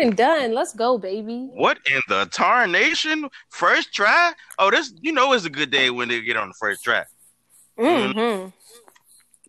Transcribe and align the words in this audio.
and 0.00 0.16
done. 0.16 0.52
Let's 0.52 0.72
go, 0.74 0.98
baby. 0.98 1.48
What 1.52 1.78
in 1.90 2.00
the 2.08 2.26
tarnation? 2.26 3.28
First 3.50 3.92
try? 3.94 4.32
Oh, 4.58 4.70
this 4.70 4.92
you 5.00 5.12
know 5.12 5.32
it's 5.32 5.44
a 5.44 5.50
good 5.50 5.70
day 5.70 5.90
when 5.90 6.08
they 6.08 6.20
get 6.20 6.36
on 6.36 6.48
the 6.48 6.54
first 6.54 6.82
try. 6.84 7.04
Mm-hmm. 7.78 8.48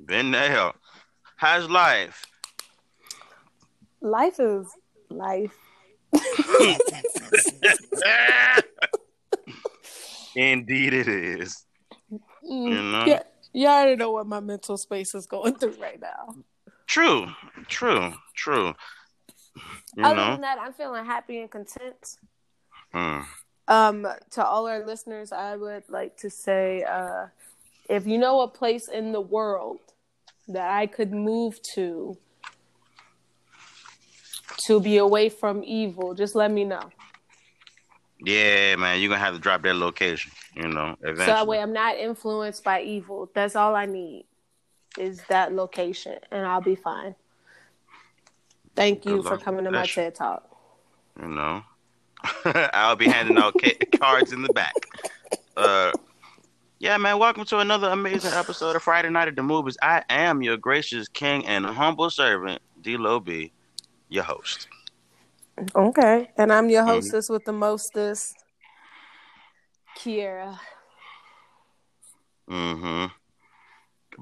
Been 0.06 0.32
there. 0.32 0.72
How's 1.36 1.70
life? 1.70 2.26
Life 4.02 4.40
is 4.40 4.68
life. 5.10 5.58
Indeed, 10.36 10.94
it 10.94 11.08
is. 11.08 11.66
Mm, 12.12 12.20
You 12.44 12.82
know? 12.82 13.06
Yeah, 13.06 13.24
you 13.54 13.68
already 13.68 13.96
know 13.96 14.12
what 14.12 14.28
my 14.28 14.40
mental 14.40 14.78
space 14.78 15.14
is 15.16 15.26
going 15.26 15.56
through 15.56 15.76
right 15.82 16.00
now. 16.00 16.36
True, 16.88 17.28
true, 17.68 18.14
true. 18.36 18.74
You 19.96 20.04
Other 20.04 20.16
know, 20.16 20.32
than 20.32 20.42
that, 20.42 20.60
I'm 20.60 20.74
feeling 20.74 21.06
happy 21.06 21.40
and 21.40 21.50
content. 21.52 22.18
Mm. 22.94 23.26
Um, 23.68 24.08
to 24.32 24.46
all 24.46 24.68
our 24.68 24.86
listeners, 24.86 25.32
I 25.32 25.56
would 25.56 25.84
like 25.90 26.18
to 26.18 26.30
say, 26.30 26.84
uh, 26.84 27.28
if 27.90 28.08
you 28.08 28.18
know 28.18 28.42
a 28.42 28.48
place 28.48 28.88
in 28.88 29.12
the 29.12 29.22
world 29.22 29.80
that 30.48 30.70
I 30.72 30.88
could 30.88 31.12
move 31.12 31.62
to 31.76 32.18
to 34.66 34.80
be 34.80 34.98
away 34.98 35.30
from 35.30 35.64
evil, 35.64 36.14
just 36.14 36.36
let 36.36 36.52
me 36.52 36.64
know. 36.66 36.90
yeah, 38.26 38.76
man, 38.76 39.00
you're 39.00 39.10
gonna 39.10 39.20
have 39.20 39.34
to 39.36 39.40
drop 39.40 39.62
that 39.64 39.76
location. 39.76 40.32
You 40.56 40.68
know, 40.68 40.96
eventually. 41.02 41.26
So 41.26 41.32
that 41.34 41.48
way 41.48 41.60
I'm 41.60 41.74
not 41.74 41.98
influenced 41.98 42.64
by 42.64 42.82
evil. 42.82 43.30
That's 43.34 43.56
all 43.56 43.76
I 43.76 43.86
need 43.86 44.26
is 44.98 45.22
that 45.30 45.54
location, 45.54 46.18
and 46.32 46.46
I'll 46.46 46.62
be 46.62 46.76
fine. 46.76 47.16
Thank 48.80 49.04
you 49.04 49.22
for 49.24 49.38
coming 49.38 49.66
to 49.66 49.72
with 49.72 49.74
my 49.74 49.82
that. 49.82 49.90
TED 49.90 50.16
Talk. 50.16 50.50
You 51.22 51.28
know, 51.28 51.64
I'll 52.74 52.96
be 52.96 53.10
handing 53.10 53.38
out 53.38 53.54
ca- 53.62 53.76
cards 54.00 54.32
in 54.32 54.42
the 54.42 54.54
back. 54.54 54.74
Uh, 55.58 55.92
yeah, 56.80 56.96
man. 56.96 57.20
Welcome 57.20 57.44
to 57.44 57.60
another 57.60 57.90
amazing 57.90 58.32
episode 58.32 58.78
of 58.78 58.82
Friday 58.82 59.10
Night 59.10 59.28
at 59.28 59.36
the 59.36 59.44
Movies. 59.44 59.78
I 59.82 60.06
am 60.10 60.42
your 60.42 60.56
gracious 60.56 61.10
king 61.10 61.46
and 61.46 61.66
humble 61.66 62.10
servant, 62.10 62.62
D-Lo 62.82 63.20
B, 63.20 63.52
your 64.08 64.24
host. 64.24 64.70
Okay. 65.76 66.32
And 66.38 66.50
I'm 66.50 66.70
your 66.70 66.86
hostess 66.86 67.28
with 67.28 67.44
the 67.44 67.52
mostest, 67.52 68.34
Kiera. 69.98 70.58
Mm-hmm. 72.50 73.08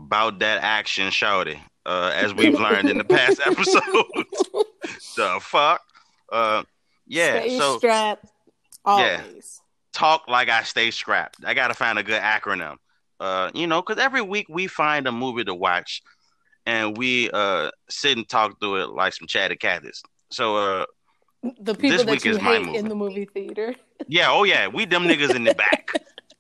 About 0.02 0.40
that 0.40 0.64
action, 0.64 1.10
shouty. 1.10 1.60
Uh, 1.88 2.12
as 2.14 2.34
we've 2.34 2.60
learned 2.60 2.90
in 2.90 2.98
the 2.98 3.04
past 3.06 3.40
episodes. 3.46 3.82
the 5.16 5.40
fuck? 5.42 5.82
Uh, 6.32 6.64
yeah. 7.08 7.40
Stay 7.40 7.58
so 7.58 7.78
strapped 7.78 8.26
always. 8.84 9.62
talk 9.94 10.28
like 10.28 10.50
I 10.50 10.64
stay 10.64 10.92
scrapped. 10.92 11.38
I 11.46 11.54
gotta 11.54 11.74
find 11.74 11.98
a 11.98 12.04
good 12.04 12.22
acronym. 12.22 12.76
Uh, 13.22 13.50
you 13.54 13.68
know, 13.68 13.82
because 13.82 14.04
every 14.04 14.22
week 14.22 14.48
we 14.50 14.68
find 14.68 15.08
a 15.08 15.12
movie 15.14 15.46
to 15.46 15.56
watch, 15.56 16.04
and 16.66 16.98
we 16.98 17.30
uh 17.32 17.72
sit 17.90 18.18
and 18.18 18.28
talk 18.28 18.60
through 18.60 18.84
it 18.84 18.90
like 18.90 19.14
some 19.14 19.26
chatty 19.28 19.56
catties. 19.56 20.02
So 20.30 20.58
uh, 20.58 20.86
The 21.62 21.74
people 21.74 21.90
This 21.92 22.04
that 22.04 22.12
week 22.12 22.26
you 22.26 22.32
is 22.32 22.42
my 22.42 22.56
hate 22.58 22.66
movie. 22.66 22.78
in 22.80 22.90
the 22.90 22.96
movie 22.96 23.26
theater. 23.26 23.74
yeah, 24.08 24.30
oh 24.30 24.44
yeah, 24.44 24.68
we 24.68 24.84
them 24.86 25.04
niggas 25.06 25.34
in 25.34 25.46
the 25.46 25.56
back. 25.56 25.92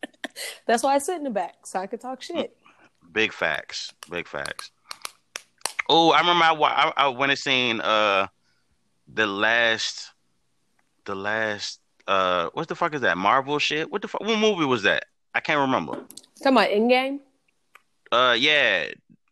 That's 0.67 0.83
why 0.83 0.95
I 0.95 0.97
sit 0.97 1.15
in 1.15 1.23
the 1.23 1.29
back 1.31 1.65
so 1.65 1.79
I 1.79 1.87
could 1.87 2.01
talk 2.01 2.21
shit. 2.21 2.55
Big 3.11 3.31
facts. 3.31 3.93
Big 4.11 4.27
facts. 4.27 4.71
Oh, 5.89 6.11
I 6.11 6.19
remember 6.19 6.43
I, 6.45 6.51
I, 6.53 6.93
I 7.05 7.07
went 7.09 7.31
and 7.31 7.39
seen 7.39 7.81
uh 7.81 8.27
the 9.13 9.25
last 9.25 10.11
the 11.05 11.15
last 11.15 11.79
uh 12.07 12.49
what 12.53 12.67
the 12.67 12.75
fuck 12.75 12.93
is 12.93 13.01
that 13.01 13.17
Marvel 13.17 13.59
shit? 13.59 13.89
What 13.91 14.01
the 14.01 14.07
fuck? 14.07 14.21
What 14.21 14.37
movie 14.39 14.65
was 14.65 14.83
that? 14.83 15.05
I 15.33 15.39
can't 15.39 15.59
remember. 15.59 15.93
Talking 16.43 16.57
about 16.57 16.69
Endgame. 16.69 17.19
Uh, 18.11 18.35
yeah. 18.37 18.87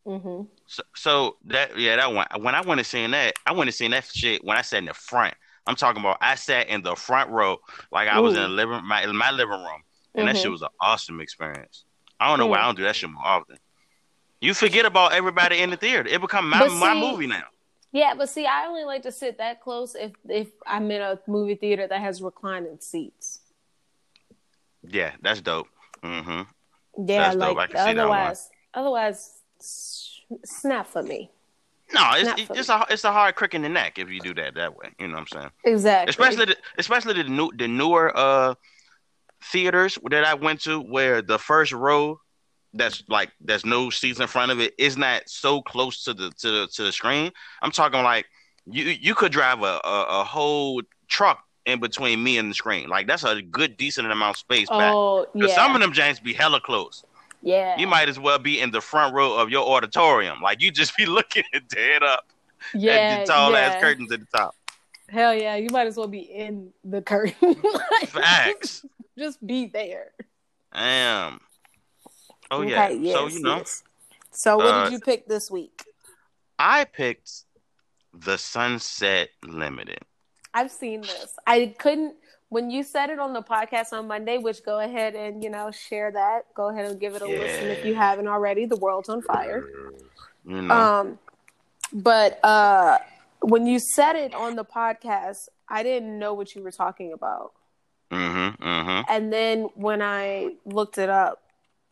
Mm-hmm. 0.06 0.44
So, 0.68 0.84
so 0.96 1.38
that 1.46 1.78
yeah 1.78 1.96
that 1.98 2.14
one 2.14 2.28
when 2.40 2.56
I 2.56 2.62
went 2.62 2.80
and 2.80 2.88
seen 2.88 3.12
that 3.12 3.34
I 3.46 3.52
went 3.54 3.68
and 3.68 3.74
seen 3.76 3.92
that 3.92 4.06
shit 4.06 4.44
when 4.44 4.58
I 4.58 4.62
sat 4.62 4.80
in 4.80 4.86
the 4.86 4.94
front. 4.94 5.34
I'm 5.68 5.76
talking 5.76 6.00
about 6.02 6.18
I 6.22 6.36
sat 6.36 6.68
in 6.70 6.84
the 6.84 6.96
front 6.96 7.30
row 7.32 7.58
like 7.92 8.08
I 8.08 8.20
was 8.20 8.34
in 8.36 8.40
Ooh. 8.40 8.44
the 8.44 8.50
living 8.50 8.86
my 8.86 9.06
my 9.08 9.32
living 9.32 9.60
room, 9.60 9.82
and 10.16 10.28
that 10.28 10.36
Mhm. 10.36 10.42
shit 10.42 10.52
was 10.52 10.62
an 10.62 10.70
awesome 10.82 11.20
experience. 11.22 11.86
I 12.20 12.30
don't 12.30 12.40
know 12.40 12.46
why 12.48 12.58
Mm. 12.58 12.62
I 12.62 12.66
don't 12.66 12.76
do 12.78 12.84
that 12.84 12.96
shit 12.96 13.10
more 13.10 13.26
often. 13.26 13.58
You 14.46 14.54
forget 14.54 14.86
about 14.86 15.14
everybody 15.14 15.60
in 15.62 15.72
the 15.72 15.78
theater. 15.78 16.08
It 16.08 16.22
become 16.22 16.50
my 16.50 16.60
But 16.60 16.72
my 16.74 16.94
movie 16.94 17.26
now. 17.26 17.46
Yeah, 17.92 18.14
but 18.16 18.30
see, 18.30 18.46
I 18.46 18.68
only 18.68 18.84
like 18.84 19.04
to 19.04 19.12
sit 19.12 19.38
that 19.40 19.62
close 19.62 19.96
if 19.96 20.12
if 20.30 20.50
I'm 20.68 20.92
in 20.92 21.02
a 21.02 21.20
movie 21.28 21.56
theater 21.56 21.88
that 21.88 22.00
has 22.00 22.22
reclining 22.22 22.78
seats. 22.80 23.40
Yeah, 24.88 25.14
that's 25.22 25.42
dope. 25.42 25.68
Mm-hmm. 26.04 26.42
Yeah, 27.08 27.34
That's 27.34 27.36
like 27.38 27.58
I 27.58 27.68
can 27.68 27.78
see 27.88 27.94
that 27.94 28.08
one. 28.08 28.18
otherwise, 28.20 28.50
otherwise, 28.74 29.32
snap 30.44 30.88
for 30.88 31.02
me. 31.02 31.32
No, 31.94 32.12
it's 32.16 32.52
it's 32.52 32.70
a 32.70 32.86
it's 32.90 33.04
a 33.04 33.12
hard 33.12 33.36
crick 33.36 33.54
in 33.54 33.62
the 33.62 33.70
neck 33.70 33.98
if 33.98 34.10
you 34.10 34.20
do 34.20 34.34
that 34.36 34.56
that 34.56 34.76
way. 34.76 34.90
You 35.00 35.08
know 35.08 35.14
what 35.14 35.22
I'm 35.22 35.28
saying? 35.28 35.52
Exactly. 35.64 36.10
especially 36.10 36.46
the, 36.46 36.58
especially 36.78 37.14
the 37.24 37.30
new 37.30 37.52
the 37.56 37.68
newer 37.68 38.16
uh 38.16 38.56
theaters 39.42 39.98
that 40.10 40.26
I 40.26 40.34
went 40.34 40.62
to 40.62 40.80
where 40.80 41.22
the 41.22 41.40
first 41.40 41.72
row 41.72 42.20
that's 42.76 43.04
like 43.08 43.32
there's 43.42 43.66
no 43.66 43.90
seats 43.90 44.20
in 44.20 44.28
front 44.28 44.52
of 44.52 44.60
it. 44.60 44.74
it 44.78 44.84
is 44.84 44.98
not 44.98 45.24
so 45.28 45.62
close 45.62 46.04
to 46.04 46.14
the 46.14 46.30
to 46.40 46.52
the 46.52 46.68
to 46.68 46.84
the 46.84 46.92
screen. 46.92 47.32
I'm 47.62 47.72
talking 47.72 48.04
like 48.04 48.26
you 48.70 48.84
you 48.86 49.16
could 49.16 49.32
drive 49.32 49.62
a 49.62 49.80
a, 49.84 50.06
a 50.22 50.24
whole 50.24 50.82
truck 51.08 51.40
in 51.66 51.80
between 51.80 52.24
me 52.24 52.38
and 52.38 52.50
the 52.50 52.54
screen. 52.54 52.88
Like 52.90 53.08
that's 53.08 53.24
a 53.24 53.42
good 53.42 53.78
decent 53.78 54.12
amount 54.12 54.36
of 54.36 54.38
space 54.38 54.70
back. 54.70 54.94
Oh 54.94 55.26
'Cause 55.34 55.50
yeah, 55.50 55.56
some 55.56 55.74
of 55.76 55.82
them 55.82 55.94
James 55.94 56.20
be 56.20 56.34
hella 56.34 56.60
close. 56.62 57.04
yeah, 57.42 57.78
You 57.78 57.88
might 57.88 58.08
as 58.10 58.20
well 58.20 58.38
be 58.40 58.60
in 58.60 58.72
the 58.72 58.82
front 58.82 59.14
row 59.16 59.34
of 59.36 59.50
your 59.50 59.68
auditorium. 59.68 60.42
Like 60.42 60.62
you 60.62 60.72
just 60.72 60.96
be 60.98 61.06
looking 61.18 61.44
dead 61.70 62.04
up 62.04 62.26
yeah, 62.74 62.92
at 62.94 63.26
the 63.26 63.32
tall 63.34 63.52
yeah. 63.52 63.58
ass 63.60 63.82
curtains 63.82 64.12
at 64.12 64.20
the 64.20 64.38
top. 64.38 64.56
Hell 65.10 65.34
yeah, 65.36 65.56
you 65.56 65.70
might 65.72 65.86
as 65.88 65.98
well 65.98 66.08
be 66.08 66.20
in 66.22 66.72
the 66.84 67.02
curtain. 67.02 67.36
Like, 67.64 68.10
Facts. 68.10 68.84
Just 69.18 69.46
be 69.46 69.68
there. 69.68 70.12
Damn. 70.74 71.40
Oh 72.52 72.62
yeah. 72.62 72.88
Okay, 72.88 73.12
so 73.12 73.28
you 73.28 73.42
know, 73.42 73.58
yes. 73.58 73.84
So 74.32 74.58
what 74.58 74.66
uh, 74.66 74.84
did 74.86 74.94
you 74.94 75.00
pick 75.00 75.28
this 75.28 75.50
week? 75.50 75.84
I 76.60 76.86
picked 76.86 77.44
the 78.14 78.38
Sunset 78.38 79.30
Limited. 79.44 80.00
I've 80.54 80.72
seen 80.72 81.02
this. 81.02 81.36
I 81.46 81.74
couldn't 81.78 82.16
when 82.50 82.70
you 82.70 82.84
said 82.84 83.10
it 83.10 83.20
on 83.20 83.34
the 83.34 83.42
podcast 83.42 83.92
on 83.92 84.08
Monday, 84.08 84.38
which 84.38 84.64
go 84.64 84.80
ahead 84.80 85.16
and 85.16 85.44
you 85.44 85.50
know 85.50 85.72
share 85.72 86.12
that. 86.12 86.54
Go 86.54 86.70
ahead 86.70 86.86
and 86.86 87.00
give 87.00 87.16
it 87.16 87.22
a 87.22 87.26
listen 87.26 87.68
if 87.68 87.86
you 87.86 87.96
haven't 87.96 88.28
already. 88.28 88.66
The 88.66 88.78
world's 88.78 89.10
on 89.10 89.22
fire. 89.22 89.66
You 90.46 90.62
know. 90.62 90.74
Um, 90.74 91.20
but 91.92 92.44
uh, 92.44 93.00
when 93.42 93.66
you 93.66 93.80
said 93.80 94.16
it 94.16 94.34
on 94.34 94.56
the 94.56 94.66
podcast, 94.66 95.50
I 95.68 95.84
didn't 95.84 96.18
know 96.18 96.34
what 96.34 96.56
you 96.56 96.62
were 96.62 96.72
talking 96.72 97.14
about. 97.14 97.54
mm-hmm. 98.12 98.64
Mm-hmm. 98.64 99.02
And 99.10 99.34
then 99.34 99.70
when 99.76 100.02
I 100.02 100.54
looked 100.66 100.98
it 100.98 101.10
up, 101.10 101.42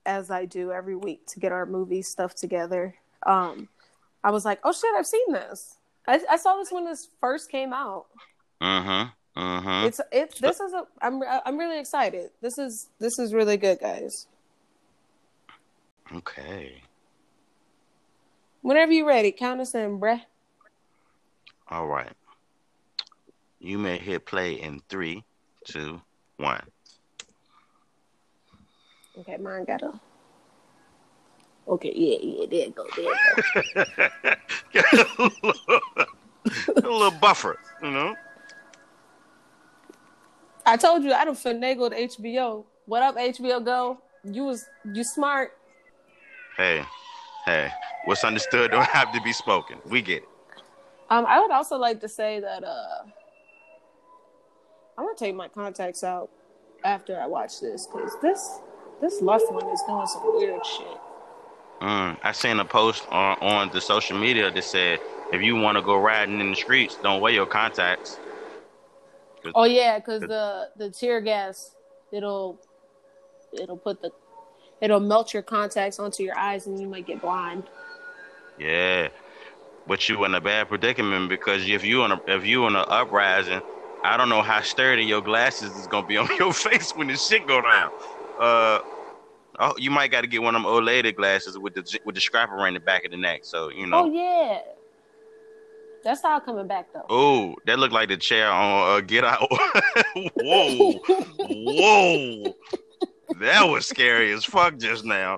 as 0.06 0.32
I 0.32 0.46
do 0.46 0.72
every 0.72 0.96
week 0.96 1.26
to 1.28 1.40
get 1.40 1.52
our 1.52 1.66
movie 1.66 2.02
stuff 2.02 2.36
together, 2.36 2.96
um, 3.26 3.68
I 4.24 4.32
was 4.32 4.46
like, 4.46 4.60
"Oh 4.64 4.72
shit, 4.72 4.94
I've 4.96 5.08
seen 5.08 5.32
this. 5.32 5.78
I, 6.08 6.22
I 6.30 6.38
saw 6.38 6.58
this 6.58 6.72
when 6.72 6.86
this 6.86 7.08
first 7.20 7.50
came 7.50 7.74
out. 7.74 8.06
Mm-hmm. 8.62 9.40
Mm-hmm. 9.40 9.88
It's 9.88 10.02
it's 10.12 10.40
this 10.40 10.60
is 10.60 10.74
a 10.74 10.86
I'm 11.02 11.22
I'm 11.46 11.58
really 11.58 11.80
excited. 11.80 12.30
This 12.42 12.58
is 12.58 12.90
this 13.00 13.18
is 13.20 13.34
really 13.34 13.58
good, 13.58 13.80
guys. 13.80 14.28
Okay. 16.14 16.82
Whenever 18.62 18.92
you're 18.92 19.08
ready, 19.08 19.32
count 19.32 19.60
us 19.60 19.74
in, 19.74 20.00
bruh. 20.00 20.22
All 21.70 21.88
right. 21.88 22.14
You 23.60 23.78
may 23.78 23.98
hit 23.98 24.26
play 24.26 24.54
in 24.54 24.82
three, 24.90 25.24
two, 25.66 26.02
one. 26.38 26.62
Okay, 29.20 29.38
mine 29.38 29.66
got 29.66 29.84
a. 29.84 29.94
Okay, 31.68 31.94
yeah, 31.96 32.18
yeah, 32.22 32.46
there 32.50 32.68
it 32.68 32.76
go, 32.76 32.86
there 32.96 33.06
it 34.24 34.40
go. 34.74 34.82
a 36.76 36.82
little 36.82 37.12
buffer, 37.12 37.58
you 37.82 37.92
know. 37.92 38.16
I 40.66 40.78
told 40.78 41.04
you 41.04 41.14
I 41.14 41.26
done 41.26 41.36
finagled 41.36 41.94
HBO. 41.94 42.66
What 42.86 43.04
up, 43.04 43.16
HBO 43.16 43.64
Go? 43.64 44.02
You 44.24 44.46
was 44.46 44.66
you 44.94 45.04
smart. 45.04 45.52
Hey, 46.58 46.84
hey. 47.46 47.70
What's 48.06 48.24
understood 48.24 48.72
don't 48.72 48.86
have 48.86 49.14
to 49.14 49.22
be 49.22 49.32
spoken. 49.32 49.78
We 49.86 50.02
get 50.02 50.24
it. 50.24 50.30
Um, 51.10 51.26
I 51.28 51.40
would 51.40 51.52
also 51.52 51.78
like 51.78 52.02
to 52.02 52.10
say 52.10 52.40
that 52.40 52.64
uh, 52.64 53.04
I'm 54.98 55.06
gonna 55.06 55.18
take 55.18 55.36
my 55.36 55.48
contacts 55.48 56.04
out 56.04 56.30
after 56.84 57.20
I 57.20 57.28
watch 57.28 57.62
this 57.62 57.88
because 57.88 58.12
this 58.22 58.60
this 59.04 59.22
left 59.22 59.52
one 59.52 59.68
is 59.68 59.82
doing 59.86 60.08
some 60.08 60.24
weird 60.34 60.66
shit. 60.66 60.98
Mm, 61.82 62.18
I 62.24 62.32
seen 62.32 62.60
a 62.60 62.66
post 62.66 63.06
on, 63.12 63.38
on 63.42 63.70
the 63.74 63.82
social 63.82 64.18
media 64.18 64.50
that 64.50 64.64
said, 64.64 65.00
if 65.34 65.42
you 65.42 65.58
want 65.58 65.78
to 65.78 65.82
go 65.82 65.98
riding 65.98 66.40
in 66.40 66.52
the 66.52 66.56
streets, 66.56 66.98
don't 67.04 67.20
wear 67.20 67.34
your 67.34 67.46
contacts. 67.46 68.18
Oh 69.54 69.66
yeah, 69.66 70.00
because 70.00 70.22
the 70.22 70.70
the 70.78 70.90
tear 70.90 71.20
gas 71.20 71.76
it'll 72.14 72.62
it'll 73.52 73.76
put 73.76 74.02
the 74.02 74.12
it'll 74.80 75.02
melt 75.02 75.34
your 75.34 75.44
contacts 75.44 76.00
onto 76.00 76.24
your 76.24 76.38
eyes 76.38 76.66
and 76.66 76.80
you 76.80 76.88
might 76.88 77.06
get 77.06 77.22
blind. 77.22 77.64
Yeah, 78.58 79.10
but 79.86 80.08
you 80.08 80.24
in 80.24 80.34
a 80.34 80.40
bad 80.40 80.70
predicament 80.70 81.28
because 81.28 81.68
if 81.68 81.84
you 81.84 82.04
on 82.04 82.14
a 82.14 82.22
if 82.28 82.46
you 82.46 82.64
on 82.64 82.78
an 82.78 82.86
uprising, 82.88 83.62
I 84.02 84.16
don't 84.16 84.30
know 84.30 84.42
how 84.42 84.62
sturdy 84.62 85.04
your 85.04 85.22
glasses 85.22 85.76
is 85.76 85.88
gonna 85.88 86.08
be 86.08 86.16
on 86.24 86.30
your 86.38 86.54
face 86.54 86.96
when 86.96 87.08
the 87.08 87.18
shit 87.18 87.46
go 87.46 87.62
down. 87.62 87.92
Uh, 88.40 88.80
oh, 89.60 89.74
you 89.78 89.92
might 89.92 90.12
got 90.12 90.22
to 90.22 90.28
get 90.28 90.42
one 90.42 90.56
of 90.56 90.62
them 90.62 90.72
old 90.72 90.84
lady 90.84 91.12
glasses 91.12 91.58
with 91.58 91.74
the 91.76 92.00
with 92.06 92.16
the 92.16 92.22
scrap 92.22 92.52
around 92.52 92.74
the 92.74 92.80
back 92.80 93.06
of 93.06 93.12
the 93.12 93.18
neck. 93.18 93.42
So 93.44 93.70
you 93.70 93.88
know. 93.88 94.04
Oh 94.04 94.12
yeah, 94.12 94.62
that's 96.04 96.24
all 96.24 96.40
coming 96.40 96.68
back 96.68 96.92
though. 96.94 97.06
Oh, 97.10 97.56
that 97.66 97.80
looked 97.80 97.94
like 97.94 98.10
the 98.10 98.18
chair 98.18 98.52
on 98.52 98.98
uh, 98.98 99.02
Get 99.02 99.24
Out. 99.24 99.40
whoa, 100.36 100.94
whoa, 101.40 102.56
that 103.40 103.64
was 103.64 103.88
scary 103.88 104.32
as 104.32 104.44
fuck 104.44 104.78
just 104.78 105.06
now. 105.06 105.38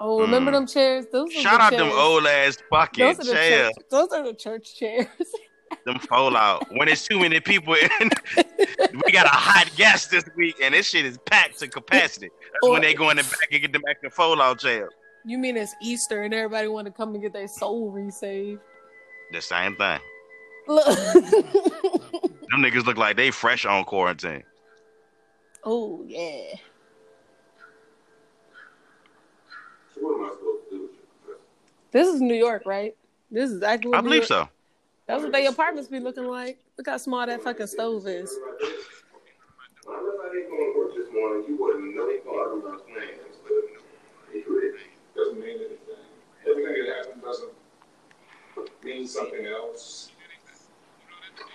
Oh, 0.00 0.20
remember 0.20 0.50
mm. 0.50 0.54
them 0.54 0.66
chairs? 0.66 1.06
Those 1.10 1.32
shout 1.32 1.60
out 1.60 1.70
chairs. 1.70 1.82
them 1.82 1.92
old 1.92 2.26
ass 2.26 2.58
fucking 2.68 3.16
those 3.16 3.30
chairs. 3.30 3.72
Church, 3.74 3.84
those 3.90 4.08
are 4.12 4.24
the 4.24 4.34
church 4.34 4.76
chairs. 4.76 5.06
them 5.84 5.98
fall 5.98 6.36
out 6.36 6.66
when 6.72 6.88
it's 6.88 7.06
too 7.06 7.20
many 7.20 7.40
people 7.40 7.74
in. 7.74 8.10
we 9.04 9.12
got 9.12 9.26
a 9.26 9.30
hot 9.30 9.70
guest 9.76 10.10
this 10.10 10.24
week, 10.36 10.56
and 10.62 10.74
this 10.74 10.88
shit 10.88 11.04
is 11.04 11.18
packed 11.26 11.58
to 11.60 11.68
capacity. 11.68 12.30
That's 12.52 12.66
or, 12.66 12.72
when 12.72 12.82
they 12.82 12.94
go 12.94 13.10
in 13.10 13.16
the 13.16 13.22
back 13.22 13.48
and 13.52 13.60
get 13.60 13.72
them 13.72 13.82
back 13.82 14.00
to 14.02 14.10
fold 14.10 14.40
out 14.40 14.60
jail. 14.60 14.88
You 15.24 15.38
mean 15.38 15.56
it's 15.56 15.74
Easter 15.80 16.22
and 16.22 16.34
everybody 16.34 16.68
want 16.68 16.86
to 16.86 16.92
come 16.92 17.14
and 17.14 17.22
get 17.22 17.32
their 17.32 17.48
soul 17.48 17.90
resaved? 17.90 18.60
The 19.32 19.40
same 19.40 19.76
thing. 19.76 20.00
Look. 20.68 20.84
them 21.14 22.62
niggas 22.62 22.84
look 22.84 22.96
like 22.96 23.16
they 23.16 23.30
fresh 23.30 23.64
on 23.64 23.84
quarantine. 23.84 24.44
Oh 25.64 26.04
yeah. 26.06 26.56
This 31.90 32.08
is 32.08 32.20
New 32.20 32.34
York, 32.34 32.64
right? 32.66 32.94
This 33.30 33.50
is 33.50 33.56
exactly. 33.56 33.92
I 33.94 34.00
believe 34.00 34.26
so. 34.26 34.48
That's 35.06 35.22
what 35.22 35.32
their 35.32 35.50
apartments 35.50 35.88
be 35.88 36.00
looking 36.00 36.24
like. 36.24 36.58
Look 36.78 36.88
how 36.88 36.96
small 36.96 37.26
that 37.26 37.42
fucking 37.42 37.66
stove 37.66 38.06
is. 38.06 38.34
Doesn't 45.14 45.38
mean 45.38 45.56
anything. 45.56 45.78
Everything 46.48 46.84
that 46.86 46.96
happened 46.96 47.22
doesn't 47.22 47.52
mean 48.82 49.06
something 49.06 49.46
else. 49.46 50.10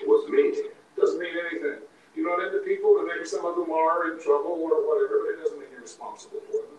What's 0.05 0.25
the 0.27 0.31
meaning? 0.31 0.69
Doesn't 0.97 1.19
mean 1.19 1.33
anything. 1.51 1.79
You 2.15 2.27
run 2.27 2.45
into 2.45 2.59
people, 2.59 2.97
and 2.99 3.07
maybe 3.07 3.25
some 3.25 3.45
of 3.45 3.55
them 3.55 3.71
are 3.71 4.11
in 4.11 4.19
trouble 4.21 4.51
or 4.51 4.87
whatever, 4.87 5.19
but 5.25 5.33
it 5.33 5.43
doesn't 5.43 5.59
mean 5.59 5.67
you're 5.71 5.81
responsible 5.81 6.39
for 6.47 6.53
them. 6.53 6.78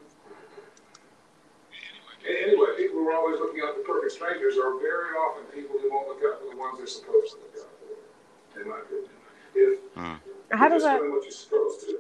Anyway, 2.27 2.69
people 2.77 3.01
who 3.01 3.09
are 3.09 3.17
always 3.17 3.41
looking 3.41 3.61
out 3.65 3.75
for 3.75 3.83
perfect 3.83 4.13
strangers 4.13 4.57
are 4.59 4.77
very 4.79 5.17
often 5.17 5.45
people 5.55 5.81
who 5.81 5.89
won't 5.91 6.09
look 6.09 6.21
out 6.21 6.41
for 6.41 6.53
the 6.53 6.57
ones 6.57 6.77
they're 6.77 6.87
supposed 6.87 7.33
to 7.33 7.41
look 7.41 7.57
out 7.65 7.73
for, 7.81 8.61
in 8.61 8.69
my 8.69 8.79
opinion. 8.85 9.11
If 9.55 9.81
mm. 9.97 10.21
How 10.53 10.69
does 10.69 10.83
that? 10.83 11.01
what 11.01 11.23
you're 11.23 11.33
supposed 11.33 11.81
to, 11.81 11.97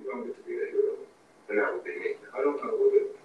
you 0.00 0.04
don't 0.08 0.24
get 0.24 0.36
to 0.36 0.42
be 0.48 0.56
a 0.56 0.66
hero. 0.72 0.96
And 1.50 1.58
that 1.58 1.68
would 1.72 1.84
be 1.84 1.98
me. 1.98 2.16
I 2.32 2.38
don't 2.40 2.56
know 2.64 2.72
what 2.72 2.94
it 2.94 3.16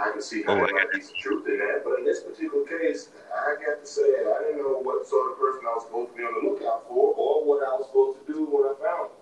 I 0.00 0.12
can 0.12 0.22
see 0.22 0.42
how 0.42 0.56
oh, 0.56 0.64
there 0.64 0.72
might 0.72 0.90
be 0.92 1.02
some 1.02 1.16
truth 1.20 1.44
in 1.46 1.58
that, 1.60 1.84
but 1.84 2.00
in 2.00 2.04
this 2.06 2.24
particular 2.24 2.64
case, 2.64 3.10
I 3.28 3.60
got 3.60 3.84
to 3.84 3.86
say 3.86 4.00
I 4.00 4.48
didn't 4.48 4.64
know 4.64 4.80
what 4.80 5.06
sort 5.06 5.32
of 5.32 5.38
person 5.38 5.60
I 5.68 5.76
was 5.76 5.84
supposed 5.84 6.12
to 6.12 6.16
be 6.16 6.24
on 6.24 6.40
the 6.40 6.48
lookout 6.48 6.88
for, 6.88 7.12
or 7.12 7.44
what 7.44 7.60
I 7.60 7.76
was 7.76 7.84
supposed 7.84 8.24
to 8.24 8.32
do 8.32 8.48
when 8.48 8.64
I 8.64 8.74
found 8.80 9.12
him. 9.12 9.20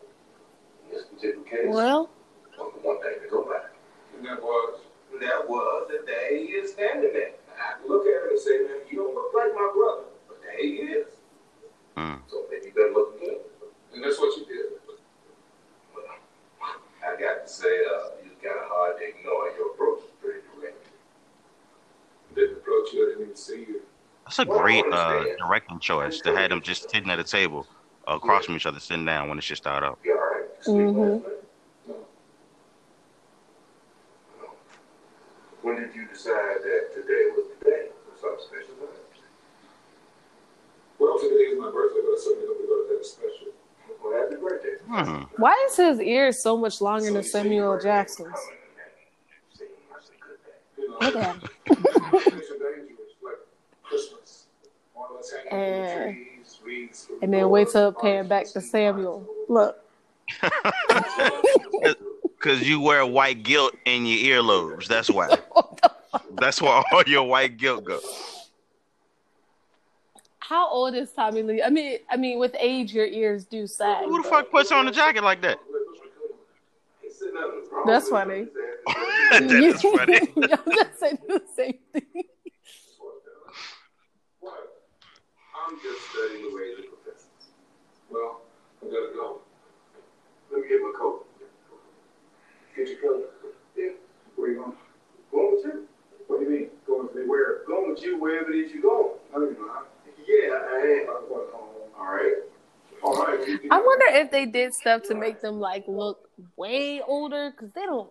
In 0.87 0.89
this 0.95 1.05
particular 1.11 1.45
case, 1.51 1.67
well, 1.67 2.09
one 2.87 3.03
thing 3.03 3.19
to 3.19 3.29
go 3.29 3.43
back, 3.43 3.75
and 4.15 4.25
that 4.25 4.39
was 4.39 4.87
that 5.21 5.49
was 5.49 5.91
the 5.91 6.07
day 6.07 6.47
he 6.47 6.53
is 6.55 6.73
standing 6.73 7.13
there. 7.13 7.35
I 7.59 7.81
can 7.81 7.89
look 7.89 8.07
at 8.07 8.23
him 8.23 8.31
and 8.31 8.39
say, 8.39 8.63
man, 8.63 8.87
you 8.87 9.03
don't 9.03 9.15
look 9.15 9.35
like 9.35 9.51
my 9.55 9.71
brother, 9.75 10.07
but 10.29 10.39
there 10.43 10.63
he 10.63 10.95
is. 10.95 11.11
Mm. 11.97 12.21
So 12.31 12.47
maybe 12.51 12.71
you 12.71 12.73
better 12.73 12.95
look 12.95 13.19
again. 13.19 13.43
And 13.95 14.05
that's 14.05 14.19
what 14.19 14.37
you 14.39 14.47
did. 14.47 14.79
Well, 15.91 16.07
I 17.03 17.19
got 17.19 17.43
to 17.43 17.49
say, 17.51 17.83
uh, 17.83 18.23
you 18.23 18.31
kind 18.43 18.59
of 18.63 18.69
hard 18.71 18.99
to 18.99 19.09
ignore. 19.09 19.51
Your 19.57 19.75
approach 19.75 20.05
is 20.05 20.13
pretty 20.23 20.41
direct. 20.55 20.87
Didn't 22.35 22.59
approach 22.59 22.93
you, 22.93 23.07
I 23.07 23.11
didn't 23.11 23.23
even 23.25 23.37
see 23.37 23.61
you. 23.67 23.83
That's 24.25 24.39
a 24.39 24.45
great 24.45 24.85
uh, 24.93 25.25
directing 25.39 25.68
choice 25.79 26.21
to 26.21 26.37
have 26.37 26.51
them 26.51 26.63
just 26.63 26.91
sitting 26.91 27.11
at 27.11 27.19
a 27.19 27.25
table 27.25 27.67
across 28.07 28.47
from 28.47 28.57
each 28.57 28.67
other, 28.67 28.81
sitting 28.81 29.05
down 29.05 29.29
when 29.29 29.39
it's 29.39 29.47
just 29.47 29.63
started 29.63 29.87
up. 29.87 29.99
Yeah, 30.05 30.13
all 30.13 30.19
right. 30.19 30.65
Mm-hmm. 30.65 31.31
when 35.63 35.77
did 35.77 35.95
you 35.95 36.07
decide 36.07 36.63
that 36.63 36.95
today 36.95 37.29
was 37.37 37.47
the 37.59 37.65
day 37.65 37.87
for 38.07 38.19
something 38.19 38.45
special? 38.47 38.75
Well, 40.99 41.19
today 41.19 41.35
is 41.35 41.59
my 41.61 41.71
birthday, 41.71 42.01
but 42.03 42.11
I 42.11 42.19
certainly 42.19 42.47
hope 42.49 42.59
we 42.61 42.67
go 42.67 42.83
to 42.83 42.97
that 42.97 43.07
special. 43.07 43.53
Well, 44.03 44.23
happy 44.23 44.37
birthday. 44.37 44.77
Hmm. 44.89 45.25
Why 45.41 45.67
is 45.69 45.77
his 45.77 46.01
ear 46.01 46.33
so 46.33 46.57
much 46.57 46.81
longer 46.81 47.13
than 47.13 47.23
Samuel 47.23 47.79
Jackson's? 47.79 48.35
Look 51.01 51.17
at 51.17 51.37
him. 51.37 51.49
and, 55.51 56.17
and 57.69 57.75
then 57.75 57.85
wait 57.85 57.93
till 57.93 57.93
paying 57.93 58.29
back 58.29 58.47
to 58.53 58.61
Samuel. 58.61 59.27
Look. 59.49 59.79
Because 62.39 62.69
you 62.69 62.81
wear 62.81 63.05
white 63.05 63.43
guilt 63.43 63.75
in 63.85 64.07
your 64.07 64.43
earlobes. 64.43 64.87
That's 64.87 65.11
why. 65.11 65.37
That's 66.35 66.63
why 66.63 66.85
all 66.93 67.03
your 67.05 67.25
white 67.25 67.57
guilt 67.57 67.85
goes. 67.85 68.47
How 70.39 70.69
old 70.71 70.95
is 70.95 71.11
Tommy 71.11 71.43
Lee? 71.43 71.63
I 71.63 71.69
mean, 71.69 71.99
I 72.09 72.17
mean, 72.17 72.39
with 72.39 72.55
age, 72.59 72.95
your 72.95 73.07
ears 73.07 73.45
do 73.45 73.67
sag. 73.67 74.05
Who 74.05 74.23
the 74.23 74.29
fuck 74.29 74.51
puts 74.51 74.71
on 74.71 74.87
a 74.87 74.93
jacket 74.93 75.25
like 75.25 75.43
that? 75.43 75.59
That's 77.87 78.09
funny. 78.09 78.47
That's 79.31 79.83
funny. 79.83 80.21
Y'all 80.37 80.59
just 80.73 80.99
said 80.99 81.19
the 81.27 81.43
same 81.55 81.79
thing. 81.93 82.25
I'm 85.69 85.77
just 85.83 86.11
studying 86.11 86.49
the 86.49 86.57
ways 86.57 86.79
of 86.79 86.85
professors. 87.03 87.51
Well, 88.11 88.41
I 88.81 88.87
gotta 88.87 89.13
go. 89.15 89.41
Let 90.51 90.63
me 90.63 90.69
get 90.69 90.81
my 90.81 90.93
coat. 90.97 91.27
Get 92.89 93.03
your 93.03 93.13
coat. 93.13 93.33
Yeah. 93.77 93.89
Where 94.37 94.51
you 94.51 94.57
going? 94.57 94.73
Going 95.31 95.57
with 95.57 95.65
you. 95.65 95.89
What 96.27 96.39
do 96.39 96.45
you 96.45 96.51
mean? 96.51 96.69
Going 96.87 97.07
with 97.07 97.17
me 97.17 97.23
where? 97.27 97.65
Going 97.67 97.91
with 97.91 98.03
you 98.03 98.19
wherever 98.19 98.51
it 98.51 98.57
is 98.57 98.73
you're 98.73 98.83
going. 98.83 99.15
I 99.31 99.39
don't. 99.39 99.59
Yeah, 100.27 100.55
I 100.55 101.03
am. 101.03 101.09
All 101.99 102.07
right. 102.07 102.35
All 103.03 103.15
right. 103.15 103.61
I 103.71 103.81
wonder 103.81 104.05
if 104.09 104.31
they 104.31 104.47
did 104.47 104.75
stuff 104.75 105.03
to 105.05 105.15
make 105.15 105.41
them 105.41 105.61
like 105.61 105.85
look 105.87 106.31
way 106.57 107.03
older 107.07 107.51
because 107.51 107.73
they 107.73 107.83
don't, 107.83 108.11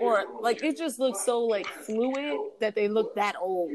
or 0.00 0.24
like 0.40 0.62
it 0.62 0.78
just 0.78 0.98
looks 0.98 1.20
so 1.24 1.40
like 1.40 1.66
fluid 1.66 2.38
that 2.60 2.74
they 2.74 2.88
look 2.88 3.14
that 3.16 3.36
old. 3.40 3.70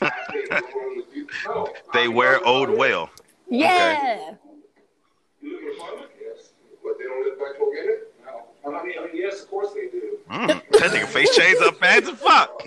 they 1.92 2.08
wear 2.08 2.44
old 2.46 2.70
well. 2.70 3.10
Yeah. 3.48 3.96
Okay. 4.24 4.38
I 8.64 8.68
mean, 8.84 8.94
I 8.98 9.06
mean, 9.06 9.10
yes, 9.14 9.42
of 9.42 9.50
course 9.50 9.72
they 9.74 9.88
do. 9.88 10.18
Mm, 10.30 10.46
that 10.46 10.90
nigga 10.90 11.06
face 11.06 11.34
changed 11.36 11.62
up 11.62 11.76
fast 11.76 12.04
as 12.04 12.18
fuck. 12.18 12.62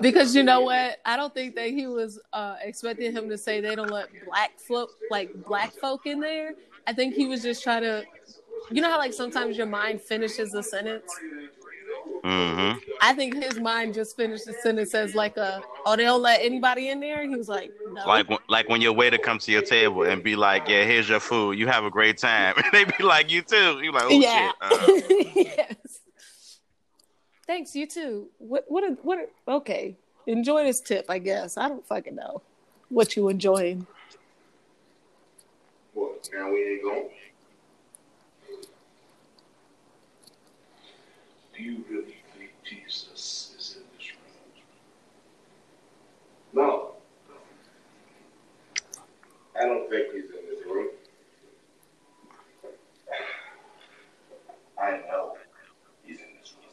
because 0.00 0.34
you 0.36 0.42
know 0.42 0.60
what? 0.60 0.98
I 1.04 1.16
don't 1.16 1.32
think 1.32 1.54
that 1.54 1.70
he 1.70 1.86
was 1.86 2.20
uh, 2.32 2.56
expecting 2.62 3.12
him 3.12 3.28
to 3.30 3.38
say 3.38 3.60
they 3.60 3.74
don't 3.74 3.90
let 3.90 4.08
black 4.26 4.58
folk 4.58 4.90
like 5.10 5.32
black 5.46 5.72
folk 5.72 6.06
in 6.06 6.20
there. 6.20 6.54
I 6.86 6.92
think 6.92 7.14
he 7.14 7.26
was 7.26 7.42
just 7.42 7.62
trying 7.62 7.82
to, 7.82 8.04
you 8.70 8.82
know 8.82 8.90
how 8.90 8.98
like 8.98 9.14
sometimes 9.14 9.56
your 9.56 9.66
mind 9.66 10.02
finishes 10.02 10.52
a 10.54 10.62
sentence. 10.62 11.10
Mm-hmm. 12.24 12.78
I 13.02 13.12
think 13.12 13.34
his 13.34 13.60
mind 13.60 13.92
just 13.92 14.16
finished 14.16 14.46
the 14.46 14.54
sentence 14.54 14.94
as 14.94 15.14
like 15.14 15.36
a, 15.36 15.62
oh, 15.84 15.94
they 15.94 16.04
don't 16.04 16.22
let 16.22 16.40
anybody 16.40 16.88
in 16.88 16.98
there. 16.98 17.22
He 17.22 17.36
was 17.36 17.48
like, 17.48 17.70
no. 17.92 18.06
Like, 18.06 18.26
like 18.48 18.68
when 18.70 18.80
your 18.80 18.94
waiter 18.94 19.18
comes 19.18 19.44
to 19.44 19.52
your 19.52 19.60
table 19.60 20.04
and 20.04 20.22
be 20.22 20.34
like, 20.34 20.66
yeah, 20.66 20.84
here's 20.84 21.06
your 21.06 21.20
food. 21.20 21.58
You 21.58 21.66
have 21.66 21.84
a 21.84 21.90
great 21.90 22.16
time. 22.16 22.54
And 22.64 22.72
they 22.72 22.84
be 22.84 23.04
like, 23.04 23.30
you 23.30 23.42
too. 23.42 23.80
You 23.82 23.92
like, 23.92 24.04
oh 24.04 24.08
yeah. 24.08 24.52
shit. 24.70 25.06
Uh. 25.12 25.32
yes. 25.34 26.00
Thanks. 27.46 27.76
You 27.76 27.86
too. 27.86 28.28
What? 28.38 28.64
What? 28.68 28.84
A, 28.84 28.96
what? 29.02 29.18
A, 29.18 29.50
okay. 29.50 29.96
Enjoy 30.26 30.64
this 30.64 30.80
tip. 30.80 31.04
I 31.10 31.18
guess. 31.18 31.58
I 31.58 31.68
don't 31.68 31.86
fucking 31.86 32.14
know 32.14 32.40
what 32.88 33.16
you 33.16 33.28
enjoying. 33.28 33.86
What? 35.92 36.26
Now 36.32 36.50
we 36.50 36.64
ain't 36.64 36.82
going. 36.82 37.10
do 41.56 41.62
you 41.62 41.84
really 41.88 42.16
think 42.36 42.50
Jesus 42.64 43.54
is 43.56 43.76
in 43.76 43.82
this 43.96 44.10
room? 44.10 44.20
No. 46.52 46.92
I 49.58 49.64
don't 49.64 49.88
think 49.88 50.12
he's 50.12 50.24
in 50.24 50.30
this 50.30 50.66
room. 50.66 50.88
I 54.80 54.90
know 55.08 55.34
he's 56.02 56.18
in 56.18 56.26
this 56.40 56.54
room. 56.54 56.72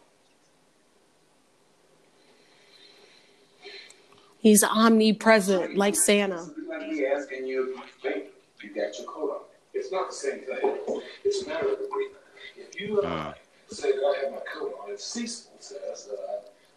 He's 4.39 4.63
omnipresent, 4.63 5.77
like 5.77 5.95
Santa. 5.95 6.47
It's 6.57 6.67
like 6.67 6.89
me 6.89 7.05
asking 7.05 7.45
you 7.45 7.71
if 7.71 7.77
you 7.77 7.83
think 8.01 8.25
you 8.63 8.69
got 8.73 8.97
your 8.97 9.07
coat 9.07 9.29
on. 9.29 9.41
It's 9.73 9.91
not 9.91 10.09
the 10.09 10.15
same 10.15 10.39
thing. 10.39 11.01
It's 11.23 11.45
a 11.45 11.49
matter 11.49 11.67
of 11.67 11.79
agreement. 11.79 12.17
If 12.57 12.79
you. 12.79 13.01
Uh. 13.01 13.05
uh 13.05 13.33
say 13.75 13.91
that 13.91 14.03
I 14.03 14.23
have 14.23 14.31
my 14.33 14.39
coat 14.53 14.75
on, 14.83 14.89
and 14.89 14.99
Cecil 14.99 15.51
says 15.59 16.07
that 16.09 16.17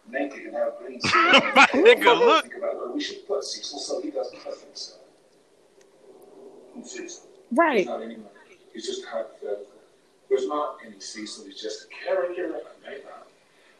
I'm 0.07 0.11
naked 0.11 0.45
and 0.45 0.55
have 0.55 0.73
green 0.79 0.99
skin, 1.01 1.21
My 1.55 1.67
nigga, 1.73 2.17
look. 2.17 2.45
about 2.55 2.93
we 2.93 3.01
should 3.01 3.27
put 3.27 3.43
Cecil 3.43 3.79
so 3.79 4.01
he 4.01 4.11
doesn't 4.11 4.37
hurt 4.39 4.59
himself. 4.61 4.99
Who's 6.73 6.91
Cecil? 6.91 7.23
Right. 7.51 7.79
He's 7.79 7.87
not 7.87 8.01
any. 8.01 8.17
He's 8.73 8.85
just 8.85 9.03
a 9.03 9.07
hypothetical. 9.07 9.65
There's 10.29 10.47
not 10.47 10.77
any 10.85 10.99
Cecil. 10.99 11.45
He's 11.45 11.61
just 11.61 11.85
a 11.85 12.05
character 12.05 12.53
I 12.55 12.89
made 12.89 13.03
up 13.05 13.27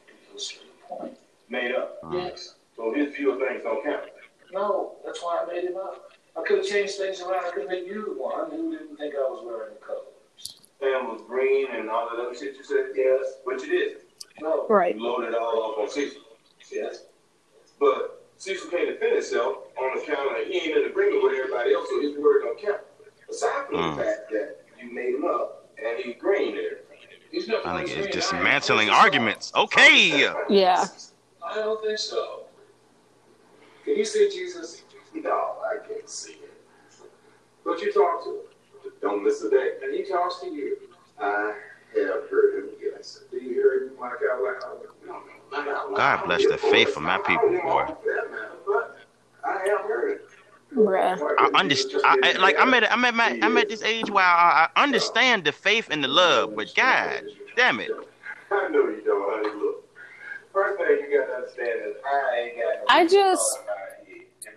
to 0.08 0.32
illustrate 0.32 0.64
a 0.84 0.88
point. 0.88 1.18
Made 1.50 1.74
up? 1.76 2.00
Yes. 2.12 2.56
So 2.76 2.94
his 2.94 3.14
view 3.16 3.32
of 3.32 3.40
things 3.40 3.62
don't 3.64 3.84
count? 3.84 4.04
No, 4.52 4.94
that's 5.06 5.22
why 5.24 5.44
I 5.44 5.52
made 5.54 5.64
him 5.66 5.78
up. 5.78 6.12
I 6.38 6.44
could 6.44 6.58
have 6.60 6.68
changed 6.68 6.96
things 6.96 7.22
around. 7.22 7.46
I 7.46 7.52
could 7.52 7.62
have 7.64 7.70
made 7.72 7.88
you 7.88 8.14
the 8.16 8.22
one 8.22 8.52
who 8.52 8.72
didn't 8.78 8.98
think 8.98 9.16
I 9.16 9.20
was 9.20 9.44
wearing 9.46 9.74
the 9.74 9.85
colors. 9.85 9.85
Sam 10.86 11.08
was 11.10 11.22
green 11.28 11.68
and 11.72 11.90
all 11.90 12.08
that 12.10 12.22
other 12.24 12.36
shit 12.36 12.56
you 12.56 12.64
said? 12.64 12.86
Yes. 12.96 13.38
But 13.46 13.62
you 13.62 13.68
did? 13.70 13.98
No. 14.42 14.68
Right. 14.68 14.96
You 14.96 15.04
loaded 15.04 15.30
it 15.30 15.36
all 15.36 15.72
up 15.72 15.80
on 15.80 15.90
Cecil? 15.90 16.22
Yes. 16.72 17.06
But 17.80 18.24
Cecil 18.38 18.70
can't 18.70 18.88
defend 18.88 19.14
himself 19.14 19.58
on 19.78 19.98
account 19.98 20.40
of 20.40 20.48
he 20.48 20.58
ain't 20.60 20.78
in 20.78 20.86
agreement 20.86 21.24
with 21.24 21.34
everybody 21.34 21.74
else, 21.74 21.88
so 21.90 22.02
his 22.02 22.18
word 22.18 22.44
don't 22.44 22.62
count. 22.62 22.82
Aside 23.30 23.66
from 23.68 23.76
Mm. 23.78 23.96
the 23.98 24.04
fact 24.04 24.32
that 24.32 24.66
you 24.80 24.94
made 24.94 25.16
him 25.16 25.26
up 25.26 25.70
and 25.84 25.98
he's 26.00 26.16
green 26.20 26.50
and 26.50 26.66
everything. 26.66 26.82
He's 27.32 27.50
I 27.50 27.84
think 27.84 27.98
it's 27.98 28.16
dismantling 28.16 28.90
arguments. 28.90 29.52
Okay. 29.56 30.20
Yeah. 30.50 30.86
I 31.44 31.56
don't 31.56 31.84
think 31.84 31.98
so. 31.98 32.44
Can 33.84 33.96
you 33.98 34.06
see 34.06 34.30
Jesus? 34.30 34.84
No, 35.14 35.32
I 35.64 35.86
can't 35.88 36.10
see 36.10 36.34
him. 36.34 36.50
But 37.64 37.82
you 37.82 37.92
talk 37.92 38.24
to 38.26 38.30
him. 38.30 38.55
Don't 39.06 39.24
miss 39.24 39.40
a 39.44 39.50
day. 39.52 39.74
And 39.84 39.94
he 39.94 40.04
talks 40.04 40.40
to 40.42 40.48
you. 40.48 40.78
I 41.22 41.54
have 41.96 42.28
heard 42.28 42.56
him, 42.64 42.70
yes. 42.82 43.20
Do 43.30 43.38
you 43.38 43.54
hear 43.54 43.84
him 43.88 43.92
like 44.00 44.14
out 44.14 44.42
loud? 44.42 44.82
No, 45.06 45.14
no, 45.14 45.22
not 45.52 45.68
out 45.68 45.92
loud. 45.92 45.98
God 45.98 46.26
bless 46.26 46.46
the 46.48 46.58
faith 46.58 46.98
of 46.98 47.04
my 47.04 47.20
people, 47.20 47.50
boy. 47.50 47.86
But 48.66 48.98
I 49.44 49.52
have 49.68 49.82
heard 49.82 50.12
it. 50.14 50.30
Bruh. 50.76 51.20
I 51.38 51.52
understand. 51.60 52.02
I, 52.04 52.18
I- 52.36 52.38
like 52.40 52.56
I'm 52.60 52.74
at, 52.74 52.92
I'm 52.92 53.06
at, 53.06 53.14
my, 53.14 53.38
I'm 53.44 53.56
at 53.60 53.70
this 53.70 53.84
age 53.84 54.10
where 54.10 54.24
I, 54.26 54.68
I 54.76 54.84
understand 54.84 55.44
the 55.46 55.52
faith 55.52 55.88
and 55.92 56.04
the 56.04 56.08
love, 56.08 56.56
but 56.56 56.74
God, 56.76 57.22
damn 57.56 57.80
it, 57.80 57.92
I 58.52 58.68
know 58.70 58.90
you 58.90 59.02
don't, 59.06 59.24
honey. 59.46 59.62
Look, 59.64 59.88
first 60.52 60.80
thing 60.80 60.98
you 61.12 61.20
got 61.20 61.28
to 61.28 61.34
understand 61.36 61.80
is 61.86 61.96
I 62.04 62.40
ain't 62.40 62.56
got 62.58 62.80
no 62.80 62.86
I 62.90 63.06
just- 63.08 63.60
If 63.60 63.66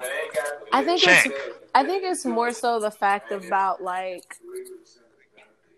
I 0.00 0.04
ain't 0.06 0.34
got 0.34 0.44
no- 0.60 0.66
I 0.72 0.84
think 0.84 1.02
it's 1.06 1.26
I 1.74 1.84
think 1.84 2.02
it's 2.04 2.24
more 2.24 2.52
so 2.52 2.80
the 2.80 2.90
fact 2.90 3.32
about 3.32 3.82
like 3.82 4.36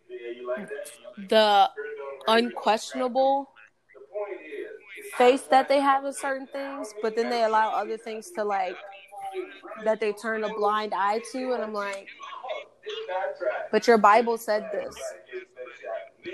Yeah, 0.09 0.17
you 0.37 0.49
like 0.49 0.69
that? 0.69 1.29
the 1.29 1.71
unquestionable 2.29 3.51
The 3.95 4.01
point 4.01 4.41
is, 4.43 5.13
faith 5.17 5.51
that 5.51 5.69
they 5.69 5.81
have 5.81 6.05
in 6.05 6.13
certain 6.13 6.47
things, 6.49 6.93
but 7.03 7.17
then 7.17 7.31
they 7.31 7.45
allow 7.45 7.71
other 7.71 7.97
things 7.97 8.31
to 8.33 8.45
like 8.45 8.77
that 9.85 10.01
they 10.01 10.13
turn 10.13 10.45
a 10.45 10.53
blind 10.55 10.93
eye 10.95 11.21
to, 11.33 11.53
and 11.53 11.63
I'm 11.63 11.73
like, 11.73 12.09
it's 12.85 13.09
not 13.09 13.47
right. 13.47 13.69
but 13.71 13.87
your 13.87 13.99
Bible 13.99 14.37
said 14.37 14.69
this. 14.73 14.97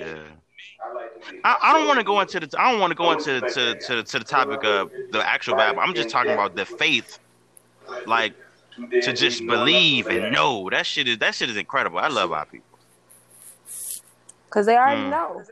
yeah. 0.00 0.14
I 0.85 0.93
like 0.95 1.26
to 1.26 1.33
be. 1.33 1.40
I, 1.45 1.57
I 1.62 1.73
don't 1.78 1.87
want 1.87 1.99
to 1.99 2.05
go 2.05 2.21
into 2.21 2.40
the 2.40 2.49
I 2.61 2.71
don't 2.71 2.81
want 2.81 2.90
to 2.90 2.95
go 2.95 3.12
into 3.12 3.40
to, 3.40 3.75
to 3.75 4.02
to 4.02 4.19
the 4.19 4.25
topic 4.25 4.64
of 4.64 4.90
the 5.11 5.26
actual 5.26 5.55
Bible. 5.55 5.81
I'm 5.81 5.95
just 5.95 6.11
talking 6.11 6.33
about 6.33 6.55
the 6.57 6.64
faith, 6.64 7.19
like 8.07 8.35
to 9.02 9.12
just 9.12 9.45
believe 9.47 10.07
and 10.09 10.33
know. 10.33 10.69
That 10.71 10.87
shit 10.87 11.09
is 11.09 11.19
that 11.19 11.35
shit 11.35 11.50
is 11.50 11.57
incredible. 11.57 11.99
I 11.99 12.09
love 12.09 12.33
our 12.33 12.47
people, 12.47 12.78
Because 14.47 14.66
they 14.66 14.76
already 14.76 15.02
Mm. 15.02 15.11
know. 15.11 15.43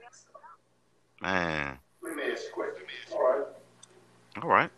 man. 1.20 1.78
Let 2.02 2.16
me 2.16 2.22
ask 2.30 2.42
you 2.44 2.48
a 2.50 2.52
question. 2.52 2.86
All 3.12 3.22
right. 3.22 3.46
All 4.42 4.48
right. 4.48 4.70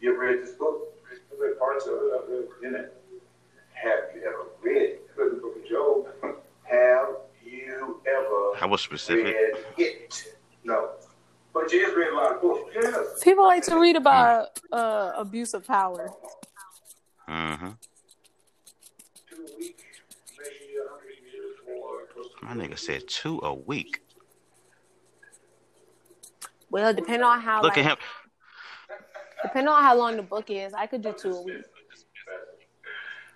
You 0.00 0.12
ever 0.12 0.20
read 0.26 0.42
this 0.42 0.52
book? 0.52 0.92
I've 1.32 1.38
read 1.40 1.58
parts 1.58 1.86
of 1.86 1.94
it. 1.94 2.48
In 2.66 2.74
it. 2.74 3.00
Have 3.74 4.14
you 4.14 4.22
ever 4.26 4.44
read, 4.62 4.98
read 5.16 5.30
the 5.32 5.36
book 5.36 5.56
of 5.56 5.68
Job? 5.68 6.06
Have 6.64 7.08
you 7.44 8.00
ever 8.06 8.62
I 8.62 8.66
was 8.66 8.80
specific. 8.82 9.24
read 9.24 9.54
it? 9.78 10.36
No. 10.64 10.90
But 11.52 11.70
you 11.72 11.86
have 11.86 11.94
read 11.96 12.08
a 12.12 12.16
lot 12.16 12.32
of 12.34 12.42
books. 12.42 12.72
Yes. 12.74 13.22
People 13.22 13.44
like 13.44 13.62
to 13.64 13.78
read 13.78 13.94
about 13.96 14.58
uh, 14.72 15.12
abuse 15.16 15.54
of 15.54 15.64
power. 15.66 16.10
Mm-hmm. 17.28 17.66
Two 19.28 19.36
a 19.36 19.58
maybe 19.58 19.74
a 20.76 20.88
hundred 20.90 21.16
years 21.32 21.56
or 21.66 22.02
My 22.42 22.54
nigga 22.54 22.78
said 22.78 23.08
two 23.08 23.40
a 23.42 23.54
week. 23.54 24.00
Well, 26.70 26.92
depending 26.92 27.22
on 27.22 27.40
how 27.40 27.62
Look 27.62 27.76
like, 27.76 27.86
at 27.86 27.92
him. 27.92 27.96
depending 29.42 29.68
on 29.72 29.82
how 29.82 29.96
long 29.96 30.16
the 30.16 30.22
book 30.22 30.46
is, 30.50 30.74
I 30.74 30.86
could 30.86 31.02
do 31.02 31.12
two 31.12 31.30
a 31.30 31.42
week. 31.42 31.62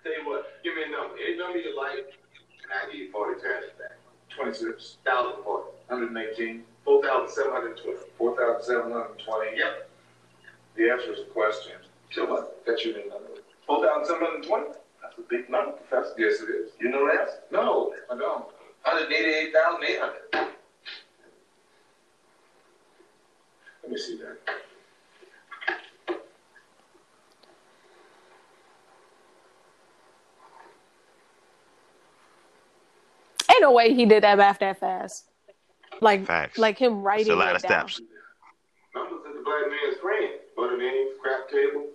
Tell 0.03 0.11
you 0.13 0.27
what, 0.27 0.45
give 0.63 0.75
me 0.75 0.83
a 0.83 0.91
number. 0.91 1.15
Any 1.25 1.37
number 1.37 1.57
you 1.57 1.75
like, 1.77 1.97
and 1.99 2.71
I 2.71 2.91
give 2.91 2.99
you 2.99 3.11
40 3.11 3.41
times 3.41 3.65
back. 3.77 3.97
26. 4.35 4.97
1,040. 5.03 5.69
118. 5.87 6.63
4,720. 6.85 7.97
4,720. 8.17 9.57
Yep. 9.57 9.89
The 10.75 10.89
answer 10.89 11.13
is 11.13 11.19
a 11.19 11.31
question. 11.31 11.73
So 12.11 12.25
what? 12.25 12.63
That's 12.65 12.85
your 12.85 12.95
new 12.95 13.09
number. 13.09 13.38
4,720? 13.69 14.65
That's 14.99 15.15
a 15.19 15.21
big 15.29 15.47
number, 15.47 15.73
Professor. 15.73 16.15
Yes, 16.17 16.41
it 16.41 16.49
is. 16.49 16.71
You 16.81 16.89
know 16.89 17.05
that? 17.07 17.45
No, 17.51 17.93
I 18.11 18.17
don't. 18.17 18.45
188,800. 18.83 20.47
Let 23.83 23.91
me 23.91 23.97
see 23.97 24.17
that. 24.17 24.37
Ain't 33.49 33.61
no 33.61 33.71
way 33.71 33.93
he 33.93 34.05
did 34.05 34.23
that 34.23 34.37
math 34.37 34.59
that 34.59 34.79
fast. 34.79 35.25
Like 36.01 36.25
Facts. 36.25 36.57
like 36.57 36.77
him 36.77 36.97
It's 36.97 37.03
writing 37.03 37.31
a 37.33 37.35
lot 37.35 37.55
of 37.55 37.61
down. 37.63 37.89
steps. 37.89 38.01
Numbers 38.95 39.19
at 39.27 39.33
the 39.33 39.41
black 39.43 39.63
man's 39.69 39.97
brain. 40.01 40.29
Butter 40.55 40.77
names, 40.77 41.11
crap 41.21 41.49
table. 41.49 41.87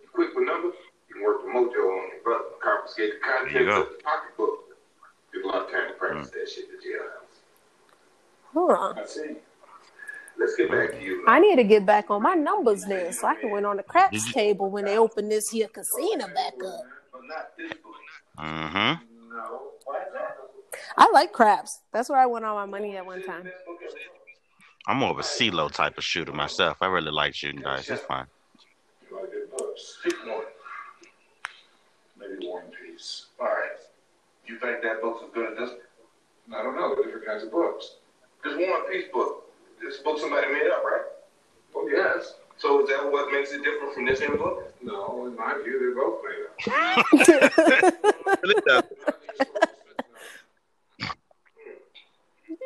You 0.00 0.06
quick 0.14 0.28
with 0.34 0.46
numbers, 0.46 0.74
you 1.22 1.42
can 1.42 1.54
work 1.54 1.70
the 1.72 1.78
mojo 1.78 2.02
on 2.02 2.08
your 2.10 2.22
brother. 2.24 2.44
Confiscate 2.62 3.12
the 3.14 3.52
There 3.52 3.64
contents 3.66 3.90
of 3.90 3.96
the 3.96 4.02
pocketbook. 4.02 4.58
Give 5.32 5.44
a 5.44 5.46
lot 5.46 5.64
of 5.66 5.70
time 5.70 5.88
to 5.88 5.94
practice 5.94 6.30
that 6.30 6.48
shit 6.48 6.64
at 6.64 6.70
the 6.70 6.88
jailhouse. 6.88 7.42
Hold 8.52 8.70
on. 8.72 8.98
I 8.98 9.06
see. 9.06 9.36
Let's 10.38 10.56
get 10.56 10.70
back 10.70 10.90
to 10.92 11.02
you. 11.02 11.24
I 11.28 11.40
need 11.40 11.56
to 11.56 11.64
get 11.64 11.86
back 11.86 12.10
on 12.10 12.22
my 12.22 12.34
numbers 12.34 12.84
then, 12.84 13.12
so 13.12 13.26
I 13.26 13.34
can 13.36 13.50
win 13.50 13.64
on 13.64 13.76
the 13.76 13.82
craps 13.82 14.12
Did 14.12 14.26
you- 14.26 14.32
table 14.32 14.70
when 14.70 14.84
they 14.84 14.98
open 14.98 15.28
this 15.28 15.50
here 15.50 15.68
casino 15.68 16.26
back 16.28 16.54
up. 16.64 16.80
But 17.12 17.20
not 17.28 17.56
this 17.56 17.72
book. 17.74 17.94
Mm-hmm. 18.38 19.04
No. 19.36 19.60
Why 19.84 19.98
is 19.98 20.12
that? 20.14 20.36
I 20.96 21.10
like 21.12 21.32
craps. 21.32 21.80
That's 21.92 22.08
where 22.08 22.18
I 22.18 22.26
went 22.26 22.44
all 22.44 22.54
my 22.54 22.66
money 22.66 22.96
at 22.96 23.04
one 23.06 23.22
time. 23.22 23.44
This 23.44 23.52
book 23.66 23.78
is- 23.86 23.94
I'm 24.86 24.96
more 24.98 25.10
of 25.10 25.18
a 25.18 25.22
CeeLo 25.22 25.70
type 25.70 25.96
of 25.96 26.02
shooter 26.04 26.32
myself. 26.32 26.78
I 26.80 26.86
really 26.86 27.12
like 27.12 27.34
shooting 27.34 27.60
dice. 27.60 27.88
It's 27.88 28.02
fine. 28.02 28.26
You 29.08 29.16
like 29.16 29.30
good 29.30 29.50
books. 29.56 29.98
Pick 30.02 30.14
one. 30.26 30.44
Maybe 32.18 32.46
War 32.46 32.62
and 32.62 32.72
Peace. 32.72 33.26
All 33.38 33.46
right. 33.46 33.78
You 34.52 34.58
think 34.58 34.82
that 34.82 35.00
book's 35.00 35.22
as 35.24 35.30
good 35.32 35.52
as 35.52 35.58
this? 35.58 35.70
I 36.52 36.62
don't 36.62 36.76
know. 36.76 36.94
They're 36.94 37.04
different 37.04 37.26
kinds 37.26 37.42
of 37.42 37.50
books. 37.50 37.96
This 38.44 38.54
War 38.58 38.84
and 38.84 38.92
Peace 38.92 39.06
book. 39.10 39.44
This 39.80 39.96
book 40.04 40.20
somebody 40.20 40.52
made 40.52 40.68
up, 40.68 40.84
right? 40.84 41.06
Well, 41.74 41.88
yes. 41.88 42.34
So 42.58 42.82
is 42.82 42.88
that 42.90 43.10
what 43.10 43.32
makes 43.32 43.50
it 43.52 43.64
different 43.64 43.94
from 43.94 44.04
this 44.04 44.20
end 44.20 44.36
book? 44.36 44.70
No, 44.82 45.24
in 45.24 45.34
my 45.36 45.54
view, 45.64 45.78
they're 45.80 45.94
both 45.96 46.20
made 46.20 46.44
up. 46.44 46.52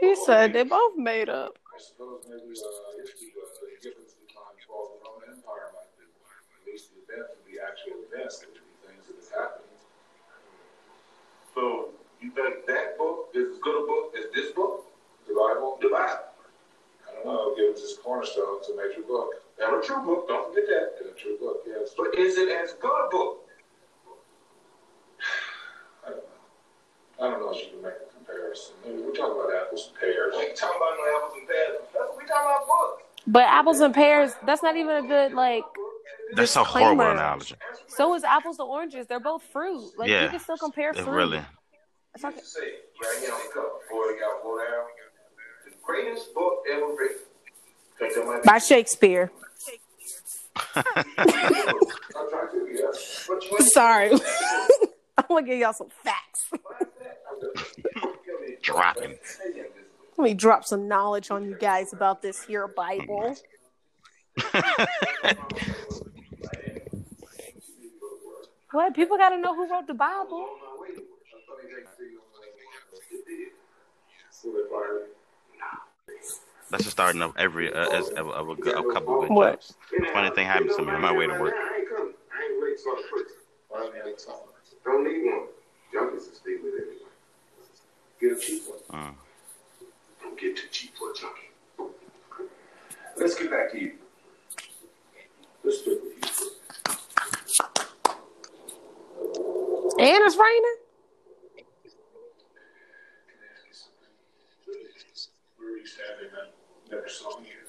he 0.00 0.16
said 0.26 0.52
they 0.55 0.64
both 0.64 0.97
made 0.97 1.28
up. 1.28 1.57
I 1.71 1.78
suppose 1.78 2.26
maybe 2.28 2.43
uh, 2.43 2.50
history 2.99 3.31
was 3.38 3.62
the 3.62 3.78
difference 3.78 4.19
between 4.26 4.59
fall 4.66 4.90
of 4.90 4.99
the 4.99 5.07
Roman 5.07 5.38
Empire 5.38 5.71
might 5.71 5.87
be 5.95 6.02
at 6.02 6.66
least 6.66 6.90
the 6.90 6.99
events 7.07 7.31
of 7.31 7.47
the 7.47 7.62
actual 7.62 8.02
events 8.11 8.43
that 8.43 8.50
would 8.50 8.59
be 8.59 8.75
things 8.83 9.07
that 9.07 9.23
has 9.23 9.31
happened. 9.31 9.65
So 11.56 11.88
you 12.20 12.30
think 12.32 12.66
that 12.66 12.98
book 12.98 13.32
is 13.32 13.56
as 13.56 13.58
good 13.64 13.82
a 13.82 13.86
book 13.86 14.12
as 14.18 14.26
this 14.34 14.52
book? 14.52 14.84
The 15.26 15.32
Bible? 15.32 15.78
The 15.80 15.88
Bible. 15.88 16.28
I 17.08 17.14
don't 17.14 17.25
know. 17.25 17.56
Give 17.56 17.70
it 17.70 17.76
this 17.76 17.96
cornerstone. 18.04 18.60
It's 18.60 18.68
a 18.68 18.76
major 18.76 19.00
book. 19.08 19.30
And 19.58 19.75
a 19.75 19.80
true 19.80 20.04
book. 20.04 20.28
Don't 20.28 20.52
forget 20.52 20.68
that. 20.68 21.00
And 21.00 21.16
a 21.16 21.18
true 21.18 21.38
book. 21.40 21.64
Yes. 21.66 21.94
But 21.96 22.14
is 22.14 22.36
it 22.36 22.50
as 22.52 22.75
good 22.75 22.92
a 22.92 23.08
book? 23.10 23.48
I 26.04 26.10
don't 26.10 26.18
know. 26.18 27.25
I 27.25 27.30
don't 27.30 27.40
know 27.40 27.50
if 27.56 27.64
you 27.64 27.70
can 27.72 27.82
make 27.82 28.04
a 28.04 28.12
comparison. 28.12 28.75
Maybe 28.84 29.00
we're 29.00 29.16
talking 29.16 29.40
about 29.40 29.48
apples 29.56 29.88
and 29.88 29.98
pears. 29.98 30.34
We 30.36 30.44
ain't 30.44 30.56
talking 30.56 30.76
about 30.76 30.92
no 31.00 31.16
apples 31.16 31.40
and 31.40 31.48
pears. 31.48 31.80
We 32.20 32.26
talking 32.28 32.52
about 32.52 32.66
books. 32.68 33.02
But 33.26 33.44
apples 33.48 33.80
and 33.80 33.94
pears, 33.94 34.36
that's 34.44 34.62
not 34.62 34.76
even 34.76 35.02
a 35.02 35.08
good 35.08 35.32
like. 35.32 35.64
That's 36.35 36.56
a 36.56 36.64
horrible 36.64 37.02
analogy. 37.11 37.54
So 37.88 38.14
is 38.14 38.25
apples 38.25 38.59
and 38.59 38.68
oranges. 38.68 39.06
They're 39.06 39.21
both 39.21 39.42
fruit. 39.52 39.92
Like 39.97 40.09
Yeah. 40.11 40.25
you 40.25 40.30
can 40.30 40.40
still 40.40 40.56
compare 40.59 40.90
It 40.90 40.97
fruit. 40.97 41.11
really. 41.11 41.40
It's 42.14 42.23
not- 42.23 42.35
Say, 42.45 42.61
right 43.02 43.18
here 43.21 43.33
on 43.33 43.40
the 43.47 43.52
cover, 43.52 43.68
before 43.83 44.12
they 44.12 44.18
got 44.18 44.42
four 44.42 44.59
down. 44.64 44.85
The 45.66 45.71
greatest 45.83 46.35
book 46.35 46.54
ever 46.73 46.87
written. 46.99 47.18
Think 47.99 48.14
that 48.14 48.26
might 48.26 48.42
be- 48.42 48.49
by 48.49 48.59
Shakespeare. 48.59 49.30
I'm 50.75 50.95
trying 50.95 51.04
to, 51.14 52.68
yeah. 52.73 52.90
But 53.28 53.45
you 53.45 53.50
ain't- 53.61 53.68
Sorry. 53.73 54.11
I'm 55.18 55.25
gonna 55.28 55.42
give 55.47 55.59
y'all 55.59 55.73
some 55.73 55.88
facts. 56.02 56.50
Dropping. 58.62 59.18
Let 60.18 60.25
me 60.25 60.35
drop 60.35 60.64
some 60.64 60.88
knowledge 60.88 61.30
on 61.30 61.45
you 61.45 61.54
guys 61.59 61.92
about 61.92 62.21
this 62.23 62.42
here 62.42 62.66
Bible. 62.68 63.37
What? 68.76 68.92
People 68.95 69.16
got 69.16 69.30
to 69.30 69.38
know 69.38 69.54
who 69.54 69.66
wrote 69.71 69.87
the 69.87 69.95
Bible. 69.95 70.47
That's 76.71 76.85
the 76.85 76.90
starting 76.90 77.23
of 77.23 77.33
every 77.38 77.73
uh, 77.73 77.88
as, 77.88 78.11
of, 78.11 78.28
of 78.28 78.50
a, 78.50 78.54
good, 78.54 78.75
a 78.76 78.92
couple 78.92 79.23
good 79.23 79.30
What? 79.30 79.52
jokes. 79.52 79.75
Funny 80.12 80.28
thing 80.35 80.47
happens 80.47 80.76
to 80.76 80.83
me 80.83 80.92
on 80.92 81.00
my 81.00 81.11
way 81.11 81.26
to 81.26 81.33
work. 81.40 81.54
I 81.56 81.78
ain't 81.78 81.88
coming. 81.88 82.12
I 82.30 82.52
ain't 82.52 82.62
late, 82.62 82.78
so 82.78 82.90
I'm 82.90 83.02
quick. 83.11 83.26
Why 83.71 83.80
am 83.80 83.92
I 83.95 84.11
I'm? 84.11 84.14
Don't 84.85 85.04
need 85.04 85.25
one. 85.25 85.47
Junkies 85.95 86.12
will 86.12 86.35
stay 86.35 86.56
with 86.62 86.75
it 86.75 86.83
anyway. 86.83 87.11
Get 88.21 88.33
a 88.33 88.38
cheap 88.38 88.62
one. 88.90 89.14
Don't 90.21 90.38
get 90.38 90.54
too 90.54 90.68
cheap 90.71 90.90
for 90.99 91.12
a 91.12 91.14
junkie. 91.14 91.95
Let's 93.16 93.37
get 93.37 93.50
back 93.50 93.73
to 93.73 93.80
you. 93.80 93.92
Let's 95.64 95.80
stick 95.80 95.99
with 96.02 96.42
you. 96.42 96.50
And 99.99 100.23
it's 100.25 100.37
raining. 100.37 100.79
Can 101.57 101.65
I 103.41 103.49
ask 103.55 103.65
you 103.67 103.73
something? 103.73 104.12
Where 105.57 105.71
were 105.71 105.79
you 105.79 105.87
standing? 105.87 106.31
I 106.37 106.95
never 106.95 107.09
saw 107.09 107.38
you. 107.41 107.65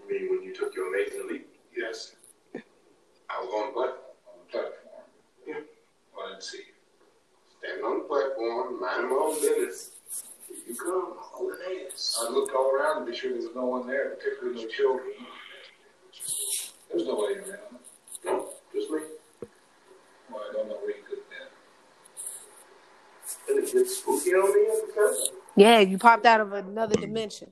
You 0.00 0.08
mean 0.08 0.30
when 0.30 0.42
you 0.42 0.54
took 0.54 0.74
your 0.74 0.88
amazing 0.88 1.28
leap? 1.28 1.46
Yes. 1.76 2.16
I 2.54 3.40
was 3.44 3.52
on 3.54 3.66
the 3.66 3.72
platform. 3.72 4.16
On 4.32 4.38
the 4.40 4.50
platform? 4.50 5.04
Yeah. 5.46 5.60
Well, 6.16 6.26
I 6.26 6.30
didn't 6.30 6.42
see 6.44 6.58
you. 6.58 6.74
Standing 7.58 7.84
on 7.84 7.98
the 7.98 8.04
platform, 8.04 8.80
minding 8.80 9.10
my 9.10 9.16
own 9.16 9.34
business. 9.40 9.90
Here 10.48 10.56
you 10.68 10.74
come, 10.74 11.14
holding 11.18 11.60
hands. 11.68 12.16
I 12.18 12.30
looked 12.30 12.54
all 12.54 12.70
around 12.74 13.04
to 13.04 13.10
be 13.12 13.16
sure 13.16 13.30
there 13.30 13.42
was 13.42 13.54
no 13.54 13.66
one 13.66 13.86
there, 13.86 14.16
particularly 14.16 14.64
no 14.64 14.68
children. 14.70 15.12
There 16.88 16.96
was 16.96 17.06
nobody 17.06 17.34
around. 17.34 17.78
No, 18.24 18.48
just 18.72 18.90
me. 18.90 19.00
Well, 20.30 20.42
I 20.48 20.52
don't 20.52 20.68
know 20.68 20.76
where 20.76 20.96
you 20.96 21.02
could 21.08 21.18
have 21.18 21.30
been. 21.30 21.50
Did 23.54 23.64
it 23.64 23.72
get 23.72 23.88
spooky 23.88 24.30
on 24.30 24.54
me 24.54 24.68
at 24.68 24.86
the 24.86 24.92
time? 24.94 25.14
Yeah, 25.56 25.80
you 25.80 25.98
popped 25.98 26.24
out 26.24 26.40
of 26.40 26.52
another 26.52 26.94
dimension. 26.94 27.50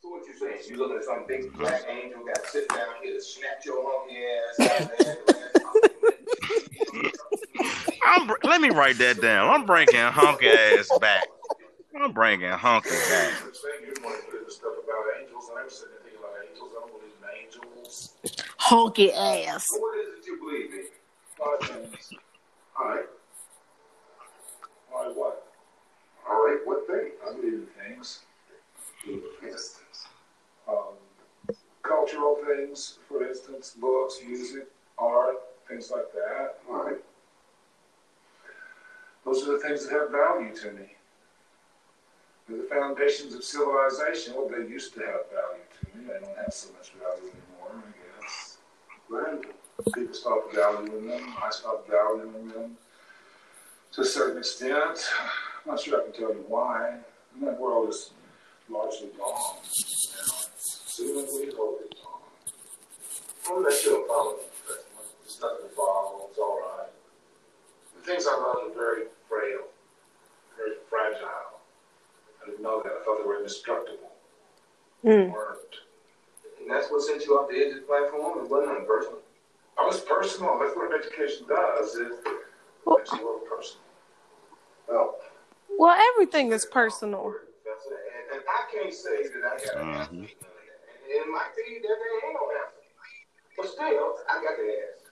So 0.00 0.10
what 0.10 0.24
you 0.26 0.34
saying? 0.38 0.58
You 0.68 0.76
looking 0.76 0.98
at 0.98 1.04
some 1.04 1.24
big 1.26 1.52
black 1.58 1.82
angel 1.88 2.24
got 2.24 2.44
to 2.44 2.50
sit 2.50 2.68
down 2.68 2.86
here 3.02 3.14
to 3.14 3.20
snatch 3.20 3.66
your 3.66 3.82
hunky 3.84 4.16
ass 4.60 5.16
I'm, 8.04 8.26
br- 8.28 8.34
let 8.44 8.60
me 8.60 8.70
write 8.70 8.98
that 8.98 9.20
down. 9.20 9.50
I'm 9.52 9.66
bringing 9.66 9.96
hunky 9.96 10.48
ass 10.48 10.96
back. 11.00 11.26
I'm 11.98 12.12
bringing 12.12 12.48
hunky 12.50 12.90
back. 12.90 13.32
I'm 13.42 13.52
saying 13.52 13.96
you 13.96 14.04
want 14.04 14.20
to 14.20 14.30
put 14.30 14.46
this 14.46 14.56
stuff 14.56 14.74
about 14.84 15.04
angels. 15.20 15.50
I 15.52 15.56
never 15.56 15.70
said 15.70 15.88
anything 16.02 16.20
about 16.20 16.34
angels. 16.48 16.70
I 16.70 16.80
don't 16.80 16.92
believe 16.92 17.16
in 17.18 17.26
angels. 17.42 18.14
Honky 18.60 19.12
ass. 19.48 19.66
What 19.72 19.98
is 19.98 20.18
it 20.18 20.26
you 20.26 20.38
believe 20.38 20.72
in? 20.72 20.86
All 22.78 22.88
right. 22.88 23.06
All 24.96 25.04
right, 25.04 25.16
what? 25.16 25.46
All 26.28 26.46
right, 26.46 26.58
what 26.64 26.86
thing? 26.86 27.10
I 27.28 27.34
believe 27.34 27.52
in 27.52 27.66
things. 27.84 28.20
For 29.04 29.46
instance, 29.46 30.06
um, 30.66 30.94
cultural 31.82 32.38
things, 32.46 32.98
for 33.06 33.22
instance, 33.26 33.76
books, 33.78 34.20
music, 34.26 34.66
art, 34.98 35.36
things 35.68 35.90
like 35.90 36.12
that. 36.12 36.54
All 36.68 36.84
right. 36.84 36.96
Those 39.24 39.46
are 39.46 39.52
the 39.52 39.58
things 39.58 39.86
that 39.86 39.92
have 39.92 40.10
value 40.10 40.54
to 40.56 40.72
me. 40.72 40.94
They're 42.48 42.62
the 42.62 42.68
foundations 42.68 43.34
of 43.34 43.44
civilization. 43.44 44.34
Well, 44.34 44.48
they 44.48 44.66
used 44.66 44.94
to 44.94 45.00
have 45.00 45.20
value 45.30 45.66
to 45.80 45.98
me. 45.98 46.06
They 46.06 46.26
don't 46.26 46.36
have 46.38 46.54
so 46.54 46.70
much 46.72 46.92
value 46.92 47.32
anymore, 47.32 47.84
I 47.86 48.22
guess. 48.22 48.58
People 49.94 50.14
stopped 50.14 50.54
valuing 50.54 51.06
them. 51.06 51.34
I 51.42 51.50
stopped 51.50 51.88
valuing 51.90 52.48
them 52.48 52.76
to 53.96 54.02
a 54.02 54.04
certain 54.04 54.36
extent. 54.36 55.08
I'm 55.64 55.72
not 55.72 55.80
sure 55.80 56.00
I 56.00 56.04
can 56.04 56.12
tell 56.12 56.28
you 56.28 56.44
why. 56.48 56.98
And 57.34 57.46
that 57.46 57.58
world 57.58 57.88
is 57.88 58.10
largely 58.68 59.08
gone. 59.16 59.56
Soon 59.64 61.24
as 61.24 61.32
we 61.32 61.50
hope 61.56 61.80
it's 61.90 62.00
gone. 62.00 62.20
I'll 63.48 63.62
let 63.62 63.82
you 63.84 64.06
follow. 64.06 64.36
It's 65.24 65.40
nothing 65.40 65.68
to 65.68 65.74
follow. 65.74 66.28
It's 66.28 66.38
all 66.38 66.60
right. 66.60 66.90
The 67.96 68.02
things 68.06 68.26
I 68.28 68.36
love 68.36 68.70
are 68.70 68.74
very 68.74 69.04
frail, 69.30 69.64
very 70.58 70.76
fragile. 70.90 71.28
I 72.42 72.50
didn't 72.50 72.62
know 72.62 72.82
that. 72.82 72.92
I 72.92 73.04
thought 73.04 73.18
they 73.22 73.26
were 73.26 73.38
indestructible. 73.38 74.12
Mm. 75.04 75.32
weren't. 75.32 75.58
And 76.60 76.70
that's 76.70 76.90
what 76.90 77.00
sent 77.02 77.24
you 77.24 77.38
off 77.38 77.48
the 77.48 77.56
edge 77.56 77.74
of 77.74 77.80
the 77.80 77.86
platform? 77.86 78.44
It 78.44 78.50
wasn't 78.50 78.72
nothing 78.72 78.86
personal? 78.86 79.20
Oh, 79.78 79.88
it's 79.88 80.00
personal. 80.00 80.58
That's 80.60 80.76
what 80.76 80.92
education 80.92 81.46
does. 81.48 81.96
It 81.96 82.12
makes 82.86 83.12
you 83.12 83.24
work 83.24 83.48
personal. 83.48 83.85
Well, 84.88 85.18
Well, 85.78 85.96
everything 86.14 86.52
is 86.52 86.64
personal. 86.64 87.26
And, 87.26 88.38
and 88.38 88.42
I 88.48 88.72
can't 88.72 88.94
say 88.94 89.24
that 89.24 89.44
I 89.44 89.64
got 89.64 89.82
an 89.82 89.88
answer. 89.94 90.12
And 90.12 90.28
it 91.08 91.26
might 91.30 91.54
be 91.56 91.78
that 91.82 91.88
there 91.88 92.26
ain't 92.26 92.34
no 92.34 92.50
answer. 92.50 92.76
But 93.56 93.68
still, 93.68 94.18
I 94.30 94.42
got 94.42 94.56
to 94.56 94.66
ask. 94.92 95.06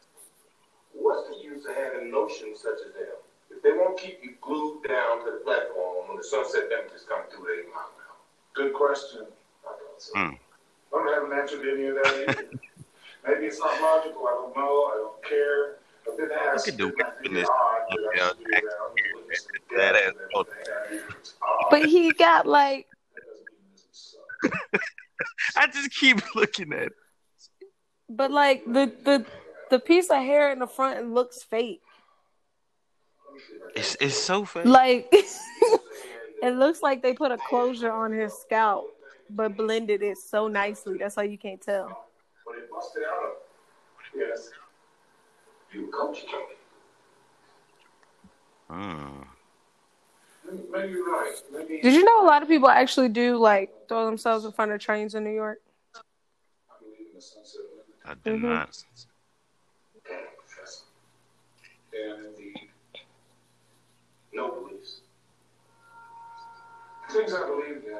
What's 0.93 1.29
the 1.29 1.43
use 1.43 1.67
of 1.67 1.75
having 1.75 2.11
notions 2.11 2.61
such 2.61 2.79
as 2.87 2.95
them? 2.95 3.19
If 3.51 3.63
they 3.63 3.73
won't 3.73 3.99
keep 3.99 4.21
you 4.23 4.35
glued 4.41 4.83
down 4.89 5.25
to 5.25 5.31
the 5.33 5.43
platform 5.45 6.09
when 6.09 6.17
the 6.17 6.25
sunset 6.25 6.71
benefits 6.71 7.05
come 7.09 7.23
through 7.31 7.53
eight 7.55 7.67
mile 7.75 7.91
an 7.91 8.03
hour? 8.07 8.17
Good 8.55 8.75
question. 8.75 9.27
I 9.65 9.69
thought 9.69 9.99
so. 9.99 10.15
Mm. 10.15 10.39
I 10.39 11.05
don't 11.05 11.15
haven't 11.15 11.39
answered 11.39 11.67
any 11.67 11.87
of 11.87 11.97
that 11.97 12.29
either. 12.29 12.49
Maybe 13.27 13.47
it's 13.47 13.59
not 13.59 13.81
logical. 13.81 14.27
I 14.29 14.33
don't 14.33 14.57
know. 14.57 14.91
I 14.93 14.97
don't 14.97 15.25
care. 15.25 15.77
I've 16.09 16.17
been 16.17 16.29
asked. 16.33 16.65
could 16.67 16.77
do 16.77 16.87
and 16.89 16.95
I 17.03 17.11
think 17.11 17.23
witness- 17.23 17.43
it's 17.43 17.51
odd 17.51 17.87
that 17.89 17.99
I 17.99 18.17
yeah, 18.17 18.29
should 18.29 18.39
be 18.39 18.53
around 18.55 18.67
and 18.89 19.15
witness 19.17 19.47
the 19.71 19.77
that 19.77 19.95
ass 19.95 20.03
and 20.03 20.17
everything. 20.35 20.75
I 20.75 20.89
think 20.89 21.03
it's 21.21 21.35
odd. 21.43 21.67
But 21.71 21.85
he 21.87 22.13
got 22.13 22.47
like, 22.47 22.87
That 23.15 23.23
doesn't 23.27 23.47
mean 23.61 23.67
it 23.67 23.77
doesn't 23.77 23.95
suck. 23.95 24.83
I 25.57 25.67
just 25.67 25.91
keep 25.95 26.35
looking 26.35 26.73
at. 26.73 26.83
It. 26.85 26.93
but 28.09 28.31
like 28.31 28.65
the 28.67 28.93
the 29.05 29.25
the 29.71 29.79
piece 29.79 30.11
of 30.11 30.17
hair 30.19 30.53
in 30.53 30.59
the 30.59 30.67
front 30.67 31.13
looks 31.13 31.43
fake. 31.43 31.81
It's 33.75 33.97
it's 34.01 34.17
so 34.17 34.45
fake. 34.45 34.67
Like 34.67 35.09
it 35.13 36.55
looks 36.57 36.83
like 36.83 37.03
they 37.03 37.15
put 37.15 37.33
a 37.33 37.39
closure 37.49 37.91
on 37.91 38.13
his 38.13 38.33
scalp, 38.35 38.87
but 39.31 39.57
blended 39.57 40.03
it 40.03 40.19
so 40.19 40.47
nicely. 40.49 40.99
That's 40.99 41.17
how 41.17 41.23
you 41.23 41.39
can't 41.39 41.61
tell. 41.61 42.07
But 42.47 42.57
it 42.59 42.71
busted 42.71 43.03
out 43.05 43.25
of 43.25 43.33
Yes. 44.17 44.51
You 45.75 45.89
coach 45.89 46.21
junkie. 46.31 46.55
Mm. 48.71 49.27
Maybe 50.73 50.93
you're 50.93 51.05
right. 51.11 51.33
Maybe 51.53 51.81
Did 51.81 51.95
you 51.95 52.05
know 52.05 52.23
a 52.25 52.27
lot 52.27 52.43
of 52.43 52.49
people 52.49 52.69
actually 52.69 53.09
do 53.09 53.37
like 53.39 53.73
throw 53.89 54.07
themselves 54.07 54.45
in 54.45 54.53
front 54.53 54.71
of 54.71 54.81
trains 54.81 55.15
in 55.15 55.25
New 55.25 55.31
York? 55.35 55.61
I 55.95 55.99
believe 56.81 57.09
in 57.11 57.15
the 57.17 57.21
sunset 57.21 57.63
limit. 57.73 57.87
I 58.05 58.15
did 58.31 58.41
Mhm. 58.41 58.49
not. 58.49 58.85
Damn, 60.09 60.21
Professor. 60.37 60.85
And 61.93 62.27
indeed, 62.27 62.71
no 64.33 64.51
beliefs. 64.61 65.01
Things 67.11 67.33
I 67.33 67.47
believed 67.49 67.85
in 67.87 67.99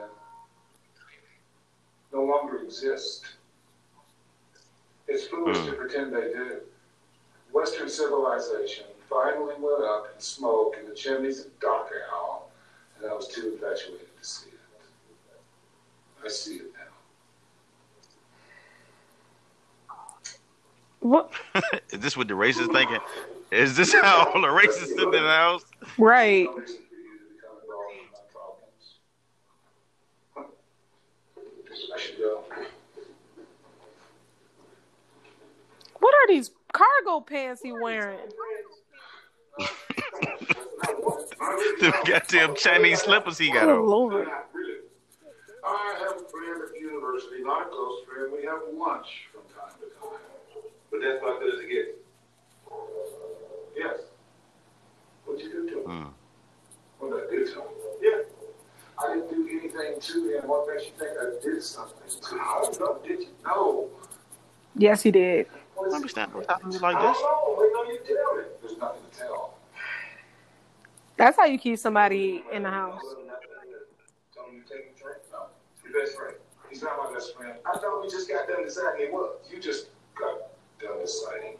no 2.13 2.23
longer 2.25 2.59
exist. 2.63 3.27
It's 5.09 5.27
foolish 5.27 5.67
to 5.67 5.73
pretend 5.73 6.15
they 6.15 6.33
do. 6.33 6.61
Western 7.55 7.89
civilization 7.89 8.85
finally 9.09 9.55
went 9.61 9.85
up 9.85 10.13
in 10.13 10.21
smoke 10.21 10.77
in 10.79 10.89
the 10.89 10.95
chimneys 10.95 11.39
of 11.39 11.59
Dachau, 11.61 12.43
and 12.99 13.09
I 13.09 13.15
was 13.15 13.29
too 13.29 13.53
infatuated 13.53 14.09
to 14.21 14.25
see 14.27 14.49
it. 14.49 14.59
I 16.25 16.29
see 16.29 16.57
it 16.57 16.73
now. 16.75 16.81
What? 20.99 21.31
Is 21.91 22.01
this 22.01 22.17
what 22.17 22.27
the 22.27 22.35
racist 22.35 22.73
thinking? 22.73 22.99
Is 23.53 23.77
this 23.77 23.93
how 23.93 24.33
all 24.35 24.41
the 24.41 24.49
racists 24.49 24.89
sit 24.89 24.99
in 24.99 25.13
the 25.13 25.21
house? 25.21 25.65
Right. 25.97 26.49
I 31.95 32.01
should 32.01 32.19
go. 32.19 32.43
What 36.01 36.15
are 36.15 36.27
these 36.29 36.51
cargo 36.75 37.21
pants 37.21 37.63
he 37.63 37.73
wearing? 37.73 38.19
Them 41.81 41.93
goddamn 42.05 42.55
Chinese 42.57 43.01
slippers 43.03 43.39
he 43.39 43.51
got 43.51 43.69
Oh 43.69 43.79
on. 43.83 43.87
Lord. 43.89 44.29
I 45.67 45.97
have 46.01 46.17
a 46.21 46.29
friend 46.29 46.63
at 46.63 46.73
the 46.73 46.81
university, 46.81 47.43
not 47.43 47.67
a 47.67 47.71
close 47.71 48.05
friend. 48.05 48.33
We 48.37 48.45
have 48.45 48.61
lunch 48.75 49.07
from 49.33 49.43
time 49.55 49.73
to 49.81 49.87
time. 49.99 50.21
But 50.91 51.01
that's 51.01 51.23
not 51.23 51.41
good 51.41 51.55
as 51.55 51.61
it 51.61 51.69
gets. 51.71 51.89
Yes. 53.77 54.01
What'd 55.25 55.43
you 55.43 55.53
do 55.53 55.71
to 55.71 55.79
him? 55.79 55.85
Hmm. 55.85 56.09
What 56.99 57.11
did 57.11 57.29
I 57.29 57.31
do 57.31 57.47
to 57.47 57.61
him? 57.61 57.69
Yeah. 58.03 58.19
I 59.03 59.15
didn't 59.15 59.29
do 59.31 59.49
anything 59.49 60.01
to 60.01 60.39
him. 60.39 60.49
What 60.49 60.69
makes 60.69 60.85
you 60.85 60.93
think 60.99 61.11
I 61.21 61.43
did 61.43 61.63
something 61.63 62.09
to 62.09 62.35
him? 62.35 62.41
I 62.41 62.61
don't 62.63 62.81
know. 62.81 62.99
Did 63.07 63.21
you? 63.21 63.29
No. 63.45 63.89
Yes, 64.77 65.03
he 65.03 65.11
did. 65.11 65.47
What 65.75 65.89
is 65.89 65.93
I 65.93 65.97
it? 65.97 66.01
understand 66.01 66.35
what's 66.35 66.47
happening 66.49 66.81
like 66.81 66.97
this. 66.97 67.19
don't 67.19 67.23
know. 67.23 67.57
Wait 67.59 67.73
on 67.73 67.87
you 67.89 67.99
to 67.99 68.05
tell 68.05 68.37
me. 68.37 68.43
There's 68.63 68.79
nothing 68.79 69.03
to 69.11 69.19
tell. 69.19 69.55
That's 71.17 71.37
how 71.37 71.45
you 71.45 71.59
keep 71.59 71.79
somebody 71.79 72.43
in 72.53 72.63
the 72.63 72.71
house. 72.71 73.01
Tell 74.35 74.47
him 74.47 74.55
you 74.57 74.63
take 74.63 74.95
a 74.97 75.01
drink? 75.01 75.19
No. 75.33 75.47
Your 75.85 76.01
best 76.03 76.17
friend. 76.17 76.35
He's 76.71 76.83
not 76.83 76.99
my 76.99 77.13
best 77.13 77.37
friend. 77.37 77.55
I 77.67 77.79
thought 77.79 78.03
we 78.03 78.09
just 78.11 78.29
got 78.29 78.49
done 78.49 78.65
deciding 78.65 79.07
he 79.07 79.13
was. 79.13 79.37
You 79.51 79.61
just 79.61 79.89
got 80.19 80.39
done 80.81 81.01
deciding. 81.01 81.57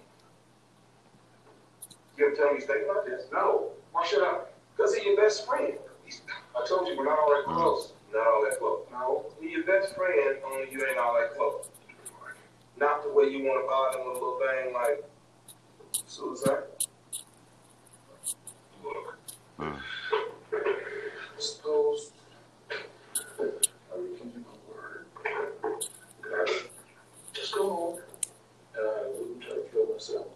You 2.17 2.25
gonna 2.27 2.37
tell 2.37 2.51
me 2.53 2.59
he's 2.59 2.67
thinking 2.67 2.89
about 2.91 3.07
this? 3.07 3.25
No. 3.33 3.71
Why 3.93 4.07
should 4.07 4.23
I? 4.23 4.41
Because 4.77 4.95
he's 4.95 5.05
your 5.05 5.17
best 5.17 5.47
friend. 5.47 5.75
He's, 6.05 6.23
I 6.61 6.67
told 6.67 6.89
you 6.89 6.97
we're 6.97 7.05
not 7.05 7.19
all 7.19 7.31
that 7.31 7.45
close. 7.45 7.93
Not 8.13 8.27
all 8.27 8.45
that 8.49 8.59
close. 8.59 8.87
No. 8.91 9.27
He's 9.41 9.53
your 9.53 9.65
best 9.65 9.95
friend, 9.95 10.39
only 10.45 10.69
you 10.71 10.85
ain't 10.87 10.99
all 10.99 11.15
that 11.15 11.37
close. 11.37 11.69
Not 12.77 13.03
the 13.03 13.13
way 13.13 13.25
you 13.27 13.45
want 13.45 13.63
to 13.63 13.69
bother 13.69 13.99
him 13.99 14.07
with 14.09 14.17
a 14.17 14.21
little 14.21 14.39
thing 14.39 14.73
like 14.73 15.05
suicide. 16.07 16.65
Look. 18.83 19.19
Suppose 21.39 22.13
I 23.39 23.97
would 23.97 24.19
give 24.19 24.45
word. 24.69 25.07
I 26.25 26.61
Just 27.33 27.55
go 27.55 27.71
home, 27.71 27.99
and 28.77 28.87
I 28.87 29.09
wouldn't 29.09 29.43
try 29.43 29.55
to 29.55 29.63
kill 29.73 29.87
myself. 29.93 30.27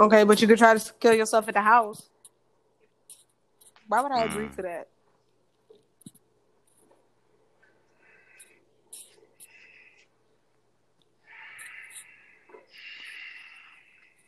Okay, 0.00 0.24
but 0.24 0.40
you 0.40 0.48
could 0.48 0.58
try 0.58 0.76
to 0.76 0.92
kill 1.00 1.14
yourself 1.14 1.48
at 1.48 1.54
the 1.54 1.60
house. 1.60 2.08
Why 3.88 4.02
would 4.02 4.12
I 4.12 4.24
agree 4.24 4.46
mm. 4.46 4.56
to 4.56 4.62
that? 4.62 4.88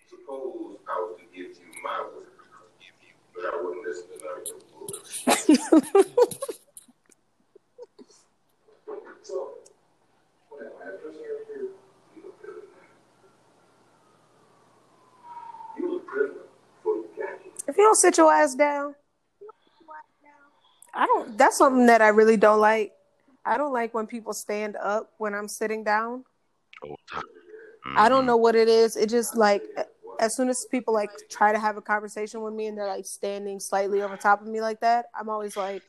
Suppose 0.08 0.78
I 0.88 0.96
was 0.98 1.18
to 1.18 1.24
give 1.36 1.50
you 1.50 1.82
my 1.84 2.06
word, 2.14 2.28
but 3.34 3.44
I 3.44 3.62
wouldn't 3.62 3.86
listen 3.86 4.06
to 4.08 4.16
none 4.24 4.40
of 4.40 4.46
your 4.46 4.58
bullshit. 4.72 5.60
So, 9.22 9.36
what 10.48 10.62
am 10.62 10.72
I, 10.82 10.88
a 10.88 10.92
prisoner 10.98 11.20
here? 11.46 11.68
You 12.16 12.22
look 12.24 12.36
good. 12.42 12.62
You 15.76 15.82
was 15.86 16.00
a 16.00 16.04
prisoner 16.04 16.44
before 16.76 16.96
you 16.96 17.08
got 17.16 17.42
here. 17.42 17.52
If 17.68 17.76
you 17.76 17.82
don't 17.84 17.89
sit 18.00 18.16
your 18.16 18.32
ass 18.32 18.54
down, 18.54 18.94
I 20.94 21.06
don't. 21.06 21.38
That's 21.38 21.56
something 21.56 21.86
that 21.86 22.02
I 22.02 22.08
really 22.08 22.36
don't 22.36 22.60
like. 22.60 22.92
I 23.44 23.56
don't 23.56 23.72
like 23.72 23.94
when 23.94 24.06
people 24.06 24.32
stand 24.32 24.76
up 24.76 25.12
when 25.18 25.34
I'm 25.34 25.48
sitting 25.48 25.84
down. 25.84 26.24
I 27.96 28.08
don't 28.08 28.26
know 28.26 28.36
what 28.36 28.54
it 28.54 28.68
is. 28.68 28.96
It 28.96 29.08
just 29.08 29.36
like 29.36 29.62
as 30.20 30.36
soon 30.36 30.48
as 30.48 30.66
people 30.70 30.92
like 30.92 31.10
try 31.28 31.52
to 31.52 31.58
have 31.58 31.76
a 31.76 31.80
conversation 31.80 32.42
with 32.42 32.52
me 32.52 32.66
and 32.66 32.76
they're 32.76 32.86
like 32.86 33.06
standing 33.06 33.58
slightly 33.58 34.02
over 34.02 34.16
top 34.16 34.42
of 34.42 34.48
me 34.48 34.60
like 34.60 34.80
that, 34.80 35.06
I'm 35.18 35.28
always 35.28 35.56
like, 35.56 35.82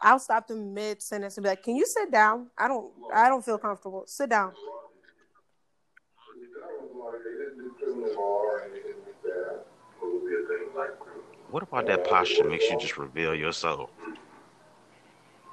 I'll 0.00 0.18
stop 0.18 0.46
them 0.46 0.72
mid 0.74 1.02
sentence 1.02 1.36
and 1.36 1.44
be 1.44 1.50
like, 1.50 1.62
"Can 1.62 1.76
you 1.76 1.86
sit 1.86 2.10
down? 2.10 2.50
I 2.58 2.68
don't. 2.68 2.92
I 3.12 3.28
don't 3.28 3.44
feel 3.44 3.58
comfortable. 3.58 4.04
Sit 4.06 4.30
down." 4.30 4.52
They 6.34 7.30
didn't 7.30 7.58
do 7.58 7.74
criminal 7.78 8.14
law 8.14 8.42
or 8.42 8.62
anything 8.64 8.96
like 9.06 9.22
that. 9.22 9.66
What 10.00 10.12
would 10.12 10.24
be 10.28 10.34
a 10.34 10.42
thing 10.48 10.74
like 10.76 10.98
criminal? 10.98 11.24
What 11.54 11.62
about 11.62 11.86
that 11.86 12.02
posture 12.02 12.42
makes 12.42 12.68
you 12.68 12.76
just 12.80 12.98
reveal 12.98 13.32
your 13.32 13.52
soul? 13.52 13.88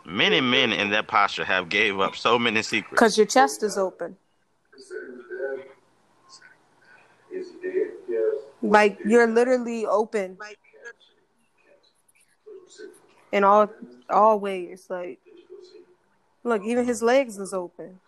Many 0.04 0.42
men 0.42 0.74
in 0.74 0.90
that 0.90 1.08
posture 1.08 1.46
have 1.46 1.70
gave 1.70 2.00
up 2.00 2.16
so 2.16 2.40
many 2.40 2.64
secrets. 2.64 2.90
Because 2.90 3.18
your 3.20 3.28
chest 3.28 3.62
is 3.62 3.78
open. 3.78 4.18
He 4.76 4.82
said 4.82 4.98
he 5.06 5.16
was 5.16 5.26
dead. 5.62 7.40
Is 7.40 7.48
he 7.52 7.70
dead? 7.70 7.92
Yes. 8.10 8.34
Like 8.64 8.98
you're 9.06 9.28
literally 9.28 9.86
open 9.86 10.40
in 13.32 13.44
all 13.44 13.70
all 14.10 14.40
ways. 14.40 14.88
Like 14.90 15.20
look, 16.44 16.64
even 16.64 16.84
his 16.84 17.04
legs 17.04 17.38
is 17.38 17.54
open. 17.54 18.00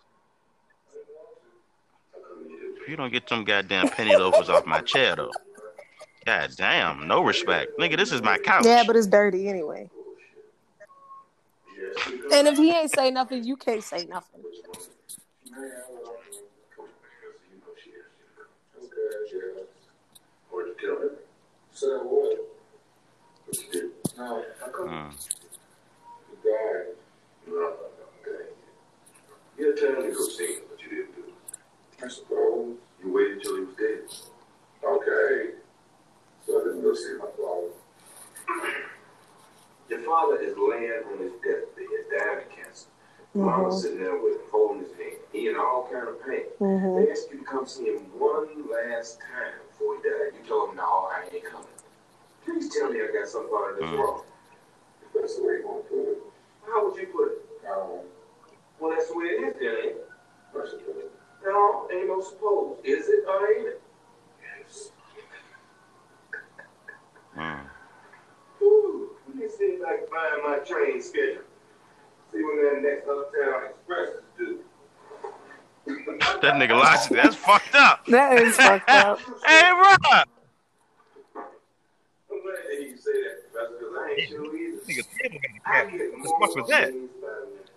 If 2.82 2.88
you 2.88 2.96
don't 2.96 3.12
get 3.12 3.28
some 3.28 3.44
goddamn 3.44 3.88
penny 3.90 4.16
loafers 4.16 4.48
off 4.48 4.66
my 4.66 4.80
chair, 4.80 5.14
though. 5.14 5.30
God 6.24 6.50
damn, 6.56 7.06
no 7.06 7.22
respect. 7.22 7.78
Nigga, 7.78 7.96
this 7.96 8.12
is 8.12 8.22
my 8.22 8.38
couch. 8.38 8.64
Yeah, 8.64 8.84
but 8.86 8.96
it's 8.96 9.06
dirty 9.06 9.48
anyway. 9.48 9.90
And 12.32 12.48
if 12.48 12.56
he 12.56 12.70
ain't 12.72 12.90
say 12.90 13.10
nothing, 13.10 13.44
you 13.44 13.56
can't 13.56 13.82
say 13.82 14.06
nothing. 14.06 14.42
Or 20.50 20.62
to 20.62 20.74
tell 20.80 20.96
her. 20.96 21.10
Said 21.72 21.88
I 22.00 22.02
would. 22.04 22.38
But 23.46 23.56
you 23.56 23.72
didn't. 23.72 23.92
No, 24.16 24.44
I 24.64 24.68
couldn't. 24.68 24.92
Mm. 24.92 25.28
You 26.30 26.50
died. 26.50 26.86
No, 27.46 27.54
no, 27.54 27.60
no. 27.60 28.32
You 29.58 29.66
had 29.66 29.76
time 29.76 30.02
to 30.02 30.12
go 30.12 30.24
see 30.28 30.58
but 30.68 30.80
you 30.82 30.88
didn't 30.88 31.14
do 31.16 31.22
it. 31.28 32.04
I 32.04 32.08
suppose. 32.08 32.76
You 33.02 33.12
waited 33.12 33.42
till 33.42 33.56
he 33.56 33.64
was 33.64 33.74
dead. 33.76 34.00
Okay. 34.84 35.54
So 36.46 36.60
I 36.60 36.64
didn't 36.64 36.82
go 36.82 36.94
see 36.94 37.14
my 37.18 37.26
father. 37.36 37.70
Your 39.88 40.00
father 40.02 40.36
is 40.40 40.54
laying 40.56 41.02
on 41.12 41.18
his 41.18 41.32
deathbed, 41.42 41.86
dying 42.10 42.38
of 42.38 42.50
cancer. 42.50 42.88
Mama 43.34 43.68
Mhm. 43.68 43.72
sitting 43.80 43.98
there 44.02 44.16
with 44.16 44.34
him, 44.40 44.46
holding 44.50 44.84
his 44.84 44.92
hand. 44.94 45.16
He 45.32 45.48
in 45.48 45.56
all 45.56 45.88
kind 45.90 46.08
of 46.08 46.22
pain. 46.22 46.46
Mhm. 46.60 47.04
They 47.04 47.10
asked 47.10 47.30
you 47.32 47.38
to 47.38 47.44
come 47.44 47.66
see 47.66 47.86
him 47.86 48.18
one 48.18 48.68
last 48.68 49.20
time 49.20 49.54
before 49.68 49.96
he 49.96 50.02
died. 50.08 50.34
You 50.40 50.48
told 50.48 50.70
him, 50.70 50.76
no, 50.76 51.08
I 51.10 51.28
ain't 51.32 51.44
coming. 51.44 51.66
Please 52.44 52.68
tell 52.74 52.90
me 52.90 53.02
I 53.02 53.06
got 53.08 53.28
some 53.28 53.48
part 53.48 53.72
of 53.72 53.78
this 53.78 53.86
Mm. 53.90 53.98
wrong. 53.98 54.22
If 55.02 55.12
that's 55.20 55.36
the 55.36 55.42
way 55.44 55.58
you 55.58 55.66
want 55.66 55.88
to 55.88 55.94
put 55.94 56.08
it. 56.08 56.22
How 56.66 56.84
would 56.84 56.96
you 56.96 57.06
put 57.08 57.32
it? 57.32 57.66
Um, 57.68 58.00
well, 58.78 58.90
that's 58.92 59.08
the 59.08 59.16
way 59.18 59.24
it 59.26 59.42
is, 59.42 59.54
then, 59.54 59.74
ain't 59.76 59.84
it? 59.96 60.10
That's 60.54 60.70
the 60.72 60.78
way. 60.92 61.10
No, 61.44 61.88
ain't 61.90 62.06
no 62.08 62.20
suppose. 62.20 62.78
Is 62.84 63.08
it 63.08 63.24
or 63.26 63.50
ain't 63.52 63.66
it? 63.66 63.82
Yes. 64.40 64.92
Mm. 67.36 67.66
Whew. 68.58 69.16
Let 69.26 69.33
me 69.44 69.50
see 69.56 69.64
if 69.64 69.84
I 69.86 69.96
can 69.98 70.06
find 70.06 70.42
my 70.44 70.58
train 70.64 71.02
schedule. 71.02 71.42
See 72.32 72.42
when 72.42 72.64
that 72.64 72.82
next 72.82 73.08
Uptown 73.08 73.70
Express 73.70 74.08
is 74.08 74.24
due. 74.38 74.60
That 76.42 76.54
nigga 76.54 76.70
lost 76.70 77.10
it. 77.10 77.14
That's 77.16 77.36
fucked 77.36 77.74
up. 77.74 78.00
That 78.08 78.38
is 78.38 78.56
fucked 78.56 78.88
up. 78.90 79.20
Hey, 79.46 79.70
bro. 79.72 79.94
I'm 82.30 82.42
glad 82.42 82.56
that 82.68 82.82
you 82.82 82.96
say 82.96 83.12
that, 83.12 83.52
Professor, 83.52 83.74
because 83.78 83.94
I 83.98 84.10
ain't 84.12 84.28
sure 84.28 84.56
either. 84.56 84.78
Nigga, 84.88 85.04
table 85.22 85.38
got 85.40 85.66
I 85.66 85.84
the 85.84 85.90
get 85.90 86.10
cat. 86.10 86.18
more 86.24 86.38
What 86.38 86.50
the 86.50 86.54
fuck 86.54 86.56
was 86.56 86.68
that? 86.70 86.90
things 86.90 87.10
by 87.20 87.28
the 87.28 87.46
minute. 87.50 87.70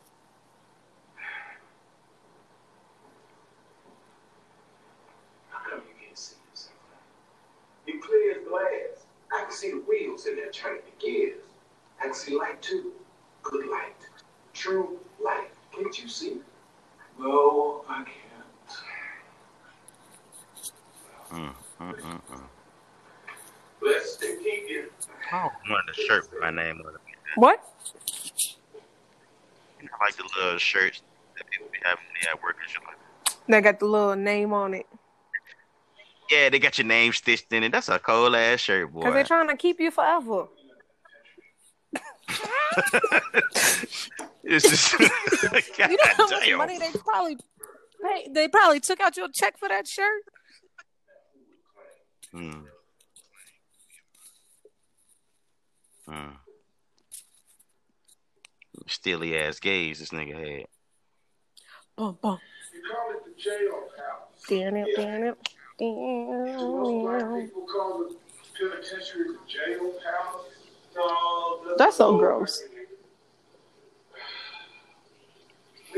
How 5.50 5.60
come 5.70 5.82
you 5.88 6.06
can't 6.08 6.18
see 6.18 6.36
yourself? 6.50 6.74
You 7.86 8.02
clear 8.02 8.32
as 8.32 8.48
glass. 8.48 9.06
I 9.34 9.44
can 9.44 9.52
see 9.52 9.72
the 9.72 9.84
wheels 9.88 10.26
in 10.26 10.36
there 10.38 10.52
turning 10.52 10.82
the 10.86 11.06
gears. 11.06 11.47
I 12.04 12.12
see 12.12 12.38
light 12.38 12.62
too. 12.62 12.94
Good 13.44 13.68
light. 13.68 13.96
True 14.54 15.00
light. 15.24 15.52
Can't 15.74 16.02
you 16.02 16.08
see? 16.08 16.38
No, 17.20 17.84
I 17.88 18.04
can't. 18.04 18.14
Mm, 21.32 21.54
mm, 21.82 21.94
mm, 22.02 22.22
mm. 22.32 22.44
Let's 23.82 24.18
keep 24.18 24.44
you. 24.44 24.92
I 25.32 25.50
wanted 25.70 25.90
a 25.90 25.94
shirt 25.94 26.32
with 26.32 26.42
my 26.42 26.50
name 26.50 26.82
on 26.86 26.96
it. 26.96 27.02
What? 27.36 27.64
I 29.80 30.06
like 30.06 30.16
the 30.16 30.24
little 30.38 30.58
shirts 30.58 31.02
that 31.38 31.50
people 31.50 31.68
be 31.72 31.78
having 31.84 32.04
when 32.06 32.16
they 32.22 32.30
at 32.30 32.42
work 32.42 32.56
and 32.62 32.70
shit 32.70 32.82
like 32.86 32.96
that. 32.96 33.36
They 33.48 33.62
got 33.62 33.80
the 33.80 33.86
little 33.86 34.16
name 34.16 34.54
on 34.54 34.74
it. 34.74 34.86
Yeah, 36.30 36.50
they 36.50 36.60
got 36.60 36.78
your 36.78 36.88
name 36.88 37.14
stitched 37.14 37.52
in 37.54 37.64
it. 37.64 37.72
That's 37.72 37.90
a 37.90 38.00
cold 38.00 38.36
ass 38.36 38.60
shirt, 38.60 38.92
boy. 38.92 39.02
Because 39.02 39.14
they're 39.14 39.24
trying 39.24 39.48
to 39.48 39.56
keep 39.56 39.80
you 39.80 39.92
forever. 39.92 40.48
it's 44.44 44.70
just 44.70 44.98
God 44.98 45.10
You 45.92 45.98
know 45.98 46.04
how 46.16 46.28
much 46.30 46.46
damn. 46.46 46.58
money 46.58 46.78
they 46.78 46.92
probably 46.92 47.38
pay, 48.02 48.28
they 48.32 48.48
probably 48.48 48.80
took 48.80 49.00
out 49.00 49.16
your 49.18 49.30
check 49.34 49.58
for 49.58 49.70
that 49.70 49.88
shirt. 49.88 50.24
Mm. 52.36 52.66
Mm. 56.10 56.34
Steely 58.88 59.38
ass 59.38 59.60
gaze 59.60 60.00
this 60.00 60.10
nigga 60.10 60.36
had. 60.36 60.66
Bum, 61.98 62.18
bum. 62.22 62.40
You 62.74 62.82
call 62.90 63.12
it 63.12 63.26
the 63.26 63.42
jail 63.42 63.72
house. 63.98 64.44
Damn 64.48 64.76
it, 64.76 64.96
damn 64.96 65.24
it. 65.24 65.38
Most 65.80 67.04
black 67.04 67.20
Damn. 67.20 67.42
people 67.46 67.68
call 67.68 68.08
the 68.10 68.16
penitentiary 68.58 69.28
the 69.28 69.38
jail 69.48 69.94
house. 70.06 70.47
That's 71.78 71.98
so 71.98 72.18
gross. 72.18 72.64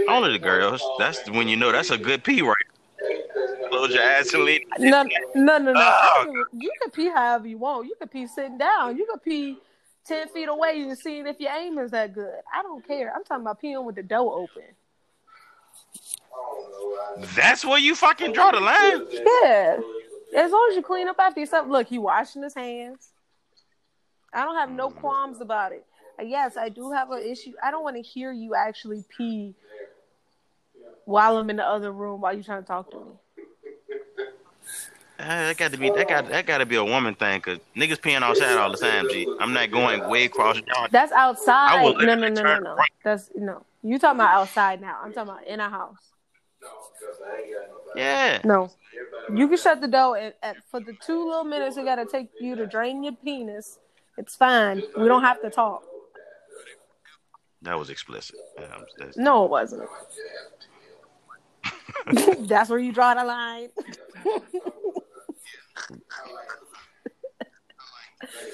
Only 0.07 0.33
the 0.33 0.39
girls. 0.39 0.81
That's 0.97 1.29
when 1.29 1.47
you 1.47 1.57
know 1.57 1.71
that's 1.71 1.89
a 1.89 1.97
good 1.97 2.23
pee 2.23 2.41
right. 2.41 2.55
Close 3.69 3.93
your 3.93 4.03
ass 4.03 4.33
and 4.33 4.43
leave. 4.43 4.61
No, 4.79 5.03
no, 5.35 5.57
no, 5.57 5.73
no. 5.73 5.73
Oh. 5.75 6.45
You 6.53 6.71
can 6.81 6.91
pee 6.91 7.09
however 7.09 7.47
you 7.47 7.57
want. 7.57 7.87
You 7.87 7.95
can 7.99 8.07
pee 8.07 8.27
sitting 8.27 8.57
down. 8.57 8.97
You 8.97 9.05
can 9.05 9.19
pee 9.19 9.57
ten 10.05 10.27
feet 10.29 10.49
away 10.49 10.81
and 10.81 10.97
seeing 10.97 11.27
if 11.27 11.39
your 11.39 11.51
aim 11.51 11.77
is 11.77 11.91
that 11.91 12.13
good. 12.13 12.33
I 12.53 12.61
don't 12.61 12.85
care. 12.85 13.13
I'm 13.15 13.23
talking 13.23 13.43
about 13.43 13.61
peeing 13.61 13.83
with 13.83 13.95
the 13.95 14.03
door 14.03 14.33
open. 14.41 14.63
That's 17.35 17.65
where 17.65 17.79
you 17.79 17.95
fucking 17.95 18.33
draw 18.33 18.51
the 18.51 18.59
line. 18.59 19.05
Yeah. 19.11 19.79
As 20.35 20.51
long 20.51 20.67
as 20.69 20.75
you 20.75 20.81
clean 20.81 21.07
up 21.07 21.19
after 21.19 21.39
yourself. 21.39 21.67
Look, 21.67 21.87
he 21.87 21.97
washing 21.97 22.43
his 22.43 22.55
hands. 22.55 23.08
I 24.33 24.43
don't 24.43 24.55
have 24.55 24.69
no 24.71 24.89
qualms 24.89 25.41
about 25.41 25.71
it. 25.71 25.85
Uh, 26.19 26.23
Yes, 26.23 26.57
I 26.57 26.69
do 26.69 26.91
have 26.91 27.11
an 27.11 27.23
issue. 27.23 27.53
I 27.63 27.71
don't 27.71 27.83
want 27.83 27.95
to 27.95 28.01
hear 28.01 28.31
you 28.31 28.55
actually 28.55 29.03
pee 29.15 29.55
while 31.05 31.37
I'm 31.37 31.49
in 31.49 31.55
the 31.55 31.65
other 31.65 31.91
room 31.91 32.21
while 32.21 32.33
you're 32.33 32.43
trying 32.43 32.61
to 32.61 32.67
talk 32.67 32.91
to 32.91 32.97
me. 32.97 33.03
Uh, 35.19 35.25
that 35.47 35.57
got 35.57 35.71
to 35.71 35.77
be 35.77 35.89
that 35.89 36.07
got 36.07 36.29
that 36.29 36.45
got 36.45 36.59
to 36.59 36.65
be 36.65 36.77
a 36.77 36.83
woman 36.83 37.13
thing, 37.13 37.41
cause 37.41 37.59
niggas 37.75 37.99
peeing 37.99 38.21
outside 38.21 38.57
all 38.57 38.71
the 38.71 38.77
time. 38.77 39.05
G, 39.09 39.27
I'm 39.37 39.51
not 39.51 39.69
going 39.69 40.07
way 40.07 40.25
across 40.25 40.55
the 40.55 40.63
yard. 40.65 40.91
That's 40.91 41.11
outside. 41.11 41.73
I 41.73 42.05
No, 42.05 42.15
no, 42.15 42.29
no, 42.29 42.41
no, 42.41 42.59
no. 42.59 42.75
right. 42.75 42.89
That's 43.03 43.29
no. 43.35 43.65
You 43.83 43.99
talking 43.99 44.19
about 44.21 44.33
outside 44.33 44.79
now? 44.79 44.97
I'm 45.03 45.11
talking 45.11 45.33
about 45.33 45.45
in 45.45 45.59
a 45.59 45.69
house. 45.69 45.97
Yeah, 47.95 48.39
No, 48.45 48.71
you 49.33 49.49
can 49.49 49.57
shut 49.57 49.81
the 49.81 49.87
door 49.87 50.17
and, 50.17 50.33
and 50.41 50.57
for 50.71 50.79
the 50.79 50.93
two 50.93 51.25
little 51.25 51.43
minutes 51.43 51.75
it 51.75 51.83
gotta 51.83 52.05
take 52.05 52.29
you 52.39 52.55
to 52.55 52.65
drain 52.65 53.03
your 53.03 53.13
penis. 53.13 53.77
It's 54.19 54.35
fine. 54.35 54.83
We 54.97 55.07
don't 55.07 55.21
have 55.21 55.41
to 55.41 55.49
talk. 55.49 55.81
that 57.61 57.77
was 57.79 57.89
explicit. 57.89 58.35
Yeah, 58.59 58.65
I'm- 58.65 58.85
that's- 58.97 59.17
No, 59.17 59.45
it 59.45 59.49
wasn't. 59.51 59.89
That's 62.47 62.69
where 62.69 62.79
you 62.79 62.91
draw 62.91 63.13
the 63.13 63.23
line. 63.23 63.69
I. 68.19 68.45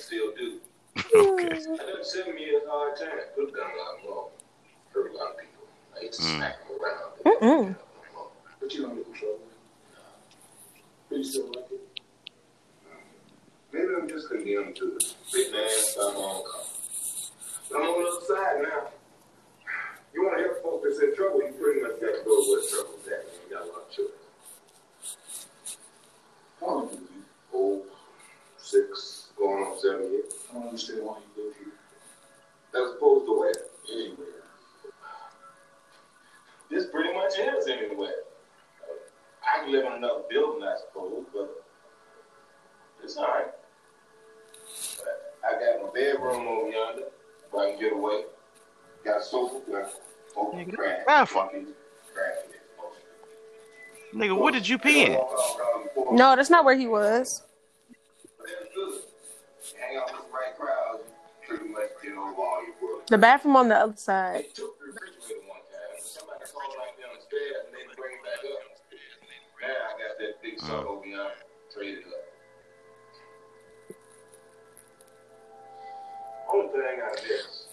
Okay. 1.16 1.60
Seven 2.04 2.38
years 2.38 2.64
hard 2.70 2.96
time. 2.98 3.10
Could 3.36 3.46
have 3.48 3.56
done 3.56 3.72
a 3.72 3.78
lot 3.78 4.04
more. 4.04 4.30
Hurt 4.94 5.12
a 5.12 5.18
lot 5.18 5.32
of 5.32 5.38
people. 5.40 5.66
I 5.96 6.00
hate 6.02 6.12
to 6.14 6.22
Mm. 6.22 6.36
smack 6.38 6.56
them 6.68 6.78
around. 6.82 7.42
Mm-mm. 7.42 7.76
But 8.60 8.74
you 8.74 8.82
don't 8.84 8.96
get 8.96 9.06
control. 9.06 9.40
Do 11.10 11.16
you 11.18 11.24
still 11.24 11.48
like 11.48 11.66
it? 11.72 11.95
Maybe 13.76 13.92
I'm 13.94 14.08
just 14.08 14.30
condemned 14.30 14.74
to 14.78 14.96
it. 14.96 15.16
Big 15.34 15.52
man, 15.52 15.68
own 16.00 16.44
car. 16.48 16.64
But 17.70 17.78
I'm 17.78 17.84
on 17.84 18.04
the 18.04 18.08
other 18.08 18.26
side 18.26 18.64
now. 18.64 18.88
You 20.14 20.24
want 20.24 20.38
to 20.38 20.44
help 20.44 20.64
folks 20.64 20.88
that's 20.88 21.04
in 21.04 21.14
trouble, 21.14 21.42
you 21.44 21.52
pretty 21.60 21.82
much 21.82 22.00
got 22.00 22.16
to 22.16 22.24
go 22.24 22.40
where 22.48 22.64
trouble's 22.72 23.06
at. 23.06 23.28
You 23.44 23.54
got 23.54 23.64
a 23.64 23.68
lot 23.68 23.84
of 23.84 23.92
choice. 23.92 25.48
How 26.62 26.80
are 26.80 26.84
you? 26.84 27.00
Old, 27.52 27.84
six, 28.56 29.28
going 29.38 29.66
on 29.66 29.78
seven 29.78 30.10
years. 30.10 30.32
I 30.50 30.54
don't 30.54 30.68
understand 30.68 31.04
why 31.04 31.18
you 31.36 31.44
live 31.44 31.56
here. 31.58 32.82
As 32.82 32.96
opposed 32.96 33.26
to 33.26 33.38
where? 33.38 33.54
Anywhere. 33.92 34.48
This 36.72 36.86
pretty 36.86 37.14
much 37.14 37.34
is 37.38 37.68
anywhere. 37.68 38.24
I 39.44 39.64
can 39.64 39.74
live 39.74 39.84
in 39.84 39.92
another 39.92 40.24
building, 40.30 40.64
I 40.64 40.78
suppose, 40.80 41.26
but 41.34 41.66
it's 43.04 43.18
all 43.18 43.28
right. 43.28 43.52
But 44.98 45.36
I 45.48 45.52
got 45.54 45.84
my 45.84 45.90
bedroom 45.94 46.48
over 46.48 46.70
yonder 46.70 47.04
where 47.52 47.68
I 47.68 47.72
can 47.72 47.80
get 47.80 47.94
away. 47.94 48.24
Got 49.04 49.22
a 49.22 49.24
sofa, 49.24 49.62
got 49.72 49.92
open 50.36 50.60
Nigga, 50.60 50.76
crack, 50.76 51.06
bathroom. 51.06 51.46
fucking 51.46 51.68
crack. 52.14 52.36
Nigga, 54.14 54.38
what 54.38 54.54
did 54.54 54.68
you 54.68 54.78
pee 54.78 55.06
in? 55.06 55.20
No, 56.12 56.36
that's 56.36 56.50
not 56.50 56.64
where 56.64 56.78
he 56.78 56.88
was. 56.88 57.44
But 58.38 58.48
it's 58.62 58.76
good. 58.76 59.02
Hang 59.80 59.98
out 59.98 60.12
with 60.12 60.22
the 60.22 60.34
right 60.34 60.58
crowd, 60.58 61.00
you 61.02 61.58
pretty 61.58 61.72
much 61.72 61.90
get 62.02 62.14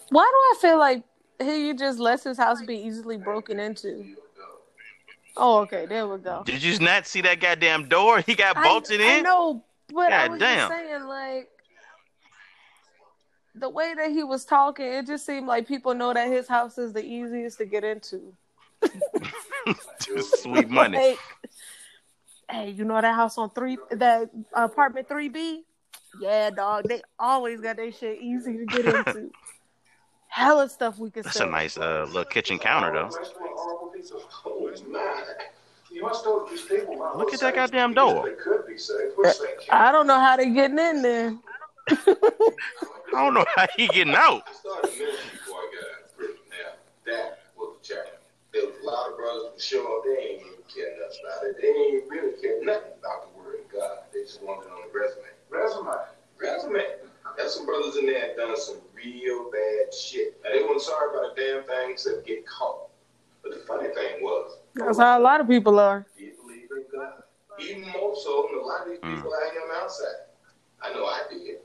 Why 0.09 0.23
do 0.23 0.37
I 0.37 0.55
feel 0.61 0.77
like 0.77 1.03
he 1.41 1.73
just 1.73 1.99
lets 1.99 2.23
his 2.23 2.37
house 2.37 2.61
be 2.61 2.75
easily 2.75 3.17
broken 3.17 3.59
into? 3.59 4.05
Oh, 5.35 5.59
okay, 5.61 5.85
there 5.85 6.07
we 6.07 6.19
go. 6.19 6.43
Did 6.45 6.61
you 6.61 6.77
not 6.79 7.07
see 7.07 7.21
that 7.21 7.39
goddamn 7.39 7.87
door? 7.87 8.21
He 8.21 8.35
got 8.35 8.55
bolted 8.61 9.01
I, 9.01 9.15
I 9.15 9.17
in. 9.17 9.23
know, 9.23 9.63
but 9.91 10.11
I 10.11 10.27
was 10.27 10.39
damn. 10.39 10.69
just 10.69 10.69
saying, 10.69 11.03
like, 11.05 11.49
the 13.55 13.69
way 13.69 13.93
that 13.95 14.11
he 14.11 14.23
was 14.23 14.45
talking, 14.45 14.85
it 14.85 15.07
just 15.07 15.25
seemed 15.25 15.47
like 15.47 15.67
people 15.67 15.93
know 15.93 16.13
that 16.13 16.27
his 16.27 16.47
house 16.47 16.77
is 16.77 16.93
the 16.93 17.03
easiest 17.03 17.57
to 17.59 17.65
get 17.65 17.83
into. 17.83 18.33
Sweet 20.19 20.69
money. 20.69 20.97
Like, 20.97 21.19
hey, 22.49 22.69
you 22.71 22.83
know 22.83 22.99
that 22.99 23.15
house 23.15 23.37
on 23.37 23.49
three, 23.49 23.77
that 23.91 24.29
apartment 24.53 25.07
three 25.07 25.29
B? 25.29 25.63
Yeah, 26.19 26.49
dog. 26.49 26.85
They 26.87 27.01
always 27.19 27.59
got 27.61 27.77
their 27.77 27.91
shit 27.91 28.21
easy 28.21 28.57
to 28.57 28.65
get 28.65 28.85
into. 28.85 29.31
Hella 30.27 30.67
stuff 30.67 30.97
we 30.97 31.11
could 31.11 31.25
That's 31.25 31.37
sell. 31.37 31.47
a 31.47 31.51
nice 31.51 31.77
uh, 31.77 32.05
little 32.07 32.25
kitchen 32.25 32.57
counter 32.57 32.91
though. 32.91 33.09
My. 34.89 35.23
You 35.91 36.01
must 36.01 36.25
know 36.25 36.47
these 36.49 36.61
people. 36.61 36.95
my 36.95 37.13
Look 37.13 37.33
at 37.33 37.39
that 37.41 37.53
goddamn 37.53 37.93
door. 37.93 38.27
They 38.27 38.35
could 38.43 38.65
be 38.65 38.79
safe. 38.79 39.11
Which 39.15 39.37
they 39.39 39.45
can't. 39.63 39.79
I 39.79 39.91
don't 39.91 40.07
know 40.07 40.19
how 40.19 40.35
they 40.35 40.49
getting 40.49 40.79
in 40.79 41.03
there. 41.03 41.37
I 41.87 42.15
don't 43.11 43.35
know 43.35 43.45
how 43.55 43.67
he 43.77 43.87
getting 43.89 44.15
out. 44.15 44.41
I 44.47 44.53
started 44.53 44.97
ministry 44.97 45.29
before 45.37 45.59
I 45.59 45.69
got 45.69 45.85
out 45.85 46.03
of 46.05 46.17
prison. 46.17 46.35
Now, 46.49 46.71
that 47.05 47.39
was 47.55 47.77
the 47.77 47.87
challenge. 47.87 48.09
There 48.53 48.65
was 48.65 48.73
a 48.81 48.85
lot 48.85 49.11
of 49.11 49.17
brothers 49.17 49.53
who 49.53 49.59
show 49.61 49.97
up, 49.97 50.03
they 50.03 50.17
ain't 50.17 50.41
even 50.41 50.65
care 50.65 50.97
nothing 50.97 51.21
about 51.21 51.45
it. 51.45 51.61
They 51.61 51.67
ain't 51.69 52.09
really 52.09 52.41
care 52.41 52.57
nothing 52.65 52.97
about 52.97 53.29
the 53.29 53.37
word 53.37 53.59
of 53.61 53.69
God. 53.71 54.09
They 54.13 54.21
just 54.21 54.41
wanted 54.41 54.65
it 54.65 54.73
on 54.73 54.81
the 54.89 54.97
resume. 54.97 55.29
Resume. 55.53 55.93
Resume. 56.41 56.81
There's 57.37 57.53
some 57.53 57.65
brothers 57.65 57.97
in 57.97 58.05
there 58.07 58.33
that 58.33 58.37
done 58.37 58.57
some 58.57 58.77
real 58.95 59.49
bad 59.51 59.93
shit. 59.93 60.41
And 60.45 60.53
they 60.53 60.63
weren't 60.65 60.81
sorry 60.81 61.13
about 61.13 61.33
a 61.33 61.35
damn 61.37 61.63
thing 61.69 61.91
except 61.91 62.25
get 62.25 62.45
caught. 62.47 62.89
But 63.41 63.53
the 63.53 63.59
funny 63.65 63.89
thing 63.93 64.21
was, 64.21 64.57
That's 64.93 65.01
how 65.01 65.17
a 65.19 65.23
lot 65.23 65.41
of 65.41 65.47
people 65.47 65.79
are. 65.79 66.05
Even 67.59 67.81
more 67.93 68.15
so 68.15 68.47
than 68.51 68.59
a 68.59 68.63
lot 68.63 68.81
of 68.81 68.89
these 68.89 68.99
people 68.99 69.33
out 69.33 69.51
here 69.51 69.61
outside. 69.81 70.05
I 70.83 70.93
know 70.93 71.05
I 71.05 71.23
did. 71.31 71.39
You 71.39 71.61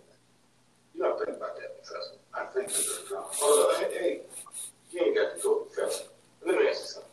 don't 0.99 1.23
think 1.23 1.37
about 1.37 1.55
that, 1.57 1.77
Professor. 1.77 2.17
I 2.33 2.47
think 2.47 2.69
about 2.69 3.11
God. 3.11 3.35
Hold 3.35 3.75
on, 3.75 3.81
hey, 3.83 3.99
hey, 3.99 4.21
you 4.91 5.05
ain't 5.05 5.15
got 5.15 5.37
to 5.37 5.43
go, 5.43 5.55
Professor. 5.57 6.05
Let 6.47 6.57
me 6.59 6.69
ask 6.69 6.81
you 6.81 6.87
something. 6.87 7.11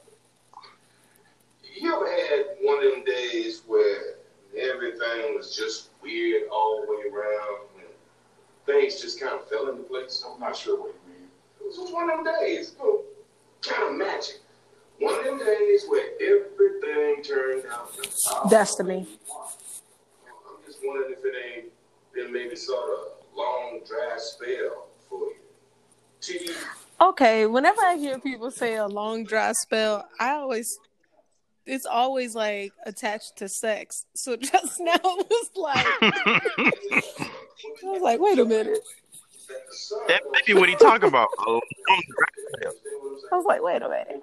You 1.82 1.96
ever 1.98 2.10
had 2.10 2.46
one 2.62 2.78
of 2.78 2.94
them 2.94 3.04
days 3.04 3.64
where 3.68 4.16
everything 4.58 5.36
was 5.36 5.54
just 5.54 5.90
weird 6.02 6.44
all 6.50 6.86
the 6.86 6.94
way 6.94 7.12
around 7.12 7.60
and 7.80 7.90
things 8.66 9.02
just 9.02 9.20
kind 9.20 9.34
of 9.34 9.50
fell 9.50 9.68
into 9.68 9.84
place? 9.84 10.24
I'm 10.26 10.40
not 10.40 10.56
sure 10.56 10.80
what 10.80 10.94
you 10.94 11.14
mean. 11.14 11.28
It 11.60 11.66
was 11.66 11.76
just 11.76 11.94
one 11.94 12.10
of 12.10 12.24
them 12.24 12.34
days, 12.40 12.74
you 12.80 12.86
know, 12.86 13.02
kind 13.62 13.90
of 13.90 13.98
magic. 13.98 14.40
One 15.00 15.20
of 15.20 15.26
them 15.26 15.40
days 15.40 15.86
where 15.90 16.05
everything 17.36 17.70
turned 17.70 17.74
out. 17.74 18.50
Destiny. 18.50 19.08
I'm 19.08 20.66
just 20.66 20.80
wondering 20.84 21.16
if 21.18 21.26
it 21.26 21.34
ain't 21.56 21.72
been 22.14 22.32
maybe 22.32 22.56
sort 22.56 22.90
of 22.90 23.36
long, 23.36 23.82
dry 23.88 24.16
spell 24.18 24.88
for 25.10 25.20
you. 25.20 25.36
TV 26.22 26.56
Okay, 27.02 27.46
whenever 27.46 27.82
I 27.82 27.98
hear 27.98 28.20
people 28.20 28.52
say 28.52 28.76
a 28.76 28.88
long 28.88 29.26
dry 29.26 29.52
spell, 29.52 30.08
I 30.20 30.32
always 30.32 30.80
it's 31.66 31.86
always 31.86 32.36
like 32.36 32.72
attached 32.86 33.38
to 33.38 33.50
sex. 33.50 34.06
So 34.16 34.36
just 34.38 34.80
now 34.80 34.94
it 34.96 35.04
was 35.04 35.50
like 35.56 35.86
I 36.02 36.72
was 37.84 38.02
like, 38.02 38.20
wait 38.22 38.40
a 38.40 38.46
minute. 38.46 38.80
That 40.08 40.22
may 40.32 40.40
be 40.46 40.54
what 40.54 40.70
he 40.70 40.76
talking 40.76 41.10
about. 41.10 41.28
Oh, 41.40 41.60
I 43.32 43.36
was 43.36 43.46
like, 43.46 43.62
wait 43.62 43.82
a 43.82 43.90
minute. 43.90 44.22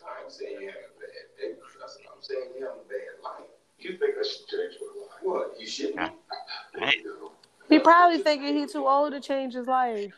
What 0.00 0.16
you're 0.22 0.30
saying 0.30 0.62
is 0.62 0.72
that 0.72 0.80
I'm 0.80 0.80
simply 0.80 0.80
having 0.80 0.84
a 0.84 1.00
bad 1.00 1.26
day. 1.36 1.52
That's 1.60 1.96
ridiculous. 1.96 2.08
I'm 2.08 2.22
saying 2.22 2.48
you 2.56 2.64
have 2.66 2.74
a 2.74 2.80
bad 2.80 2.80
day. 2.80 2.80
I'm 2.80 2.80
saying 2.80 2.80
you 2.80 2.80
have 2.80 2.80
a 2.80 2.88
bad 2.88 3.14
life. 3.22 3.50
You 3.78 3.96
think 3.96 4.14
I 4.16 4.22
should 4.26 4.46
change 4.48 4.74
my 4.80 4.86
life? 5.00 5.20
What? 5.22 5.60
You 5.60 5.66
shouldn't. 5.66 6.12
Hey. 6.78 6.96
He 7.68 7.78
probably 7.78 8.18
thinking 8.18 8.56
he 8.56 8.66
too 8.66 8.86
old 8.86 9.12
to 9.12 9.20
change 9.20 9.54
his 9.54 9.66
life. 9.66 10.12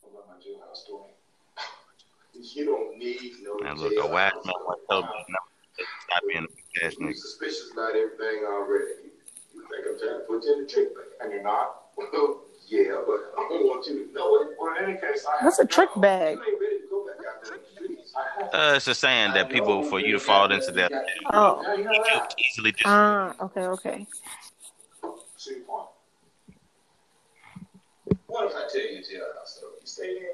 What 0.00 0.24
about 0.24 0.28
my 0.28 0.34
jailhouse 0.40 0.76
story? 0.84 1.12
You 2.54 2.64
don't 2.66 2.96
need 2.98 3.32
no 3.42 3.58
Man, 3.58 3.76
look, 3.78 3.92
a 3.98 4.06
whack 4.06 4.32
man 4.44 4.54
want 4.64 4.78
to 4.80 4.86
tell 4.88 5.02
me 5.02 5.08
no, 5.28 5.38
stop 6.06 6.22
being 6.28 6.44
a 6.46 6.78
cash 6.78 6.94
You're 7.00 7.10
nigga. 7.10 7.16
suspicious 7.16 7.70
about 7.72 7.96
everything 7.96 8.44
already. 8.46 9.10
You 9.52 9.66
think 9.66 9.86
I'm 9.90 9.98
trying 9.98 10.20
to 10.20 10.24
put 10.28 10.44
you 10.44 10.52
in 10.54 10.60
the 10.62 10.68
trick 10.70 10.94
bag. 10.94 11.04
And 11.20 11.32
you're 11.32 11.42
not? 11.42 11.82
Well, 12.70 12.82
yeah, 12.82 12.92
but 13.06 13.32
I 13.38 13.48
don't 13.48 13.66
want 13.66 13.86
you 13.86 14.06
to 14.06 14.12
know 14.12 14.40
it. 14.42 14.48
Well, 14.58 14.76
in 14.76 14.84
any 14.84 15.00
case, 15.00 15.24
I 15.26 15.44
That's 15.44 15.58
a 15.58 15.66
trick 15.66 15.90
bag. 15.96 16.36
You 16.36 16.42
ain't 16.52 16.60
ready 16.60 16.78
to 16.78 16.86
go 16.90 17.06
back 17.06 17.16
out 17.26 17.44
there 17.44 17.54
in 17.54 17.60
the 17.60 17.66
streets. 17.74 18.12
I 18.16 18.42
have 18.42 18.50
to. 18.50 18.72
Uh, 18.72 18.74
it's 18.76 18.88
a 18.88 18.94
saying 18.94 19.34
that 19.34 19.50
people, 19.50 19.82
for 19.82 20.00
you 20.00 20.12
to 20.12 20.18
fall 20.18 20.50
into 20.50 20.70
that, 20.72 20.92
Oh. 21.32 21.62
You 21.76 21.84
know 21.84 21.92
you 21.92 22.04
that. 22.12 22.34
easily 22.38 22.72
just 22.72 22.86
Ah, 22.86 23.34
okay, 23.40 23.62
okay. 23.62 24.06
See 25.36 25.54
your 25.54 25.60
point. 25.64 25.88
What 28.26 28.50
if 28.50 28.56
I 28.56 28.68
tell 28.70 28.80
you 28.80 28.98
jailhouse 28.98 29.46
story? 29.46 29.72
You 29.80 29.86
stay 29.86 30.14
there? 30.20 30.28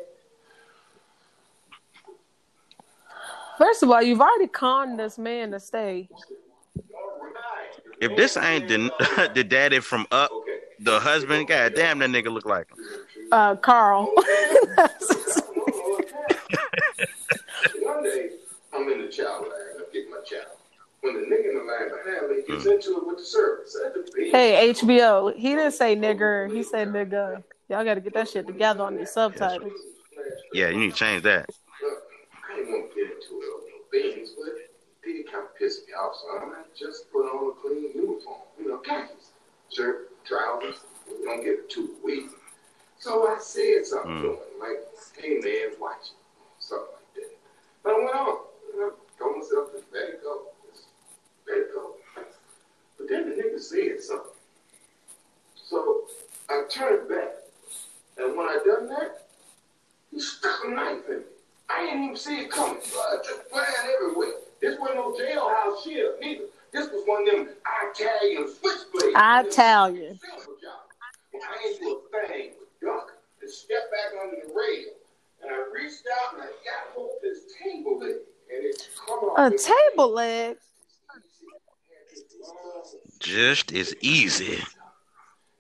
First 3.59 3.83
of 3.85 3.91
all, 3.91 4.03
you've 4.03 4.21
already 4.21 4.49
conned 4.49 4.99
this 4.99 5.19
man 5.19 5.53
to 5.53 5.61
stay. 5.61 6.09
If 8.01 8.17
this 8.17 8.37
ain't 8.37 8.69
the 8.69 9.31
the 9.35 9.45
daddy 9.45 9.81
from 9.81 10.07
Up, 10.11 10.31
Okay. 10.33 10.44
The 10.81 11.01
husband, 11.01 11.49
god 11.49 11.75
damn, 11.75 11.99
that 12.01 12.11
nigga 12.11 12.33
look 12.33 12.47
like 12.47 12.69
him. 12.71 12.79
Uh, 13.33 13.57
Carl. 13.57 14.05
One 17.81 18.03
day, 18.03 18.31
I'm 18.73 18.89
in 18.89 19.03
the 19.03 19.09
child 19.09 19.43
line. 19.43 19.51
I'm 19.79 19.85
getting 19.93 20.11
my 20.11 20.21
child. 20.25 20.47
When 21.01 21.15
the 21.15 21.21
nigga 21.21 21.51
in 21.51 21.57
the 21.59 21.65
line 21.65 21.91
behind 21.91 22.31
me 22.31 22.43
gets 22.47 22.67
into 22.67 22.99
it 22.99 23.07
with 23.07 23.19
the 23.19 23.25
service 23.25 23.77
at 23.85 23.95
the 23.95 24.11
beach. 24.15 24.33
hey, 24.33 24.73
HBO. 24.73 25.35
He 25.35 25.51
didn't 25.51 25.73
say 25.73 25.95
nigger. 25.97 26.51
He 26.53 26.63
said 26.63 26.89
nigga. 26.89 27.43
Y'all 27.69 27.85
got 27.85 27.95
to 27.95 28.01
get 28.01 28.15
that 28.15 28.29
shit 28.29 28.47
together 28.47 28.85
on 28.85 28.97
these 28.97 29.11
subtitles. 29.11 29.73
Yeah, 30.53 30.69
you 30.69 30.79
need 30.79 30.91
to 30.91 30.97
change 30.97 31.23
that. 31.25 31.49
Look, 31.83 32.03
I 32.51 32.57
didn't 32.57 32.73
want 32.73 32.91
to 32.91 32.95
get 32.95 33.11
into 33.13 33.41
it 33.41 33.49
over 33.53 33.67
no 33.69 33.83
beans, 33.91 34.31
but 34.37 34.49
it 34.55 34.71
did 35.05 35.27
kind 35.33 35.45
of 35.45 35.57
piss 35.59 35.83
me 35.87 35.93
off. 35.95 36.15
So 36.17 36.29
I 36.39 36.63
just 36.79 37.11
put 37.13 37.27
on 37.27 37.51
a 37.51 37.61
clean 37.61 37.91
uniform, 37.95 38.41
you 38.59 38.69
know, 38.69 38.79
khakis, 38.79 39.33
shirt, 39.73 40.11
trousers. 40.25 40.81
We 41.07 41.27
don't 41.27 41.45
get 41.45 41.71
too 41.71 41.95
weak. 42.05 42.27
So 42.99 43.29
I 43.29 43.39
said 43.39 43.85
something 43.85 44.23
to 44.23 44.29
hmm. 44.29 44.35
him, 44.35 44.61
like, 44.61 44.79
"Hey 45.19 45.39
man, 45.39 45.79
watch 45.81 46.07
it," 46.07 46.17
something 46.59 46.89
like 46.95 47.15
that. 47.17 47.37
But 47.83 47.95
I 47.95 47.99
went 47.99 48.17
on. 48.17 48.39
You 48.73 48.81
know, 48.81 48.93
told 49.19 49.37
myself, 49.37 49.73
just 49.73 49.85
let 49.93 50.09
it 50.09 50.23
go, 50.23 50.43
just 50.71 50.87
let 51.47 51.59
it 51.59 51.75
go. 51.75 51.95
But 52.99 53.09
then 53.09 53.31
the 53.31 53.37
nigga 53.37 53.61
said 53.61 54.01
something. 54.01 54.33
So 55.55 56.05
I 56.49 56.63
turned 56.71 57.09
back, 57.09 57.33
and 58.19 58.37
when 58.37 58.47
I 58.47 58.59
done 58.65 58.89
that, 58.89 59.29
he 60.11 60.21
stuck 60.21 60.65
a 60.65 60.71
knife 60.71 61.09
in 61.09 61.19
me. 61.19 61.25
I 61.69 61.87
didn't 61.87 62.05
even 62.05 62.17
see 62.17 62.41
it 62.41 62.51
coming. 62.51 62.81
Blood 62.93 63.21
just 63.25 63.43
flying 63.51 63.67
everywhere. 63.95 64.35
This 64.61 64.79
wasn't 64.79 64.99
no 64.99 65.13
jailhouse 65.13 65.85
shit 65.85 66.21
neither. 66.21 66.45
This 66.75 66.91
was 66.91 67.05
one 67.07 67.23
of 67.29 67.47
them 67.47 67.55
Italian 67.93 68.49
switchblades. 68.49 69.47
Italian. 69.47 70.19
Simple 70.19 70.55
job. 70.61 70.81
I 71.35 71.69
ain't 71.69 71.81
do 71.81 72.01
a 72.13 72.27
thing 72.27 72.51
but 72.59 72.87
duck 72.87 73.11
and 73.41 73.51
step 73.51 73.91
back 73.93 74.21
under 74.21 74.37
the 74.45 74.53
rail. 74.53 74.91
And 75.43 75.55
I 75.55 75.65
reached 75.73 76.03
out 76.21 76.35
and 76.35 76.43
I 76.43 76.47
got 76.47 76.93
hold 76.95 77.11
of 77.11 77.23
this 77.23 77.43
table 77.63 78.01
leg. 78.01 78.17
And 78.53 78.65
it 78.65 78.89
come 79.07 79.19
off. 79.21 79.53
A 79.53 79.57
table 79.57 80.13
leg. 80.13 80.57
Just 83.21 83.73
as 83.73 83.95
easy. 84.01 84.57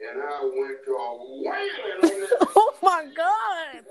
And 0.01 0.21
I 0.21 0.41
went 0.43 0.85
to 0.85 0.93
wailing 1.45 2.03
on 2.03 2.21
that. 2.21 2.49
Oh 2.57 2.75
my 2.83 3.07
god. 3.17 3.85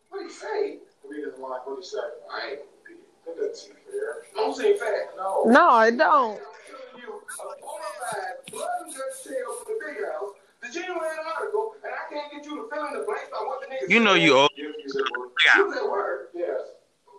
What 0.09 0.23
he 0.23 0.29
say? 0.29 0.79
We 1.07 1.17
didn't 1.17 1.39
like 1.39 1.65
what 1.67 1.77
he 1.79 1.85
said. 1.85 2.01
I 2.31 2.49
ain't 2.49 2.59
gonna 2.59 2.81
be. 2.87 2.95
That 3.25 3.37
doesn't 3.37 3.55
seem 3.55 3.75
fair. 3.89 4.23
Don't 4.35 4.55
seem 4.55 4.77
fair. 4.77 5.09
No. 5.17 5.43
No, 5.45 5.69
I 5.69 5.91
don't. 5.91 6.33
I'm 6.33 6.41
telling 6.65 7.01
you, 7.01 7.21
a 7.21 7.61
bona 7.61 7.91
fide 8.01 8.51
blood 8.51 8.67
and 8.85 8.93
guts 8.93 9.23
tale 9.23 9.53
from 9.63 9.73
the 9.73 9.85
big 9.85 9.97
house, 10.05 10.31
the 10.61 10.69
genuine 10.73 11.19
article, 11.37 11.75
and 11.83 11.93
I 11.93 12.13
can't 12.13 12.31
get 12.31 12.45
you 12.45 12.55
to 12.57 12.69
fill 12.73 12.85
in 12.87 12.93
the 12.99 13.05
blanks 13.05 13.29
by 13.31 13.37
what 13.45 13.61
the 13.61 13.67
nigga 13.73 13.89
You 13.89 13.99
know 13.99 14.13
you 14.15 14.37
old. 14.37 14.51
You 14.55 14.73
said 14.87 15.01
word. 15.17 15.31
You 15.55 15.73
said 15.73 15.89
word. 15.89 16.27
Yes. 16.33 16.61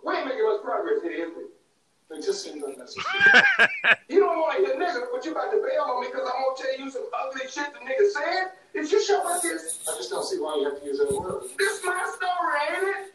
We 0.05 0.13
ain't 0.15 0.27
making 0.27 0.43
much 0.43 0.61
progress 0.61 1.01
here, 1.01 1.11
is 1.11 1.31
we? 1.35 1.43
It 2.09 2.23
just 2.23 2.43
seems 2.43 2.63
unnecessary. 2.63 3.03
you 4.07 4.19
don't 4.23 4.39
want 4.39 4.57
to 4.57 4.65
hear 4.65 4.75
nigga, 4.79 5.11
but 5.11 5.25
you 5.25 5.31
about 5.31 5.51
to 5.51 5.59
bail 5.59 5.83
on 5.83 6.01
me 6.01 6.07
because 6.07 6.23
I'm 6.23 6.39
gonna 6.39 6.55
tell 6.55 6.75
you 6.79 6.89
some 6.89 7.03
ugly 7.11 7.41
shit 7.51 7.73
the 7.73 7.79
nigga 7.83 8.11
said. 8.11 8.51
Is 8.73 8.91
your 8.91 9.01
show 9.01 9.21
like 9.25 9.41
this? 9.41 9.83
I 9.87 9.97
just 9.97 10.09
don't 10.09 10.23
see 10.23 10.39
why 10.39 10.55
you 10.55 10.69
have 10.69 10.79
to 10.79 10.85
use 10.85 10.99
that 10.99 11.11
word. 11.11 11.43
This 11.57 11.83
my 11.83 11.99
story, 12.15 12.59
ain't 12.71 12.87
it? 12.95 13.13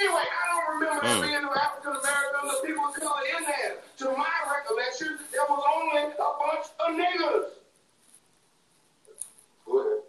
Anyway, 0.00 0.26
I 0.26 0.42
don't 0.50 0.74
remember 0.74 1.06
there 1.06 1.14
hmm. 1.14 1.22
being 1.22 1.42
no 1.42 1.54
African 1.54 1.94
Americans 1.94 2.50
or 2.50 2.66
people 2.66 2.84
of 2.84 2.94
color 2.94 3.22
in 3.38 3.44
there. 3.44 3.76
To 3.98 4.04
my 4.18 4.34
recollection, 4.50 5.18
there 5.30 5.46
was 5.48 5.62
only 5.62 6.02
a 6.02 6.14
bunch 6.18 6.66
of 6.80 6.88
niggas. 6.98 7.54
Go 9.66 10.02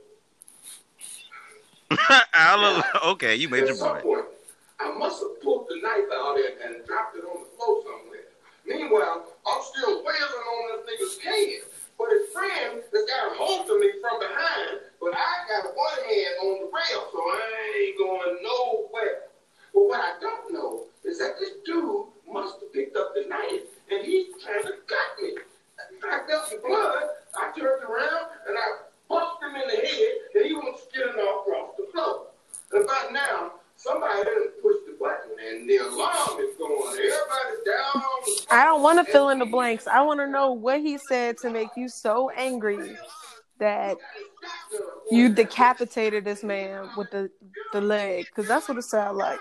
ahead. 1.92 2.24
I'll- 2.34 3.12
okay, 3.12 3.36
you 3.36 3.50
made 3.50 3.64
At 3.64 3.68
your 3.68 3.78
some 3.78 3.90
point. 3.90 4.04
point, 4.04 4.26
I 4.80 4.92
must 4.98 5.22
have 5.22 5.42
pulled 5.42 5.68
the 5.70 5.76
knife 5.82 6.10
out 6.14 6.38
and, 6.38 6.76
and 6.76 6.86
dropped 6.86 7.16
it 7.16 7.24
on 7.24 7.44
the 7.44 7.50
floor 7.56 7.84
somewhere. 7.84 8.05
Meanwhile, 8.66 9.26
I'm 9.46 9.62
still 9.62 10.04
wailing 10.04 10.46
on 10.50 10.62
this 10.74 10.84
nigga's 10.90 11.18
head. 11.24 11.70
But 11.98 12.10
his 12.12 12.28
friend 12.34 12.84
has 12.84 13.04
got 13.08 13.32
a 13.32 13.36
hold 13.40 13.70
of 13.70 13.80
me 13.80 13.90
from 14.02 14.20
behind, 14.20 14.84
but 15.00 15.16
I 15.16 15.32
got 15.48 15.72
one 15.72 16.00
hand 16.04 16.36
on 16.44 16.54
the 16.60 16.70
rail, 16.74 17.08
so 17.08 17.20
I 17.20 17.40
ain't 17.80 17.98
going 17.98 18.36
nowhere. 18.44 19.32
But 19.74 19.88
what 19.88 20.02
I 20.02 20.20
don't 20.20 20.52
know 20.52 20.88
is 21.06 21.20
that 21.20 21.40
this 21.40 21.52
dude 21.66 22.08
must 22.28 22.60
have 22.60 22.74
picked 22.74 22.98
up 22.98 23.14
the 23.16 23.30
knife 23.30 23.64
and 23.92 24.06
he's 24.06 24.28
trying 24.44 24.64
to 24.64 24.76
cut 24.88 25.10
me. 25.22 25.38
I 26.04 26.28
felt 26.28 26.50
the 26.50 26.60
blood. 26.66 27.04
I 27.38 27.52
turned 27.58 27.84
around 27.84 28.28
and 28.48 28.58
I 28.58 28.68
bumped 29.08 29.44
him 29.44 29.56
in 29.56 29.68
the 29.68 29.88
head 29.88 30.12
and 30.36 30.46
he 30.46 30.54
went 30.54 30.78
skidding 30.80 31.16
off 31.16 31.48
across 31.48 31.76
the 31.78 31.88
floor. 31.94 32.28
And 32.74 32.88
by 32.88 33.08
now, 33.12 33.54
somebody 33.76 34.24
done 34.24 34.50
pushed 34.62 34.86
the 34.86 34.98
button 35.00 35.32
and 35.48 35.70
the 35.70 35.78
alarm 35.78 36.40
is 36.40 36.56
going. 36.58 36.98
Everybody's 36.98 37.64
down 37.66 38.04
I 38.52 38.64
don't 38.66 38.82
want 38.82 39.06
to 39.06 39.12
fill 39.12 39.30
in 39.30 39.40
the 39.40 39.46
blanks. 39.46 39.88
I 39.88 40.02
want 40.02 40.20
to 40.20 40.28
know 40.28 40.52
what 40.54 40.82
he 40.82 40.98
said 40.98 41.38
to 41.40 41.50
make 41.50 41.70
you 41.76 41.90
so 41.90 42.30
angry 42.32 42.96
that 43.60 43.98
you 45.12 45.30
decapitated 45.30 46.26
this 46.26 46.44
man 46.44 46.90
with 46.98 47.10
the 47.12 47.30
the 47.74 47.82
leg, 47.82 48.26
because 48.26 48.48
that's 48.48 48.68
what 48.68 48.78
it 48.78 48.84
sounded 48.84 49.18
like. 49.18 49.40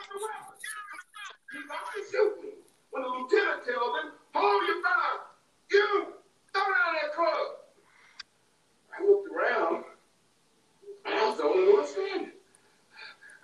He's 1.52 1.64
about 1.64 1.78
to 1.94 2.02
shoot 2.10 2.42
me. 2.42 2.50
When 2.90 3.02
the 3.02 3.08
lieutenant 3.08 3.64
tells 3.64 4.02
him, 4.02 4.12
hold 4.34 4.62
your 4.66 4.82
fire. 4.82 5.20
You, 5.70 6.06
throw 6.52 6.62
down 6.62 6.94
that 7.02 7.14
club. 7.14 7.46
I 8.96 9.04
looked 9.04 9.28
around, 9.32 9.84
and 11.06 11.14
I 11.14 11.28
was 11.28 11.36
the 11.38 11.44
only 11.44 11.72
one 11.72 11.86
standing. 11.86 12.33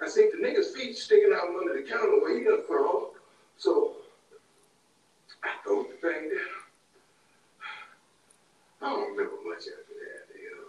I 0.03 0.09
seen 0.09 0.31
the 0.31 0.47
nigga's 0.47 0.75
feet 0.75 0.97
sticking 0.97 1.33
out 1.35 1.49
under 1.49 1.75
the 1.75 1.89
counter 1.89 2.21
where 2.21 2.39
he 2.39 2.45
done 2.45 2.63
crawled. 2.67 3.15
So, 3.59 3.97
I 5.45 5.49
threw 5.63 5.87
the 5.91 5.97
thing 6.07 6.31
down. 6.31 6.61
I 8.83 8.89
don't 8.91 9.11
remember 9.11 9.37
much 9.45 9.59
after 9.59 9.95
that. 10.01 10.27
They, 10.33 10.43
uh, 10.57 10.65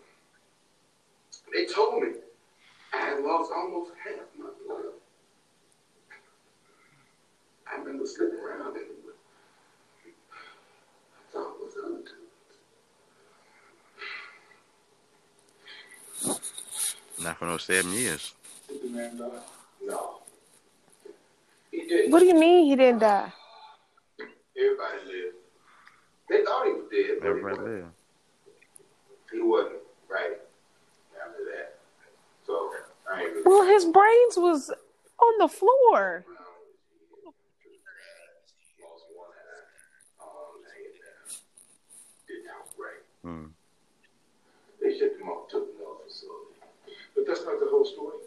they 1.54 1.74
told 1.74 2.04
me 2.04 2.10
I 2.94 2.98
had 2.98 3.24
lost 3.24 3.52
almost 3.56 3.92
half 4.04 4.28
my 4.38 4.50
blood. 4.68 4.86
I 7.72 7.78
remember 7.80 8.06
slipping 8.06 8.38
around 8.38 8.76
and 8.76 8.86
thought 11.32 11.56
it 11.56 11.62
was 11.64 11.74
two. 16.26 17.24
Not 17.24 17.38
for 17.38 17.46
no 17.46 17.58
seven 17.58 17.94
years. 17.94 18.34
Did 18.82 18.92
the 18.92 18.98
man 18.98 19.18
die? 19.18 19.26
No. 19.84 20.18
What 22.10 22.20
do 22.20 22.26
you 22.26 22.36
mean 22.38 22.66
he 22.66 22.76
didn't 22.76 23.00
die? 23.00 23.32
Everybody 24.58 24.98
lived. 25.06 25.36
They 26.30 26.44
thought 26.44 26.66
he 26.66 26.72
was 26.74 26.84
dead. 26.92 27.18
but 27.20 27.26
he 27.26 27.30
Everybody 27.30 27.58
wasn't. 27.58 27.86
He 29.32 29.42
wasn't 29.42 29.76
right 30.10 30.38
after 31.20 31.44
that. 31.56 31.76
So 32.46 32.72
I 33.12 33.22
ain't 33.22 33.32
really. 33.32 33.44
Well, 33.46 33.66
his 33.66 33.86
brains 33.86 34.38
was 34.38 34.72
on 35.20 35.38
the 35.40 35.48
floor. 35.48 36.26
Lost 38.82 39.06
one 39.16 39.28
eye. 39.30 39.66
Um, 40.20 40.62
hanging 40.68 40.98
down. 41.00 41.38
Didn't 42.28 42.46
talk 42.48 42.68
right. 42.78 43.04
Hmm. 43.24 43.46
They 44.82 44.98
shipped 44.98 45.22
him 45.22 45.30
off 45.30 45.50
to 45.52 45.58
another 45.58 46.04
facility. 46.06 46.60
But 47.16 47.26
that's 47.28 47.46
not 47.46 47.60
the 47.60 47.68
whole 47.70 47.86
story. 47.86 48.18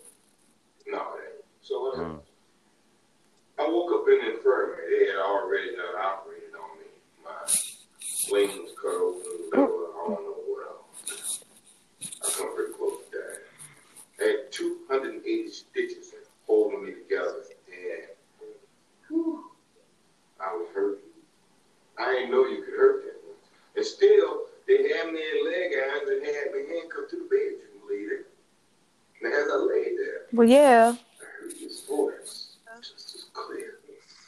No. 0.86 1.02
So 1.62 1.80
what 1.80 1.98
happened? 1.98 2.20
I 3.58 3.68
woke 3.68 3.92
up 3.92 4.08
in 4.08 4.18
the 4.18 4.36
infirmary. 4.36 4.98
They 4.98 5.06
had 5.12 5.20
already 5.20 5.70
done 5.76 5.96
operated 5.98 6.54
on 6.54 6.78
me. 6.78 6.86
My 7.24 7.30
wings 8.30 8.70
cut 8.80 8.94
open, 8.94 9.22
I 9.52 9.56
don't 9.56 10.08
know 10.08 10.36
what 10.46 10.66
else. 10.68 11.44
I 12.02 12.30
come 12.30 12.54
pretty 12.54 12.72
close 12.72 12.98
to 13.10 13.16
dying. 13.16 13.44
I 14.20 14.24
had 14.24 14.52
280 14.52 15.50
stitches 15.50 16.12
holding 16.46 16.84
me 16.84 16.92
together, 16.92 17.44
and 17.68 18.08
whew, 19.08 19.44
I 20.40 20.52
was 20.52 20.68
hurt. 20.74 20.98
I 21.98 22.12
didn't 22.12 22.30
know 22.30 22.46
you 22.46 22.62
could 22.62 22.74
hurt 22.74 23.04
that 23.04 23.20
much. 23.26 23.44
And 23.76 23.86
still, 23.86 24.42
they 24.66 24.88
had 24.94 25.12
me 25.12 25.20
in 25.20 25.44
leg 25.46 25.72
irons 25.72 26.10
and 26.10 26.26
had 26.26 26.52
me 26.52 26.66
handcuffed 26.68 27.10
to 27.10 27.16
the 27.16 27.28
bed. 27.30 27.54
You 27.54 27.58
can 27.70 27.86
believe 27.86 28.12
it. 28.12 28.33
And 29.24 29.32
as 29.32 29.46
I 29.50 29.56
lay 29.56 29.84
there, 29.96 30.26
Well, 30.34 30.46
yeah. 30.46 30.92
I 30.94 31.24
heard 31.24 31.52
his 31.58 31.80
voice 31.88 32.56
just 32.78 33.14
as 33.14 33.24
clear. 33.32 33.78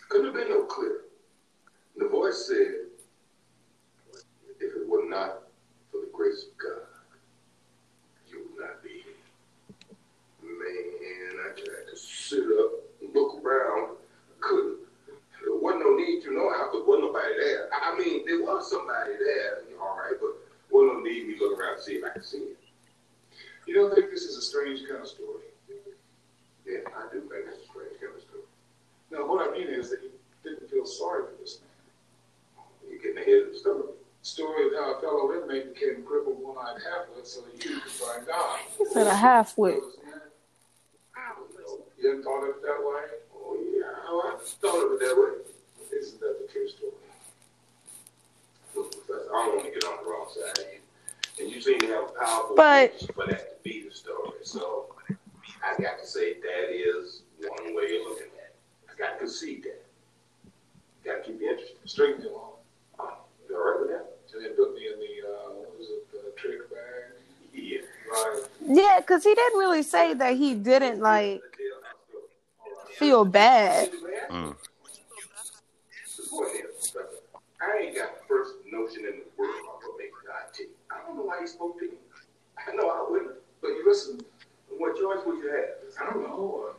Couldn't 0.08 0.26
have 0.26 0.34
been 0.34 0.48
no 0.48 0.64
clearer. 0.64 1.02
The 1.98 2.08
voice 2.08 2.46
said, 2.48 2.86
If 4.58 4.74
it 4.74 4.88
were 4.88 5.04
not 5.06 5.42
for 5.92 6.00
the 6.00 6.08
grace 6.14 6.46
of 6.50 6.56
God, 6.56 6.86
you 8.30 8.48
would 8.48 8.64
not 8.64 8.82
be 8.82 9.04
here. 9.04 9.20
Man, 10.42 11.40
I 11.44 11.52
tried 11.52 11.90
to 11.90 11.96
sit 11.96 12.44
up 12.58 12.70
and 13.02 13.14
look 13.14 13.44
around. 13.44 13.96
I 14.00 14.34
couldn't. 14.40 14.78
There 15.44 15.56
wasn't 15.60 15.84
no 15.84 15.96
need 15.96 16.22
to 16.22 16.32
know 16.32 16.50
how, 16.56 16.70
because 16.72 16.86
wasn't 16.88 17.12
nobody 17.12 17.34
there. 17.38 17.68
I 17.70 17.98
mean, 17.98 18.24
there 18.24 18.40
was 18.40 18.70
somebody 18.70 19.12
there, 19.18 19.58
all 19.78 19.98
right, 19.98 20.14
but 20.18 20.30
wasn't 20.70 20.94
no 20.94 21.00
need 21.02 21.28
me 21.28 21.34
look 21.38 21.60
around 21.60 21.76
to 21.76 21.82
see 21.82 21.92
if 21.96 22.04
I 22.04 22.08
could 22.08 22.24
see 22.24 22.38
him. 22.38 22.56
You 23.66 23.74
don't 23.74 23.94
think 23.94 24.05
this 24.16 24.24
is 24.24 24.38
a 24.38 24.40
strange 24.40 24.80
kind 24.88 25.02
of 25.02 25.08
story? 25.08 25.44
Yeah, 26.64 26.88
I 26.88 27.12
do 27.12 27.20
think 27.28 27.44
it's 27.52 27.60
a 27.60 27.68
strange 27.68 28.00
kind 28.00 28.16
of 28.16 28.22
story. 28.24 28.48
Now, 29.12 29.28
what 29.28 29.46
I 29.46 29.52
mean 29.52 29.68
is 29.68 29.90
that 29.90 30.00
you 30.00 30.08
didn't 30.42 30.70
feel 30.70 30.86
sorry 30.86 31.24
for 31.24 31.36
this 31.38 31.60
man. 31.60 32.64
You're 32.88 32.96
getting 32.96 33.20
ahead 33.20 33.48
of 33.48 33.52
the 33.52 33.58
story. 33.58 33.92
Story 34.22 34.68
of 34.68 34.72
how 34.72 34.94
a 34.96 35.00
fellow 35.02 35.36
inmate 35.36 35.74
became 35.74 36.02
crippled, 36.02 36.40
one-eyed, 36.40 36.80
half-wit, 36.80 37.26
so 37.26 37.42
that 37.42 37.62
you 37.62 37.78
could 37.78 37.92
find 37.92 38.26
God. 38.26 38.58
He 38.78 38.86
said 38.86 39.06
a 39.06 39.14
half 39.14 39.58
wit. 39.58 39.84
I 41.14 41.36
don't 41.36 41.52
know. 41.60 41.84
You 42.00 42.08
hadn't 42.08 42.24
thought 42.24 42.42
of 42.42 42.56
it 42.56 42.62
that 42.62 42.80
way? 42.80 43.20
Oh, 43.36 43.60
yeah, 43.68 43.92
I 44.00 44.38
thought 44.40 44.86
of 44.86 44.92
it 44.92 45.00
that 45.00 45.14
way. 45.14 45.98
Isn't 46.00 46.20
that 46.20 46.40
the 46.40 46.50
true 46.50 46.68
story? 46.68 46.92
Look, 48.74 49.06
Professor, 49.06 49.28
I 49.28 49.44
don't 49.44 49.56
want 49.56 49.66
to 49.68 49.72
get 49.78 49.84
on 49.84 50.02
the 50.02 50.10
wrong 50.10 50.26
side 50.32 50.80
of 51.40 51.46
you. 51.46 51.72
And 51.74 51.82
you 51.82 51.92
have 51.94 52.04
a 52.04 52.24
powerful 52.24 52.56
But- 52.56 52.92
case 52.98 53.08
for 53.14 53.26
that 53.26 53.64
to 53.64 53.70
be 53.70 53.82
the 53.88 53.94
story. 53.94 54.38
So 54.42 54.94
I 55.62 55.82
got 55.82 55.98
to 55.98 56.06
say 56.06 56.34
that 56.34 56.70
is 56.72 57.22
one 57.40 57.74
way 57.74 57.96
of 57.98 58.06
looking 58.08 58.26
at 58.38 58.54
it. 58.54 58.56
I 58.90 58.98
got 58.98 59.12
to 59.14 59.18
concede 59.18 59.64
that. 59.64 59.82
Got 61.04 61.24
to 61.24 61.30
keep 61.32 61.40
you 61.40 61.50
interested. 61.50 61.76
String 61.84 62.18
me 62.18 62.26
along. 62.26 62.52
Oh, 62.98 63.18
you 63.48 63.56
all 63.56 63.62
right 63.62 63.80
with 63.80 63.88
that? 63.90 64.12
And 64.34 64.44
they 64.44 64.48
put 64.50 64.74
me 64.74 64.86
in 64.92 64.98
the, 64.98 65.28
uh, 65.28 65.50
what 65.54 65.78
was 65.78 65.88
it, 65.88 66.12
the 66.12 66.32
trick 66.36 66.68
bag? 66.70 67.12
Yeah. 67.54 67.78
Right. 68.10 68.42
Yeah, 68.60 69.00
because 69.00 69.24
he 69.24 69.34
didn't 69.34 69.58
really 69.58 69.82
say 69.82 70.12
that 70.14 70.36
he 70.36 70.54
didn't 70.54 71.00
like 71.00 71.40
feel 72.96 73.24
bad. 73.24 73.90
Hmm. 74.30 74.50
Support 76.06 76.52
him, 76.52 76.66
Professor. 76.74 77.22
I 77.62 77.78
ain't 77.84 77.96
got 77.96 78.18
the 78.20 78.24
first 78.28 78.54
notion 78.70 79.06
in 79.06 79.20
the 79.20 79.24
world 79.38 79.54
about 79.62 79.80
what 79.82 79.98
makes 79.98 80.18
God 80.26 80.52
tick. 80.52 80.68
I 80.90 81.05
don't 81.16 81.24
know 81.24 81.28
why 81.30 81.40
he 81.40 81.46
spoke 81.46 81.78
to 81.78 81.84
me. 81.86 81.92
I 82.58 82.74
know 82.74 82.88
I 82.88 83.10
wouldn't. 83.10 83.32
But 83.60 83.68
you 83.68 83.84
listen, 83.86 84.20
What 84.78 84.96
choice 84.96 85.24
would 85.26 85.38
you 85.38 85.50
have? 85.50 86.08
I 86.08 86.12
don't 86.12 86.22
know. 86.22 86.74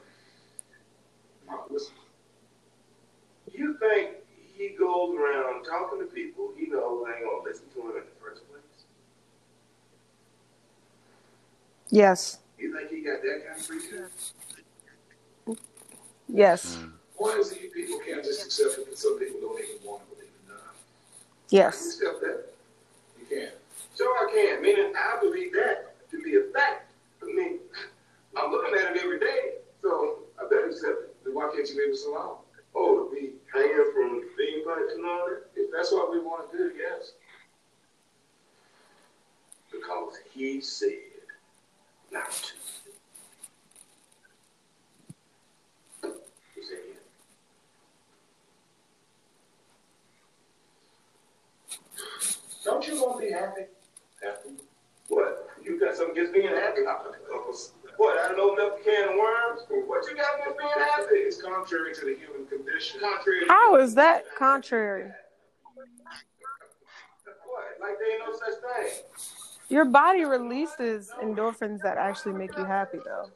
Listen, 1.69 1.93
You 3.51 3.77
think 3.79 4.09
he 4.55 4.69
goes 4.77 5.15
around 5.17 5.63
talking 5.63 5.99
to 5.99 6.05
people 6.05 6.51
he 6.57 6.67
knows 6.67 7.05
they 7.05 7.13
ain't 7.15 7.25
gonna 7.25 7.43
listen 7.43 7.65
to 7.73 7.81
him 7.81 7.87
in 7.89 7.93
the 8.03 8.21
first 8.21 8.47
place? 8.49 8.61
Yes. 11.89 12.39
You 12.59 12.75
think 12.75 12.89
he 12.89 13.01
got 13.01 13.21
that 13.21 13.43
kind 13.47 13.59
of 13.59 13.65
freedom? 13.65 14.05
Yes. 16.29 16.75
Hmm. 16.75 16.89
why 17.15 17.37
is 17.37 17.51
it 17.53 17.61
you 17.61 17.69
people 17.69 17.99
can't 18.05 18.23
just 18.23 18.45
accept 18.45 18.79
it 18.79 18.89
that 18.89 18.97
some 18.97 19.17
people 19.17 19.39
don't 19.39 19.59
even 19.63 19.87
want 19.87 20.03
to 20.03 20.15
believe 20.15 20.29
in 20.43 20.53
God? 20.53 20.59
Yes. 21.49 21.51
You 21.51 21.57
Yes. 21.59 21.95
accept 21.95 22.21
that? 22.21 22.53
You 23.19 23.25
can't. 23.37 23.53
Sure 23.97 24.15
I 24.15 24.31
can. 24.31 24.61
Meaning 24.61 24.93
I 24.95 25.17
believe 25.19 25.53
that 25.53 25.95
to 26.11 26.21
be 26.21 26.35
a 26.35 26.53
fact. 26.53 26.91
I 27.23 27.25
mean, 27.25 27.57
I'm 28.37 28.51
looking 28.51 28.77
at 28.77 28.95
it 28.95 29.03
every 29.03 29.19
day, 29.19 29.53
so 29.81 30.19
I 30.39 30.43
better 30.43 30.67
accept 30.67 31.01
it. 31.01 31.15
Then 31.25 31.33
why 31.33 31.49
can't 31.53 31.67
you 31.67 31.77
leave 31.83 31.93
us 31.93 32.05
alone? 32.05 32.37
Oh, 32.75 33.09
to 33.09 33.15
be 33.15 33.33
hanging 33.51 33.91
from 33.95 34.21
being 34.37 34.63
punched 34.63 34.93
and 34.95 35.05
all 35.05 35.27
that? 35.29 35.49
If 35.55 35.71
that's 35.75 35.91
what 35.91 36.11
we 36.11 36.19
want 36.19 36.51
to 36.51 36.57
do, 36.57 36.71
yes. 36.77 37.13
Because 39.71 40.19
he 40.31 40.61
said 40.61 40.89
not 42.11 42.31
to. 46.03 46.09
He 46.55 46.61
said. 46.63 46.77
Don't 52.63 52.87
you 52.87 53.01
want 53.01 53.19
to 53.19 53.25
be 53.25 53.31
happy? 53.31 53.61
Happy? 53.61 53.76
What? 55.67 55.73
You 55.73 55.85
got 55.85 55.95
something 55.95 56.15
against 56.17 56.33
being 56.33 56.47
happy? 56.47 56.81
What? 57.97 58.19
I 58.19 58.27
don't 58.29 58.39
open 58.39 58.63
up 58.65 58.79
a 58.79 58.83
can 58.83 59.09
of 59.09 59.15
worms? 59.15 59.61
What 59.87 60.07
you 60.09 60.15
got 60.15 60.39
against 60.39 60.57
being 60.57 60.69
happy? 60.77 61.15
It's 61.15 61.41
contrary 61.41 61.93
to 61.95 62.01
the 62.01 62.15
human 62.15 62.45
condition. 62.47 62.99
Contrary 63.01 63.41
to 63.41 63.47
How 63.47 63.75
is 63.77 63.95
that 63.95 64.23
contrary? 64.37 65.11
what? 67.45 67.63
Like 67.81 67.97
there 67.99 68.11
ain't 68.13 68.23
no 68.25 68.33
such 68.33 68.59
thing. 68.61 69.03
Your 69.69 69.85
body 69.85 70.23
releases 70.23 71.11
endorphins 71.21 71.81
that 71.81 71.97
actually 71.97 72.33
make 72.33 72.55
you 72.57 72.63
happy, 72.63 72.99
though. 73.03 73.29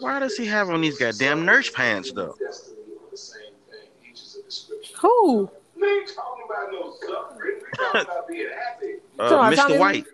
Why 0.00 0.18
does 0.18 0.36
he 0.36 0.46
have 0.46 0.68
on 0.70 0.80
these 0.80 0.98
goddamn 0.98 1.44
nurse 1.44 1.70
pants 1.70 2.12
though? 2.12 2.34
Destiny 2.38 2.80
are 2.80 3.10
the 3.10 3.16
same 3.16 3.40
thing. 3.70 3.88
Each 4.10 4.20
is 4.20 4.38
a 4.38 4.42
description. 4.46 4.96
Who? 5.00 5.50
We 5.80 5.88
ain't 5.88 6.08
talking 6.14 6.44
about 6.48 6.72
no 6.72 6.94
suffering. 7.00 7.58
We 7.60 7.78
talking 7.78 8.00
about 8.02 8.28
being 8.28 8.48
happy. 8.50 8.94
Uh, 9.18 9.50
Mr. 9.50 9.78
White. 9.78 10.06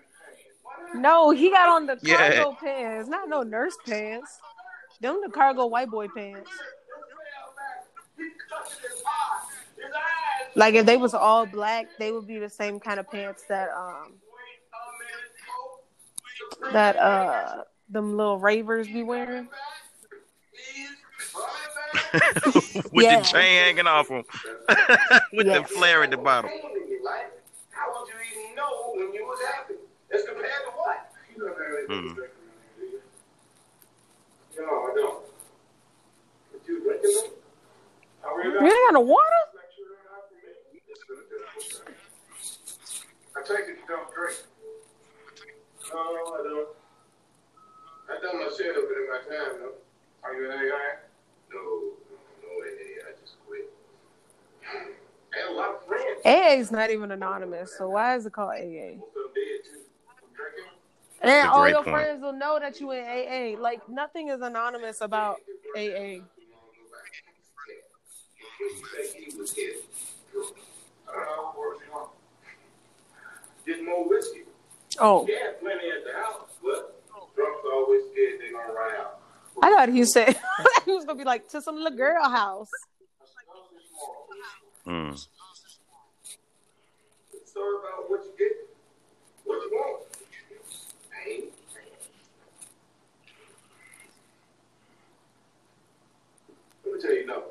No, 0.95 1.31
he 1.31 1.51
got 1.51 1.69
on 1.69 1.87
the 1.87 1.99
Yeah. 2.03 2.17
cargo 2.17 2.57
pants, 2.61 3.09
not 3.09 3.29
no 3.29 3.43
nurse 3.43 3.77
pants. 3.87 4.39
Them 5.01 5.21
the 5.25 5.31
cargo 5.31 5.67
white 5.67 5.91
boy 5.91 6.09
pants. 6.09 6.51
Like 10.55 10.75
if 10.75 10.87
they 10.87 10.97
was 10.97 11.13
all 11.13 11.45
black, 11.45 11.87
they 11.99 12.13
would 12.13 12.27
be 12.27 12.39
the 12.39 12.49
same 12.49 12.81
kind 12.81 12.99
of 12.99 13.11
pants 13.11 13.45
that 13.49 13.69
um 13.71 14.15
that 16.73 16.97
uh 16.97 17.65
them 17.91 18.17
little 18.17 18.39
ravers 18.39 18.89
be 18.89 19.03
wearing. 19.03 19.49
With 22.93 23.05
Yeah. 23.05 23.21
the 23.21 23.25
chain 23.27 23.63
hanging 23.65 23.87
off 23.87 24.09
him. 24.09 24.25
With 25.33 25.47
the 25.47 25.65
flare 25.69 26.03
at 26.03 26.11
the 26.11 26.17
bottom. 26.17 26.51
How 27.71 27.93
would 27.93 28.09
you 28.09 28.15
even 28.33 28.55
know 28.57 28.93
when 28.95 29.13
you 29.15 29.25
was 29.27 29.39
happy? 29.53 29.75
As 30.13 30.23
compared 30.25 30.65
to 30.67 30.71
what? 30.77 31.13
You 31.35 31.45
don't 31.45 31.57
Hmm. 31.87 32.15
drink 32.15 32.33
around 32.33 32.61
here, 32.77 32.77
do 32.79 32.85
you? 32.87 33.01
No, 34.65 34.65
I 34.67 34.95
don't. 34.95 35.25
You 36.67 36.83
drinking 36.83 37.15
them? 37.15 37.31
I 38.25 38.35
read 38.37 38.47
You 38.47 38.67
ain't 38.67 38.87
got 38.89 38.95
no 38.95 39.01
water? 39.01 39.23
I 43.37 43.43
take 43.43 43.69
it 43.69 43.77
you 43.79 43.87
don't 43.87 44.09
drink. 44.15 44.37
No, 45.93 45.99
I 46.01 46.43
don't. 46.43 46.69
I 48.09 48.21
done 48.23 48.37
my 48.41 48.49
share 48.57 48.71
of 48.73 48.91
in 48.91 49.07
my 49.11 49.19
time, 49.29 49.61
though. 49.61 49.75
Are 50.25 50.35
you 50.35 50.51
an 50.51 50.57
AA? 50.59 51.16
No, 51.53 51.61
no 52.43 52.49
way. 52.59 52.69
I 53.07 53.21
just 53.21 53.37
quit. 53.47 53.73
I 54.65 55.39
had 55.39 55.51
a 55.51 55.55
lot 55.55 55.71
of 55.77 55.87
friends. 55.87 56.21
AA 56.25 56.61
is 56.61 56.71
not 56.71 56.91
even 56.91 57.11
anonymous, 57.11 57.77
so 57.77 57.89
why 57.89 58.17
is 58.17 58.27
it 58.27 58.33
called 58.33 58.51
AA? 58.51 58.55
Most 58.55 59.09
of 59.09 59.15
them 59.15 59.33
dead, 59.35 59.65
too. 59.65 59.81
From 60.19 60.29
drinking? 60.35 60.65
And 61.23 61.49
all 61.49 61.69
your 61.69 61.83
point. 61.83 61.97
friends 61.97 62.23
will 62.23 62.33
know 62.33 62.59
that 62.61 62.81
you 62.81 62.91
in 62.93 63.05
AA. 63.05 63.61
Like 63.61 63.89
nothing 63.89 64.29
is 64.29 64.41
anonymous 64.41 65.01
about 65.01 65.37
AA. 65.77 65.81
What 65.81 65.93
do 68.59 68.65
you 68.65 69.13
think 69.13 69.33
he 69.33 69.39
was 69.39 69.53
getting? 69.53 69.83
Where's 70.35 71.81
he 71.81 71.93
on? 71.93 72.09
Getting 73.67 73.87
more 73.87 74.09
whiskey. 74.09 74.43
Oh, 74.99 75.21
oh. 75.21 75.27
He 75.27 75.33
had 75.33 75.61
plenty 75.61 75.91
at 75.91 76.05
the 76.05 76.13
house, 76.19 76.49
but 76.63 76.97
drunks 77.35 77.61
always 77.71 78.03
scared 78.13 78.41
they're 78.41 78.53
gonna 78.53 78.73
run 78.73 78.95
out. 78.97 79.06
I 79.63 79.71
thought 79.75 79.89
he 79.89 80.05
said 80.05 80.37
he 80.85 80.93
was 80.93 81.05
gonna 81.05 81.19
be 81.19 81.25
like 81.25 81.49
to 81.51 81.63
some 81.63 81.77
little 81.77 81.97
girl 81.97 82.29
house. 82.29 82.71
Mm. 84.87 85.27
Sorry 87.45 87.77
about 87.79 88.11
what 88.11 88.21
you 88.25 88.33
get, 88.39 88.53
what 89.45 89.55
you 89.57 89.71
want. 89.73 90.03
Let 96.85 96.95
me 96.95 97.01
tell 97.01 97.15
you 97.15 97.27
no. 97.27 97.43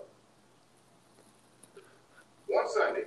One 2.48 2.70
Sunday, 2.70 3.04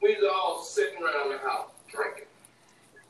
we 0.00 0.14
was 0.14 0.30
all 0.32 0.62
sitting 0.62 1.02
around 1.02 1.30
the 1.30 1.38
house 1.38 1.70
drinking. 1.90 2.24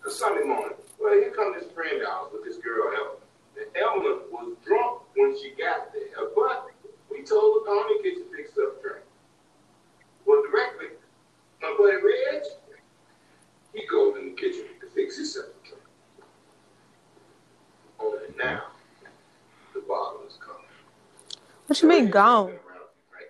A 0.06 0.10
Sunday 0.10 0.44
morning, 0.44 0.76
well, 1.00 1.12
here 1.14 1.30
come 1.30 1.54
this 1.54 1.70
friend 1.70 2.02
of 2.02 2.08
ours 2.08 2.30
with 2.32 2.44
this 2.44 2.56
girl, 2.56 2.88
Evelyn. 2.92 3.21
And 3.62 3.76
Evelyn 3.76 4.18
was 4.30 4.56
drunk 4.66 5.02
when 5.14 5.36
she 5.38 5.50
got 5.50 5.92
there, 5.92 6.26
but 6.34 6.66
we 7.10 7.22
told 7.22 7.60
her, 7.60 7.66
go 7.66 7.72
on 7.78 7.94
and 7.94 8.02
get 8.04 8.14
your 8.14 8.24
fixed 8.36 8.58
up 8.58 8.82
drink. 8.82 9.04
Well, 10.26 10.42
directly, 10.50 10.86
my 11.60 11.74
buddy 11.78 11.96
Reg, 11.96 12.42
he 13.72 13.86
goes 13.86 14.16
in 14.18 14.30
the 14.30 14.36
kitchen 14.40 14.64
to 14.80 14.86
fix 14.94 15.16
himself 15.16 15.46
a 15.46 15.68
drink. 15.68 15.82
Only 18.00 18.34
now, 18.36 18.62
the 19.74 19.80
bottle 19.80 20.22
is 20.26 20.36
coming. 20.44 20.62
What 21.66 21.82
you 21.82 21.88
mean 21.88 22.10
gone? 22.10 22.54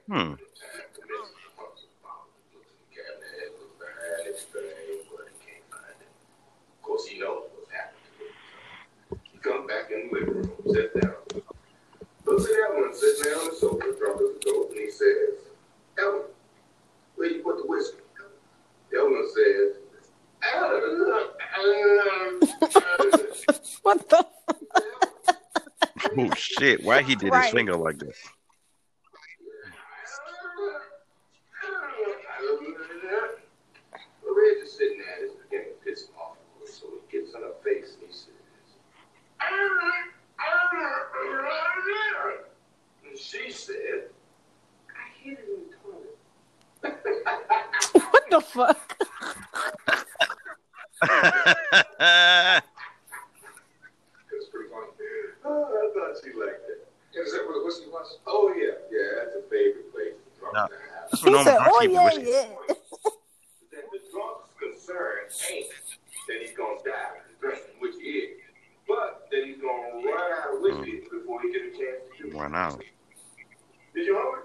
Hmm. 0.09 0.33
Of 0.33 0.39
course, 6.83 7.07
he 7.07 7.19
knows 7.19 7.42
what's 9.45 9.51
happening. 9.51 9.51
He 9.51 9.51
comes 9.51 9.67
back 9.69 9.91
in 9.91 10.09
the 10.09 10.15
living 10.15 10.35
room, 10.35 10.51
sit 10.73 11.01
down, 11.01 11.15
looks 12.25 12.45
at 12.45 12.51
Ellen 12.71 12.95
sitting 12.95 13.23
there 13.25 13.39
on 13.39 13.47
the 13.49 13.55
sofa, 13.57 13.87
drunk 13.99 14.21
as 14.21 14.29
a 14.29 14.39
goat, 14.45 14.71
and 14.71 14.79
he 14.79 14.91
says, 14.91 15.35
Ellen, 15.99 16.23
where 17.17 17.29
you 17.31 17.43
put 17.43 17.57
the 17.59 17.67
whiskey? 17.67 17.99
Ellen 18.97 19.29
says, 19.35 19.77
ah. 20.45 20.81
What 23.83 24.09
the? 24.09 24.27
Oh 26.19 26.31
shit! 26.35 26.83
Why 26.85 27.03
he 27.03 27.15
did 27.15 27.33
his 27.33 27.49
finger 27.51 27.77
like 27.77 27.99
that? 27.99 28.13
Red 34.25 34.57
is 34.63 34.73
sitting 34.73 34.99
there, 34.99 35.25
it's 35.25 35.35
beginning 35.49 35.69
to 35.73 35.85
piss 35.85 36.05
him 36.05 36.15
off. 36.21 36.37
So 36.67 36.87
he 36.91 37.19
gets 37.19 37.35
on 37.35 37.43
her 37.43 37.55
face 37.65 37.97
and 39.53 41.43
he 43.13 43.19
says, 43.19 43.45
and 43.45 43.47
she 43.47 43.53
said, 43.53 44.09
I 44.91 45.05
hit 45.23 45.39
it 45.39 45.49
in 45.49 45.61
the 45.69 45.77
toilet. 45.83 46.17
What 48.11 48.25
the 48.31 48.41
fuck? 48.41 48.81
It's 54.33 54.49
pretty 54.49 54.69
funny. 54.71 54.89
Oh, 55.45 55.65
I 55.69 55.91
thought 55.93 56.17
she 56.25 56.31
liked 56.39 56.65
it. 56.71 56.89
Is 57.19 57.33
that 57.33 57.45
where 57.47 57.59
the 57.59 57.65
whiskey 57.65 57.89
was? 57.91 58.19
Oh, 58.27 58.53
yeah. 58.57 58.73
Yeah, 58.91 59.25
that's 59.25 59.37
a 59.37 59.43
favorite 59.51 59.93
place 59.93 60.15
to 60.17 60.41
drunk 60.41 60.55
No. 60.55 60.67
to 60.67 60.73
have. 60.73 61.11
That's 61.11 61.23
He 61.23 61.31
what 61.31 61.45
said, 61.45 61.59
normal 61.59 61.73
"Oh 61.75 61.81
drunk 61.83 61.93
yeah, 61.93 62.05
whiskey. 62.05 62.31
yeah." 62.31 62.47
that 63.73 63.85
the 63.93 64.01
drunk's 64.11 64.53
concern 64.57 65.29
ain't 65.53 65.67
that 66.29 66.37
he's 66.41 66.57
gonna 66.57 66.81
die 66.85 67.21
which 67.81 67.97
is, 68.01 68.39
but 68.93 69.27
that 69.31 69.45
he's 69.45 69.57
gonna 69.57 70.05
run 70.05 70.33
out 70.37 70.55
of 70.55 70.61
whiskey 70.61 71.01
before 71.11 71.41
he 71.41 71.53
gets 71.53 71.73
a 71.73 71.79
chance 71.81 72.01
to 72.05 72.23
do 72.23 72.29
it. 72.29 72.37
Run 72.37 72.55
out. 72.55 72.85
Did 73.95 74.07
you 74.07 74.17
hungry? 74.21 74.45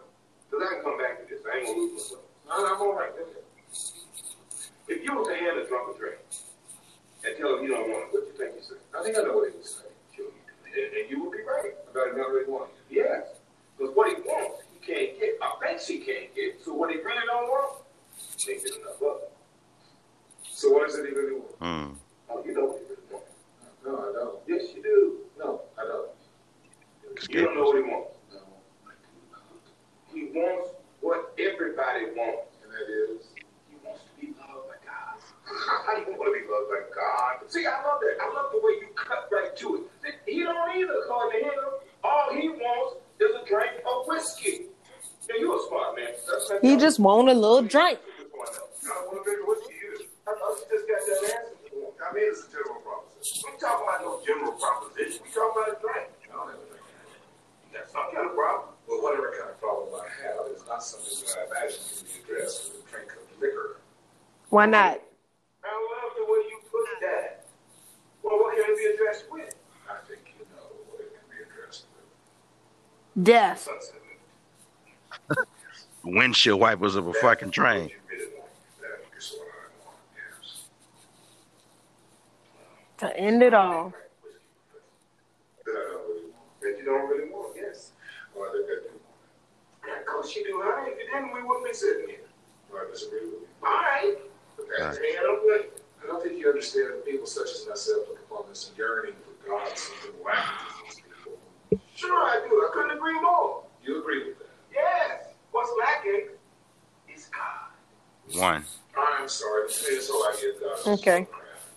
Because 0.49 0.67
I 0.67 0.73
can 0.75 0.83
come 0.83 0.97
back 0.97 1.19
to 1.19 1.27
this. 1.27 1.43
I 1.43 1.57
ain't 1.57 1.67
gonna 1.67 1.79
lose 1.79 1.93
myself. 1.93 2.23
No, 2.47 2.55
no, 2.63 2.75
I'm 2.75 2.81
all 2.81 2.95
right. 2.95 3.11
Go 3.11 3.23
ahead. 3.27 3.43
If 4.87 5.03
you 5.03 5.11
were 5.11 5.27
to 5.27 5.35
hand 5.35 5.59
a 5.59 5.67
drunk 5.67 5.95
a 5.95 5.99
drink 5.99 6.19
and 7.27 7.35
tell 7.35 7.59
him 7.59 7.67
you 7.67 7.75
don't 7.75 7.91
want 7.91 8.07
it, 8.07 8.13
what 8.15 8.23
do 8.23 8.31
you 8.31 8.37
think 8.39 8.55
he 8.55 8.61
said? 8.63 8.79
I 8.95 9.03
think 9.03 9.17
I 9.19 9.21
know 9.27 9.35
what 9.35 9.51
he 9.51 9.57
would 9.57 9.67
say. 9.67 9.91
Sure 10.15 10.31
you 10.31 10.31
do. 10.31 10.79
And, 10.79 10.87
and 10.95 11.05
you 11.11 11.23
would 11.23 11.35
be 11.35 11.43
right. 11.43 11.75
About 11.91 12.15
another 12.15 12.47
he 12.47 12.51
wants. 12.51 12.71
Yes. 12.89 13.43
Because 13.75 13.91
what 13.95 14.07
he 14.07 14.15
wants, 14.23 14.63
he 14.71 14.79
can't 14.79 15.19
get. 15.19 15.35
I 15.43 15.59
bet 15.59 15.83
he 15.83 15.99
can't 15.99 16.31
get. 16.31 16.63
So 16.63 16.71
what 16.71 16.89
he 16.91 17.03
really 17.03 17.27
don't 17.27 17.51
want, 17.51 17.83
he 18.39 18.51
ain't 18.55 18.63
get 18.63 18.79
enough 18.79 19.01
of. 19.03 19.27
So 20.47 20.71
what 20.71 20.87
is 20.87 20.95
it 20.95 21.03
he 21.03 21.11
really 21.11 21.35
wants? 21.35 21.59
Hmm. 21.59 21.99
Oh, 22.31 22.43
you 22.47 22.55
know 22.55 22.71
what 22.71 22.79
he 22.79 22.87
really 22.87 22.95
wants. 22.95 22.96
No, 23.87 23.95
I 23.95 24.11
don't. 24.11 24.39
Yes, 24.47 24.75
you 24.75 24.83
do. 24.83 25.17
No, 25.39 25.61
I 25.79 25.83
don't. 25.87 26.11
You 27.29 27.45
don't 27.45 27.55
know 27.55 27.63
what 27.63 27.77
he 27.77 27.83
wants. 27.83 28.11
No, 28.33 28.43
I 28.83 28.91
do 28.99 29.15
not. 29.31 29.63
He 30.13 30.25
wants 30.35 30.75
what 30.99 31.33
everybody 31.39 32.11
wants. 32.11 32.51
And 32.63 32.71
that 32.75 32.87
is? 32.91 33.31
He 33.71 33.79
wants 33.87 34.03
to 34.03 34.11
be 34.19 34.35
loved 34.35 34.67
by 34.67 34.75
God. 34.83 35.15
How 35.87 35.95
do 35.95 36.11
you 36.11 36.17
want 36.19 36.35
to 36.35 36.35
be 36.35 36.43
loved 36.51 36.67
by 36.67 36.83
God? 36.91 37.49
See, 37.49 37.65
I 37.65 37.79
love 37.79 38.03
that. 38.03 38.19
I 38.19 38.27
love 38.35 38.51
the 38.51 38.59
way 38.59 38.75
you 38.83 38.91
cut 38.95 39.29
right 39.31 39.55
to 39.55 39.87
it. 40.03 40.15
He 40.27 40.43
don't 40.43 40.75
either, 40.75 40.91
according 41.07 41.39
to 41.39 41.47
him. 41.47 41.63
All 42.03 42.27
he 42.35 42.49
wants 42.49 42.99
is 43.23 43.31
a 43.39 43.47
drink 43.47 43.71
of 43.87 44.05
whiskey. 44.07 44.67
Yeah, 45.29 45.39
you 45.39 45.55
a 45.55 45.67
smart 45.67 45.95
man. 45.95 46.11
That's 46.29 46.49
not 46.49 46.61
He 46.63 46.75
just 46.75 46.99
want 46.99 47.29
a 47.29 47.33
little 47.33 47.61
drink. 47.61 47.99
I 48.03 48.27
want 49.07 49.23
to 49.23 49.23
drink 49.23 49.47
whiskey. 49.47 49.75
I 50.27 50.35
just 50.69 50.87
got 50.87 50.99
that 51.07 51.23
answer. 51.23 51.55
I 52.03 52.13
mean, 52.13 52.23
it's 52.27 52.47
a 52.47 52.51
general 52.51 52.83
proposition. 52.83 53.06
We 53.17 53.59
talking 53.59 53.87
about 53.87 54.01
no 54.01 54.21
general 54.25 54.53
proposition. 54.53 55.21
We 55.25 55.31
talking 55.33 55.53
about 55.57 55.73
a 55.73 55.81
drink. 55.81 56.09
I 56.23 56.33
don't 56.33 56.47
have 56.49 56.61
a 56.61 56.67
drink. 56.69 56.85
That's 57.73 57.91
some 57.91 58.13
kind 58.13 58.29
of 58.29 58.35
problem. 58.35 58.69
Well, 58.87 59.03
whatever 59.03 59.33
kind 59.37 59.49
of 59.51 59.59
problem 59.59 59.89
I 59.99 60.07
have 60.23 60.47
is 60.55 60.63
not 60.67 60.83
something 60.83 61.11
that 61.11 61.37
I 61.37 61.61
imagine 61.61 61.79
can 61.83 62.05
be 62.07 62.33
addressed 62.33 62.71
with 62.71 62.85
a 62.85 62.91
drink 62.91 63.11
of 63.11 63.41
liquor. 63.41 63.81
Why 64.49 64.65
not? 64.65 65.01
I 65.63 65.73
love 65.73 66.11
the 66.15 66.23
way 66.23 66.39
you 66.47 66.59
put 66.71 66.87
that. 67.01 67.45
Well, 68.23 68.39
what 68.39 68.55
can 68.55 68.63
it 68.65 68.77
be 68.77 68.85
addressed 68.95 69.25
with? 69.29 69.55
I 69.89 69.97
think 70.07 70.21
you 70.39 70.45
know 70.55 70.63
what 70.89 71.01
it 71.01 71.11
can 71.11 71.25
be 71.29 71.43
addressed 71.43 71.85
with. 71.95 73.23
Death. 73.25 73.67
Windshield 76.03 76.59
wipers 76.59 76.95
of 76.95 77.07
a 77.07 77.13
fucking 77.13 77.51
train. 77.51 77.89
You 77.89 77.95
really 78.09 78.31
want 78.37 78.51
that 78.79 79.17
is 79.17 79.35
what 79.37 79.47
I 79.47 79.85
want, 79.85 79.97
yes. 80.15 80.63
To 82.97 83.15
end 83.15 83.43
it 83.43 83.53
all. 83.53 83.93
That 85.65 85.71
I 85.71 85.91
don't 85.91 86.07
really 86.09 86.29
want. 86.31 86.61
That 86.61 86.75
you 86.79 86.85
don't 86.85 87.09
really 87.09 87.29
want, 87.29 87.55
yes. 87.55 87.91
Well, 88.35 88.45
I 88.45 88.49
I 88.49 88.51
do 88.51 88.89
want. 89.85 89.99
Of 89.99 90.05
course 90.05 90.35
you 90.35 90.43
do, 90.43 90.61
honey. 90.63 90.91
If 90.91 90.97
you 90.99 91.13
didn't, 91.13 91.33
we 91.33 91.43
wouldn't 91.43 91.67
be 91.67 91.73
sitting 91.73 92.07
here. 92.07 92.25
Well, 92.71 92.83
I 92.87 92.91
disagree 92.91 93.19
with 93.19 93.41
you. 93.41 93.47
All 93.63 93.69
right. 93.71 94.15
But 94.55 94.65
that's 94.79 94.97
the 94.97 95.07
end 95.07 95.25
of 95.29 95.43
it. 95.45 95.83
I 96.03 96.07
don't 96.07 96.23
think 96.23 96.39
you 96.39 96.47
understand 96.47 96.93
that 96.93 97.05
people 97.05 97.27
such 97.27 97.51
as 97.51 97.67
myself 97.67 98.07
look 98.09 98.19
upon 98.19 98.45
this 98.49 98.71
yearning 98.77 99.13
for 99.23 99.47
God 99.47 99.77
something 99.77 100.11
lacking 100.25 100.67
to 100.67 100.83
these 100.85 101.01
people. 101.01 101.79
Sure 101.95 102.15
I 102.15 102.45
do. 102.49 102.55
I 102.55 102.69
couldn't 102.73 102.97
agree 102.97 103.19
more. 103.21 103.63
You 103.83 103.99
agree 104.01 104.25
with 104.29 104.39
that? 104.39 104.49
Yes. 104.73 105.33
What's 105.51 105.71
lacking 105.79 106.29
is 107.13 107.29
God. 107.29 108.39
One. 108.39 108.65
I'm 108.97 109.29
sorry. 109.29 109.67
That's 109.67 110.09
all 110.09 110.23
I 110.23 110.35
get. 110.41 110.59
God. 110.59 110.99
Okay. 110.99 111.27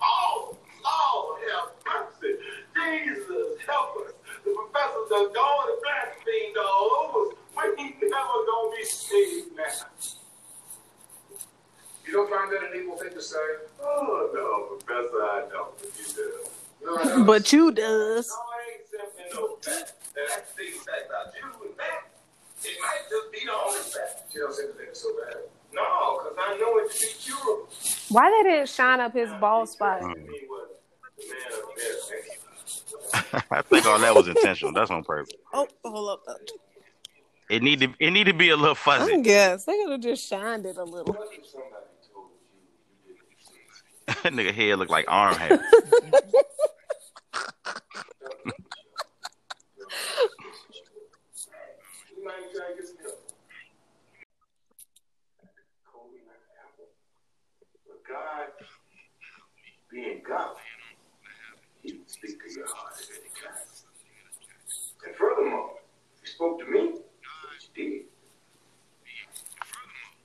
Oh, 0.02 0.49
Lord, 0.84 1.40
help 1.50 1.76
mercy. 1.84 2.38
Jesus, 2.74 3.60
help 3.66 3.96
us. 4.06 4.12
The 4.44 4.50
professors 4.50 5.08
done 5.10 5.32
gone 5.32 5.66
and 5.68 5.80
blasphemed 5.82 6.56
all 6.58 6.86
over 7.04 7.30
us. 7.30 7.36
We 7.56 7.84
ain't 7.84 8.00
never 8.00 8.38
gonna 8.46 8.76
be 8.76 8.84
saved 8.84 9.56
now. 9.56 9.86
You 12.06 12.12
don't 12.12 12.30
find 12.30 12.50
that 12.52 12.72
an 12.72 12.80
evil 12.80 12.96
thing 12.96 13.12
to 13.12 13.22
say? 13.22 13.36
Oh, 13.80 14.30
no, 14.34 14.76
Professor, 14.78 15.22
I 15.22 15.46
don't. 15.50 15.76
But 15.78 15.92
you 15.98 16.06
do. 16.14 16.28
No, 16.82 16.96
I 16.96 17.04
don't. 17.04 17.26
But 17.26 17.52
you 17.52 17.70
does. 17.70 18.26
No, 18.26 18.34
I 18.34 18.58
ain't 18.72 18.86
simply 18.90 19.24
no 19.34 19.56
fact. 19.56 19.92
And 20.16 20.26
I 20.26 20.34
can 20.36 20.44
see 20.56 20.70
fact 20.78 21.06
about 21.08 21.34
you 21.36 21.68
and 21.68 21.78
that. 21.78 22.10
It 22.64 22.76
might 22.80 23.08
just 23.08 23.32
be 23.32 23.46
the 23.46 23.52
only 23.52 23.78
fact. 23.78 24.34
You 24.34 24.40
don't 24.40 24.54
seem 24.54 24.66
to 24.68 24.72
think 24.72 24.88
it's 24.88 25.02
so 25.02 25.08
bad. 25.24 25.36
No, 25.72 26.18
because 26.18 26.36
I 26.40 26.58
know 26.58 26.78
it 26.78 26.90
to 26.90 26.98
be 26.98 27.06
curable. 27.20 27.68
Why 28.08 28.30
they 28.30 28.50
didn't 28.50 28.68
shine 28.70 29.00
up 29.00 29.14
his 29.14 29.30
bald 29.40 29.68
spot? 29.68 30.02
I 33.50 33.62
think 33.62 33.86
all 33.86 33.98
that 33.98 34.14
was 34.14 34.28
intentional. 34.28 34.72
That's 34.72 34.90
on 34.90 35.04
purpose. 35.04 35.34
Oh, 35.52 35.66
hold 35.84 36.20
up. 36.28 36.38
It 37.48 37.62
need 37.62 37.80
to 37.80 37.92
it 37.98 38.10
need 38.10 38.24
to 38.24 38.34
be 38.34 38.50
a 38.50 38.56
little 38.56 38.74
fuzzy. 38.74 39.14
I 39.14 39.20
guess 39.20 39.64
they 39.64 39.76
could 39.76 39.92
have 39.92 40.00
just 40.00 40.26
shined 40.26 40.66
it 40.66 40.76
a 40.76 40.84
little. 40.84 41.14
that 44.06 44.32
nigga 44.32 44.52
head 44.52 44.78
look 44.78 44.88
like 44.88 45.04
arm 45.08 45.34
hair. 45.34 45.60
being 59.90 60.22
God 60.26 60.54
speak 62.20 62.42
to 62.42 62.52
your 62.54 62.66
heart 62.66 62.94
at 63.00 63.08
any 63.10 63.30
time. 63.40 63.58
And 65.06 65.16
furthermore, 65.16 65.70
He 66.20 66.26
spoke 66.28 66.58
to 66.60 66.66
me, 66.66 66.80
which 66.92 67.68
He 67.74 67.82
did. 67.82 68.02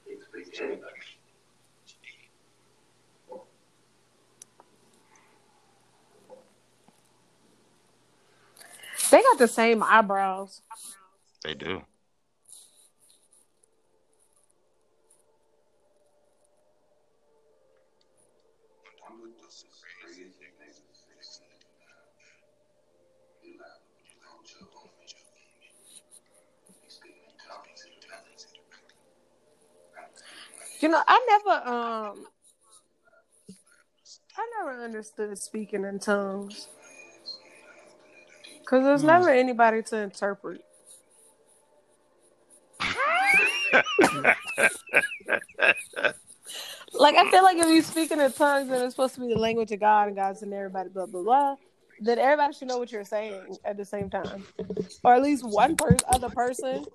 He 0.06 0.16
could 0.16 0.28
speak 0.30 0.54
to 0.56 0.64
anybody. 0.64 0.92
They 9.12 9.22
got 9.22 9.38
the 9.38 9.48
same 9.48 9.84
eyebrows. 9.84 10.62
They 11.44 11.54
do. 11.54 11.84
You 30.86 30.92
know, 30.92 31.02
I 31.08 31.26
never 31.28 31.68
um 31.68 32.28
I 34.38 34.48
never 34.60 34.84
understood 34.84 35.36
speaking 35.36 35.84
in 35.84 35.98
tongues. 35.98 36.68
Cause 38.68 38.84
there's 38.84 39.02
never 39.02 39.32
anybody 39.32 39.82
to 39.82 39.98
interpret. 39.98 40.62
like 46.94 47.16
I 47.16 47.32
feel 47.32 47.42
like 47.42 47.58
if 47.58 47.66
you 47.66 47.82
speaking 47.82 48.20
in 48.20 48.32
tongues 48.32 48.70
and 48.70 48.84
it's 48.84 48.94
supposed 48.94 49.16
to 49.16 49.22
be 49.22 49.30
the 49.30 49.40
language 49.40 49.72
of 49.72 49.80
God 49.80 50.10
and 50.10 50.16
God's 50.16 50.44
in 50.44 50.54
everybody, 50.54 50.90
blah 50.90 51.08
blah 51.08 51.24
blah, 51.24 51.56
then 52.00 52.20
everybody 52.20 52.54
should 52.54 52.68
know 52.68 52.78
what 52.78 52.92
you're 52.92 53.04
saying 53.04 53.58
at 53.66 53.76
the 53.76 53.86
same 53.86 54.12
time, 54.12 54.46
or 55.04 55.16
at 55.16 55.24
least 55.24 55.44
one 55.44 55.76
person, 55.78 56.02
other 56.14 56.30
person. 56.30 56.86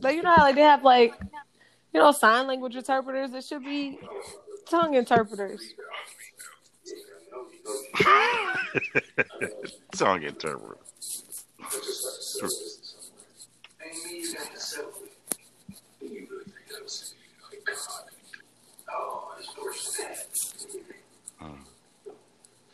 But 0.00 0.14
you 0.14 0.22
know 0.22 0.34
how 0.34 0.42
like 0.42 0.54
they 0.56 0.62
have 0.62 0.84
like, 0.84 1.14
you 1.92 2.00
know, 2.00 2.12
sign 2.12 2.46
language 2.46 2.76
interpreters. 2.76 3.32
It 3.34 3.44
should 3.44 3.64
be 3.64 3.98
tongue 4.68 4.94
interpreters. 4.94 5.74
Tongue 9.92 10.22
interpreter. 10.22 10.78
Amy, 13.84 14.20
you 14.20 14.34
got 14.34 14.54
to. 14.56 14.84
You 16.00 16.26
really 16.30 16.44
think 16.44 16.68
that 16.68 16.82
was 16.82 17.14
like 17.50 17.64
God? 17.64 18.10
Oh, 18.90 19.34
it's 19.38 19.56
worse 19.56 19.96
than 19.96 20.08
that. 20.08 20.26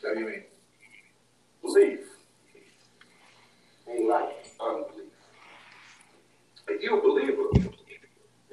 What 0.01 0.13
do 0.13 0.19
you 0.19 0.25
mean? 0.25 0.43
Belief 1.61 1.99
ain't 3.89 4.07
like 4.09 4.45
unbelief. 4.59 5.00
If 6.67 6.81
you're 6.81 6.99
a 6.99 7.01
believer, 7.01 7.49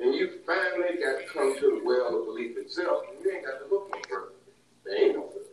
and 0.01 0.15
you 0.15 0.41
finally 0.47 0.97
got 1.03 1.19
to 1.21 1.25
come 1.33 1.55
to 1.59 1.61
the 1.61 1.81
well 1.85 2.19
of 2.19 2.27
belief 2.27 2.57
itself, 2.57 3.05
you 3.23 3.33
ain't 3.33 3.45
got 3.45 3.59
to 3.59 3.75
look 3.75 3.91
no 3.93 4.01
further. 4.09 4.33
There 4.85 5.05
ain't 5.05 5.17
no 5.17 5.29
further. 5.29 5.45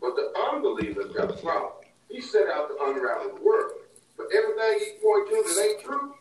But 0.00 0.16
the 0.16 0.32
unbeliever's 0.38 1.12
got 1.12 1.30
a 1.30 1.42
problem. 1.42 1.72
He 2.10 2.20
set 2.20 2.48
out 2.48 2.68
to 2.68 2.76
unravel 2.84 3.36
the 3.36 3.42
world. 3.42 3.72
But 4.16 4.26
everything 4.32 4.78
he 4.78 4.92
point 5.02 5.28
to 5.28 5.54
that 5.54 5.64
ain't 5.64 5.84
true, 5.84 6.14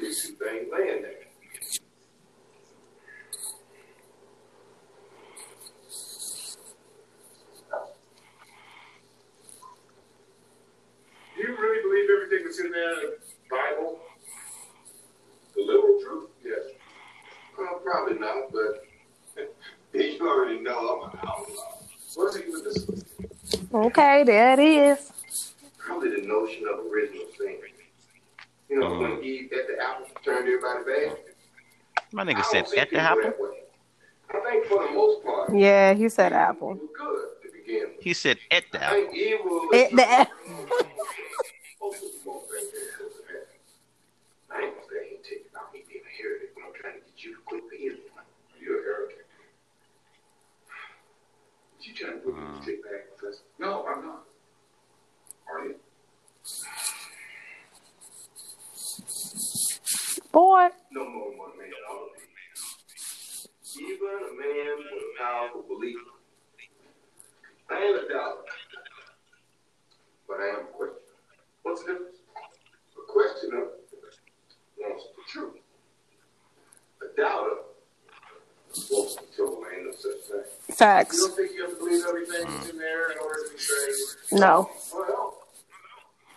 these 0.00 0.22
two 0.26 0.34
things 0.34 0.68
laying 0.72 1.02
there. 1.02 1.20
Do 11.36 11.46
you 11.46 11.56
really 11.56 11.82
believe 11.82 12.10
everything 12.10 12.44
that's 12.44 12.60
in 12.60 12.70
there 12.70 12.92
in 12.92 12.96
the 13.00 13.16
Bible? 13.50 13.98
The 15.54 15.62
literal 15.62 15.98
truth? 16.00 16.30
Yes. 16.44 16.70
Well, 18.20 18.42
probably 18.50 18.78
but 19.92 20.04
you 20.04 20.28
already 20.28 20.60
know 20.60 21.02
I'm 21.02 21.10
an 21.10 21.18
outlaw. 21.22 21.78
What's 22.14 22.36
it 22.36 22.46
with 22.48 22.64
this? 22.64 23.60
Okay, 23.72 24.24
there 24.24 24.52
it 24.52 24.58
is. 24.60 25.12
Probably 25.78 26.20
the 26.20 26.26
notion 26.26 26.66
of 26.72 26.86
original 26.86 27.26
sin. 27.38 27.56
You 28.68 28.78
know, 28.80 28.90
when 29.00 29.10
mm-hmm. 29.12 29.24
Eve 29.24 29.50
ate 29.52 29.66
the 29.66 29.82
apple, 29.82 30.06
turned 30.24 30.48
everybody 30.48 30.84
bad. 30.84 31.18
My 32.12 32.24
nigga 32.24 32.44
said 32.44 32.68
see 32.68 32.78
at 32.78 32.90
the 32.90 32.98
apple. 32.98 33.32
I 34.32 34.40
think 34.50 34.66
for 34.66 34.86
the 34.86 34.92
most 34.94 35.24
part, 35.24 35.56
Yeah, 35.56 35.94
he 35.94 36.08
said 36.08 36.32
apple. 36.32 36.74
good 36.74 37.28
to 37.42 37.48
begin 37.52 37.88
with. 37.96 38.02
He 38.04 38.14
said 38.14 38.38
at 38.50 38.64
the 38.70 38.82
apple. 38.82 38.96
think 39.10 39.12
It, 39.72 39.90
the, 39.90 40.28
Most 41.80 41.96
of 41.96 42.00
them 42.02 42.10
won't 42.24 42.44
think 42.50 42.70
that 42.72 42.86
because 42.98 43.14
of 43.18 43.26
that. 43.26 43.46
I 44.54 44.62
ain't 44.62 44.74
gonna 44.74 44.86
say 44.86 44.98
I 44.98 45.14
ain't 45.14 45.24
taking 45.24 45.50
about 45.50 45.72
me 45.72 45.82
being 45.88 46.02
a 46.06 46.22
heretic 46.22 46.54
when 46.54 46.66
I'm 46.66 46.74
trying 46.78 46.94
to 46.94 47.00
get 47.00 47.24
you 47.24 47.34
to 47.34 47.40
quit 47.42 47.62
being 47.70 47.98
one. 48.14 48.24
You're 48.60 48.78
a 48.78 48.82
heretic. 48.84 49.26
You 51.80 51.94
trying 51.94 52.12
to 52.12 52.18
put 52.18 52.36
me 52.36 52.42
to 52.60 52.66
take 52.66 52.84
back, 52.84 53.18
Professor? 53.18 53.42
No, 53.58 53.84
I'm 53.88 54.06
not. 54.06 54.22
Are 55.50 55.66
you? 55.66 55.74
Boy, 60.32 60.68
No 60.92 61.08
more 61.08 61.30
than 61.30 61.38
one 61.38 61.58
man 61.58 61.70
ought. 61.90 62.08
Even 63.78 64.08
a 64.08 64.34
man 64.34 64.76
with 64.78 65.02
a 65.02 65.22
powerful 65.22 65.62
belief. 65.62 65.96
I 67.70 67.72
ain't 67.82 67.96
a 67.96 68.08
doubter, 68.12 68.42
but 70.28 70.38
I 70.40 70.48
am 70.48 70.60
a 70.60 70.68
questioner. 70.76 70.98
What's 71.62 71.82
the 71.84 71.92
difference? 71.92 72.16
A 72.98 73.12
questioner 73.12 73.64
wants 74.78 75.04
the 75.16 75.22
truth. 75.30 75.54
A 77.02 77.16
doubter 77.20 77.56
wants 78.90 79.14
to 79.14 79.22
told 79.36 79.64
ain't 79.72 79.86
no 79.86 79.92
such 79.92 80.20
thing. 80.28 80.42
You 80.68 80.74
facts. 80.74 81.18
don't 81.20 81.36
think 81.36 81.52
you 81.54 81.62
have 81.62 81.70
to 81.72 81.76
believe 81.78 82.04
everything 82.08 82.44
that's 82.50 82.70
in 82.70 82.78
there 82.78 83.12
in 83.12 83.18
order 83.18 83.44
to 83.46 83.50
be 83.54 83.58
saved? 83.60 84.32
No. 84.40 84.68
Well, 84.92 85.38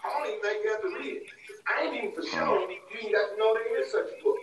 I 0.06 0.10
don't 0.20 0.28
even 0.30 0.42
think 0.42 0.64
you 0.64 0.70
have 0.72 0.82
to 0.82 0.88
read 1.00 1.16
it. 1.18 1.28
I 1.68 1.86
ain't 1.86 1.96
even 1.96 2.12
for 2.12 2.24
sure 2.28 2.42
oh. 2.42 2.68
you 2.70 2.98
ain't 3.02 3.14
got 3.14 3.32
to 3.32 3.38
know 3.38 3.54
there 3.54 3.82
is 3.82 3.92
such 3.92 4.08
a 4.20 4.24
book. 4.24 4.38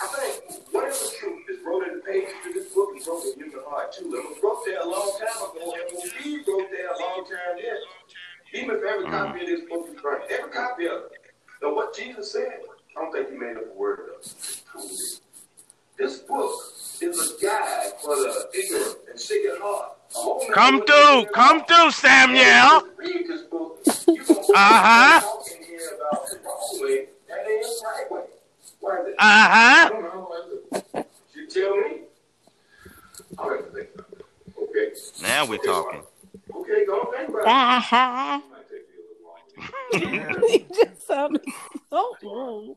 I 0.00 0.06
think 0.06 0.62
whatever 0.72 0.94
truth 1.18 1.42
is 1.50 1.58
wrote 1.64 1.88
in 1.88 1.96
the 1.96 2.02
pages 2.04 2.32
of 2.46 2.54
this 2.54 2.72
book 2.74 2.90
is 2.96 3.06
wrote 3.06 3.24
in 3.36 3.50
your 3.50 3.68
heart 3.68 3.92
too. 3.92 4.06
It 4.06 4.24
was 4.24 4.38
wrote 4.42 4.62
there 4.66 4.80
a 4.80 4.88
long 4.88 5.12
time 5.18 5.50
ago, 5.50 5.74
and 5.74 5.98
when 5.98 6.08
be 6.22 6.44
wrote 6.46 6.70
there 6.70 6.88
a 6.88 6.98
long 7.00 7.24
time 7.24 7.56
yet. 7.58 7.78
Even 8.52 8.76
if 8.76 8.82
every 8.84 9.06
copy 9.06 9.40
of 9.40 9.46
this 9.46 9.68
book 9.68 9.88
is 9.88 10.00
burned, 10.00 10.24
every 10.30 10.50
copy 10.50 10.86
of 10.86 11.10
it. 11.10 11.12
Now, 11.62 11.74
what 11.74 11.96
Jesus 11.96 12.32
said, 12.32 12.60
I 12.96 13.00
don't 13.00 13.12
think 13.12 13.30
he 13.30 13.36
made 13.36 13.56
up 13.56 13.64
a 13.74 13.78
word 13.78 14.10
of 14.14 14.20
it. 14.20 15.20
This 15.98 16.18
book 16.18 16.52
is 17.00 17.32
a 17.32 17.44
guide 17.44 17.92
for 18.02 18.14
the 18.16 18.48
ignorant 18.54 18.96
and 19.10 19.20
sick 19.20 19.44
at 19.46 19.60
heart. 19.60 19.92
A 20.14 20.18
whole 20.18 20.40
nother 20.40 20.54
Come 20.54 20.76
through, 20.84 21.24
to 21.24 21.30
come 21.32 21.58
live. 21.58 21.66
through, 21.66 21.90
Samuel. 21.90 22.88
Read 22.96 23.26
this 23.26 23.42
book. 25.78 25.90
You 25.92 25.98
gonna 25.98 26.08
Uh-huh. 26.08 26.10
talking 26.10 26.10
here 26.10 26.10
about 26.10 26.30
the 26.30 26.38
wrong 26.44 26.80
way, 26.82 27.08
and 27.30 27.48
it 27.48 27.50
is 27.50 27.80
the 27.80 27.86
right 27.86 28.10
way. 28.12 28.26
Why 28.80 28.96
is? 29.08 29.14
Uh 29.18 29.48
huh. 29.48 29.88
don't 29.90 30.02
know. 30.02 30.32
Is 30.34 30.82
it? 30.94 31.06
You 31.34 31.46
tell 31.48 31.76
me. 31.76 32.00
I'll 33.38 33.50
have 33.50 33.64
to 33.66 33.70
think 33.72 33.90
about 33.94 34.06
it. 34.12 34.24
Okay. 34.62 34.88
Now 35.22 35.46
we're 35.46 35.58
talking. 35.58 36.02
Okay, 36.54 36.84
go 36.86 36.92
on, 37.00 37.12
think 37.16 37.28
about 37.30 37.42
it. 37.42 37.46
Ah, 37.48 38.42
Might 38.50 38.70
you 38.70 38.78
a 38.78 40.00
little 40.00 40.30
longer. 40.30 40.46
he 40.48 40.58
just 40.74 41.06
sounded 41.06 41.42
so 41.90 42.18
wrong. 42.22 42.76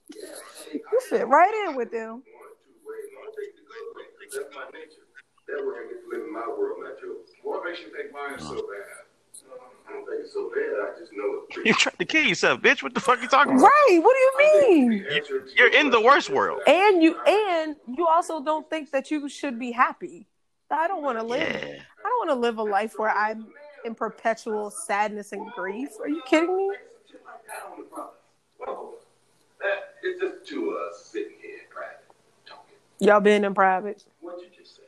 You 0.74 1.02
fit 1.10 1.28
right 1.28 1.68
in 1.70 1.76
with 1.76 1.92
them. 1.92 2.24
One 2.24 2.24
or 2.24 2.56
two 2.64 2.74
ways. 2.86 3.10
I'll 3.24 3.34
take 3.36 3.56
the 3.56 3.64
good 3.68 3.88
way, 3.96 4.06
'cause 4.28 4.40
that's 4.40 4.56
my 4.56 4.66
nature. 4.78 5.06
That 5.48 5.66
way 5.66 5.76
I 5.80 5.84
get 5.90 6.02
to 6.04 6.10
live 6.10 6.24
in 6.28 6.34
my 6.34 6.48
world, 6.48 6.84
not 6.84 7.00
yours. 7.02 7.30
What 7.44 7.64
makes 7.66 7.80
you 7.82 7.90
think 7.96 8.12
mine 8.14 8.36
is 8.40 8.44
so 8.48 8.56
bad? 8.68 9.07
I 9.88 9.94
don't 9.94 10.06
think 10.06 10.22
it's 10.24 10.34
so 10.34 10.52
bad. 10.54 10.96
I 10.96 11.00
just 11.00 11.14
know 11.14 11.44
it's 11.50 11.66
You 11.66 11.74
tried 11.74 11.98
to 12.00 12.06
kill 12.06 12.24
yourself, 12.24 12.62
bitch. 12.62 12.84
What 12.84 12.94
the 12.94 13.00
fuck 13.00 13.22
you 13.22 13.28
talking 13.28 13.54
about? 13.54 13.64
Right? 13.64 14.00
What 14.02 14.16
do 14.16 14.44
you 14.44 14.70
mean? 14.70 15.06
You're 15.56 15.74
in 15.74 15.90
the 15.90 16.02
worst 16.02 16.30
world. 16.30 16.62
And 16.68 17.02
you 17.02 17.18
and 17.26 17.76
you 17.96 18.08
also 18.08 18.44
don't 18.44 18.70
think 18.70 18.92
that 18.92 19.12
you 19.12 19.30
should 19.30 19.58
be 19.58 19.72
happy. 19.72 20.28
I 20.70 20.88
don't 20.88 21.02
want 21.02 21.18
to 21.18 21.24
live. 21.24 21.40
Yeah. 21.42 21.80
I 22.06 22.10
don't 22.10 22.28
want 22.28 22.30
to 22.30 22.36
live 22.36 22.58
a 22.58 22.64
life 22.64 22.94
where 22.98 23.10
I'm 23.10 23.48
in 23.86 23.96
perpetual 23.96 24.70
sadness 24.70 25.32
and 25.32 25.50
grief. 25.52 25.90
Are 26.02 26.10
you 26.10 26.22
kidding 26.26 26.56
me? 26.56 26.70
It's 30.04 30.22
just 30.22 30.48
two 30.48 30.72
of 30.72 30.78
us 30.90 31.06
sitting 31.06 31.34
here 31.42 31.56
in 31.56 31.70
private 31.70 32.04
talking. 32.46 32.76
Y'all 33.00 33.20
been 33.20 33.44
in 33.44 33.54
private. 33.54 34.04
What 34.22 34.40
did 34.40 34.52
you 34.52 34.64
just 34.64 34.76
say? 34.76 34.84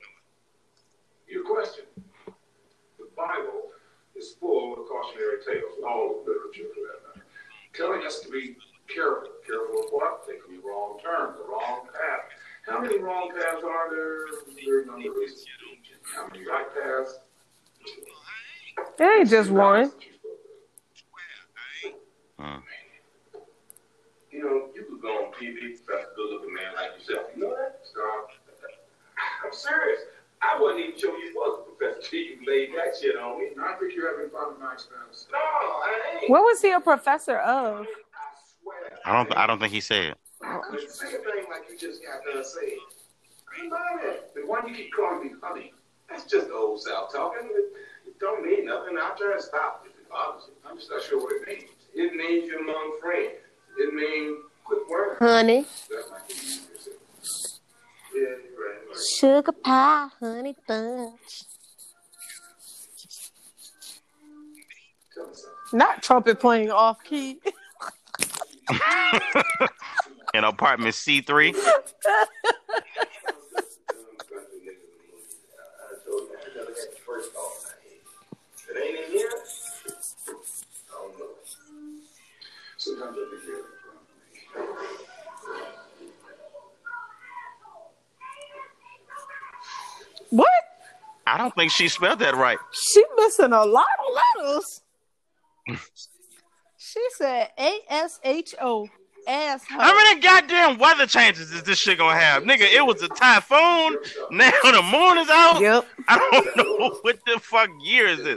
Your 1.27 1.43
question. 1.43 1.85
The 2.25 3.07
Bible 3.15 3.68
is 4.19 4.35
full 4.39 4.73
of 4.73 4.79
cautionary 4.87 5.39
tales, 5.47 5.79
all 5.87 6.19
of 6.19 6.27
literature 6.27 6.67
for 6.75 6.83
that 6.83 6.99
matter, 7.07 7.25
telling 7.73 8.05
us 8.05 8.19
to 8.19 8.29
be 8.29 8.57
careful. 8.93 9.29
Careful 9.47 9.79
of 9.79 9.89
what? 9.91 10.27
Taking 10.27 10.61
the 10.61 10.67
wrong 10.67 10.99
turn, 11.01 11.33
the 11.39 11.47
wrong 11.49 11.87
path. 11.87 12.27
How 12.67 12.81
many 12.81 12.99
wrong 12.99 13.31
paths 13.33 13.63
are 13.63 13.89
there? 13.89 14.27
There's 14.63 14.83
a 14.83 14.91
number 14.91 15.09
of 15.09 15.15
reasons. 15.15 15.45
How 16.15 16.27
many 16.27 16.45
right 16.45 16.67
paths? 16.75 17.19
It 18.99 19.03
ain't 19.03 19.29
just 19.29 19.49
one. 19.49 19.91
Mm. 22.39 22.61
You 24.31 24.43
know, 24.43 24.69
you 24.75 24.85
could 24.85 25.01
go 25.01 25.25
on 25.25 25.33
TV, 25.33 25.75
that's 25.87 26.05
a 26.05 26.15
good 26.15 26.29
looking 26.31 26.53
man 26.53 26.75
like 26.75 26.99
yourself. 26.99 27.27
You 27.35 27.43
know 27.43 27.55
that? 27.55 27.79
Stop. 27.83 28.29
I'm 29.43 29.53
serious. 29.53 30.01
I 30.41 30.59
wasn't 30.59 30.85
even 30.85 30.99
sure 30.99 31.17
you 31.17 31.33
was 31.35 31.59
a 31.59 31.71
professor 31.71 32.09
till 32.09 32.19
you 32.19 32.37
laid 32.47 32.69
that 32.75 32.95
shit 32.99 33.17
on 33.17 33.39
me. 33.39 33.49
I 33.61 33.73
think 33.73 33.93
you're 33.93 34.15
having 34.15 34.31
fun 34.31 34.53
with 34.53 34.59
my 34.59 34.73
expense. 34.73 35.27
No, 35.31 35.37
I 35.37 36.19
ain't. 36.21 36.29
What 36.29 36.41
was 36.41 36.61
he 36.61 36.71
a 36.71 36.79
professor 36.79 37.37
of? 37.39 37.85
I 39.05 39.13
don't. 39.13 39.37
I 39.37 39.47
don't 39.47 39.59
think 39.59 39.73
he 39.73 39.81
said. 39.81 40.15
But 40.39 40.79
say 40.89 41.07
a 41.07 41.09
thing 41.09 41.45
like 41.49 41.69
you 41.69 41.77
just 41.77 42.01
got 42.03 42.23
done 42.23 42.43
saying. 42.43 42.79
Ain't 43.59 43.71
mind 43.71 43.99
that. 44.03 44.33
The 44.35 44.45
one 44.45 44.67
you 44.67 44.75
keep 44.75 44.93
calling 44.93 45.27
me 45.27 45.33
honey. 45.41 45.73
That's 46.09 46.25
just 46.25 46.49
old 46.51 46.81
South 46.81 47.11
talking. 47.13 47.49
It, 47.51 47.73
it 48.07 48.19
don't 48.19 48.45
mean 48.45 48.65
nothing. 48.65 48.95
I'll 49.01 49.15
try 49.17 49.35
to 49.35 49.41
stop 49.41 49.83
it 49.85 49.91
if 49.91 49.99
it 49.99 50.09
bothers 50.09 50.43
you. 50.47 50.53
I'm 50.67 50.77
just 50.77 50.89
not 50.89 51.03
sure 51.03 51.19
what 51.19 51.33
it 51.33 51.47
means. 51.47 51.69
It 51.93 52.15
means 52.15 52.47
you're 52.47 52.61
among 52.61 52.99
friends. 53.01 53.33
It 53.77 53.93
means 53.93 54.37
quick 54.63 54.87
word. 54.89 55.17
Honey. 55.19 55.65
That 55.89 56.05
might 56.11 56.27
Sugar 59.19 59.51
pie, 59.51 60.07
honey 60.19 60.55
bunch. 60.67 61.43
Tell 65.13 65.27
me 65.27 65.33
something. 65.33 65.79
Not 65.79 66.01
trumpet 66.03 66.39
playing 66.39 66.71
off 66.71 67.03
key. 67.03 67.39
In 70.33 70.43
apartment 70.43 70.93
C 70.95 71.21
three. 71.21 71.53
Sometimes 82.77 83.17
I 83.17 83.29
think 83.29 83.43
you're 83.47 83.65
What? 90.29 90.49
I 91.27 91.37
don't 91.37 91.53
think 91.55 91.71
she 91.71 91.87
spelled 91.87 92.19
that 92.19 92.35
right. 92.35 92.57
She 92.71 93.03
missing 93.17 93.53
a 93.53 93.65
lot 93.65 93.85
of 93.99 94.05
letters. 94.47 94.81
she 96.77 97.01
said 97.17 97.49
A 97.57 97.79
S 97.89 98.19
H 98.23 98.55
O 98.61 98.87
asshole. 99.27 99.79
How 99.79 99.93
many 99.95 100.19
goddamn 100.21 100.77
weather 100.79 101.05
changes 101.05 101.51
is 101.51 101.61
this 101.63 101.77
shit 101.77 101.97
gonna 101.99 102.19
have, 102.19 102.43
nigga? 102.43 102.61
It 102.61 102.83
was 102.85 103.01
a 103.03 103.09
typhoon. 103.09 103.97
Now 104.31 104.51
the 104.63 104.81
moon 104.91 105.17
is 105.19 105.29
out. 105.29 105.59
Yep. 105.61 105.85
I 106.07 106.17
don't 106.17 106.57
know 106.57 106.97
what 107.01 107.19
the 107.25 107.39
fuck 107.39 107.69
year 107.81 108.07
is 108.07 108.17
this. 108.23 108.27
I 108.27 108.33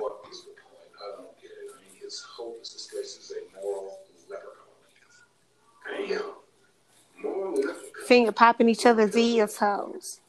don't 1.17 1.41
get 1.41 1.51
it. 1.51 1.71
I 1.71 1.81
mean, 1.81 1.93
his 2.03 2.21
hopeless 2.21 2.73
disgrace 2.75 3.17
is 3.17 3.33
a 3.33 3.37
moral 3.61 3.99
leprechaun. 4.29 6.09
Damn. 6.09 6.33
Finger 8.07 8.33
popping 8.33 8.69
each 8.69 8.85
other's 8.85 9.17
ears 9.17 9.57
hoes. 9.57 10.21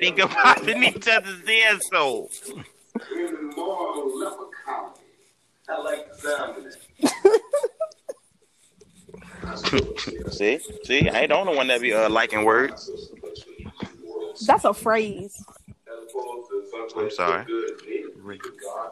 Think 0.00 0.18
about 0.18 0.66
it, 0.66 0.76
each 0.78 1.06
other's 1.08 1.42
asshole. 1.66 2.30
In 3.14 3.26
the 3.26 3.32
moral 3.54 4.18
leprechaun. 4.18 4.92
I 5.68 5.78
like 5.82 6.10
the 6.10 6.16
sound 6.16 6.56
of 6.64 6.64
that. 6.64 6.76
See, 10.32 10.58
see, 10.84 11.08
I 11.08 11.20
ain't 11.20 11.28
the 11.28 11.36
only 11.36 11.54
one 11.54 11.66
that 11.68 11.80
be 11.82 11.92
uh, 11.92 12.08
liking 12.08 12.44
words. 12.44 12.90
That's 14.46 14.64
a 14.64 14.72
phrase. 14.72 15.44
I'm 16.96 17.10
sorry. 17.10 17.44
God 17.44 17.48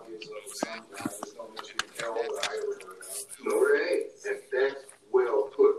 gives 0.08 0.26
us 0.26 0.60
some 0.60 0.80
guys 0.94 1.20
that 1.20 1.34
don't 1.36 1.56
let 1.56 1.68
you 1.68 1.74
tell 1.96 2.12
what 2.14 2.48
I 2.48 2.50
ever 2.56 2.66
heard 2.66 3.00
of. 3.00 3.06
No, 3.44 3.54
it 3.62 3.90
ain't. 3.90 4.06
And 4.26 4.38
that's 4.52 4.82
well 5.10 5.48
put. 5.56 5.74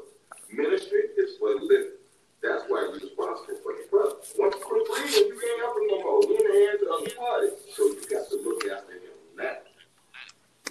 Ministry 0.52 1.02
is 1.18 1.38
for 1.38 1.54
living. 1.62 1.99
That's 2.42 2.64
why 2.68 2.82
you're 2.82 2.94
responsible 2.94 3.58
for 3.64 3.74
your 3.76 3.88
brother. 3.92 4.16
Once 4.38 4.56
you 4.56 4.62
quit 4.64 4.88
breathing, 4.88 5.28
you 5.28 5.40
can't 5.40 5.60
help 5.60 5.76
him 5.78 5.88
no 5.88 6.04
more. 6.04 6.24
You're 6.24 6.40
in 6.40 6.48
the 6.48 6.68
hands 6.68 6.82
of 6.84 6.88
other 6.96 7.16
parties. 7.16 7.52
So 7.76 7.84
you 7.84 8.02
got 8.10 8.30
to 8.30 8.36
look 8.44 8.64
after 8.66 8.94
him 8.94 9.18
now. 9.38 9.58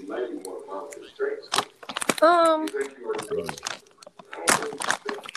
You 0.00 0.08
might 0.08 0.30
be 0.30 0.36
one 0.48 0.62
of 0.62 0.66
my 0.68 1.08
strengths. 1.12 1.48
Um, 2.22 2.62
You 2.62 2.68
think 2.68 2.98
you 2.98 3.10
are 3.10 3.14
good. 3.14 3.60
I 4.32 4.46
don't 4.46 4.48
think 4.48 4.72
you 4.72 5.12
think. 5.12 5.32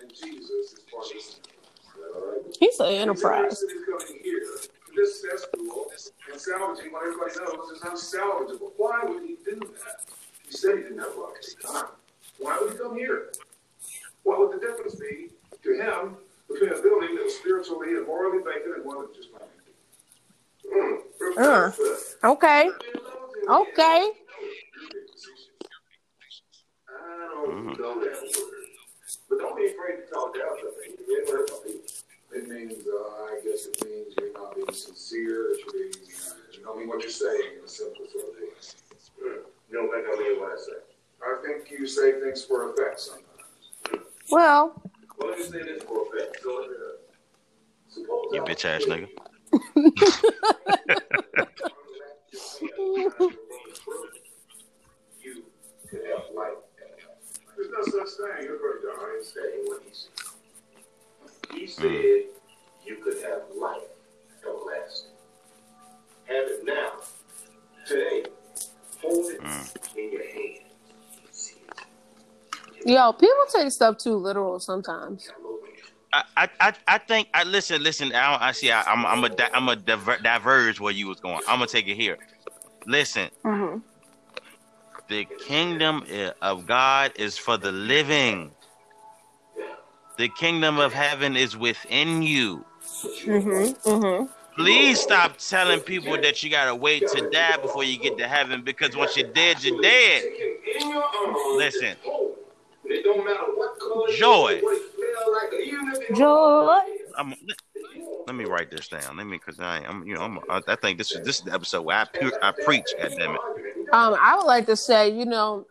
And 0.00 0.10
Jesus 0.10 0.72
is 0.72 0.80
part 0.90 1.04
of 1.06 1.12
this. 1.12 1.40
All 2.14 2.32
right? 2.32 2.56
he's 2.58 2.80
an 2.80 2.86
enterprise. 2.86 3.62
University 3.62 3.74
is 3.74 3.84
coming 3.84 4.22
here 4.24 4.40
to 4.40 4.68
this 4.96 5.20
cesspool 5.22 5.86
and 6.30 6.40
salvaging 6.40 6.92
what 6.92 7.02
everybody 7.06 7.32
knows 7.40 7.70
is 7.70 7.80
unsalvageable. 7.82 8.72
Why 8.78 9.02
would 9.04 9.22
he 9.22 9.36
do 9.44 9.60
that? 9.60 10.00
He 10.46 10.52
said 10.52 10.76
he 10.76 10.82
didn't 10.84 10.98
have 10.98 11.14
rocket 11.16 11.44
time. 11.64 11.86
Why 12.38 12.58
would 12.60 12.72
he 12.72 12.78
come 12.78 12.96
here? 12.96 13.32
What 14.22 14.38
would 14.38 14.52
the 14.60 14.64
difference 14.66 14.94
be 14.96 15.28
to 15.62 15.74
him 15.74 16.16
between 16.48 16.70
a 16.70 16.82
building 16.82 17.14
that 17.16 17.24
was 17.24 17.34
spiritually 17.36 17.94
and 17.96 18.06
morally 18.06 18.38
vacant 18.42 18.76
and 18.76 18.84
one 18.84 19.02
that 19.02 19.14
just 19.14 19.28
might 19.32 19.42
be? 19.56 19.72
Mm. 20.74 20.98
Uh. 21.38 22.28
Okay. 22.28 22.68
Okay. 23.48 24.10
I 26.88 27.28
don't 27.44 27.78
know 27.78 28.00
that 28.00 28.22
word. 28.22 28.48
But 29.28 29.38
don't 29.38 29.56
be 29.56 29.66
afraid 29.66 30.04
to 30.04 30.12
talk 30.12 30.34
down 30.34 30.56
to 30.58 30.64
me. 30.80 30.94
It 31.08 31.30
hurt 31.30 31.50
my. 31.50 31.72
It 32.34 32.48
means, 32.48 32.86
uh, 32.86 33.24
I 33.24 33.40
guess 33.44 33.66
it 33.66 33.84
means 33.84 34.14
you're 34.18 34.32
not 34.32 34.54
being 34.54 34.72
sincere. 34.72 35.50
That 35.50 35.58
you're 35.58 35.72
being, 35.72 35.92
uh, 35.92 36.34
you 36.52 36.64
don't 36.64 36.78
mean 36.78 36.88
what 36.88 37.02
you're 37.02 37.10
saying 37.10 37.58
in 37.58 37.64
a 37.64 37.68
simple 37.68 38.06
sort 38.10 38.24
of 38.24 38.34
way. 38.40 38.48
Hmm. 39.20 39.40
You 39.70 39.74
don't 39.76 39.90
think 39.92 40.06
I 40.08 40.16
mean 40.22 40.40
what 40.40 40.52
I 40.52 40.56
say? 40.56 40.78
I 41.24 41.36
think 41.44 41.70
you 41.70 41.86
say 41.86 42.20
things 42.20 42.44
for 42.44 42.70
effect 42.72 43.00
sometimes. 43.00 43.26
Well, 44.30 44.82
Well, 44.82 44.91
let 45.26 45.38
me 45.38 45.44
say 45.44 45.62
this 45.62 45.82
for 45.84 46.06
effect. 46.06 46.38
So, 46.42 46.66
suppose 47.88 48.24
You 48.32 48.42
I- 48.42 48.48
bitch 48.48 48.64
ass 48.64 48.84
nigga. 48.84 49.08
You 55.20 55.42
could 55.90 56.04
have 56.06 56.24
life. 56.34 56.58
There's 57.56 57.70
no 57.70 57.82
such 57.84 58.12
thing. 58.16 58.44
You're 58.44 58.58
very 58.58 58.80
dumb. 58.82 58.98
I 58.98 59.16
ain't 59.16 59.26
saying 59.26 59.64
what 59.66 59.82
he 59.84 59.92
said. 59.92 60.32
He 61.54 61.66
said 61.66 62.32
you 62.86 62.96
could 63.04 63.22
have 63.22 63.42
life 63.60 63.82
everlasting. 64.42 65.10
Have 66.24 66.46
hmm. 66.46 66.52
it 66.52 66.74
now. 66.74 66.92
Today. 67.86 68.24
Hold 69.02 69.32
hmm. 69.32 69.46
it 69.46 69.88
in 69.96 70.12
your 70.12 70.32
hand. 70.32 70.58
Hmm. 70.58 70.71
Yo, 72.84 73.12
people 73.12 73.36
take 73.54 73.70
stuff 73.70 73.96
too 73.98 74.16
literal 74.16 74.58
sometimes. 74.60 75.30
I, 76.12 76.48
I, 76.60 76.74
I, 76.86 76.98
think 76.98 77.28
I 77.32 77.44
listen, 77.44 77.82
listen. 77.82 78.12
I, 78.14 78.48
I 78.48 78.52
see. 78.52 78.70
I, 78.70 78.82
I'm, 78.82 79.06
I'm 79.06 79.24
a, 79.24 79.30
I'm 79.54 79.68
a 79.68 79.76
diver, 79.76 80.18
diverge 80.22 80.80
where 80.80 80.92
you 80.92 81.08
was 81.08 81.20
going. 81.20 81.40
I'm 81.48 81.58
gonna 81.58 81.66
take 81.68 81.88
it 81.88 81.94
here. 81.96 82.18
Listen, 82.86 83.30
hmm 83.44 83.78
the 85.08 85.26
kingdom 85.38 86.04
of 86.42 86.66
God 86.66 87.12
is 87.16 87.38
for 87.38 87.56
the 87.58 87.72
living. 87.72 88.52
The 90.18 90.28
kingdom 90.28 90.78
of 90.78 90.92
heaven 90.92 91.36
is 91.36 91.56
within 91.56 92.22
you. 92.22 92.64
hmm 93.24 93.66
hmm 93.84 94.24
Please 94.56 95.00
stop 95.00 95.38
telling 95.38 95.80
people 95.80 96.18
that 96.20 96.42
you 96.42 96.50
gotta 96.50 96.74
wait 96.74 97.06
to 97.08 97.22
die 97.22 97.56
before 97.56 97.84
you 97.84 97.98
get 97.98 98.18
to 98.18 98.28
heaven 98.28 98.62
because 98.62 98.96
once 98.96 99.16
you're 99.16 99.32
dead, 99.32 99.62
you're 99.64 99.80
dead. 99.80 100.24
In 100.80 100.90
your 100.90 101.04
arms, 101.04 101.38
Listen. 101.56 101.96
It's 102.94 103.06
whole. 103.06 103.16
It 103.16 103.16
don't 103.16 103.24
matter 103.24 103.52
what 103.54 103.78
color 103.78 104.08
it 104.08 104.12
is, 104.12 104.18
Joy. 104.18 104.60
what 104.62 104.76
it 104.76 105.52
like, 105.52 105.66
even 105.66 106.16
Joy. 106.16 106.78
I'm, 107.16 107.34
let 108.26 108.36
me 108.36 108.44
write 108.44 108.70
this 108.70 108.88
down. 108.88 109.16
Let 109.16 109.26
me, 109.26 109.38
cause 109.38 109.58
I, 109.60 109.78
I'm, 109.78 110.06
you 110.06 110.14
know, 110.14 110.22
I'm, 110.22 110.38
I, 110.48 110.62
I 110.68 110.76
think 110.76 110.98
this 110.98 111.12
is 111.12 111.24
this 111.24 111.38
is 111.38 111.44
the 111.44 111.52
episode 111.52 111.82
where 111.82 111.96
I, 111.98 112.04
pu- 112.04 112.32
I 112.40 112.52
preach. 112.64 112.86
God 112.98 113.12
damn 113.18 113.34
it. 113.34 113.40
Um, 113.92 114.16
I 114.20 114.36
would 114.36 114.46
like 114.46 114.66
to 114.66 114.76
say, 114.76 115.10
you 115.10 115.26
know, 115.26 115.66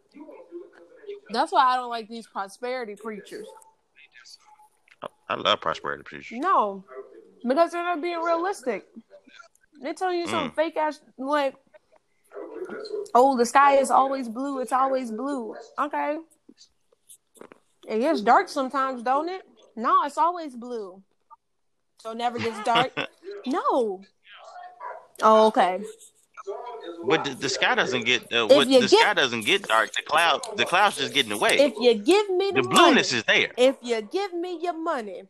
that's 1.32 1.52
why 1.52 1.64
I 1.66 1.76
don't 1.78 1.90
like 1.90 2.08
these 2.10 2.28
prosperity 2.28 2.96
preachers. 2.96 3.48
I 5.30 5.36
love 5.36 5.62
prosperity 5.62 6.04
preachers. 6.04 6.40
No, 6.40 6.84
because 7.48 7.72
they're 7.72 7.84
not 7.84 8.02
being 8.02 8.20
realistic. 8.22 8.86
They're 9.82 9.94
telling 9.94 10.20
you 10.20 10.28
some 10.28 10.52
Mm. 10.52 10.56
fake 10.56 10.78
ass 10.78 11.00
like, 11.18 11.56
oh, 13.16 13.36
the 13.38 13.46
sky 13.46 13.78
is 13.78 13.90
always 13.90 14.28
blue. 14.30 14.60
It's 14.60 14.74
always 14.74 15.10
blue. 15.10 15.56
Okay, 15.80 16.18
it 17.88 18.00
gets 18.00 18.22
dark 18.22 18.50
sometimes, 18.50 19.04
don't 19.04 19.30
it? 19.30 19.42
No, 19.76 20.04
it's 20.06 20.18
always 20.18 20.56
blue. 20.56 21.02
So 22.02 22.12
it 22.12 22.18
never 22.18 22.40
gets 22.40 22.62
dark. 22.64 22.92
no. 23.46 24.02
Oh, 25.22 25.48
okay. 25.48 25.84
But 27.06 27.24
the, 27.24 27.36
the 27.36 27.50
sky 27.50 27.76
doesn't 27.76 28.06
get 28.06 28.24
uh, 28.34 28.48
what, 28.48 28.68
the 28.68 28.80
get- 28.80 28.90
sky 28.90 29.14
doesn't 29.14 29.46
get 29.46 29.64
dark. 29.68 29.92
The 29.94 30.02
cloud 30.02 30.42
the 30.58 30.66
clouds 30.66 30.98
just 30.98 31.14
getting 31.14 31.32
away. 31.32 31.58
If 31.60 31.74
you 31.80 31.94
give 31.94 32.30
me 32.32 32.52
the, 32.52 32.64
the 32.64 32.68
blueness 32.70 33.12
money, 33.12 33.20
is 33.20 33.24
there. 33.26 33.52
if 33.58 33.76
you 33.82 34.02
give 34.02 34.34
me 34.34 34.60
your 34.62 34.74
money, 34.78 35.24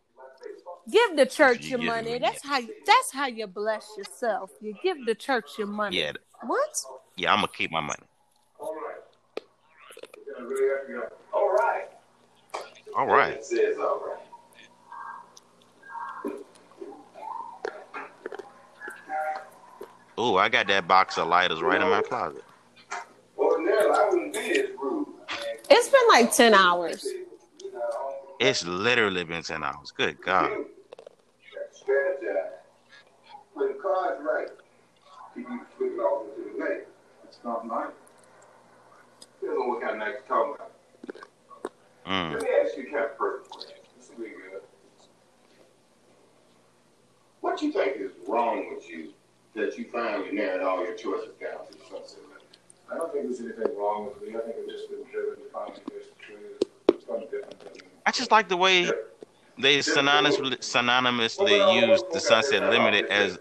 Give 0.89 1.16
the 1.16 1.28
church 1.28 1.66
You 1.66 1.70
your 1.72 1.80
give 1.80 1.88
money. 1.88 2.14
me- 2.14 2.20
That's 2.20 2.43
how 2.43 2.58
you, 2.58 2.74
that's 2.88 3.12
how 3.12 3.28
you 3.28 3.45
bless 3.45 3.88
yourself. 3.97 4.49
You 4.62 4.74
give 4.82 5.06
the 5.06 5.14
church 5.14 5.52
your 5.60 5.68
money. 5.68 5.99
Yeah, 5.99 6.14
What? 6.43 6.76
yeah, 7.18 7.32
I'm 7.32 7.38
gonna 7.38 7.49
keep 7.56 7.72
my 7.72 7.82
money. 7.82 7.99
All 8.60 8.74
right. 8.74 8.95
We're 10.28 10.34
gonna 10.39 10.49
really 10.49 10.70
have 10.70 10.88
to 10.88 10.93
go. 10.93 11.16
All 11.38 11.49
right. 11.54 11.88
All 12.96 13.08
right. 13.08 13.34
It 13.34 13.46
says 13.46 13.78
all 13.78 14.02
right. 14.06 14.18
Oh, 20.18 20.36
I 20.36 20.50
got 20.50 20.68
that 20.68 20.88
box 20.88 21.18
of 21.18 21.28
lighters 21.28 21.62
right 21.62 21.82
in 21.82 21.89
my 21.89 22.02
closet. 22.02 22.44
Ordinarily, 23.38 23.89
I 23.92 24.10
wouldn't 24.10 24.34
be 24.34 24.39
as 24.39 24.70
rude. 24.80 25.08
It's 25.70 25.89
been 25.89 26.08
like 26.10 26.34
ten 26.34 26.54
hours. 26.54 27.08
It's 28.39 28.66
literally 28.66 29.24
been 29.24 29.42
ten 29.42 29.64
hours. 29.64 29.92
Good 29.92 30.22
God. 30.22 30.52
you 30.52 30.66
gotta 31.54 31.74
strategize. 31.74 32.50
When 33.54 33.68
the 33.70 33.74
card's 33.76 34.22
right, 34.24 34.48
keep 35.34 35.48
you 35.50 35.62
flipping 35.78 35.98
off 36.00 36.26
into 36.38 36.52
the 36.52 36.64
lane. 36.64 36.82
It's 37.24 37.39
not 37.44 37.66
nice. 37.66 37.88
Depends 39.39 39.60
on 39.60 39.70
what 39.70 39.82
kind 39.82 39.94
of 39.94 39.98
night 40.00 40.14
you're 40.14 40.22
talking 40.28 40.56
about. 40.56 40.70
Mm. 42.06 42.34
Let 42.34 42.41
me 42.41 42.47
ask 42.64 42.78
you 42.78 42.88
a 42.88 42.91
kind 42.91 43.06
of 43.06 43.18
personal 43.18 43.49
question. 43.49 43.76
This 43.97 44.10
will 44.10 44.24
be 44.24 44.30
good. 44.32 44.62
What 47.41 47.62
you 47.62 47.72
think 47.72 47.97
is 47.97 48.12
wrong 48.28 48.74
with 48.74 48.89
you 48.89 49.14
that 49.56 49.78
you 49.78 49.86
finally 49.91 50.32
narrowed 50.32 50.62
all 50.62 50.84
your 50.84 50.95
choices 50.95 51.36
down 51.39 51.66
to 51.72 51.78
the 51.78 51.84
sunset? 51.89 52.20
I 52.91 52.97
don't 52.97 53.12
think 53.14 53.26
there's 53.26 53.39
anything 53.39 53.78
wrong 53.78 54.08
with 54.08 54.22
me. 54.22 54.36
I 54.36 54.41
think 54.41 54.56
I've 54.62 54.70
just 54.70 54.89
been 54.89 55.04
driven 55.12 55.43
to 55.43 55.49
find 55.52 55.74
the 55.74 55.91
best 55.91 56.10
truth. 56.20 57.06
Something 57.08 57.28
different 57.32 57.60
than 57.60 57.84
I 58.06 58.12
just 58.12 58.32
like 58.32 58.49
the 58.49 58.58
way 58.58 58.91
they 59.58 59.78
synonymously, 59.80 60.58
synonymously 60.58 61.82
use 61.82 62.04
the 62.12 62.20
Sunset 62.20 62.70
Limited 62.70 63.06
as 63.06 63.38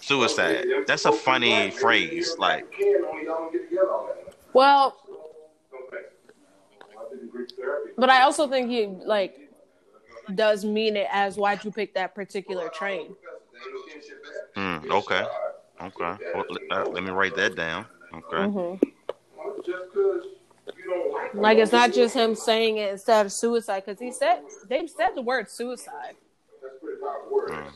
suicide. 0.00 0.66
That's 0.86 1.04
a 1.06 1.12
funny 1.12 1.70
phrase. 1.70 2.36
Like, 2.38 2.70
Ken, 2.72 3.02
only 3.10 3.24
y'all 3.24 3.36
don't 3.36 3.52
get 3.52 3.68
together 3.68 3.90
all 3.90 4.06
that 4.08 4.24
much. 4.26 4.34
Well, 4.52 4.96
Don't 5.70 5.90
think. 5.90 6.02
Well, 6.94 7.06
I 7.06 7.14
did 7.14 7.20
Greek 7.20 7.27
therapy. 7.27 7.27
But 7.96 8.10
I 8.10 8.22
also 8.22 8.48
think 8.48 8.68
he 8.70 8.86
like 8.86 9.34
does 10.34 10.64
mean 10.64 10.96
it 10.96 11.08
as 11.10 11.36
why'd 11.36 11.64
you 11.64 11.70
pick 11.70 11.94
that 11.94 12.14
particular 12.14 12.68
train? 12.68 13.14
mm, 14.56 14.90
okay, 14.90 15.24
okay. 15.82 16.24
Well, 16.34 16.44
let, 16.48 16.62
uh, 16.70 16.90
let 16.90 17.02
me 17.02 17.10
write 17.10 17.34
that 17.36 17.54
down. 17.56 17.86
Okay. 18.14 18.44
hmm 18.44 18.56
Well, 19.36 19.56
just 19.64 19.92
'cause 19.92 20.24
you 20.76 20.84
don't 20.86 21.34
like 21.34 21.58
it's 21.58 21.72
not 21.72 21.92
just 21.92 22.14
him 22.14 22.34
saying 22.34 22.76
it 22.78 22.92
instead 22.92 23.24
of 23.26 23.32
suicide 23.32 23.84
because 23.86 24.00
he 24.00 24.12
said 24.12 24.40
they 24.68 24.86
said 24.86 25.10
the 25.14 25.22
word 25.22 25.50
suicide. 25.50 26.16
That's 26.62 26.74
a 26.76 26.84
pretty 26.84 27.00
powerful 27.00 27.32
word. 27.36 27.50
Mm. 27.50 27.72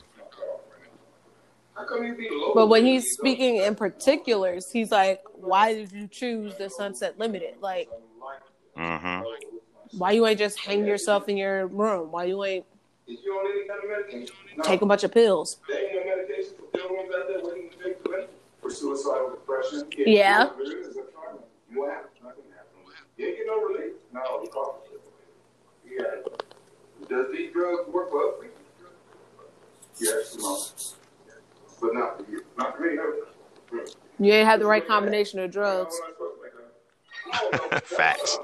How 1.75 1.85
come 1.87 2.03
you 2.05 2.15
be 2.15 2.29
low? 2.31 2.53
But 2.53 2.67
when 2.67 2.85
he's 2.85 3.11
speaking 3.13 3.57
in 3.57 3.73
particulars, 3.75 4.69
he's 4.71 4.91
like, 4.91 5.21
"Why 5.33 5.73
did 5.73 5.91
you 5.91 6.07
choose 6.07 6.55
the 6.57 6.69
Sunset 6.69 7.17
Limited? 7.17 7.55
Like, 7.61 7.89
Mm-hmm. 8.77 9.23
Why 9.97 10.11
you 10.11 10.25
ain't 10.25 10.39
just 10.39 10.59
hang 10.59 10.85
yourself 10.85 11.29
in 11.29 11.37
your 11.37 11.67
room? 11.67 12.11
Why 12.11 12.25
you 12.25 12.43
ain't 12.43 12.65
Is 13.07 13.19
you 13.23 13.33
on 13.33 13.51
any 13.51 13.67
kind 13.67 13.83
of 13.83 13.89
medication? 13.89 14.35
No. 14.57 14.63
take 14.63 14.81
a 14.81 14.85
bunch 14.85 15.03
of 15.03 15.11
pills?" 15.11 15.59
There 15.67 15.77
ain't 15.77 16.07
no 16.07 16.15
medication 16.15 16.53
for 16.57 16.77
pill 16.77 16.89
rooms 16.89 17.13
out 17.15 17.27
there 17.27 17.39
waiting 17.43 17.69
to 17.69 17.83
take 17.83 18.03
the 18.03 18.09
medicine. 18.09 18.35
For 18.61 18.69
suicidal 18.69 19.31
depression. 19.31 19.87
Yeah. 19.97 20.49
Is 20.59 20.95
that 20.95 21.13
fine? 21.13 21.39
You 21.71 21.79
what 21.81 21.89
happened? 21.91 22.11
Nothing 22.23 22.43
happened. 22.55 22.95
You 23.17 23.27
ain't 23.27 23.37
get 23.37 23.47
no 23.47 23.61
relief. 23.61 23.93
No, 24.13 24.41
you 24.41 24.49
call 24.49 24.83
Yeah. 25.85 26.03
Does 27.09 27.31
these 27.33 27.51
drugs 27.51 27.89
work 27.91 28.09
for 28.09 28.35
other? 28.35 28.47
Yes, 29.99 30.37
no. 30.39 30.57
But 31.81 31.93
not 31.93 32.17
for 32.17 32.31
you. 32.31 32.43
Not 32.57 32.77
for 32.77 32.83
me, 32.83 32.95
no. 32.95 33.85
You 34.19 34.31
ain't 34.33 34.47
had 34.47 34.61
the 34.61 34.65
right 34.65 34.85
combination 34.87 35.39
of 35.39 35.51
drugs. 35.51 35.99
Facts. 37.83 38.37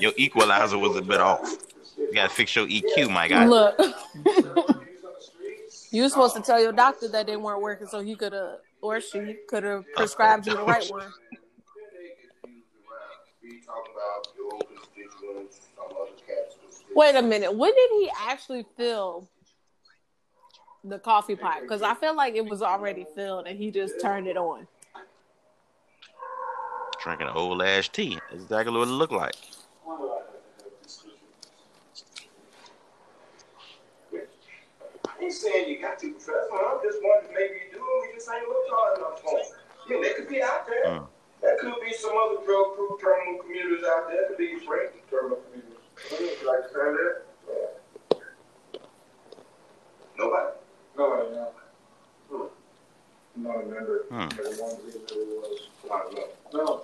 Your 0.00 0.12
equalizer 0.16 0.78
was 0.78 0.96
a 0.96 1.02
bit 1.02 1.20
off. 1.20 1.56
You 1.96 2.12
gotta 2.14 2.30
fix 2.30 2.54
your 2.54 2.66
EQ, 2.66 3.10
my 3.10 3.28
guy. 3.28 3.46
Look, 3.46 3.78
you 5.90 6.02
were 6.02 6.08
supposed 6.08 6.36
to 6.36 6.42
tell 6.42 6.60
your 6.60 6.72
doctor 6.72 7.08
that 7.08 7.26
they 7.26 7.36
weren't 7.36 7.60
working, 7.60 7.86
so 7.86 8.00
he 8.00 8.14
could 8.14 8.32
have 8.32 8.58
or 8.80 9.00
she 9.00 9.36
could 9.48 9.64
have 9.64 9.84
prescribed 9.94 10.46
you 10.46 10.54
the 10.54 10.62
right 10.62 10.88
one. 10.90 11.12
Wait 16.94 17.14
a 17.14 17.22
minute, 17.22 17.54
when 17.54 17.72
did 17.74 17.90
he 17.92 18.10
actually 18.26 18.64
fill 18.76 19.28
the 20.82 20.98
coffee 20.98 21.36
pot? 21.36 21.60
Because 21.62 21.82
I 21.82 21.94
feel 21.94 22.16
like 22.16 22.34
it 22.34 22.44
was 22.44 22.62
already 22.62 23.06
filled 23.14 23.46
and 23.46 23.58
he 23.58 23.70
just 23.70 24.00
turned 24.00 24.26
it 24.26 24.36
on. 24.36 24.66
Drinking 27.02 27.28
old 27.28 27.62
ass 27.62 27.88
tea. 27.88 28.18
That's 28.30 28.42
exactly 28.42 28.76
what 28.76 28.88
it 28.88 28.90
looked 28.90 29.12
like. 29.12 29.34
I 34.14 35.22
ain't 35.22 35.32
saying 35.32 35.68
you 35.68 35.80
got 35.80 35.98
to, 36.00 36.10
Professor. 36.12 36.34
I'm 36.52 36.78
just 36.82 36.98
wondering 37.02 37.34
maybe 37.34 37.54
you 37.66 37.72
do, 37.72 37.78
and 37.78 38.08
we 38.08 38.14
just 38.14 38.28
ain't 38.32 38.48
looked 38.48 38.70
hard 38.70 38.98
enough 38.98 39.20
for 39.22 39.38
'em. 39.38 39.44
I 39.86 39.90
mean, 39.90 40.02
they 40.02 40.12
could 40.14 40.28
be 40.28 40.42
out 40.42 40.66
there. 40.66 40.84
Mm. 40.86 41.06
There 41.40 41.56
could 41.58 41.74
be 41.84 41.92
some 41.92 42.16
other 42.16 42.44
drug 42.44 42.74
proof 42.74 43.00
terminal 43.00 43.42
commuters 43.42 43.84
out 43.84 44.08
there. 44.10 44.26
Could 44.28 44.38
be 44.38 44.46
your 44.46 44.60
friend. 44.60 44.90
Terminal 45.10 45.38
community. 45.38 45.76
You 46.40 46.46
like 46.46 46.62
to 46.64 46.68
stand 46.70 46.98
there? 46.98 47.22
Nobody. 50.18 50.56
No, 50.96 51.52
Hmm. 52.28 52.46
I'm 53.38 53.44
not 53.44 53.56
a 53.56 53.66
member. 53.66 54.04
Hmm. 54.10 54.28
But 54.28 54.40
I 54.46 54.50
wanted 54.60 54.92
to 54.92 55.14
be 55.14 55.14
there 55.14 55.26
was. 55.40 55.60
I 55.84 55.88
don't 55.88 56.14
know. 56.52 56.58
No. 56.64 56.82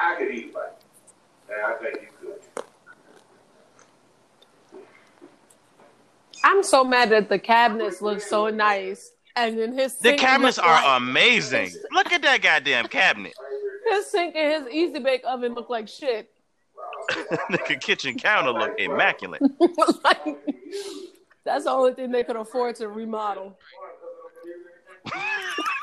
I 0.00 0.16
could 0.16 0.30
eat 0.34 0.54
like, 0.54 0.72
and 1.50 1.66
I 1.66 1.72
think 1.74 2.02
you 2.02 2.08
could. 2.54 2.64
I'm 6.44 6.62
so 6.62 6.82
mad 6.84 7.10
that 7.10 7.28
the 7.28 7.38
cabinets 7.38 8.00
look 8.00 8.20
so 8.20 8.48
nice, 8.48 9.10
and 9.36 9.58
then 9.58 9.72
his 9.76 9.96
The 9.96 10.14
cabinets 10.14 10.58
are 10.58 10.66
like- 10.72 11.00
amazing. 11.02 11.70
Look 11.92 12.10
at 12.12 12.22
that 12.22 12.40
goddamn 12.42 12.86
cabinet. 12.86 13.34
his 13.90 14.06
sink 14.10 14.34
and 14.34 14.64
his 14.64 14.72
easy 14.74 14.98
bake 15.00 15.22
oven 15.26 15.54
look 15.54 15.68
like 15.68 15.88
shit. 15.88 16.30
the 17.50 17.76
kitchen 17.80 18.16
counter 18.18 18.50
look 18.52 18.78
immaculate. 18.78 19.42
like, 20.04 20.36
that's 21.44 21.64
the 21.64 21.70
only 21.70 21.92
thing 21.94 22.10
they 22.12 22.24
could 22.24 22.36
afford 22.36 22.76
to 22.76 22.88
remodel. 22.88 23.58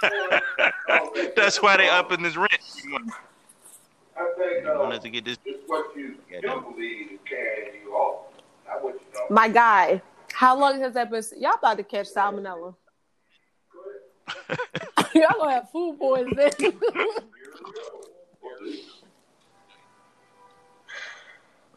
That's 1.35 1.61
why 1.61 1.77
they 1.77 1.89
up 1.89 2.11
in 2.11 2.21
this 2.21 2.35
rent. 2.35 2.51
I 4.17 4.31
think 4.37 4.63
You 4.63 4.71
uh, 4.71 4.79
wanted 4.79 5.01
to 5.01 5.09
get 5.09 5.25
this. 5.25 5.37
it's 5.45 5.63
what 5.67 5.95
you 5.95 6.15
Yeah, 6.31 6.41
do 6.41 6.61
believe 6.71 7.11
is 7.11 7.19
carrying 7.27 7.81
you 7.83 7.91
off. 7.93 8.25
Not 8.67 8.83
what 8.83 8.93
you 8.93 8.99
don't. 9.13 9.31
My 9.31 9.47
guy, 9.49 10.01
how 10.33 10.57
long 10.57 10.79
has 10.81 10.93
that 10.93 11.09
been? 11.11 11.23
Y'all 11.37 11.53
about 11.57 11.77
to 11.77 11.83
catch 11.83 12.07
salmonella. 12.13 12.75
Y'all 15.13 15.27
gonna 15.39 15.51
have 15.53 15.69
food 15.71 15.97
poisoning. 15.99 16.51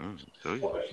Mm, 0.01 0.17
so 0.45 0.55
yeah. 0.55 0.61
What, 0.61 0.85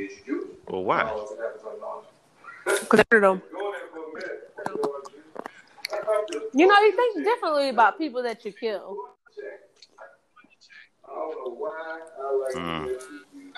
in 0.00 0.06
there 1.36 1.54
for 1.60 1.72
a 1.72 1.74
minute. 4.14 4.50
You 4.66 4.66
know 4.66 4.74
what, 4.80 5.10
Jesus? 5.10 5.24
I 5.92 5.94
come 5.98 6.26
to- 6.28 6.48
You 6.54 6.66
know, 6.66 6.78
you 6.80 6.92
think 6.96 7.24
differently 7.24 7.68
about 7.68 7.98
people 7.98 8.22
that 8.22 8.44
you 8.44 8.52
kill. 8.52 8.96
I 11.04 11.06
don't 11.14 11.44
know 11.44 11.54
why 11.54 12.00
I 12.18 12.20
like 12.36 12.54
Mm. 12.54 12.84
to 12.84 12.90
you, 12.90 12.98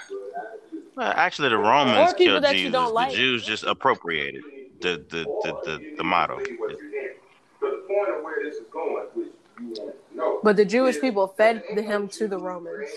but 0.09 0.37
I 0.37 0.39
do. 0.71 0.83
Well, 0.97 1.13
actually, 1.17 1.49
the 1.51 1.59
Romans 1.59 2.13
killed 2.15 2.45
Jesus. 2.45 2.73
don't 2.73 2.95
like. 2.95 3.11
The 3.11 3.17
Jews 3.17 3.45
just 3.45 3.65
appropriated 3.65 4.43
the 4.81 4.97
the 5.09 5.25
the, 5.43 5.53
the, 5.65 5.95
the 5.99 6.05
motto. 6.05 6.37
Believe 6.39 6.59
what 6.59 6.71
you're 6.71 6.91
hearing. 6.91 7.17
But 7.61 7.71
the 7.71 7.77
point 7.89 8.09
of 8.17 8.23
where 8.25 8.43
this 8.43 8.57
is 8.57 8.67
going, 8.71 9.07
which 9.15 9.29
you 9.61 9.67
want 9.67 9.77
to 10.11 10.17
know. 10.17 10.41
But 10.43 10.57
the 10.57 10.65
Jewish 10.65 11.01
people 11.01 11.29
fed 11.29 11.63
him 11.77 12.09
to 12.09 12.27
the 12.29 12.39
Romans. 12.39 12.91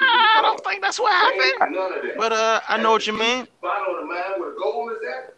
There 0.00 0.08
ain't 0.08 0.32
no 0.32 0.40
whites, 0.40 0.40
there 0.40 0.40
ain't 0.40 0.40
no 0.40 0.40
niggas. 0.40 0.40
I 0.40 0.42
don't 0.42 0.64
think 0.64 0.82
that's 0.82 1.00
what 1.00 1.12
happened. 1.12 1.74
none 1.74 1.92
of 1.98 2.02
that. 2.02 2.16
But 2.18 2.32
uh, 2.32 2.60
I 2.68 2.82
know 2.82 2.92
what 2.92 3.06
you 3.06 3.12
mean. 3.12 3.46
Bottom 3.60 3.94
of 3.94 4.00
the 4.00 4.06
mine 4.06 4.40
where 4.40 4.50
the 4.50 4.56
gold 4.58 4.92
is 4.92 4.98
at, 5.08 5.34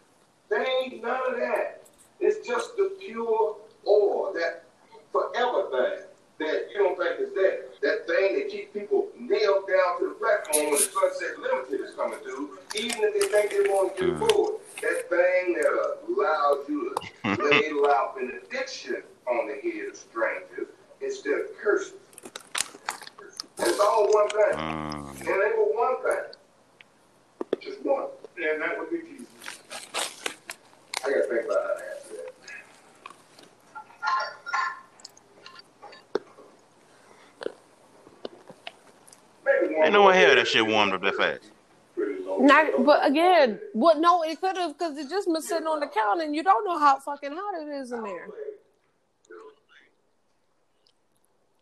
there 0.49 0.65
ain't 0.83 1.01
none 1.01 1.21
of 1.29 1.39
that. 1.39 1.83
It's 2.19 2.47
just 2.47 2.77
the 2.77 2.95
pure 2.99 3.57
ore, 3.83 4.33
that 4.33 4.63
forever 5.11 5.69
thing 5.71 6.05
that 6.39 6.67
you 6.73 6.79
don't 6.79 6.97
think 6.97 7.19
is 7.19 7.33
there. 7.35 7.65
That 7.81 8.07
thing 8.07 8.39
that 8.39 8.49
keeps 8.49 8.73
people 8.73 9.09
nailed 9.19 9.67
down 9.67 9.99
to 9.99 10.09
the 10.09 10.15
platform 10.19 10.65
when 10.65 10.71
the 10.71 10.77
Sunset 10.77 11.39
Limited 11.39 11.81
is 11.81 11.95
coming 11.95 12.19
through, 12.19 12.57
even 12.75 13.03
if 13.03 13.13
they 13.13 13.27
think 13.27 13.51
they 13.51 13.69
want 13.69 13.95
to 13.97 14.07
get 14.07 14.17
forward. 14.19 14.59
That 14.81 15.09
thing 15.09 15.53
that 15.53 15.97
allows 16.07 16.67
you 16.67 16.95
to 17.23 17.43
lay 17.49 17.71
loud 17.71 18.03
drop 18.13 18.17
an 18.17 18.39
addiction 18.43 19.03
on 19.27 19.47
the 19.47 19.55
head 19.55 19.89
of 19.89 19.95
strangers 19.95 20.67
instead 21.01 21.33
of 21.33 21.57
curses. 21.61 21.93
It's 23.59 23.79
all 23.79 24.07
one 24.11 24.29
thing. 24.29 24.53
Mm. 24.53 25.09
And 25.19 25.27
they 25.27 25.51
were 25.57 25.71
one 25.73 25.95
thing. 26.03 27.61
Just 27.61 27.85
one. 27.85 28.07
And 28.37 28.61
that 28.61 28.77
would 28.79 28.89
be 28.89 28.97
Jesus. 28.97 29.27
I 31.05 31.09
gotta 31.09 31.23
think 31.23 31.45
about 31.45 31.61
how 31.61 31.73
to 31.75 31.83
answer 31.95 32.13
that. 32.15 32.33
Maybe 39.45 39.75
Ain't 39.75 39.93
no 39.93 40.01
one 40.03 40.13
more 40.13 40.13
here 40.13 40.35
that 40.35 40.47
shit 40.47 40.65
warmed 40.65 40.93
up 40.93 41.01
that 41.01 41.15
fast. 41.15 41.51
Not, 42.39 42.83
but 42.85 43.05
again, 43.05 43.59
what? 43.73 43.99
No, 43.99 44.23
it 44.23 44.41
could 44.41 44.57
have 44.57 44.77
because 44.77 44.97
it 44.97 45.09
just 45.09 45.27
been 45.27 45.41
sitting 45.41 45.67
on 45.67 45.79
the 45.79 45.87
counter, 45.87 46.23
and 46.23 46.35
you 46.35 46.43
don't 46.43 46.65
know 46.65 46.79
how 46.79 46.99
fucking 46.99 47.31
hot 47.31 47.61
it 47.61 47.69
is 47.71 47.91
in 47.91 48.03
there. 48.03 48.27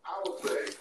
I 0.05 0.21
would 0.25 0.39
say 0.39 0.49
that- 0.49 0.80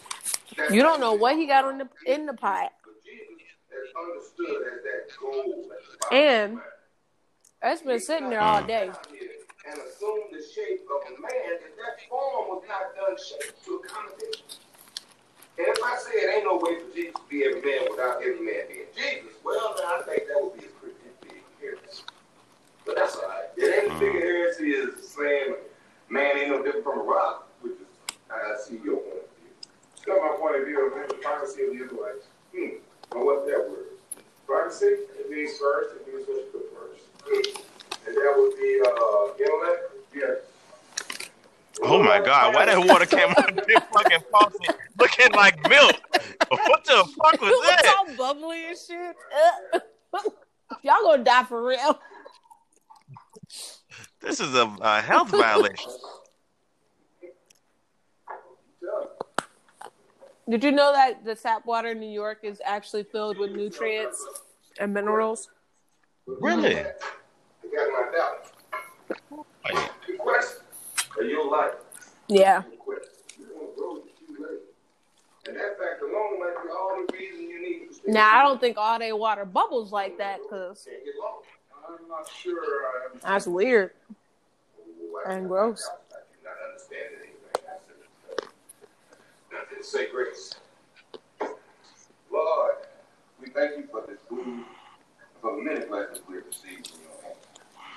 You 0.70 0.82
don't 0.82 1.00
know 1.00 1.14
what 1.14 1.36
he 1.36 1.46
got 1.46 1.64
on 1.64 1.78
the 1.78 1.88
in 2.06 2.26
the 2.26 2.34
pot, 2.34 2.72
But 2.84 2.94
Jesus 3.04 3.42
is 3.70 3.90
understood 3.96 4.62
as 4.72 4.82
that 4.84 5.16
goal 5.20 5.70
at 5.72 5.82
the 5.90 5.98
bottom 5.98 6.18
And- 6.18 6.52
of 6.58 6.58
the 6.58 7.66
line. 7.66 7.72
it's 7.72 7.82
been 7.82 8.00
sitting 8.00 8.30
there 8.30 8.40
all 8.40 8.62
day. 8.62 8.90
and 9.66 9.78
assume 9.82 10.20
the 10.32 10.42
shape 10.42 10.86
of 10.90 11.12
a 11.16 11.20
man 11.20 11.30
if 11.52 11.76
that 11.76 12.00
form 12.08 12.48
was 12.48 12.64
not 12.66 12.94
done 12.96 13.16
shaped 13.18 13.62
to 13.64 13.76
accommodate. 13.84 14.42
And 15.58 15.68
if 15.68 15.84
I 15.84 15.96
say 15.98 16.12
it 16.12 16.34
ain't 16.36 16.44
no 16.44 16.56
way 16.56 16.78
for 16.80 16.94
Jesus 16.94 17.14
to 17.14 17.20
be 17.28 17.44
every 17.44 17.60
man 17.60 17.90
without 17.90 18.22
every 18.22 18.40
man 18.40 18.66
being 18.68 18.86
Jesus, 18.96 19.36
well, 19.44 19.74
then 19.76 19.84
I 19.86 20.02
think 20.06 20.26
that 20.28 20.42
would 20.42 20.58
be 20.58 20.64
a 20.66 20.68
pretty 20.80 20.96
big 21.20 21.42
heresy. 21.60 22.02
But 22.86 22.96
that's 22.96 23.16
all 23.16 23.28
right. 23.28 23.44
It 23.56 23.82
ain't 23.84 23.92
as 23.92 24.00
big 24.00 24.16
a 24.16 24.20
heresy 24.20 24.74
as 24.76 25.08
saying 25.08 25.56
man 26.08 26.38
ain't 26.38 26.48
no 26.48 26.62
different 26.62 26.84
from 26.84 27.00
a 27.00 27.02
rock, 27.02 27.48
which 27.60 27.72
is 27.74 28.16
I 28.30 28.56
see 28.66 28.80
your 28.82 28.96
point 28.96 29.22
of 30.00 30.06
got 30.06 30.20
my 30.22 30.36
point 30.38 30.56
of 30.60 30.66
view 30.66 30.86
of 30.86 31.08
the 31.08 31.14
privacy 31.14 31.62
of 31.64 31.70
the 31.70 31.84
Israelites. 31.84 32.26
Hmm. 32.54 32.68
Well, 33.12 33.26
what's 33.26 33.46
that 33.46 33.68
word? 33.68 33.86
Privacy, 34.46 34.86
it 34.86 35.30
means 35.30 35.56
first, 35.58 35.96
it 35.96 36.12
means 36.12 36.26
what 36.26 36.36
you 36.36 36.48
put 36.52 36.64
first. 36.74 37.66
And 38.06 38.16
that 38.16 38.34
would 38.36 38.56
be 38.56 38.80
uh, 38.84 39.44
intellect? 39.44 39.92
Yes. 40.14 40.38
Oh 41.82 42.02
my 42.02 42.20
god, 42.20 42.54
why 42.54 42.66
that 42.66 42.78
water 42.78 43.06
came 43.06 43.30
out 43.30 43.58
of 43.58 43.66
this 43.66 43.80
fucking 43.92 44.18
faucet 44.30 44.76
looking 44.98 45.32
like 45.32 45.56
milk? 45.68 45.96
What 46.50 46.84
the 46.84 47.08
fuck 47.22 47.40
was 47.40 47.52
It's 47.64 47.82
that? 47.82 47.96
all 47.98 48.16
bubbly 48.16 48.66
and 48.66 48.76
shit. 48.76 49.16
Y'all 50.82 51.02
gonna 51.02 51.24
die 51.24 51.44
for 51.44 51.64
real. 51.64 51.98
This 54.20 54.40
is 54.40 54.54
a, 54.54 54.76
a 54.80 55.00
health 55.00 55.30
violation. 55.30 55.90
Did 60.50 60.64
you 60.64 60.72
know 60.72 60.92
that 60.92 61.24
the 61.24 61.36
tap 61.36 61.64
water 61.64 61.90
in 61.90 62.00
New 62.00 62.10
York 62.10 62.40
is 62.42 62.60
actually 62.64 63.04
filled 63.04 63.38
with 63.38 63.52
nutrients 63.52 64.26
and 64.80 64.92
minerals? 64.92 65.48
Really? 66.26 66.76
I 66.80 66.82
got 66.82 66.92
my 67.92 68.10
doubt. 68.16 69.46
Like, 69.64 69.90
Good 70.06 70.18
question. 70.18 70.62
Are 71.18 71.22
you 71.22 71.50
life? 71.50 71.74
Yeah. 72.28 72.62
Good 72.68 72.78
question. 72.80 73.08
You 73.38 73.46
don't 73.46 73.76
grow 73.76 73.96
it 73.98 74.02
too 74.26 74.42
late. 74.42 74.60
And 75.46 75.56
that 75.56 75.78
fact 75.78 76.02
alone 76.02 76.40
might 76.40 76.54
be 76.64 76.68
all 76.70 77.04
the 77.06 77.12
reason 77.16 77.48
you 77.48 77.62
need 77.62 77.88
to 77.88 77.94
stay. 77.94 78.10
Now 78.12 78.40
I 78.40 78.42
don't 78.42 78.60
think 78.60 78.76
all 78.76 78.98
day 78.98 79.12
water 79.12 79.44
bubbles 79.44 79.92
like 79.92 80.18
that 80.18 80.40
because 80.42 80.84
Can't 80.88 81.04
get 81.04 81.14
long. 81.22 81.42
I'm 81.88 82.08
not 82.08 82.28
sure 82.42 82.58
I 82.60 83.06
understand. 83.06 83.32
that's 83.34 83.46
weird 83.46 83.90
and 85.28 85.46
gross. 85.48 85.88
I 85.88 86.16
do 86.16 86.44
not 86.44 86.54
understand 86.70 87.02
anything. 87.20 87.36
I 89.52 89.64
said, 89.68 89.69
To 89.80 89.86
say 89.86 90.10
grace. 90.10 90.52
Lord, 92.30 92.74
we 93.40 93.48
thank 93.48 93.78
you 93.78 93.84
for 93.90 94.04
this 94.06 94.18
food, 94.28 94.64
for 95.40 95.56
the 95.56 95.62
many 95.62 95.86
blessings 95.86 96.20
we 96.28 96.34
have 96.34 96.44
received 96.44 96.88
from 96.88 97.00
your 97.00 97.22
hand. 97.22 97.38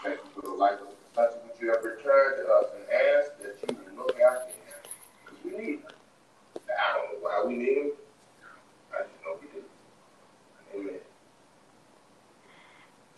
Thank 0.01 0.19
you 0.23 0.41
for 0.41 0.47
the 0.47 0.53
life 0.53 0.79
of 0.79 0.87
such 1.13 1.33
which 1.43 1.61
you 1.61 1.71
have 1.71 1.83
returned 1.83 2.37
to 2.37 2.53
us 2.53 2.67
and 2.73 2.85
ask 2.89 3.37
that 3.41 3.69
you 3.69 3.75
will 3.97 4.05
look 4.05 4.17
after 4.17 4.53
in. 4.53 4.55
Because 5.25 5.43
we 5.43 5.51
need 5.51 5.83
them. 5.83 5.91
I 6.55 6.93
don't 6.95 7.11
know 7.11 7.19
why 7.19 7.43
we 7.47 7.55
need 7.57 7.75
them. 7.75 7.91
I 8.93 9.01
just 9.01 9.21
know 9.25 9.35
we 9.41 9.47
do. 10.79 10.87
Amen. 10.89 11.01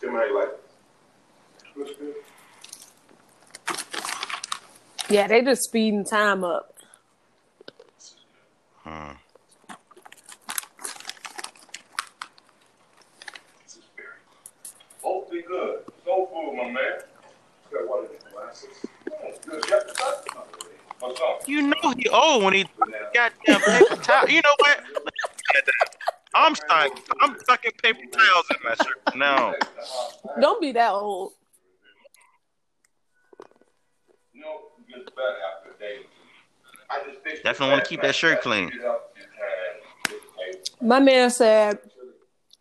Somebody 0.00 0.32
like. 0.32 0.48
Yeah, 5.08 5.28
they 5.28 5.42
just 5.42 5.62
speeding 5.62 6.04
time 6.04 6.42
up. 6.42 6.75
Hmm. 8.86 9.12
Both 15.02 15.30
be 15.30 15.42
good. 15.42 15.84
Soul 16.04 16.26
food, 16.32 16.56
my 16.56 16.70
man. 16.70 17.00
Got 17.72 17.88
one 17.88 18.04
of 18.04 18.10
the 18.10 18.30
glasses. 18.30 18.68
Good. 19.44 19.66
Got 19.68 19.88
the 19.88 19.94
stuff. 19.94 20.24
What's 21.00 21.20
up? 21.20 21.46
You 21.46 21.62
know 21.62 21.94
he 21.96 22.08
old 22.08 22.44
when 22.44 22.54
he 22.54 22.64
goddamn 23.12 23.60
paper 23.60 23.96
towel. 23.96 24.28
You 24.28 24.40
know 24.42 24.54
what? 24.58 24.80
I'm 26.34 26.54
stuck. 26.54 26.98
I'm 27.22 27.38
stuck 27.40 27.64
in 27.64 27.72
paper 27.82 28.00
towels 28.12 28.46
in 28.50 28.56
my 28.64 28.74
shirt. 28.74 29.16
No. 29.16 29.54
Don't 30.40 30.60
be 30.60 30.72
that 30.72 30.92
old. 30.92 31.32
You 34.32 34.42
know, 34.42 34.60
it 34.78 34.88
gets 34.88 35.10
better 35.10 35.36
after 35.56 35.74
a 35.74 35.78
day. 35.78 36.06
I 36.90 37.02
Definitely 37.42 37.70
wanna 37.74 37.84
keep 37.84 38.02
that 38.02 38.14
shirt 38.14 38.40
clean. 38.42 38.66
fixed 38.70 38.80
it 38.80 38.86
up 38.86 39.12
in 39.16 39.22
time. 39.22 40.18
It's 40.48 40.70
okay. 40.70 40.86
My 40.86 41.00
man 41.00 41.30
said, 41.30 41.78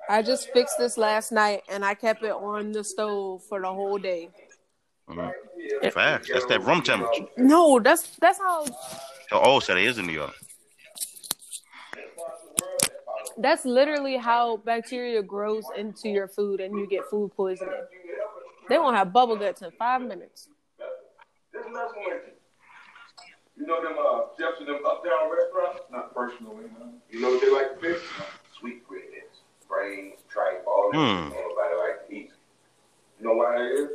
I 0.10 0.22
just 0.22 0.52
fixed 0.52 0.78
this 0.78 0.98
last 0.98 1.32
night 1.32 1.64
and 1.70 1.84
I 1.84 1.94
kept 1.96 2.24
it 2.24 2.32
on 2.32 2.72
the 2.72 2.84
stove 2.84 3.44
for 3.44 3.60
the 3.62 3.68
whole 3.72 3.98
day. 3.98 4.30
Mhm. 5.10 5.32
Facts. 5.92 6.30
That's 6.32 6.46
that 6.48 6.62
room 6.64 6.82
temperature. 6.82 7.26
No, 7.38 7.80
that's 7.80 8.16
that's 8.18 8.40
how 8.40 8.66
Oh, 9.32 9.60
so 9.60 9.76
it 9.76 9.84
is 9.84 9.98
in 9.98 10.06
New 10.08 10.14
York. 10.14 10.34
that's 13.38 13.66
literally 13.66 14.16
how 14.18 14.58
bacteria 14.58 15.22
grows 15.22 15.66
into 15.76 16.10
your 16.10 16.28
food 16.28 16.62
and 16.62 16.78
you 16.78 16.88
get 16.88 17.04
food 17.10 17.32
poisoning. 17.36 17.74
They 18.70 18.78
won't 18.80 18.96
have 18.96 19.12
bubble 19.12 19.36
guts 19.36 19.62
in 19.62 19.72
five 19.72 20.02
minutes. 20.02 20.48
This 23.66 23.74
messing 23.74 23.82
with 23.82 23.82
you. 23.82 23.82
You 23.82 23.82
know 23.82 23.82
them 23.82 23.98
uh 24.00 24.22
Jefferson 24.38 24.66
them 24.68 24.86
uptown 24.86 25.32
restaurants? 25.32 25.80
Not 25.92 26.14
personally, 26.14 26.66
no. 26.80 26.94
You 27.10 27.22
know 27.22 27.30
what 27.32 27.42
they 27.42 27.52
like 27.52 27.80
to 27.80 27.94
fix? 27.94 28.02
Sweet 28.60 28.88
grits, 28.88 29.40
brains, 29.68 30.16
tripe, 30.30 30.64
all 30.68 30.90
that. 30.92 30.98
Hmm. 30.98 31.30
Nobody 31.30 31.76
like 31.80 32.08
to 32.08 32.16
eat. 32.16 32.32
You 33.20 33.26
know 33.28 33.34
why 33.34 33.58
that 33.58 33.72
is? 33.72 33.90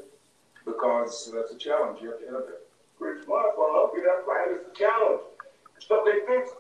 Because 0.64 1.30
that's 1.34 1.52
a 1.52 1.58
challenge. 1.58 1.98
You 2.02 2.10
have 2.10 2.20
to 2.20 2.28
innovate. 2.28 2.54
Pretty 2.98 3.24
smart 3.24 3.54
for 3.56 3.66
hungry, 3.70 4.02
that's 4.06 4.26
right. 4.28 4.48
It's 4.50 4.76
a 4.76 4.78
challenge. 4.78 5.20
The 5.74 5.80
stuff 5.80 6.04
they 6.04 6.20
fix, 6.26 6.50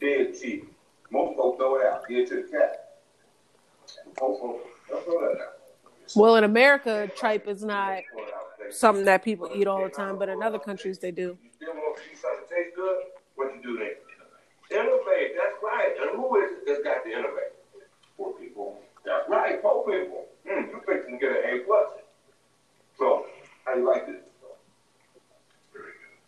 dead 0.00 0.40
cheap. 0.40 0.72
Most 1.10 1.36
folks 1.36 1.58
throw 1.58 1.80
it 1.80 1.86
out, 1.86 2.06
give 2.08 2.18
it 2.18 2.28
to 2.28 2.36
the 2.36 2.42
cat. 2.42 3.00
Most 4.20 4.40
folks 4.40 4.68
don't 4.88 5.04
throw 5.04 5.20
that 5.20 5.40
out. 5.40 5.52
Well, 6.14 6.36
in 6.36 6.44
America, 6.44 7.10
tripe 7.16 7.48
is 7.48 7.64
not 7.64 8.02
Throw 8.12 8.22
it 8.22 8.34
out. 8.34 8.40
They- 8.58 8.70
something 8.70 9.04
that 9.04 9.22
people 9.24 9.50
eat 9.54 9.66
all 9.66 9.82
the 9.82 9.90
time, 9.90 10.16
but 10.18 10.28
in 10.28 10.42
other 10.42 10.58
countries 10.58 10.98
they 10.98 11.10
do. 11.10 11.36
You 11.96 12.16
still 12.16 12.30
want 12.30 12.42
to 12.44 12.48
see 12.48 12.48
something 12.48 12.48
taste 12.50 12.76
good? 12.76 12.96
What 13.36 13.54
you 13.54 13.62
do 13.62 13.78
then? 13.78 13.94
Innovate, 14.70 15.36
that's 15.36 15.58
right. 15.62 15.92
And 16.00 16.16
who 16.16 16.36
is 16.42 16.52
it 16.52 16.66
that's 16.66 16.82
got 16.82 17.04
to 17.04 17.10
innovate? 17.10 17.54
Poor 18.16 18.32
people. 18.34 18.80
That's 19.04 19.28
right, 19.28 19.60
poor 19.62 19.84
people. 19.84 20.26
Mm, 20.48 20.70
you 20.70 20.80
fixing 20.86 21.18
to 21.18 21.18
get 21.18 21.30
an 21.32 21.42
A 21.44 21.58
plus. 21.66 21.88
So, 22.98 23.26
how 23.64 23.74
you 23.74 23.86
like 23.86 24.06
this? 24.06 24.22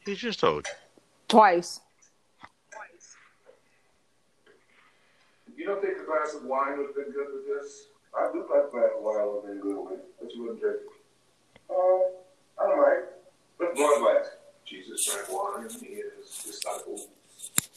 He 0.05 0.15
just 0.15 0.41
told 0.41 0.67
you. 0.67 0.73
Twice. 1.29 1.81
You 5.57 5.65
don't 5.65 5.83
think 5.83 5.99
a 5.99 6.05
glass 6.05 6.35
of 6.35 6.45
wine 6.45 6.79
would 6.79 6.87
have 6.89 6.95
been 6.95 7.13
good 7.13 7.27
with 7.33 7.47
this? 7.49 7.89
I 8.15 8.31
do 8.33 8.47
like 8.49 8.69
a 8.69 8.71
glass 8.71 8.91
of 8.97 9.03
wine 9.03 9.27
would 9.27 9.43
have 9.43 9.51
been 9.51 9.61
good 9.61 9.77
with 9.83 9.99
it, 9.99 10.05
but 10.21 10.33
you 10.33 10.43
wouldn't 10.43 10.61
drink 10.61 10.77
it. 10.77 11.71
Uh, 11.71 12.63
all 12.63 12.79
right. 12.79 13.03
Let's 13.59 13.79
one 13.79 14.01
glass. 14.03 14.27
Jesus 14.67 15.05
drank 15.07 15.33
wine. 15.33 15.69
He 15.81 16.01
and 16.01 16.11
his 16.19 16.43
disciples. 16.45 17.09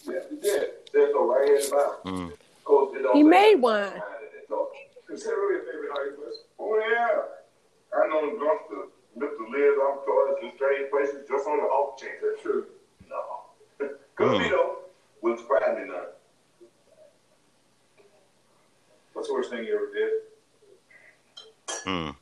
Yes, 0.06 0.24
he 0.30 0.36
did. 0.38 0.64
Says 0.92 1.10
so 1.14 1.26
right 1.32 1.46
here 1.48 1.58
in 1.58 1.62
the 1.64 1.70
Bible. 1.72 1.98
Mm. 2.06 2.32
Of 2.34 2.64
course, 2.64 2.96
it 2.98 3.04
don't 3.04 3.16
He 3.16 3.24
made 3.24 3.60
nothing 3.60 3.62
wine. 3.62 3.94
behind 3.94 4.24
it, 4.34 4.46
so- 4.50 4.72
Is 5.10 5.24
that 5.24 5.32
really 5.32 5.60
a 5.62 5.72
favorite 5.72 5.92
hiding? 5.94 6.16
Oh, 6.60 6.78
yeah. 6.80 7.98
I 8.00 8.08
know 8.08 8.22
them 8.30 8.38
drunks 8.40 8.64
that 8.70 8.88
lift 9.16 9.34
the 9.38 9.46
lid 9.50 9.78
off 9.80 10.06
toilets 10.06 10.40
in 10.44 10.52
strange 10.56 10.90
places 10.92 11.28
just 11.28 11.48
on 11.48 11.58
the 11.58 11.64
off 11.64 12.00
chance. 12.00 12.14
That's 12.22 12.42
true. 12.42 12.66
No. 13.10 13.22
Could 14.16 14.32
be, 14.40 14.46
Mm. 14.46 14.50
though. 14.50 14.76
Wouldn't 15.22 15.42
surprise 15.42 15.76
me 15.78 15.86
none. 15.88 16.08
What's 19.14 19.28
the 19.28 19.34
worst 19.34 19.50
thing 19.50 19.64
you 19.66 19.76
ever 19.76 19.92
did? 19.94 20.12
Mm. 21.86 22.16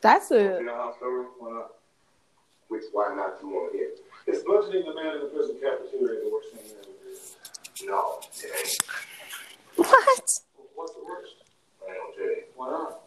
That's 0.00 0.30
You 0.30 0.36
it. 0.38 0.64
know 0.64 0.74
how 0.74 0.94
story? 0.96 1.26
Why 1.38 1.50
not? 1.52 1.70
Which 2.68 2.84
why 2.92 3.14
not 3.14 3.38
you 3.42 3.48
want 3.48 3.72
to 3.72 3.78
hear? 3.78 3.90
Is 4.26 4.42
bludgeoning 4.44 4.84
the 4.86 4.94
man 4.94 5.16
in 5.16 5.20
the 5.22 5.26
prison 5.26 5.56
cafeteria 5.60 6.20
the 6.24 6.30
worst 6.32 6.48
thing 6.54 6.64
you 6.66 6.76
ever 6.76 6.86
did? 6.86 7.88
No, 7.88 8.20
it 8.38 8.50
ain't. 8.64 8.82
What? 9.76 10.20
What's 10.74 10.92
the 10.94 11.04
worst? 11.04 11.34
I 11.88 11.94
don't 11.94 12.14
tell 12.16 12.24
you. 12.26 12.42
Why 12.56 12.70
not? 12.70 13.00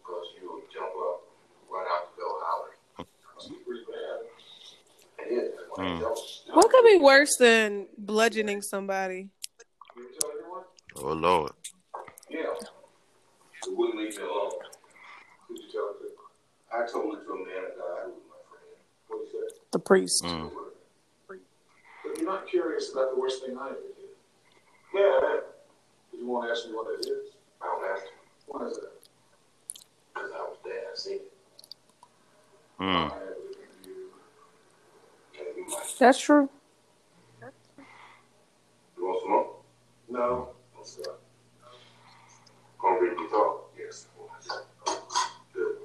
Because 0.00 0.26
you 0.40 0.48
will 0.50 0.62
jump 0.72 0.92
up, 0.98 1.22
run 1.70 1.86
out 1.88 2.14
the 2.16 2.20
door 2.20 2.36
hollering. 2.42 2.78
That's 2.98 3.48
pretty 3.64 3.84
bad. 3.86 5.26
It 5.26 5.32
is. 5.32 5.54
That's 5.54 5.68
why 5.76 5.84
Mm. 5.84 5.98
you 5.98 6.02
don't. 6.04 6.20
What 6.56 6.70
could 6.70 6.84
be 6.84 6.98
worse 6.98 7.36
than 7.38 7.86
bludgeoning 7.96 8.62
somebody? 8.62 9.30
You 9.96 10.02
didn't 10.02 10.20
tell 10.20 10.30
anyone? 10.32 10.64
Oh 10.96 11.12
Lord. 11.12 11.52
Yeah. 12.28 12.54
You 13.66 13.76
wouldn't 13.76 13.98
leave 13.98 14.16
me 14.16 14.22
alone. 14.22 14.52
Who'd 15.46 15.58
you 15.58 15.70
tell 15.72 15.90
it 15.90 15.98
to? 16.02 16.08
I 16.72 16.86
told 16.90 17.14
it 17.16 17.24
to 17.24 17.32
a 17.32 17.36
man 17.36 17.64
of 17.64 17.76
God 17.78 18.04
who 18.04 18.10
was 18.12 18.24
my 18.28 18.40
friend. 18.50 18.76
What'd 19.08 19.28
you 19.32 19.48
say? 19.48 19.56
The 19.72 19.78
priest. 19.78 20.24
Mm. 20.24 20.50
But 21.28 22.16
you're 22.16 22.26
not 22.26 22.46
curious 22.48 22.92
about 22.92 23.14
the 23.14 23.20
worst 23.20 23.44
thing 23.44 23.56
I 23.58 23.68
ever 23.68 23.76
did. 23.76 24.12
Yeah, 24.94 25.00
I. 25.02 25.40
Did 26.10 26.20
you 26.20 26.26
want 26.26 26.46
to 26.46 26.52
ask 26.52 26.66
me 26.66 26.72
what 26.74 26.86
it 26.98 27.06
is? 27.06 27.34
I 27.60 27.66
don't 27.66 27.84
have 27.88 28.02
to. 28.02 28.10
Why 28.46 28.66
is 28.66 28.76
that? 28.76 28.92
Because 30.14 30.30
I 30.34 30.40
was 30.40 30.58
there. 30.64 30.90
I 30.90 30.94
seen 30.96 31.16
it. 31.16 31.32
Mm. 32.80 32.84
I 32.84 33.02
have 33.02 33.12
everything 33.12 33.70
to 33.82 33.88
you. 33.88 34.10
And 35.38 35.56
you 35.56 35.64
might. 35.68 35.98
That's 35.98 36.18
true. 36.20 36.48
You 38.96 39.04
want 39.04 39.20
some 39.22 39.30
more? 39.30 39.46
No. 40.08 40.48
What's 40.74 40.94
that? 40.96 41.16
Gonna 42.80 43.00
read 43.00 43.16
me 43.16 43.28
talk? 43.28 43.70
Yes. 43.78 44.06
Good. 45.52 45.76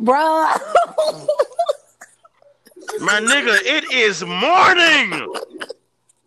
Bruh. 0.00 0.58
My 3.00 3.20
nigga, 3.20 3.58
it 3.62 3.92
is 3.92 4.24
morning. 4.24 5.28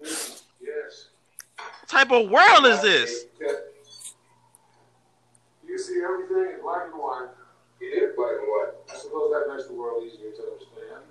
Yes. 0.01 1.09
What 1.57 1.87
type 1.87 2.11
of 2.11 2.29
world 2.29 2.65
is 2.65 2.81
this? 2.81 3.25
You 5.67 5.77
see 5.79 6.01
everything 6.03 6.53
in 6.53 6.61
black 6.61 6.85
and 6.91 6.93
white. 7.01 7.29
It 7.81 7.85
is 7.85 8.15
black 8.15 8.31
and 8.39 8.47
white. 8.47 8.73
I 8.93 8.95
suppose 8.95 9.31
that 9.33 9.51
makes 9.53 9.67
the 9.67 9.73
world 9.73 10.03
easier 10.03 10.31
to 10.31 10.43
understand. 10.53 11.03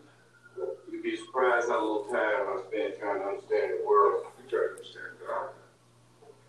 You'd 0.90 1.02
be 1.02 1.16
surprised 1.16 1.68
how 1.68 1.82
little 1.82 2.04
time 2.04 2.46
I 2.46 2.62
spend 2.68 2.94
trying 3.00 3.20
to 3.20 3.26
understand 3.26 3.72
the 3.72 3.84
world. 3.86 4.24
You 4.38 4.48
try 4.48 4.60
to 4.60 4.70
understand 4.70 5.18
God. 5.26 5.48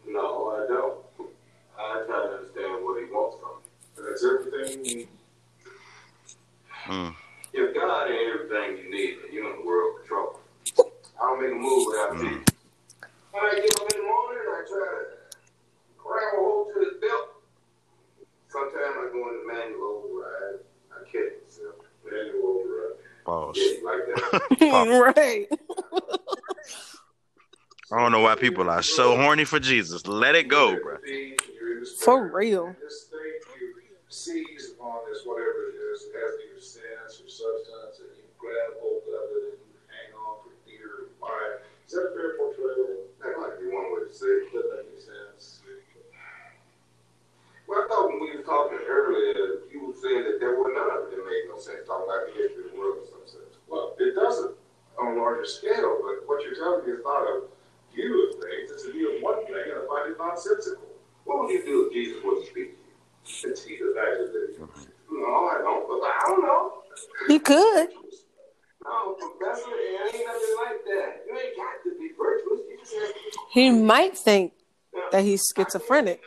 No, 0.08 0.52
I 0.52 0.68
don't. 0.68 1.00
I 1.80 2.04
try 2.06 2.22
to 2.22 2.34
understand 2.38 2.86
what 2.86 3.02
he 3.02 3.10
wants 3.12 3.38
from 3.42 3.58
me. 3.58 4.10
That's 4.10 4.24
everything 4.24 4.86
you 4.86 4.96
need. 4.96 5.08
Mm. 6.86 7.16
If 7.54 7.76
God 7.76 8.10
ain't 8.10 8.34
everything 8.34 8.78
you 8.84 8.92
need, 8.92 9.18
then 9.22 9.34
you're 9.34 9.54
in 9.54 9.60
the 9.62 9.66
world 9.66 10.02
of 10.02 10.08
trouble. 10.08 10.40
I 10.78 11.28
don't 11.28 11.42
make 11.42 11.52
a 11.52 11.56
move 11.56 11.88
without 11.88 12.12
Mm. 12.12 12.40
Jesus. 12.40 12.56
When 13.32 13.44
I 13.44 13.56
get 13.56 13.82
up 13.82 13.92
in 13.92 13.98
the 14.00 14.04
morning, 14.04 14.44
I 14.48 14.62
try 14.68 14.80
to 14.80 15.38
grab 15.98 16.34
a 16.34 16.38
hold 16.38 16.74
to 16.74 16.80
his 16.80 16.94
belt. 17.00 17.30
Sometimes 18.50 18.96
I 18.98 19.10
go 19.12 19.30
into 19.30 19.48
manual 19.48 20.04
override. 20.06 20.60
I 20.92 21.04
catch 21.06 21.34
myself. 21.46 21.76
Manual 22.06 22.50
override. 22.50 22.98
Pause. 23.26 23.58
Yeah, 23.58 23.64
you 23.64 23.86
like 23.86 24.60
that? 24.60 25.00
right. 25.16 25.48
I 27.92 27.98
don't 28.02 28.12
know 28.12 28.22
why 28.22 28.36
people 28.36 28.70
are 28.70 28.82
so 28.82 29.16
horny 29.16 29.46
for 29.46 29.60
Jesus. 29.60 30.08
Let 30.08 30.36
it 30.36 30.48
go, 30.48 30.80
bro. 30.82 30.98
You're 31.06 31.74
in 31.74 31.80
this 31.80 31.94
For 32.02 32.28
real. 32.28 32.76
Seize 34.14 34.78
upon 34.78 35.10
this, 35.10 35.26
whatever 35.26 35.74
it 35.74 35.78
is, 35.90 36.06
has 36.14 36.38
either 36.38 36.62
sense 36.62 37.18
or 37.18 37.26
substance, 37.26 37.98
and 37.98 38.14
you 38.14 38.30
grab 38.38 38.78
hold 38.78 39.02
of 39.10 39.26
it 39.42 39.58
and 39.58 39.66
you 39.66 39.74
hang 39.90 40.14
on 40.14 40.38
for 40.46 40.54
dear 40.70 41.10
life. 41.18 41.66
Is 41.90 41.98
that 41.98 42.08
a 42.08 42.12
fair 42.14 42.38
portrayal? 42.38 43.10
That 43.18 43.42
might 43.42 43.58
be 43.58 43.74
one 43.74 43.90
way 43.90 44.06
to 44.06 44.14
say 44.14 44.46
it. 44.46 44.54
Doesn't 44.54 44.70
make 44.70 44.86
any 44.86 45.02
sense. 45.02 45.66
Well, 47.66 47.82
I 47.82 47.90
thought 47.90 48.14
when 48.14 48.22
we 48.22 48.38
were 48.38 48.46
talking 48.46 48.86
earlier, 48.86 49.66
you 49.74 49.82
were 49.82 49.98
saying 49.98 50.30
that 50.30 50.38
there 50.38 50.62
were 50.62 50.70
none 50.70 50.94
of 50.94 51.10
it 51.10 51.18
that 51.18 51.26
made 51.26 51.50
no 51.50 51.58
sense. 51.58 51.82
Talking 51.90 52.06
about 52.06 52.30
the 52.30 52.38
history 52.38 52.70
of 52.70 52.78
the 52.78 52.78
world 52.78 53.02
in 53.02 53.10
some 53.10 53.26
sense. 53.26 53.58
Well, 53.66 53.98
it 53.98 54.14
doesn't 54.14 54.54
on 55.02 55.18
a 55.18 55.18
larger 55.18 55.50
scale, 55.50 56.06
but 56.06 56.22
what 56.30 56.46
you're 56.46 56.54
telling 56.54 56.86
me 56.86 56.94
is 56.94 57.02
not 57.02 57.26
a 57.26 57.50
view 57.90 58.30
of 58.30 58.38
things, 58.38 58.70
it's 58.78 58.86
a 58.86 58.94
view 58.94 59.18
of 59.18 59.26
one 59.26 59.42
thing, 59.50 59.74
and 59.74 59.82
I 59.82 59.84
find 59.90 60.14
it 60.14 60.22
nonsensical. 60.22 60.86
What 61.26 61.42
would 61.42 61.50
you 61.50 61.66
do 61.66 61.90
if 61.90 61.98
Jesus 61.98 62.22
wasn't 62.22 62.54
speaking 62.54 62.83
you? 63.26 63.54
He 67.28 67.40
could. 67.40 67.90
It. 67.90 67.94
You. 67.94 69.18
You. 72.92 73.14
He 73.52 73.70
might 73.72 74.18
think 74.18 74.54
that 75.12 75.24
he's 75.24 75.52
schizophrenic. 75.56 76.22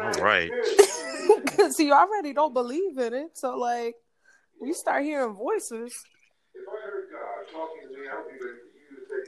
It 0.00 0.20
right. 0.20 0.50
Because 1.42 1.78
you 1.80 1.92
already 1.92 2.32
don't 2.32 2.54
believe 2.54 2.98
in 2.98 3.14
it. 3.14 3.30
So, 3.34 3.56
like, 3.56 3.96
you 4.60 4.72
start 4.74 5.02
hearing 5.02 5.34
voices. 5.34 5.92
If 6.54 6.62
I 6.68 6.86
heard 6.86 7.08
God 7.10 7.46
talking 7.52 7.88
to 7.88 8.00
me, 8.00 8.08
I 8.08 8.16
would 8.22 8.38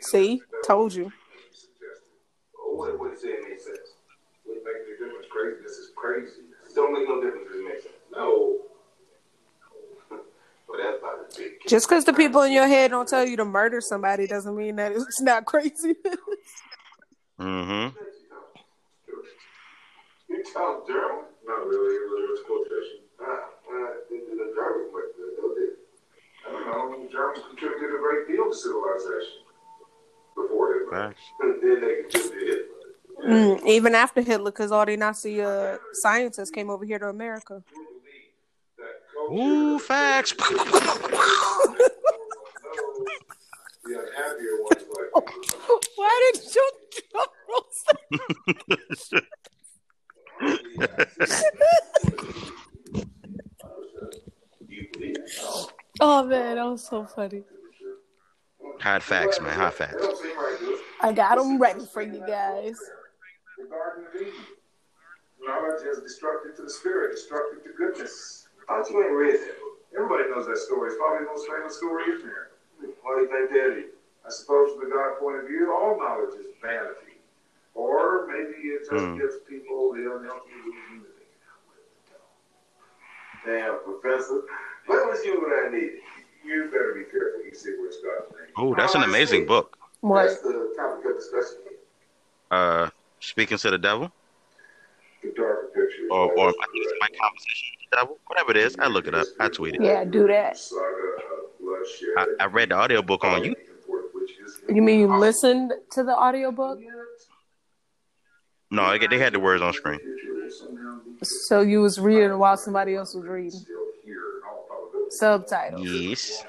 See? 0.02 0.42
Told 0.66 0.94
you. 0.94 1.12
Suggested. 1.52 2.06
Oh, 2.58 2.74
what 2.74 2.98
what 2.98 3.10
he 3.10 3.16
said 3.16 3.40
made 3.48 3.60
sense. 3.60 3.96
Wouldn't 4.46 4.64
make 5.34 5.44
any 5.44 5.54
difference. 5.54 5.66
Craziness 5.66 5.72
is 5.72 5.90
crazy. 5.96 6.42
It 6.68 6.74
don't 6.74 6.92
make 6.92 7.08
no 7.08 7.20
difference 7.22 7.46
if 7.50 7.56
it 7.56 7.64
makes 7.68 7.82
sense. 7.84 7.94
No. 8.14 8.58
But 10.70 10.78
that's 10.84 10.98
about 11.02 11.28
the 11.28 11.36
big 11.36 11.50
Just 11.66 11.88
because 11.88 12.04
the 12.04 12.12
people 12.12 12.42
in 12.42 12.52
your 12.52 12.68
head 12.68 12.92
don't 12.92 13.08
tell 13.08 13.26
you 13.26 13.36
to 13.38 13.44
murder 13.44 13.80
somebody 13.80 14.28
doesn't 14.28 14.56
mean 14.56 14.76
that 14.76 14.92
it's 14.92 15.20
not 15.30 15.44
crazy. 15.44 15.96
Mm-hmm. 17.40 17.96
You 20.28 20.44
tell 20.52 20.84
German? 20.86 21.24
Not 21.44 21.66
really. 21.66 21.94
It 21.96 22.06
was 22.06 22.38
a 22.38 22.44
quotation. 22.46 22.98
Ah, 23.20 23.50
well, 23.66 23.94
the, 24.10 24.16
the 24.30 24.52
Germans 24.54 24.94
went 24.94 25.10
good, 25.16 25.32
though, 25.42 25.54
did 25.58 25.74
I 26.46 26.52
don't 26.52 26.66
know. 26.70 27.08
Germans 27.10 27.44
contributed 27.48 27.90
a 27.90 27.98
great 27.98 28.28
deal 28.28 28.46
to 28.48 28.54
civilization 28.54 29.42
before 30.36 30.74
Hitler. 30.74 30.92
Facts. 30.92 31.22
Then 31.40 31.80
they 31.80 32.06
contributed 32.06 32.46
Hitler. 32.46 32.79
Mm, 33.26 33.66
even 33.66 33.94
after 33.94 34.20
Hitler, 34.22 34.50
because 34.50 34.72
all 34.72 34.86
the 34.86 34.96
Nazi 34.96 35.42
uh, 35.42 35.76
scientists 35.92 36.50
came 36.50 36.70
over 36.70 36.84
here 36.84 36.98
to 36.98 37.08
America. 37.08 37.62
You 37.72 37.86
believe 38.02 38.32
that 38.78 38.94
culture- 39.12 39.42
Ooh, 39.42 39.78
facts. 39.78 40.32
The 43.82 43.92
unhappier 43.98 44.56
ones 44.62 44.84
like 45.14 45.30
Why 45.96 46.32
did 46.32 46.54
you 46.54 46.70
drum 47.12 47.28
roll? 47.48 47.64
You 54.68 54.86
believe 54.92 55.16
it? 55.16 55.72
Oh 56.00 56.24
man, 56.24 56.56
that 56.56 56.64
was 56.64 56.86
so 56.86 57.04
funny. 57.04 57.42
Hot 58.80 59.02
facts, 59.02 59.40
man. 59.40 59.54
Hot 59.58 59.74
facts. 59.74 59.94
They 59.94 60.00
don't 60.02 60.16
seem 60.18 60.38
right 60.38 60.58
to 60.58 60.72
us. 60.72 60.80
I 61.02 61.12
got 61.12 61.36
them 61.36 61.58
ready 61.60 61.84
for 61.92 62.02
you 62.02 62.22
guys. 62.26 62.78
The 63.60 63.68
Garden 63.68 64.06
of 64.08 64.14
Eden. 64.16 64.32
Knowledge 65.44 65.84
is 65.84 66.00
destructive 66.00 66.56
to 66.56 66.62
the 66.62 66.70
spirit, 66.70 67.12
destructive 67.12 67.62
to 67.64 67.70
goodness. 67.76 68.48
How 68.68 68.80
you 68.88 69.04
ain't 69.04 69.12
read 69.12 69.34
that 69.36 69.60
book? 69.60 69.76
Everybody 69.94 70.30
knows 70.30 70.46
that 70.46 70.56
story. 70.56 70.88
It's 70.88 70.96
probably 70.96 71.26
the 71.26 71.32
most 71.32 71.44
famous 71.48 71.76
story 71.76 72.04
in 72.12 72.18
there. 72.24 72.56
Why 73.02 73.16
do 73.16 73.20
you 73.24 73.28
think 73.28 73.50
that 73.52 73.76
is? 73.76 73.92
I 74.24 74.30
suppose 74.30 74.72
from 74.72 74.88
the 74.88 74.94
God 74.94 75.18
point 75.20 75.40
of 75.40 75.48
view, 75.48 75.72
all 75.72 75.98
knowledge 75.98 76.40
is 76.40 76.46
vanity. 76.62 77.20
Or 77.74 78.26
maybe 78.28 78.68
it 78.72 78.80
just 78.88 78.92
Hmm. 78.92 79.18
gives 79.18 79.36
people 79.48 79.92
the 79.92 80.08
unhealthy 80.08 80.52
illusion 80.56 81.04
that 81.04 81.16
they 81.16 81.28
can 81.28 81.40
outwit 81.52 81.84
the 81.84 82.16
devil. 82.16 83.76
Damn, 83.76 83.76
Professor. 83.84 84.40
Where 84.86 85.06
was 85.06 85.24
you 85.24 85.40
when 85.40 85.52
I 85.52 85.68
needed? 85.68 86.00
You 86.44 86.64
better 86.72 86.94
be 86.96 87.04
careful. 87.10 87.44
You 87.44 87.52
see 87.54 87.76
where 87.76 87.90
God's 87.90 88.32
name. 88.36 88.52
Oh, 88.56 88.74
that's 88.74 88.94
an 88.94 89.02
amazing 89.04 89.44
book. 89.46 89.76
What? 90.00 90.24
That's 90.24 90.40
the 90.40 90.72
topic 90.76 91.04
of 91.04 91.16
discussion. 91.16 91.58
Uh, 92.50 92.90
speaking 93.20 93.58
to 93.58 93.70
the 93.70 93.78
devil, 93.78 94.10
The 95.22 95.32
darker 95.36 95.68
picture. 95.74 96.08
or 96.10 96.32
or 96.32 96.38
always 96.38 96.54
my, 96.58 96.66
correct. 96.66 96.98
my 97.00 97.08
conversation 97.20 97.68
with 97.78 97.90
the 97.90 97.96
devil, 97.96 98.18
whatever 98.26 98.50
it 98.50 98.56
is. 98.56 98.76
I 98.78 98.88
look 98.88 99.06
it 99.06 99.14
up. 99.14 99.26
I 99.38 99.48
tweet 99.48 99.76
it. 99.76 99.82
Yeah, 99.82 100.04
do 100.04 100.26
that. 100.26 100.58
Saga 100.58 100.82
of 100.82 101.58
bloodshed. 101.60 102.36
I, 102.40 102.44
I 102.44 102.46
read 102.46 102.70
the 102.70 102.76
audiobook 102.76 103.24
on 103.24 103.44
you. 103.44 103.54
You 104.68 104.82
mean 104.82 105.00
you 105.00 105.16
listened 105.16 105.72
to 105.92 106.02
the 106.04 106.16
audiobook? 106.16 106.78
No, 108.70 108.96
they 108.98 109.18
had 109.18 109.32
the 109.32 109.40
words 109.40 109.62
on 109.62 109.72
screen. 109.72 109.98
So 111.22 111.60
you 111.60 111.80
was 111.80 111.98
reading 111.98 112.38
while 112.38 112.56
somebody 112.56 112.94
else 112.94 113.14
was 113.14 113.26
reading. 113.26 113.60
Subtitles. 115.10 115.88
Yes. 115.88 116.44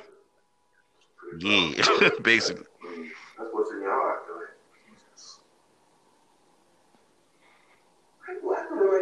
Yeah. 1.39 2.10
Basically. 2.22 2.64
That's 3.38 3.49
what's 3.52 3.72
in 3.72 3.81
your 3.81 3.91
heart, 3.91 4.19
though. 4.27 4.41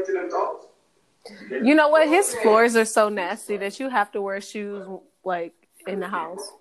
to 0.05 0.11
them 0.13 0.29
thoughts. 0.29 0.67
You 1.49 1.75
know 1.75 1.89
what? 1.89 2.07
His 2.07 2.33
floors 2.35 2.75
are 2.75 2.85
so 2.85 3.09
nasty 3.09 3.57
that 3.57 3.79
you 3.79 3.89
have 3.89 4.11
to 4.13 4.21
wear 4.21 4.39
shoes 4.41 4.85
like 5.23 5.53
in 5.87 5.99
the 5.99 6.07
house. 6.07 6.51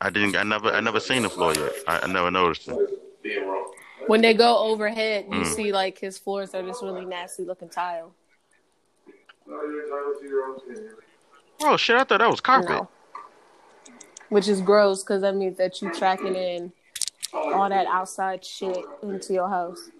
I 0.00 0.10
didn't. 0.10 0.36
I 0.36 0.42
never. 0.42 0.70
I 0.70 0.80
never 0.80 1.00
seen 1.00 1.22
the 1.22 1.28
floor 1.30 1.54
yet. 1.54 1.72
I, 1.86 2.00
I 2.00 2.06
never 2.06 2.30
noticed 2.30 2.68
it. 2.68 2.78
When 4.06 4.22
they 4.22 4.34
go 4.34 4.58
overhead, 4.58 5.26
you 5.30 5.40
Mm. 5.40 5.46
see 5.54 5.72
like 5.72 5.98
his 5.98 6.18
floors 6.18 6.54
are 6.54 6.62
this 6.62 6.82
really 6.82 7.04
nasty 7.04 7.44
looking 7.44 7.68
tile. 7.68 8.12
No, 9.46 9.62
you're 9.62 9.84
entitled 9.84 10.20
to 10.20 10.26
your 10.28 10.44
own 10.44 10.56
opinion. 10.56 10.94
Oh 11.62 11.76
shit! 11.76 11.96
I 11.96 12.04
thought 12.04 12.18
that 12.20 12.30
was 12.30 12.40
carpet. 12.40 12.70
No. 12.70 12.88
Which 14.30 14.48
is 14.48 14.60
gross 14.62 15.02
because 15.02 15.22
that 15.22 15.34
means 15.34 15.58
that 15.58 15.82
you 15.82 15.92
tracking 15.92 16.34
in 16.34 16.72
all 17.34 17.68
that 17.68 17.86
outside 17.86 18.44
shit 18.44 18.78
into 19.02 19.32
your 19.34 19.48
house. 19.48 19.90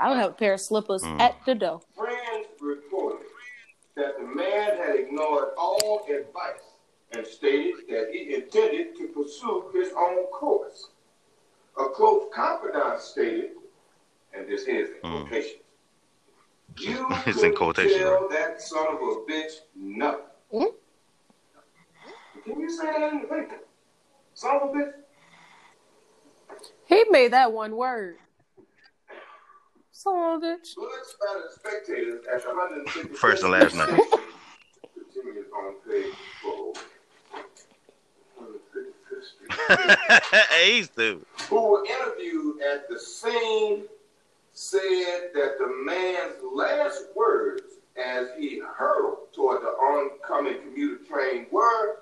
I 0.00 0.08
would 0.10 0.18
have 0.18 0.30
a 0.30 0.34
pair 0.34 0.54
of 0.54 0.60
slippers 0.60 1.02
Mm. 1.02 1.20
at 1.20 1.44
the 1.46 1.54
door. 1.54 1.80
Friends 1.94 2.48
reported 2.60 3.26
that 3.94 4.18
the 4.18 4.24
man 4.26 4.76
had 4.76 4.96
ignored 4.96 5.50
all 5.56 6.04
advice 6.08 6.62
and 7.12 7.24
stated 7.26 7.86
that 7.88 8.10
he 8.12 8.34
intended 8.34 8.96
to 8.96 9.08
pursue 9.08 9.70
his 9.72 9.92
own 9.96 10.24
course. 10.26 10.90
A 11.78 11.86
close 11.90 12.28
confidant 12.32 13.00
stated, 13.00 13.52
and 14.32 14.48
this 14.48 14.62
is 14.62 14.90
in 14.90 14.96
Mm. 15.10 15.26
quotation, 15.28 15.60
you 16.78 17.06
It's 17.26 17.42
in 17.42 17.54
quotation, 17.54 18.00
tell 18.00 18.20
right? 18.22 18.30
that 18.30 18.60
son 18.62 18.86
of 18.88 18.94
a 19.00 19.14
bitch 19.30 19.52
nothing. 19.76 20.24
Mm. 20.52 20.74
Can 22.44 22.60
you 22.60 22.68
say 22.70 22.86
that 22.86 23.12
in 23.12 23.20
the 23.22 23.26
paper? 23.28 23.60
Son 24.34 24.56
of 24.56 24.70
a 24.70 24.72
bitch? 24.72 24.92
He 26.86 27.04
made 27.10 27.32
that 27.32 27.52
one 27.52 27.76
word. 27.76 28.18
Son 30.04 30.34
of 30.34 30.42
a 30.42 30.46
bitch. 30.46 30.74
Blood 30.76 30.90
spattered 31.02 31.50
spectators 31.50 32.24
at 32.30 32.42
the 32.42 32.48
150 32.48 33.14
First 33.14 33.42
and 33.42 33.52
last 33.52 33.74
name. 33.74 33.86
Continues 34.92 35.46
on 35.56 35.74
page 35.88 36.12
four. 36.42 36.74
155th 38.38 39.24
Street. 39.24 40.42
Ace 40.60 40.88
dude. 40.90 41.24
Who 41.48 41.70
were 41.70 41.86
interviewed 41.86 42.60
at 42.60 42.86
the 42.90 42.98
scene 42.98 43.84
said 44.52 45.30
that 45.34 45.56
the 45.58 45.72
man's 45.86 46.34
last 46.54 47.04
words 47.16 47.62
as 47.96 48.28
he 48.38 48.60
hurtled 48.76 49.32
toward 49.32 49.62
the 49.62 49.68
oncoming 49.68 50.60
commuter 50.68 51.02
train 51.04 51.46
were, 51.50 52.00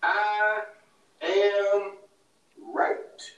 I 0.00 0.60
am 1.22 1.94
right. 2.72 3.32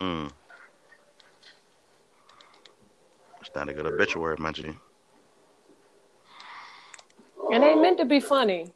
Mm. 0.00 0.32
It's 3.50 3.56
not 3.56 3.68
a 3.68 3.74
good 3.74 3.84
obituary 3.84 4.36
mention. 4.38 4.78
It 7.50 7.60
ain't 7.60 7.82
meant 7.82 7.98
to 7.98 8.04
be 8.04 8.20
funny. 8.20 8.70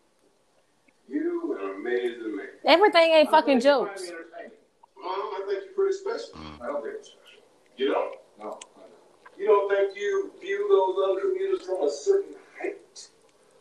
You 1.09 1.57
an 1.57 1.77
amazing 1.77 2.35
man. 2.35 2.47
Everything 2.65 3.13
ain't 3.13 3.31
fucking 3.31 3.61
jokes. 3.61 4.11
Well, 4.97 5.07
I 5.07 5.45
think 5.47 5.63
you're 5.67 5.75
pretty 5.75 5.97
special. 5.97 6.35
I 6.61 6.67
don't 6.67 6.83
think 6.83 6.95
you're 6.95 7.05
special. 7.05 7.43
You 7.77 7.93
don't? 7.93 8.17
No, 8.41 8.59
You 9.39 9.47
don't 9.47 9.71
think 9.71 9.97
you 9.97 10.33
view 10.41 10.67
those 10.69 11.09
other 11.09 11.21
commuters 11.21 11.67
from 11.67 11.85
a 11.85 11.91
certain 11.91 12.35
height? 12.61 13.11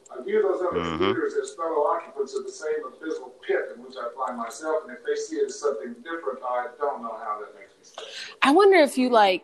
I 0.09 0.23
view 0.23 0.41
those 0.41 0.61
other 0.61 0.79
mm-hmm. 0.79 0.97
commuters 0.97 1.35
as 1.35 1.53
fellow 1.53 1.85
occupants 1.93 2.35
of 2.35 2.43
the 2.43 2.51
same 2.51 2.81
abysmal 2.87 3.35
pit 3.45 3.69
in 3.75 3.83
which 3.83 3.93
I 3.97 4.09
find 4.17 4.35
myself, 4.35 4.85
and 4.87 4.97
if 4.97 5.05
they 5.05 5.13
see 5.13 5.35
it 5.35 5.45
as 5.45 5.59
something 5.59 5.93
different, 6.01 6.39
I 6.41 6.69
don't 6.79 7.03
know 7.03 7.15
how 7.23 7.39
that 7.39 7.53
makes 7.53 7.75
me 7.77 8.03
feel. 8.03 8.35
I 8.41 8.51
wonder 8.51 8.77
if 8.77 8.97
you 8.97 9.11
like 9.11 9.43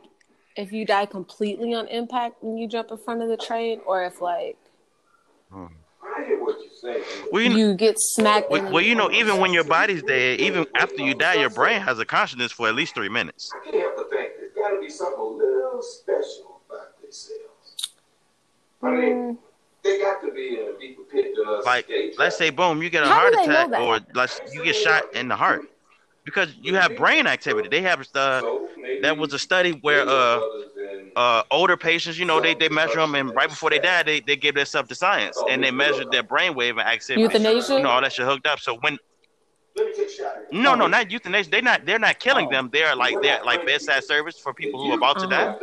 if 0.56 0.72
you 0.72 0.86
die 0.86 1.06
completely 1.06 1.74
on 1.74 1.88
impact 1.88 2.44
when 2.44 2.58
you 2.58 2.68
jump 2.68 2.92
in 2.92 2.98
front 2.98 3.22
of 3.22 3.30
the 3.30 3.38
train, 3.38 3.80
or 3.86 4.04
if 4.04 4.22
like 4.22 4.58
I 6.20 6.26
hear 6.26 6.44
what 6.44 6.58
you're. 6.60 6.70
Well, 7.32 7.42
you, 7.42 7.58
you 7.58 7.74
get 7.76 7.96
smacked. 8.00 8.50
well, 8.50 8.72
well, 8.72 8.82
you 8.82 8.96
know, 8.96 9.12
even 9.12 9.40
when 9.40 9.54
your 9.54 9.64
body's 9.64 10.02
dead, 10.04 10.40
even 10.40 10.66
after 10.76 11.02
you 11.02 11.14
die, 11.14 11.36
your 11.36 11.50
brain 11.50 11.82
has 11.82 12.00
a 12.00 12.06
consciousness 12.06 12.52
for 12.52 12.68
at 12.68 12.76
least 12.76 12.96
three 12.96 13.10
minutes. 13.10 13.52
I 13.54 13.64
can't 13.70 13.82
help 13.82 13.96
but 13.98 14.10
think 14.10 14.32
there's 14.40 14.54
got 14.54 14.70
to 14.70 14.80
be 14.80 14.90
something 14.90 15.20
a 15.20 15.24
little 15.24 15.82
special 15.82 16.62
about 16.70 17.02
themselves. 17.02 17.94
I 18.82 18.92
mean, 18.92 19.14
Mm, 19.14 19.38
they 19.84 20.00
got 20.00 20.22
to 20.22 20.32
be 20.32 20.60
in 20.60 20.74
a 20.76 20.80
deeper 20.80 21.04
pit 21.04 21.34
than 21.36 21.48
us. 21.48 21.66
Like, 21.66 21.90
let's 22.18 22.38
say, 22.38 22.50
boom, 22.50 22.82
you 22.82 22.90
get 22.90 23.04
a 23.04 23.08
How 23.08 23.20
heart 23.20 23.34
do 23.34 23.40
they 23.40 23.48
know 23.48 23.66
attack, 23.66 23.80
or 23.82 24.00
let's 24.14 24.42
you 24.54 24.64
get 24.64 24.76
shot 24.76 25.04
in 25.14 25.28
the 25.28 25.36
heart 25.36 25.64
because 26.30 26.56
you 26.62 26.76
have 26.76 26.96
brain 26.96 27.28
activity. 27.28 27.68
They 27.68 27.82
have 27.82 28.08
uh, 28.16 28.44
that 29.02 29.18
was 29.18 29.34
a 29.34 29.40
study 29.40 29.72
where 29.72 30.08
uh 30.08 30.42
uh, 31.16 31.44
older 31.52 31.76
patients, 31.76 32.18
you 32.18 32.26
know, 32.26 32.40
they, 32.40 32.54
they 32.54 32.70
measure 32.70 33.00
them, 33.00 33.16
and 33.16 33.36
right 33.36 33.50
before 33.50 33.70
they 33.70 33.80
die, 33.80 34.04
they, 34.04 34.22
they 34.22 34.38
give 34.38 34.56
themselves 34.56 34.88
to 34.90 34.96
science, 34.96 35.44
and 35.48 35.64
they 35.64 35.72
measured 35.72 36.12
their 36.12 36.24
brainwave 36.24 36.72
and 36.72 36.82
activity. 36.82 37.22
Euthanasia? 37.24 37.74
You 37.76 37.84
know, 37.84 37.90
all 37.90 38.02
that 38.02 38.14
shit 38.14 38.26
hooked 38.26 38.48
up. 38.48 38.60
So 38.60 38.78
when 38.82 38.98
no, 40.52 40.76
no, 40.76 40.88
not 40.88 41.12
euthanasia. 41.12 41.50
They're 41.50 41.62
not 41.62 41.86
they're 41.86 42.00
not 42.00 42.20
killing 42.20 42.50
them. 42.50 42.70
They're 42.72 42.96
like 42.96 43.22
they're 43.22 43.40
like 43.46 43.66
bedside 43.66 44.04
service 44.04 44.38
for 44.40 44.54
people 44.54 44.84
who 44.84 44.92
are 44.92 44.96
about 44.96 45.20
to 45.20 45.28
die. 45.28 45.56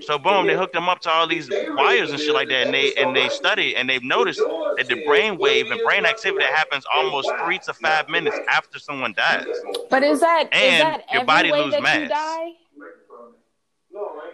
So 0.00 0.18
boom, 0.18 0.46
they 0.46 0.54
hooked 0.54 0.74
them 0.74 0.88
up 0.88 1.00
to 1.00 1.10
all 1.10 1.26
these 1.26 1.50
wires 1.76 2.10
and 2.12 2.20
shit 2.20 2.34
like 2.34 2.48
that, 2.48 2.62
and 2.66 2.74
they 2.74 2.92
and 2.94 3.14
they 3.16 3.28
study 3.28 3.76
and 3.76 3.88
they've 3.88 4.02
noticed 4.02 4.40
that 4.76 4.88
the 4.88 5.02
brain 5.04 5.38
wave 5.38 5.70
and 5.70 5.80
brain 5.82 6.06
activity 6.06 6.44
happens 6.44 6.84
almost 6.94 7.30
three 7.42 7.58
to 7.60 7.74
five 7.74 8.08
minutes 8.08 8.40
after 8.48 8.78
someone 8.78 9.12
dies. 9.14 9.44
but 9.90 10.02
is 10.02 10.20
that 10.20 10.44
is 10.54 10.60
And 10.60 10.82
that 10.82 11.04
your 11.12 11.22
every 11.22 11.26
body 11.26 11.52
way 11.52 11.64
lose 11.64 11.72
that 11.72 11.80
you 11.80 12.08
mass. 12.08 12.08
die? 12.10 12.48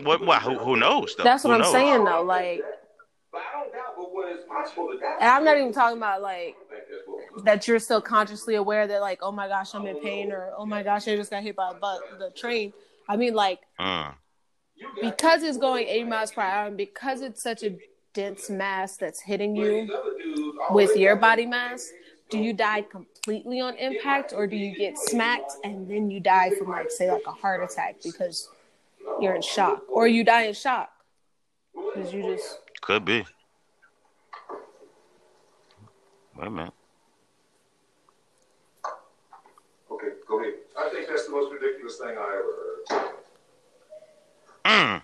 What? 0.02 0.20
what 0.26 0.42
who, 0.42 0.58
who 0.58 0.76
knows? 0.76 1.14
Though? 1.16 1.24
That's 1.24 1.44
what 1.44 1.50
Who 1.50 1.54
I'm 1.56 1.60
knows? 1.62 1.72
saying 1.72 2.04
though. 2.04 2.22
Like, 2.22 2.62
I 3.34 3.38
don't 3.52 3.72
doubt, 3.72 3.94
but 3.96 4.12
when 4.14 4.28
it's 4.28 4.44
possible 4.46 4.88
to 4.92 4.98
die. 4.98 5.16
and 5.20 5.30
I'm 5.30 5.44
not 5.44 5.56
even 5.56 5.72
talking 5.72 5.96
about 5.98 6.20
like 6.22 6.56
I 6.94 7.04
think 7.06 7.16
that's 7.18 7.32
what- 7.36 7.44
that 7.44 7.68
you're 7.68 7.78
still 7.78 8.00
consciously 8.00 8.54
aware 8.54 8.86
that 8.86 9.00
like, 9.00 9.20
oh 9.22 9.32
my 9.32 9.48
gosh, 9.48 9.74
I'm 9.74 9.86
in 9.86 10.00
pain, 10.00 10.32
or 10.32 10.52
oh 10.56 10.66
my 10.66 10.82
gosh, 10.82 11.08
I 11.08 11.16
just 11.16 11.30
got 11.30 11.42
hit 11.42 11.56
by 11.56 11.70
a 11.70 11.74
bu- 11.74 12.18
the 12.18 12.30
train. 12.34 12.72
I 13.08 13.16
mean, 13.16 13.34
like 13.34 13.60
Mm. 13.80 14.14
because 15.00 15.42
it's 15.42 15.58
going 15.58 15.86
80 15.88 16.04
miles 16.04 16.32
per 16.32 16.42
hour, 16.42 16.66
and 16.68 16.76
because 16.76 17.20
it's 17.22 17.42
such 17.42 17.62
a 17.62 17.76
dense 18.12 18.48
mass 18.48 18.96
that's 18.96 19.20
hitting 19.20 19.56
you 19.56 19.88
with 20.70 20.96
your 20.96 21.16
body 21.16 21.46
mass, 21.46 21.90
do 22.30 22.38
you 22.38 22.52
die 22.52 22.82
completely 22.82 23.60
on 23.60 23.74
impact, 23.76 24.32
or 24.32 24.46
do 24.46 24.56
you 24.56 24.74
get 24.76 24.96
smacked 24.96 25.52
and 25.64 25.88
then 25.90 26.10
you 26.10 26.20
die 26.20 26.50
from 26.50 26.68
like 26.68 26.90
say 26.90 27.10
like 27.10 27.26
a 27.26 27.32
heart 27.32 27.62
attack 27.62 27.96
because 28.02 28.48
you're 29.20 29.34
in 29.34 29.42
shock, 29.42 29.82
or 29.88 30.06
you 30.06 30.22
die 30.24 30.42
in 30.42 30.54
shock 30.54 30.90
because 31.74 32.12
you 32.14 32.22
just 32.22 32.58
Could 32.80 33.04
be. 33.04 33.24
Wait 36.36 36.46
a 36.46 36.50
minute. 36.50 36.72
Okay. 40.34 40.52
I 40.78 40.88
think 40.90 41.08
that's 41.08 41.26
the 41.26 41.32
most 41.32 41.52
ridiculous 41.52 41.98
thing 41.98 42.08
I 42.08 42.10
ever 42.10 42.52
heard. 42.60 42.84
Mm. 44.64 44.70
I 44.70 45.02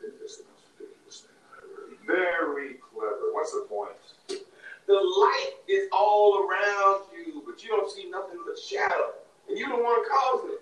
think 0.00 0.14
that's 0.20 0.36
the 0.38 0.44
most 0.44 0.66
ridiculous 0.78 1.20
thing 1.20 1.36
I 1.52 1.58
ever 1.58 1.68
heard. 1.76 2.06
Very 2.06 2.74
clever. 2.74 3.32
What's 3.32 3.52
the 3.52 3.66
point? 3.68 3.96
The 4.86 4.94
light 4.94 5.52
is 5.68 5.88
all 5.92 6.38
around 6.46 7.02
you, 7.16 7.42
but 7.46 7.62
you 7.62 7.70
don't 7.70 7.90
see 7.90 8.08
nothing 8.10 8.38
but 8.46 8.58
shadow. 8.58 9.12
And 9.48 9.58
you 9.58 9.68
the 9.68 9.74
one 9.82 10.02
causing 10.08 10.50
it. 10.52 10.60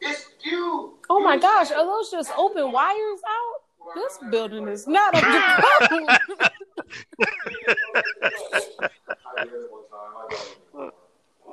It's 0.00 0.30
you. 0.44 0.94
oh 1.10 1.20
my 1.20 1.34
You 1.34 1.40
the 1.40 1.46
gosh, 1.46 1.68
shadow. 1.68 1.80
are 1.82 1.86
those 1.86 2.10
just 2.10 2.32
open 2.36 2.72
wires 2.72 3.20
out? 3.28 3.60
This 3.94 4.18
building 4.30 4.68
is 4.68 4.86
not 4.86 5.14
up 5.14 5.22
to 5.22 6.08
code. 10.74 10.92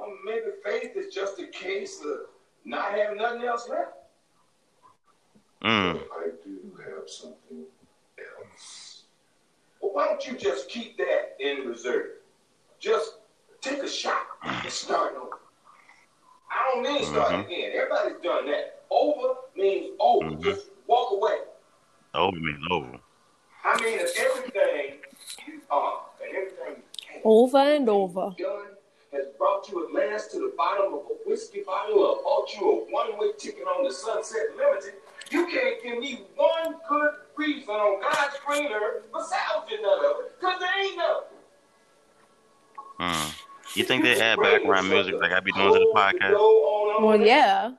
I 0.09 0.33
did 0.33 0.41
it 0.41 0.55
one 0.55 0.63
time. 0.63 0.65
I 0.65 0.71
don't 0.71 0.73
anymore. 0.73 0.73
Well, 0.73 0.73
maybe 0.73 0.79
faith 0.79 0.95
is 0.95 1.13
just 1.13 1.39
a 1.39 1.47
case 1.47 2.01
of 2.05 2.17
not 2.65 2.91
having 2.91 3.17
nothing 3.17 3.43
else 3.43 3.69
left. 3.69 3.91
Mm. 5.63 6.01
I 6.17 6.27
do 6.43 6.77
have 6.85 7.09
something 7.09 7.65
else. 8.17 9.03
Well, 9.81 9.91
why 9.93 10.07
don't 10.07 10.25
you 10.27 10.37
just 10.37 10.69
keep 10.69 10.97
that 10.97 11.35
in 11.39 11.67
reserve? 11.67 12.11
Just 12.79 13.17
take 13.61 13.79
a 13.83 13.87
shot 13.89 14.25
and 14.43 14.71
start 14.71 15.15
over. 15.15 15.37
I 16.49 16.71
don't 16.73 16.83
mean 16.83 17.03
start 17.03 17.31
Mhm. 17.31 17.45
again. 17.45 17.71
Everybody's 17.75 18.21
done 18.23 18.45
that. 18.47 18.81
Over 18.89 19.35
means 19.55 19.95
over. 19.99 20.25
Mhm. 20.25 20.41
Just 20.43 20.67
walk 20.87 21.11
away. 21.11 21.41
Over 22.13 22.37
means 22.37 22.65
over. 22.71 22.99
I 23.63 23.81
mean, 23.83 23.99
if 23.99 24.17
everything 24.17 25.01
you 25.45 25.61
are 25.69 26.05
and 26.23 26.35
everything 26.35 26.75
you 26.77 26.83
can 26.97 27.21
over 27.23 27.57
and 27.57 27.89
over. 27.89 28.33
done 28.37 28.77
has 29.11 29.25
brought 29.37 29.67
you 29.69 29.87
at 29.87 29.93
last 29.93 30.31
to 30.31 30.37
the 30.39 30.53
bottom 30.55 30.93
of 30.93 31.01
a 31.09 31.29
whiskey 31.29 31.61
bottle 31.65 31.99
or 31.99 32.21
bought 32.23 32.53
you 32.53 32.69
a 32.69 32.91
one-way 32.91 33.31
ticket 33.37 33.63
on 33.63 33.83
the 33.83 33.91
Sunset 33.91 34.55
Limited, 34.55 34.93
you 35.31 35.47
can't 35.47 35.81
give 35.83 35.99
me 35.99 36.23
one 36.35 36.75
good 36.87 37.11
reason 37.35 37.69
on 37.69 38.01
God's 38.01 38.35
green 38.45 38.71
earth 38.71 39.03
for 39.11 39.23
salvaging 39.23 39.81
none 39.81 39.99
of 40.05 40.15
it, 40.25 40.39
because 40.39 40.59
there 40.59 40.83
ain't 40.83 40.97
none. 40.97 41.23
Mm. 42.99 43.35
You 43.75 43.83
think 43.83 44.03
they 44.03 44.19
add 44.19 44.39
background 44.39 44.89
music 44.89 45.15
like 45.21 45.31
I 45.31 45.39
be 45.39 45.51
doing 45.51 45.73
to 45.73 45.79
the 45.79 45.93
podcast? 45.95 46.33
Well, 47.01 47.19
yeah. 47.19 47.71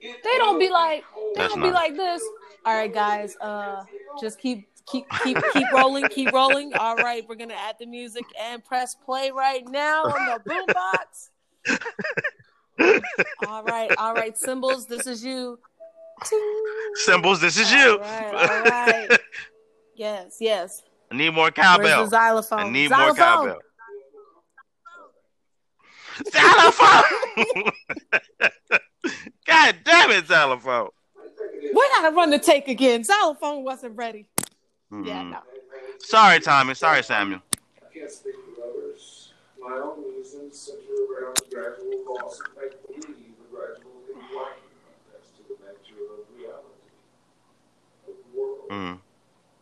They 0.00 0.38
don't 0.38 0.58
be 0.58 0.70
like 0.70 1.04
they 1.34 1.42
That's 1.42 1.54
don't 1.54 1.62
be 1.62 1.70
not- 1.70 1.74
like 1.74 1.96
this. 1.96 2.22
All 2.64 2.74
right, 2.74 2.92
guys. 2.92 3.36
Uh, 3.40 3.84
just 4.20 4.38
keep 4.38 4.68
keep 4.90 5.06
keep 5.22 5.38
keep 5.52 5.70
rolling, 5.72 6.08
keep 6.08 6.32
rolling. 6.32 6.72
All 6.74 6.96
right, 6.96 7.24
we're 7.28 7.36
gonna 7.36 7.54
add 7.54 7.76
the 7.78 7.86
music 7.86 8.24
and 8.40 8.64
press 8.64 8.94
play 8.94 9.30
right 9.30 9.66
now 9.68 10.02
on 10.04 10.40
the 10.44 10.50
boombox. 10.50 11.30
all 13.46 13.62
right, 13.64 13.90
all 13.98 14.14
right, 14.14 14.36
cymbals. 14.36 14.86
This 14.86 15.06
is 15.06 15.24
you. 15.24 15.58
Cymbals, 16.94 17.40
this 17.40 17.58
is 17.58 17.70
All 17.72 17.78
you. 17.78 17.98
right, 17.98 18.34
all 18.34 18.62
right. 18.62 19.18
Yes, 19.94 20.36
yes. 20.40 20.82
I 21.10 21.16
need 21.16 21.34
more 21.34 21.50
cowbell. 21.50 22.06
xylophone? 22.08 22.58
I 22.58 22.68
need 22.70 22.90
more 22.90 23.14
xylophone. 23.14 23.16
cowbell. 23.16 23.58
Xylophone. 26.32 27.72
God 29.46 29.76
damn 29.84 30.10
it, 30.10 30.26
xylophone. 30.26 30.88
We 31.62 31.88
gotta 32.00 32.14
run 32.14 32.30
the 32.30 32.38
take 32.38 32.68
again. 32.68 33.04
Xylophone 33.04 33.64
wasn't 33.64 33.96
ready. 33.96 34.26
Yeah, 34.90 35.22
Mhm. 35.22 35.30
no. 35.30 35.42
Sorry, 35.98 36.40
Tommy. 36.40 36.74
Sorry, 36.74 37.02
Samuel. 37.02 37.42
I 37.82 37.92
can't 37.92 38.10
speak 38.10 38.34
for 38.54 38.62
others. 38.62 39.32
My 39.58 39.76
own 39.78 40.04
reasons 40.14 40.58
center 40.58 40.94
around 41.12 41.36
the 41.38 41.54
gradual 41.54 42.14
loss 42.14 42.40
of 42.40 42.56
make 42.56 42.86
believe, 42.86 43.34
the 43.36 43.44
gradual 43.50 43.90
enlightenment 44.08 44.62
as 45.18 45.28
to 45.36 45.42
the 45.48 45.54
nature 45.64 46.04
of 46.12 46.20
reality, 46.38 46.86
of 48.06 48.14
the 48.14 48.38
world. 48.38 48.68
Mm. 48.70 49.00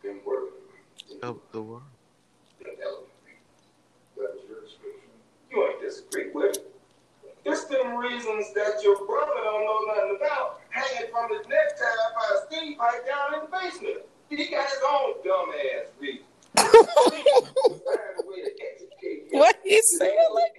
Been 0.03 0.21
working. 0.23 1.19
Of 1.23 1.39
the 1.51 1.61
world. 1.61 1.83
Been. 2.59 2.75
That 2.77 2.91
was 4.15 4.41
your 4.47 4.61
description. 4.61 5.09
You 5.49 5.63
ain't 5.67 5.81
disagree 5.81 6.29
with 6.31 6.57
it. 6.57 6.71
It's 7.45 7.63
them 7.65 7.95
reasons 7.97 8.53
that 8.53 8.81
your 8.83 9.05
brother 9.05 9.33
don't 9.43 9.65
know 9.65 9.79
nothing 9.93 10.17
about, 10.17 10.61
hanging 10.69 11.11
from 11.11 11.29
his 11.35 11.47
necktie 11.47 11.85
by 12.15 12.35
a 12.35 12.45
steam 12.47 12.75
pipe 12.75 13.05
down 13.07 13.33
in 13.35 13.39
the 13.41 13.47
basement. 13.47 14.05
He 14.29 14.47
got 14.49 14.65
his 14.67 14.79
own 14.87 15.13
dumb 15.23 15.51
ass 15.53 15.87
reason. 15.99 16.25
Find 16.57 16.67
a 16.67 18.27
way 18.27 18.41
to 18.41 18.51
educate. 18.63 19.27
What 19.31 19.55
he 19.63 19.81
saying 19.81 20.17
like 20.33 20.53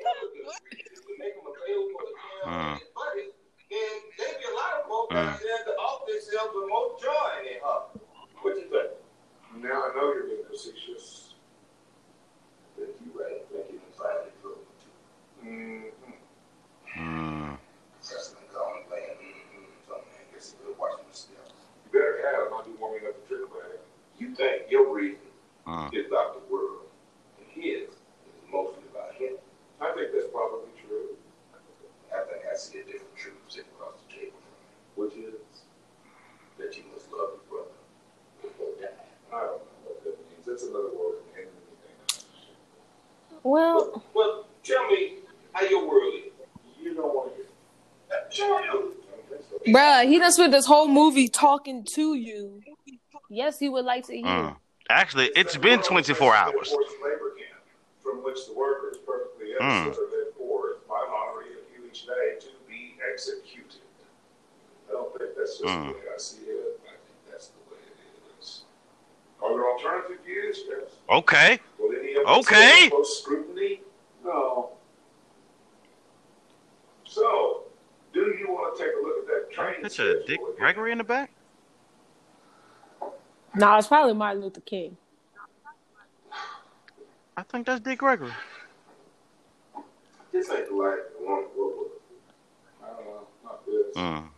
Make 1.18 1.32
him 1.34 1.48
available 1.48 2.00
to 2.00 2.06
him 2.06 2.14
Mm. 2.46 2.72
and 2.72 2.78
his 2.78 2.88
buddies. 2.94 3.32
Then 3.70 4.34
a 4.52 4.54
lot 4.54 4.80
of 4.80 4.86
folks 4.86 5.14
out 5.16 5.40
there 5.40 5.58
that 5.66 5.76
off 5.80 6.06
themselves 6.06 6.52
with 6.54 6.68
more 6.68 6.96
joy 7.02 7.38
in 7.40 7.44
their 7.46 7.60
heart. 7.64 7.98
What 8.42 8.56
you 8.56 8.68
think? 8.70 8.92
Now 9.64 9.90
I 9.90 9.94
know 9.96 10.12
you're 10.12 10.24
being 10.28 10.44
facetious. 10.48 11.34
Think 12.76 12.90
you 13.02 13.10
right. 13.18 13.42
Think 13.50 13.72
you 13.72 13.80
can 13.80 13.92
find 13.96 14.28
it 14.28 14.34
true. 14.42 14.58
Mm-hmm. 15.42 17.00
Mm. 17.00 17.58
Just 18.00 18.36
been 18.36 18.48
calling 18.54 18.84
playing. 18.88 19.16
Mm-hmm. 19.16 19.88
Something. 19.88 20.12
I 20.20 20.34
guess 20.34 20.52
he 20.52 20.64
could 20.64 20.78
watch 20.78 21.00
myself. 21.08 21.50
You 21.86 21.90
better 21.98 22.20
have. 22.28 22.52
I'll 22.52 22.64
warming 22.78 23.08
up 23.08 23.16
the 23.16 23.34
trick 23.34 23.48
bag. 23.50 23.55
You 24.18 24.34
think 24.34 24.70
your 24.70 24.92
reason 24.94 25.20
Mm. 25.66 25.92
is 25.94 26.06
about 26.06 26.34
the 26.34 26.40
world, 26.52 26.86
and 27.38 27.46
his 27.62 27.88
is 27.88 27.94
mostly 28.52 28.82
about 28.94 29.12
him. 29.14 29.36
I 29.80 29.82
think 29.92 30.12
that's 30.12 30.28
probably 30.32 30.70
true. 30.80 31.16
I 32.14 32.20
think 32.30 32.44
I 32.50 32.54
see 32.56 32.78
a 32.78 32.84
different 32.84 33.16
truth 33.16 33.34
sitting 33.48 33.70
across 33.76 33.94
the 34.06 34.12
table 34.14 34.38
from 34.38 34.54
me, 34.62 34.68
Which 34.94 35.14
is, 35.16 35.34
that 36.58 36.76
you 36.78 36.84
must 36.92 37.10
love 37.12 37.30
your 37.34 37.42
brother 37.50 37.74
before 38.40 38.68
dying. 38.80 38.94
I 39.32 39.34
don't 39.40 39.58
know 39.58 39.62
what 39.84 40.04
that 40.04 40.16
means. 40.30 40.46
That's 40.46 40.62
another 40.62 40.90
word 40.94 41.18
from 41.18 41.34
anything. 41.34 41.76
Well, 43.42 44.02
Well, 44.14 44.46
tell 44.62 44.86
me 44.86 45.18
how 45.52 45.62
your 45.66 45.84
world 45.88 46.14
is. 46.14 46.32
You 46.80 46.94
don't 46.94 47.12
want 47.14 47.30
to 47.32 47.36
hear. 47.42 47.46
Uh, 48.12 48.30
Sure 48.30 48.64
you. 48.64 48.92
Okay, 49.56 49.72
bruh, 49.72 50.06
he 50.08 50.18
done 50.18 50.32
spent 50.32 50.52
this 50.52 50.66
whole 50.66 50.88
movie 50.88 51.28
talking 51.28 51.84
to 51.84 52.14
you. 52.14 52.62
Yes, 53.28 53.58
he 53.58 53.68
would 53.68 53.84
like 53.84 54.06
to 54.06 54.16
hear. 54.16 54.24
Mm. 54.24 54.56
Actually, 54.88 55.30
it's 55.34 55.56
been 55.56 55.80
24 55.82 56.34
hours. 56.34 56.70
Forced 56.70 56.92
labor 57.02 57.32
from 58.02 58.22
which 58.22 58.46
the 58.46 58.54
workers 58.54 58.98
perfectly 59.04 59.54
Mm. 59.60 59.82
understood 59.82 60.06
are 60.06 60.10
then 60.24 60.32
forced 60.38 60.86
by 60.86 61.00
lottery 61.00 61.50
of 61.54 61.64
you 61.74 61.88
each 61.90 62.06
day 62.06 62.36
to 62.38 62.46
be 62.68 62.96
executed. 63.12 63.80
I 64.88 64.92
don't 64.92 65.18
think 65.18 65.36
that's 65.36 65.58
just 65.58 65.64
Mm. 65.64 65.88
the 65.88 65.92
way 65.98 66.04
I 66.14 66.16
see 66.18 66.44
it. 66.44 66.80
I 66.84 66.90
think 66.90 67.30
that's 67.30 67.48
the 67.48 67.74
way 67.74 67.80
it 67.82 68.38
is. 68.40 68.62
Are 69.42 69.50
there 69.50 69.68
alternative 69.72 70.20
views? 70.24 70.62
Yes. 70.68 70.92
Okay. 71.08 71.60
Will 71.78 71.92
any 71.98 72.14
of 72.14 72.26
Okay. 72.26 72.44
stand 72.76 72.90
close 72.92 73.22
scrutiny? 73.22 73.80
No. 74.24 74.70
So, 77.04 77.64
do 78.12 78.20
you 78.38 78.48
want 78.50 78.76
to 78.76 78.84
take 78.84 78.94
a 78.94 79.00
look 79.00 79.18
at 79.18 79.26
that 79.26 79.50
train? 79.52 79.82
Picture 79.82 80.18
of 80.20 80.26
Dick? 80.26 80.40
Gregory 80.58 80.92
in 80.92 80.98
the 80.98 81.04
back. 81.04 81.30
No, 83.56 83.78
it's 83.78 83.88
probably 83.88 84.12
Martin 84.12 84.42
Luther 84.42 84.60
King. 84.60 84.98
I 87.38 87.42
think 87.42 87.64
that's 87.66 87.80
Dick 87.80 87.98
Gregory. 87.98 88.32
This 90.30 90.50
ain't 90.50 90.68
the 90.68 90.74
life 90.74 90.98
I 91.18 91.22
want 91.22 91.54
to. 91.54 91.90
I 92.84 92.88
don't 92.88 93.06
know. 93.06 93.26
Not 93.44 93.64
this. 93.64 93.96
Mm. 93.96 94.28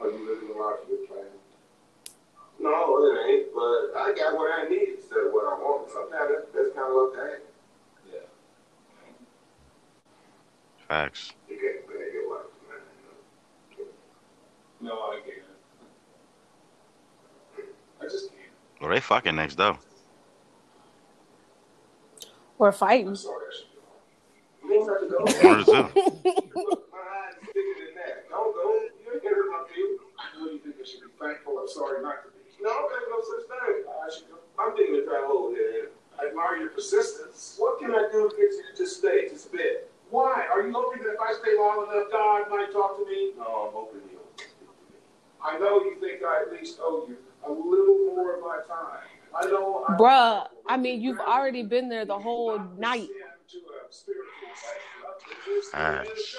Are 0.00 0.06
you 0.06 0.30
living 0.30 0.48
the 0.48 0.62
life 0.62 0.76
you're 0.88 1.04
planning? 1.08 1.32
No, 2.60 3.04
it 3.06 3.26
ain't, 3.28 3.46
but 3.52 3.98
I 3.98 4.14
got 4.16 4.36
what 4.36 4.52
I 4.56 4.68
need 4.68 4.90
instead 4.98 5.26
of 5.26 5.32
what 5.32 5.52
I 5.52 5.58
want. 5.58 5.90
Sometimes 5.90 6.30
that's, 6.30 6.46
that's 6.54 6.76
kind 6.76 6.88
of 6.90 6.94
what 6.94 7.14
that 7.16 7.42
Yeah. 8.12 8.20
Facts. 10.86 11.32
You 11.50 11.56
can't 11.56 11.88
beg 11.88 12.12
your 12.14 12.36
life, 12.36 12.46
man. 12.70 13.86
No, 14.80 14.92
I 14.92 15.20
can't. 15.26 15.47
I 18.08 18.10
just 18.10 18.30
can't. 18.30 18.40
Well, 18.80 18.90
they 18.90 19.00
fucking 19.00 19.36
next 19.36 19.56
though. 19.56 19.76
We're 22.56 22.68
I'm 22.68 22.72
fighting. 22.74 23.14
sorry, 23.14 23.44
I 23.44 23.54
should 23.54 23.68
go. 23.76 23.84
You 24.64 24.74
ain't 24.80 24.88
have 24.88 25.00
to 25.04 25.08
go. 25.12 25.18
One 25.48 25.60
or 25.60 25.64
two. 25.64 25.72
Look, 26.56 26.88
my 26.88 27.04
eyes 27.04 27.36
is 27.36 27.52
bigger 27.52 27.74
than 27.84 27.92
that. 28.00 28.28
Don't 28.30 28.54
go. 28.56 28.64
You 29.04 29.12
ain't 29.12 29.22
gonna 29.22 29.36
hurt 29.36 29.50
my 29.52 29.62
feelings. 29.68 30.00
I 30.16 30.24
know 30.40 30.50
you 30.50 30.58
think 30.64 30.76
I 30.80 30.84
should 30.88 31.04
be 31.04 31.12
thankful. 31.20 31.58
I'm 31.60 31.68
sorry 31.68 32.00
not 32.02 32.24
to 32.24 32.32
be. 32.32 32.40
No, 32.64 32.88
there's 32.88 33.08
no 33.12 33.20
such 33.20 33.44
thing. 33.46 33.84
I 33.86 34.08
should 34.08 34.28
go. 34.32 34.40
I'm 34.58 34.74
thinking 34.74 34.96
to 34.96 35.04
try 35.04 35.22
hold 35.22 35.54
here. 35.54 35.90
I 36.18 36.32
admire 36.32 36.56
your 36.56 36.70
persistence. 36.70 37.54
What 37.58 37.78
can 37.78 37.92
I 37.92 38.08
do 38.10 38.26
to 38.26 38.34
get 38.34 38.50
you 38.50 38.64
to 38.72 38.74
just 38.74 38.98
stay, 38.98 39.28
to 39.28 39.38
spit? 39.38 39.92
Why? 40.10 40.48
Are 40.50 40.66
you 40.66 40.72
hoping 40.72 41.04
that 41.04 41.14
if 41.14 41.20
I 41.20 41.36
stay 41.38 41.54
long 41.54 41.86
enough, 41.86 42.10
God 42.10 42.50
might 42.50 42.72
talk 42.72 42.98
to 42.98 43.04
me? 43.06 43.36
No, 43.38 43.68
I'm 43.68 43.72
hoping 43.76 44.00
you'll 44.10 44.26
speak 44.34 44.50
to 44.58 44.64
me. 44.90 44.98
I 45.44 45.58
know 45.60 45.78
you 45.84 46.00
think 46.00 46.24
I 46.24 46.42
at 46.42 46.50
least 46.50 46.80
owe 46.82 47.06
you 47.06 47.18
a 47.46 47.50
little 47.50 48.14
more 48.14 48.36
of 48.36 48.40
my 48.42 48.58
time. 48.66 49.02
I 49.34 49.46
know. 49.46 49.84
I 49.88 49.92
Bruh, 49.96 50.48
I 50.66 50.76
mean, 50.76 51.00
you've 51.00 51.20
already 51.20 51.62
been 51.62 51.88
there 51.88 52.04
the 52.04 52.18
whole 52.18 52.58
night. 52.78 53.08
Facts. 55.72 56.36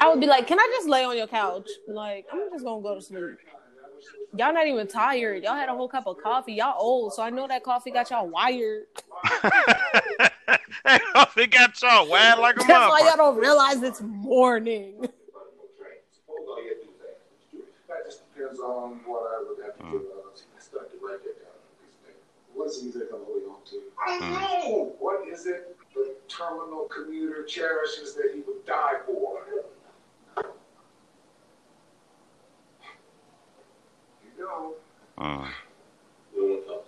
I 0.00 0.08
would 0.08 0.20
be 0.20 0.26
like, 0.26 0.46
can 0.46 0.58
I 0.58 0.68
just 0.76 0.88
lay 0.88 1.04
on 1.04 1.16
your 1.16 1.26
couch? 1.26 1.68
Like, 1.88 2.26
I'm 2.32 2.50
just 2.52 2.64
gonna 2.64 2.82
go 2.82 2.94
to 2.94 3.00
sleep. 3.00 3.38
Y'all 4.36 4.52
not 4.52 4.66
even 4.66 4.86
tired. 4.86 5.42
Y'all 5.42 5.54
had 5.54 5.68
a 5.68 5.74
whole 5.74 5.88
cup 5.88 6.06
of 6.06 6.16
coffee. 6.22 6.54
Y'all 6.54 6.76
old, 6.78 7.12
so 7.12 7.22
I 7.22 7.30
know 7.30 7.48
that 7.48 7.64
coffee 7.64 7.90
got 7.90 8.10
y'all 8.10 8.28
wired. 8.28 8.84
hey, 10.86 10.98
they 11.34 11.46
got 11.46 11.80
y'all 11.82 12.08
wild 12.08 12.38
like 12.38 12.56
a 12.56 12.58
That's 12.66 12.90
why 12.90 13.00
y'all 13.06 13.16
don't 13.16 13.38
realize 13.38 13.82
it's 13.82 14.00
morning. 14.00 14.94
Suppose 16.12 16.46
all 16.48 16.62
you 16.62 16.68
have 16.68 16.78
to 16.80 16.86
do 16.86 16.92
is 16.92 17.00
ask. 17.10 17.88
That 17.88 18.04
just 18.04 18.22
depends 18.50 18.60
on 18.60 19.00
what 19.06 19.22
I 19.32 19.42
would 19.46 19.64
have 19.64 19.76
to 19.78 19.82
Mm. 19.84 19.90
do. 19.92 20.12
I 20.56 20.60
start 20.60 20.90
to 20.90 20.96
write 21.06 21.22
that 21.24 21.38
down 21.40 21.52
on 21.54 21.62
a 21.70 21.86
piece 21.86 21.94
of 21.94 22.06
paper. 22.06 22.18
What 22.54 22.66
is 22.68 22.82
it 22.84 22.94
you 22.94 23.16
I'm 23.16 23.24
holding 23.24 23.48
on 23.48 23.62
to? 23.64 23.92
I 23.98 24.18
Mm. 24.18 24.30
know. 24.30 24.96
What 24.98 25.28
is 25.28 25.46
it 25.46 25.76
the 25.94 26.16
terminal 26.28 26.86
commuter 26.88 27.44
cherishes 27.44 28.14
that 28.14 28.32
he 28.34 28.40
would 28.40 28.64
die 28.66 29.00
for? 29.06 29.44
You 34.36 34.46
know, 34.46 34.74
Mm. 35.18 35.48
You 36.34 36.40
don't 36.40 36.48
want 36.50 36.62
to 36.62 36.68
talk. 36.68 36.84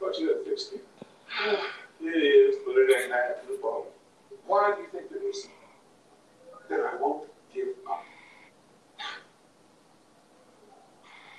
but 0.00 0.18
you 0.18 0.28
had 0.28 0.44
fixed 0.44 0.72
it. 0.74 0.84
It 1.98 2.08
is, 2.14 2.56
but 2.66 2.76
it 2.76 2.94
ain't 2.94 3.10
half 3.10 3.46
the 3.48 3.56
bone. 3.56 3.86
Why 4.46 4.74
do 4.76 4.82
you 4.82 4.88
think 4.88 5.08
that 5.08 5.22
is? 5.22 5.48
That 6.68 6.80
I 6.80 6.96
won't 6.96 7.28
give 7.54 7.68
up. 7.90 8.04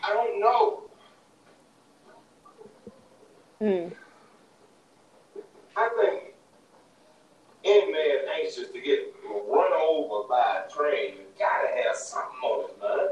I 0.08 0.14
don't 0.14 0.40
know. 0.40 0.84
Hmm. 3.60 3.94
I 5.76 5.90
think 6.00 6.34
any 7.66 7.92
man 7.92 8.18
anxious 8.42 8.70
to 8.70 8.80
get 8.80 9.14
run 9.26 9.72
over 9.74 10.28
by 10.30 10.64
a 10.66 10.72
train 10.72 11.16
gotta 11.38 11.68
have 11.84 11.96
something 11.96 12.40
on 12.42 12.70
his 12.70 12.80
mind. 12.82 13.10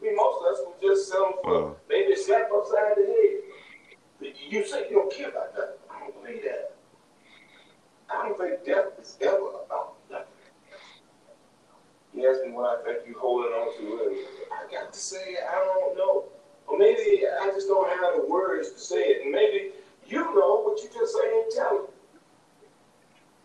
I 0.00 0.02
mean, 0.02 0.16
most 0.16 0.40
of 0.40 0.46
us 0.52 0.58
will 0.64 0.76
just 0.82 1.10
settle 1.10 1.34
for 1.44 1.50
Mm. 1.60 1.76
maybe 1.88 2.12
a 2.12 2.16
slap 2.16 2.50
upside 2.52 2.96
the 2.96 3.04
head. 3.04 4.34
You 4.48 4.64
say 4.66 4.88
you 4.88 4.96
don't 4.96 5.12
care 5.12 5.28
about 5.28 5.54
that. 5.56 5.78
I 5.90 6.00
don't 6.00 6.22
believe 6.22 6.42
that. 6.44 6.74
I 8.08 8.22
don't 8.28 8.38
think 8.38 8.64
death 8.64 8.98
is 8.98 9.18
ever 9.20 9.36
about 9.66 9.94
nothing. 12.14 12.22
You 12.22 12.30
asked 12.30 12.46
me 12.46 12.52
what 12.52 12.80
I 12.80 12.84
think 12.84 13.06
you're 13.06 13.18
holding 13.18 13.52
on 13.52 13.76
to. 13.78 14.08
And 14.08 14.16
I 14.52 14.72
got 14.72 14.92
to 14.92 14.98
say, 14.98 15.36
I 15.48 15.54
don't 15.54 15.96
know. 15.96 16.24
Or 16.66 16.78
maybe 16.78 17.24
I 17.26 17.46
just 17.46 17.66
don't 17.66 17.88
have 17.88 18.22
the 18.22 18.28
words 18.28 18.72
to 18.72 18.78
say 18.78 19.02
it. 19.02 19.22
And 19.22 19.32
maybe 19.32 19.72
you 20.06 20.20
know, 20.20 20.64
but 20.66 20.82
you 20.82 20.90
just 20.92 21.16
ain't 21.24 21.54
telling. 21.54 21.86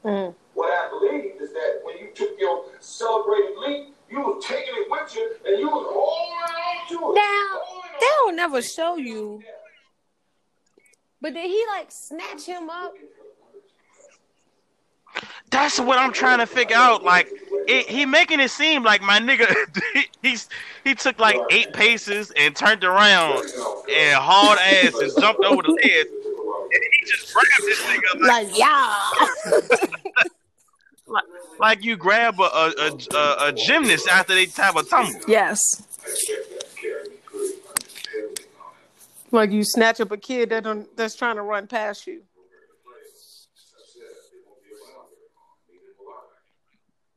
Mm. 0.04 0.36
What 0.54 0.72
I 0.72 0.90
believe 0.90 1.42
is 1.42 1.52
that 1.54 1.82
when 1.84 1.98
you 1.98 2.10
took 2.14 2.40
your 2.40 2.66
celebrated 2.80 3.58
leap, 3.58 3.96
you 4.10 4.22
were 4.22 4.40
taking 4.42 4.74
it 4.76 4.88
with 4.90 5.16
you 5.16 5.36
and 5.48 5.60
you 5.60 5.68
was 5.68 5.88
holding 5.90 6.38
on 6.44 6.88
to 6.90 7.12
it. 7.12 7.16
Now 7.16 7.60
they 8.00 8.06
on. 8.06 8.26
don't 8.28 8.36
never 8.36 8.62
show 8.62 8.98
you, 8.98 9.42
but 11.22 11.34
did 11.34 11.50
he 11.50 11.66
like 11.70 11.92
snatch 11.92 12.46
him 12.46 12.70
up? 12.70 12.94
That's 15.56 15.80
what 15.80 15.98
I'm 15.98 16.12
trying 16.12 16.40
to 16.40 16.46
figure 16.46 16.76
out. 16.76 17.04
Like, 17.04 17.30
it, 17.68 17.88
he 17.88 18.06
making 18.06 18.42
it 18.42 18.52
seem 18.52 18.84
like 18.84 19.02
my 19.02 19.20
nigga, 19.20 19.48
he's 20.22 20.50
he 20.84 20.94
took 20.96 21.18
like 21.18 21.38
eight 21.50 21.72
paces 21.72 22.32
and 22.38 22.54
turned 22.56 22.84
around 22.84 23.38
and 23.90 24.16
hauled 24.16 24.58
ass 24.60 24.94
and 25.00 25.12
jumped 25.20 25.44
over 25.46 25.64
the 25.64 25.72
ledge. 25.72 26.08
And 26.72 26.84
he 26.92 27.06
just 27.06 27.34
grabbed 27.34 27.64
this 27.64 27.82
nigga 27.84 28.20
like, 28.22 28.48
Like 28.48 28.60
yeah. 28.60 29.10
like, 31.08 31.24
like 31.60 31.84
you 31.86 31.96
grab 31.96 32.38
a 32.40 32.44
a, 32.44 32.74
a, 32.78 33.16
a, 33.18 33.48
a 33.48 33.54
gymnast 33.54 34.08
after 34.10 34.36
they 34.36 34.48
have 34.58 34.76
a 34.76 34.84
tumble. 34.84 35.20
yes. 35.28 35.62
I 36.06 36.10
expect 36.10 36.50
that 36.52 36.70
to 36.70 36.76
carry 36.82 37.04
me 37.04 37.16
through. 37.32 37.50
I'm 37.70 37.76
depending 37.94 38.30
on 38.60 38.74
it. 38.74 39.32
Like 39.32 39.52
you 39.52 39.64
snatch 39.64 40.02
up 40.02 40.12
a 40.12 40.18
kid 40.18 40.50
that 40.50 40.64
don't, 40.66 40.96
that's 40.98 41.16
trying 41.16 41.38
to 41.38 41.42
run 41.44 41.68
past 41.68 42.06
you. 42.08 42.24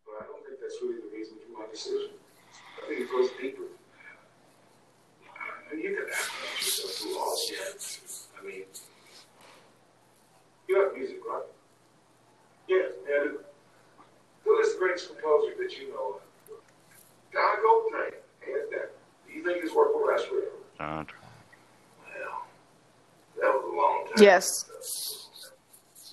But 0.07 0.25
I 0.25 0.27
don't 0.27 0.43
think 0.47 0.59
that's 0.61 0.77
really 0.83 1.01
the 1.01 1.11
reason 1.15 1.37
for 1.45 1.53
my 1.61 1.68
decision. 1.79 2.11
I 2.83 2.89
think 2.89 3.01
it 3.01 3.11
goes 3.11 3.31
deeper. 3.41 3.63
And 5.71 5.83
you 5.83 5.91
can 5.97 6.07
ask 6.13 6.31
yourself 6.59 6.99
who 6.99 7.19
all 7.19 7.37
yet. 7.51 7.99
I 8.41 8.47
mean, 8.47 8.63
you 10.69 10.81
have 10.83 10.95
music, 10.97 11.19
right? 11.29 11.43
Yes, 12.69 12.93
yeah, 13.09 13.15
I 13.21 13.25
do. 13.25 13.41
Who 14.45 14.59
is 14.61 14.73
the 14.75 14.79
greatest 14.79 15.09
composer 15.09 15.53
that 15.59 15.79
you 15.79 15.91
know 15.91 16.15
of? 16.17 16.21
John 17.33 17.57
Coltrane, 17.63 18.13
hands 18.41 18.71
down. 18.71 18.89
Do 19.27 19.33
you 19.33 19.45
think 19.45 19.63
his 19.63 19.75
work 19.75 19.95
will 19.95 20.07
last 20.07 20.27
forever? 20.27 20.47
Uh, 20.81 21.05
Well, 21.05 22.47
that 23.41 23.53
was 23.55 23.65
a 23.73 23.77
long 23.77 24.07
time. 24.07 24.23
Yes. 24.25 24.47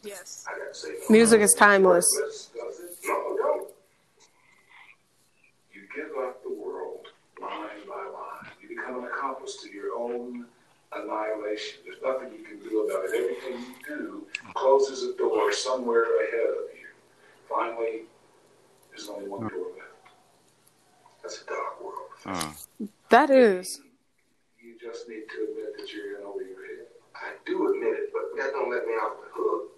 Yes. 0.03 0.45
I 0.47 0.59
gotta 0.59 0.73
say, 0.73 0.89
no. 0.89 1.05
Music 1.09 1.41
is 1.41 1.53
timeless. 1.53 2.05
Does 2.21 2.49
it? 2.79 2.97
No, 3.07 3.35
no. 3.39 3.64
You 5.95 6.03
give 6.03 6.17
up 6.17 6.43
the 6.43 6.49
world 6.49 7.07
line 7.41 7.87
by 7.87 7.95
line. 7.95 8.51
You 8.61 8.69
become 8.69 8.99
an 8.99 9.05
accomplice 9.05 9.57
to 9.63 9.71
your 9.71 9.95
own 9.97 10.45
annihilation. 10.91 11.79
There's 11.85 12.01
nothing 12.03 12.37
you 12.37 12.43
can 12.43 12.59
do 12.59 12.81
about 12.81 13.05
it. 13.05 13.11
Everything 13.15 13.61
you 13.61 13.75
do 13.87 14.27
closes 14.53 15.03
a 15.03 15.17
door 15.17 15.51
somewhere 15.51 16.03
ahead 16.03 16.49
of 16.49 16.77
you. 16.77 16.87
Finally, 17.49 18.01
there's 18.89 19.09
only 19.09 19.27
one 19.27 19.41
door 19.47 19.67
left. 19.77 20.15
That's 21.21 21.41
a 21.41 21.45
dark 21.45 21.83
world. 21.83 22.09
uh. 22.25 22.51
That 23.09 23.29
is. 23.29 23.81
You 24.61 24.75
just 24.81 25.07
need 25.07 25.23
to 25.35 25.47
admit 25.49 25.77
that 25.77 25.93
you're 25.93 26.19
in 26.19 26.25
over 26.25 26.41
your 26.41 26.65
head. 26.65 26.87
I 27.15 27.33
do 27.45 27.73
admit 27.73 27.93
it, 27.93 28.09
but 28.11 28.23
that 28.37 28.51
don't 28.51 28.69
let 28.71 28.85
me 28.85 28.93
off 28.93 29.17
the 29.21 29.27
hook. 29.31 29.71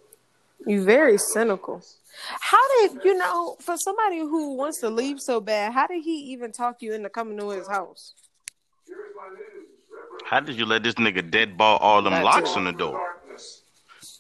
You 0.68 0.84
very 0.84 1.18
cynical. 1.18 1.82
How 2.42 2.58
did 2.80 3.04
you 3.06 3.16
know 3.18 3.56
for 3.62 3.78
somebody 3.78 4.20
who 4.20 4.56
wants 4.56 4.80
to 4.82 4.90
leave 4.90 5.22
so 5.22 5.40
bad? 5.40 5.72
How 5.74 5.88
did 5.88 6.04
he 6.04 6.16
even 6.34 6.52
talk 6.52 6.82
you 6.82 6.94
into 6.94 7.10
coming 7.10 7.38
to 7.40 7.50
his 7.52 7.68
house? 7.68 8.14
Here's 8.86 8.98
my 9.16 9.30
news, 9.30 9.68
Reverend. 9.90 10.22
How 10.26 10.40
did 10.42 10.56
you 10.58 10.66
let 10.66 10.84
this 10.84 10.96
nigga 10.96 11.30
dead 11.32 11.58
ball 11.58 11.78
all 11.78 12.02
them 12.02 12.14
That 12.14 12.24
locks 12.26 12.52
too. 12.52 12.58
on 12.60 12.66
the 12.66 12.74
door? 12.74 12.94
Darkness. 12.94 13.62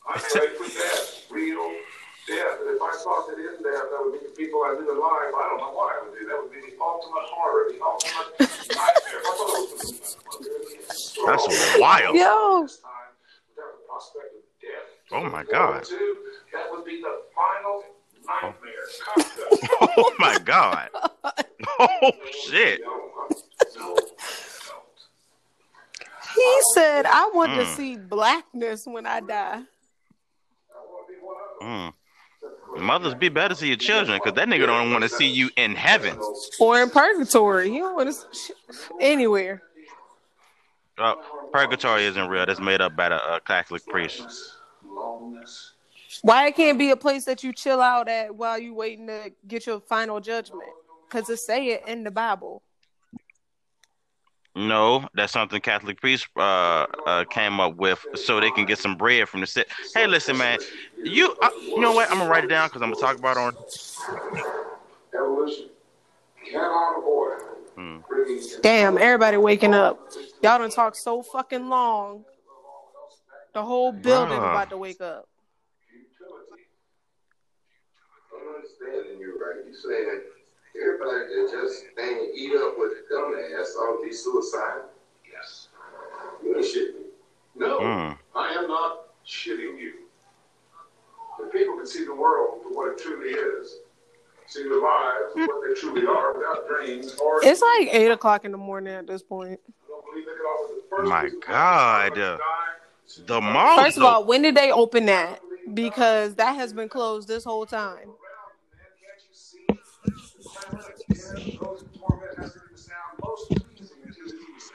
I 0.07 0.19
pray 0.19 0.47
for 0.55 0.63
death, 0.69 1.25
real 1.31 1.67
death. 2.27 2.59
And 2.61 2.75
if 2.75 2.81
I 2.81 2.91
thought 3.03 3.27
that 3.27 3.37
in 3.39 3.63
death, 3.63 3.89
that 3.91 3.99
would 3.99 4.13
be 4.13 4.25
the 4.27 4.33
people 4.37 4.63
I 4.63 4.73
knew 4.79 4.87
alive. 4.87 5.33
I 5.35 5.49
don't 5.49 5.59
know 5.59 5.73
what 5.75 5.95
I 5.95 6.07
would 6.07 6.17
do. 6.17 6.25
That 6.27 6.37
would 6.43 6.51
be 6.51 6.61
the 6.71 6.77
ultimate 6.79 7.27
horror, 7.27 7.71
the 7.73 7.79
ultimate 7.83 8.39
nightmare. 8.39 9.19
If 9.19 9.25
I 9.27 9.35
thought 9.35 9.51
it 9.57 9.73
was- 9.73 10.17
That's 11.25 11.79
wild. 11.79 12.15
Yo, 12.15 12.67
Oh 15.11 15.23
my 15.29 15.43
God. 15.43 15.83
Two, 15.85 16.17
that 16.53 16.69
would 16.71 16.85
be 16.85 17.01
the 17.01 17.21
final 17.35 17.83
nightmare. 18.27 18.73
Concept. 19.05 19.33
Oh 19.97 20.13
my 20.19 20.37
god. 20.43 20.89
Oh 21.79 22.11
shit. 22.47 22.81
He 26.35 26.59
said, 26.73 27.05
"I 27.05 27.29
want 27.33 27.53
to 27.55 27.61
Mm. 27.63 27.75
see 27.75 27.97
blackness 27.97 28.85
when 28.85 29.05
I 29.05 29.19
die." 29.21 29.55
I 29.55 29.59
want 30.75 31.07
to 31.07 31.13
be 31.13 31.19
one 31.19 31.35
of 31.41 31.59
them. 31.59 31.93
Mm. 32.77 32.81
Mothers 32.85 33.15
be 33.15 33.29
better 33.29 33.55
to 33.55 33.67
your 33.67 33.77
children 33.77 34.19
because 34.23 34.35
that 34.35 34.47
nigga 34.47 34.67
don't 34.67 34.91
want 34.91 35.03
to 35.03 35.09
see 35.09 35.27
you 35.27 35.49
in 35.57 35.73
heaven. 35.75 36.17
Or 36.59 36.81
in 36.81 36.89
purgatory. 36.89 37.71
You 37.73 37.79
don't 37.79 37.95
want 37.95 38.11
to 38.13 38.53
anywhere. 38.99 39.63
Uh, 40.97 41.15
purgatory 41.51 42.05
isn't 42.05 42.27
real. 42.29 42.45
That's 42.45 42.59
made 42.59 42.81
up 42.81 42.95
by 42.95 43.09
the 43.09 43.15
uh, 43.15 43.39
Catholic 43.41 43.85
priest. 43.87 44.56
Loneliness. 45.19 45.73
Why 46.21 46.47
it 46.47 46.55
can't 46.55 46.79
be 46.79 46.91
a 46.91 46.97
place 46.97 47.25
that 47.25 47.43
you 47.43 47.53
chill 47.53 47.81
out 47.81 48.07
at 48.07 48.35
while 48.35 48.59
you 48.59 48.73
waiting 48.73 49.07
to 49.07 49.31
get 49.47 49.65
your 49.65 49.79
final 49.79 50.19
judgment? 50.19 50.69
Because 51.07 51.29
it 51.29 51.37
say 51.37 51.67
it 51.67 51.83
in 51.87 52.03
the 52.03 52.11
Bible. 52.11 52.61
No, 54.55 55.07
that's 55.13 55.33
something 55.33 55.61
Catholic 55.61 56.01
priests 56.01 56.27
uh, 56.35 56.87
uh, 57.05 57.25
came 57.25 57.59
up 57.59 57.75
with 57.75 58.03
so 58.15 58.39
they 58.39 58.49
can 58.49 58.65
get 58.65 58.79
some 58.79 58.95
bread 58.95 59.29
from 59.29 59.41
the 59.41 59.47
city. 59.47 59.69
Hey, 59.93 60.07
listen, 60.07 60.35
man, 60.35 60.57
you 61.03 61.35
uh, 61.43 61.49
you 61.61 61.79
know 61.79 61.91
what? 61.91 62.09
I'm 62.09 62.17
gonna 62.17 62.29
write 62.29 62.43
it 62.43 62.47
down 62.47 62.67
because 62.67 62.81
I'm 62.81 62.91
gonna 62.91 63.01
talk 63.01 63.19
about 63.19 63.37
it 63.37 63.39
on. 63.39 63.55
Evolution. 65.13 65.69
Hmm. 67.75 67.97
Damn, 68.63 68.97
everybody 68.97 69.37
waking 69.37 69.75
up. 69.75 70.11
Y'all 70.41 70.57
done 70.57 70.71
talk 70.71 70.95
so 70.95 71.21
fucking 71.21 71.69
long. 71.69 72.25
The 73.57 73.65
whole 73.65 73.91
building 73.91 74.37
Bruh. 74.37 74.51
about 74.51 74.69
to 74.69 74.77
wake 74.77 75.01
up. 75.01 75.27
utility. 75.89 76.69
I'm 78.31 78.53
understanding 78.53 79.19
you 79.19 79.33
right. 79.41 79.65
You 79.65 79.73
saying 79.73 80.21
everybody 80.79 81.25
that 81.25 81.49
just 81.51 81.85
ain't 81.97 82.37
eat 82.37 82.53
up 82.55 82.75
with 82.77 82.91
the 82.91 83.15
dumbass 83.15 83.73
ought 83.81 83.97
to 83.97 84.07
be 84.07 84.13
suicidal? 84.13 84.83
Yes. 85.25 85.69
You 86.43 86.55
ain't 86.55 86.65
shitting 86.65 86.99
me. 86.99 87.05
No, 87.55 87.79
Mm. 87.79 88.19
I 88.35 88.49
am 88.53 88.67
not 88.67 89.07
shitting 89.25 89.79
you. 89.81 90.05
If 91.39 91.51
people 91.51 91.77
can 91.77 91.87
see 91.87 92.05
the 92.05 92.13
world 92.13 92.61
for 92.61 92.69
what 92.75 92.91
it 92.91 92.99
truly 92.99 93.29
is, 93.29 93.79
see 94.45 94.69
their 94.69 94.79
lives 94.79 95.33
for 95.33 95.47
what 95.47 95.67
they 95.67 95.73
truly 95.81 96.05
are 96.05 96.37
without 96.37 96.67
dreams 96.67 97.15
or 97.15 97.43
It's 97.43 97.63
like 97.63 97.89
eight 97.91 98.11
o'clock 98.11 98.45
in 98.45 98.51
the 98.51 98.57
morning 98.59 98.93
at 98.93 99.07
this 99.07 99.23
point. 99.23 99.59
I 99.65 99.87
don't 99.87 100.05
believe 100.05 100.27
they 100.27 100.33
could 100.33 100.45
offer 100.45 100.73
the 100.75 100.83
first 100.91 101.09
My 101.09 101.21
reason 101.23 101.39
why 101.47 102.09
God. 102.13 102.39
Somebody 103.07 103.27
died. 103.27 103.35
The 103.35 103.41
mall. 103.53 103.77
First 103.83 103.97
of 103.97 104.03
all, 104.03 104.25
when 104.25 104.41
did 104.41 104.55
they 104.55 104.71
open 104.71 105.05
that? 105.07 105.41
Because 105.73 106.35
that 106.35 106.55
has 106.55 106.73
been 106.73 106.89
closed 106.89 107.27
this 107.27 107.43
whole 107.43 107.65
time. 107.65 108.07
Can't 108.07 109.21
you 109.27 109.33
see 109.33 109.65
the 109.67 109.77
clamor 110.45 110.83
again? 110.83 111.57
Those 111.59 111.81
in 111.83 111.89
torment 111.99 112.37
has 112.37 112.53
to 112.53 112.59
be 112.59 112.65
the 112.71 112.77
sound 112.77 113.19
most 113.23 113.49
pleasing 113.49 113.73
to 113.77 113.83
the 113.83 114.35
ears. 114.35 114.71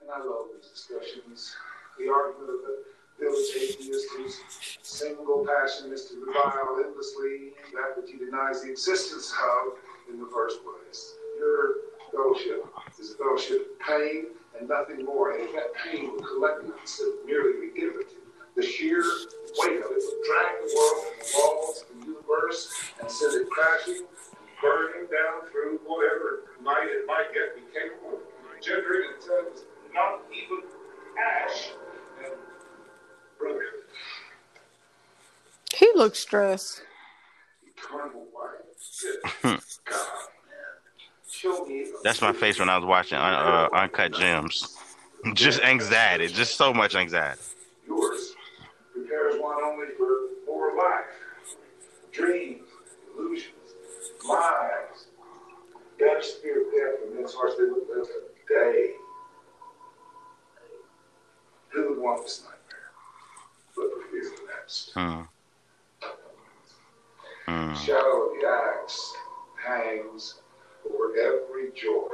And 0.00 0.10
I 0.10 0.18
love 0.18 0.46
these 0.54 0.70
discussions. 0.70 1.56
The 1.98 2.08
argument 2.08 2.50
of 2.50 2.60
the 2.62 2.74
village 3.20 3.50
atheist 3.56 4.06
whose 4.16 4.40
single 4.82 5.44
passion 5.44 5.92
is 5.92 6.06
to 6.06 6.14
revile 6.24 6.78
endlessly 6.82 7.52
that 7.74 7.96
which 7.96 8.10
he 8.10 8.18
denies 8.18 8.62
the 8.62 8.70
existence 8.70 9.32
of 9.32 9.74
in 10.12 10.18
the 10.20 10.30
first 10.32 10.60
place. 10.64 11.14
Your 11.38 11.74
fellowship 12.10 12.64
is 12.98 13.12
a 13.12 13.14
fellowship 13.16 13.60
of 13.72 13.86
pain 13.86 14.26
and 14.58 14.68
nothing 14.68 15.04
more. 15.04 15.32
And 15.32 15.42
if 15.42 15.52
that 15.54 15.74
pain 15.74 16.10
would 16.12 16.24
collect 16.24 16.64
instead 16.80 17.08
of 17.08 17.14
merely 17.26 17.68
be 17.68 17.80
given 17.80 18.02
to 18.02 18.16
the 18.56 18.62
sheer 18.62 19.02
weight 19.58 19.78
of 19.78 19.90
it 19.90 20.02
would 20.02 20.24
drag 20.26 20.56
the 20.62 20.74
world 20.76 21.04
from 21.04 21.18
the 21.20 21.32
walls 21.38 21.84
of 21.90 22.00
the 22.00 22.06
universe 22.06 22.74
and 23.00 23.10
send 23.10 23.34
it 23.42 23.50
crashing 23.50 23.96
and 23.98 24.06
burning 24.60 25.06
down 25.10 25.48
through 25.50 25.78
whatever 25.86 26.42
might 26.62 26.86
it 26.88 27.06
might 27.06 27.26
yet 27.34 27.54
be 27.54 27.62
capable 27.72 28.18
of 28.18 28.56
engendering 28.56 29.10
until 29.14 29.34
it 29.38 29.52
was 29.52 29.64
not 29.94 30.20
even 30.34 30.62
ash. 31.46 31.70
And 32.24 32.32
brother, 33.38 33.62
He 35.74 35.88
looks 35.94 36.18
stressed. 36.18 36.82
eternal 37.64 38.26
life. 38.34 39.28
Hmm. 39.42 39.48
God, 39.48 39.54
man. 39.54 39.62
Show 39.86 39.94
me. 39.94 41.27
a 41.27 41.27
That's 42.02 42.20
my 42.20 42.32
face 42.32 42.58
when 42.58 42.68
I 42.68 42.76
was 42.76 42.86
watching 42.86 43.18
uh, 43.18 43.68
uh, 43.72 43.76
Uncut 43.76 44.12
Gems. 44.14 44.76
Just 45.34 45.60
anxiety, 45.62 46.28
just 46.28 46.56
so 46.56 46.72
much 46.72 46.94
anxiety. 46.94 47.40
Yours 47.86 48.36
prepares 48.94 49.34
one 49.40 49.56
only 49.64 49.86
for 49.96 50.08
more 50.46 50.76
life, 50.76 51.56
dreams, 52.12 52.68
illusions, 53.16 53.74
lies, 54.28 55.06
to 55.98 56.22
fear 56.40 56.64
death, 56.70 57.00
and 57.08 57.18
that's 57.18 57.34
harsh 57.34 57.54
they 57.58 57.64
would 57.64 57.82
live 57.88 58.06
a 58.06 58.48
day. 58.48 58.92
Who 61.70 61.88
would 61.90 61.98
want 61.98 62.22
this 62.22 62.44
nightmare? 62.44 62.92
But 63.74 63.86
for 63.92 64.10
fear 64.10 64.22
the 64.22 64.52
next. 64.56 64.92
Hmm. 64.94 65.22
Hmm. 67.46 67.74
Shadow 67.74 68.26
of 68.26 68.40
the 68.40 68.46
axe 68.46 69.14
hangs 69.66 70.34
over 70.88 71.16
every 71.16 71.70
joy. 71.74 72.08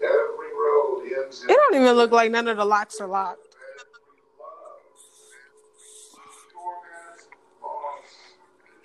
Every 0.00 0.52
road 0.54 1.04
ends 1.24 1.42
in 1.42 1.50
It 1.50 1.56
don't 1.56 1.74
even 1.80 1.96
look 1.96 2.12
like 2.12 2.30
none 2.30 2.48
of 2.48 2.56
the 2.56 2.64
locks 2.64 3.00
are 3.00 3.08
locked. 3.08 3.40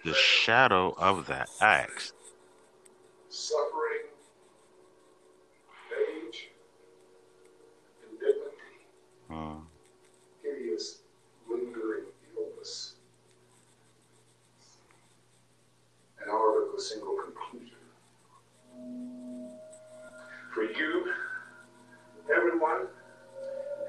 The 0.03 0.13
shadow 0.13 0.93
of 0.97 1.27
the 1.27 1.47
axe. 1.61 2.11
suffering, 3.29 4.05
age, 5.97 6.49
indignity, 8.11 8.85
Hmm. 9.27 9.59
hideous, 10.43 10.99
lingering 11.49 12.03
illness. 12.37 12.95
And 16.21 16.29
however, 16.29 16.67
the 16.75 16.81
single 16.81 17.15
For 20.53 20.63
you, 20.63 21.11
everyone, 22.31 22.85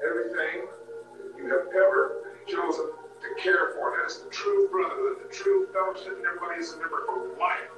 everything 0.03 0.65
you 1.37 1.43
have 1.43 1.67
ever 1.75 2.23
chosen 2.47 2.85
to 3.21 3.41
care 3.41 3.73
for 3.75 4.03
as 4.03 4.19
the 4.19 4.29
true 4.31 4.67
brotherhood, 4.69 5.29
the 5.29 5.33
true 5.33 5.67
fellowship, 5.73 6.17
and 6.17 6.25
everybody 6.25 6.59
is 6.59 6.73
a 6.73 6.77
member 6.77 7.03
for 7.05 7.37
life. 7.39 7.69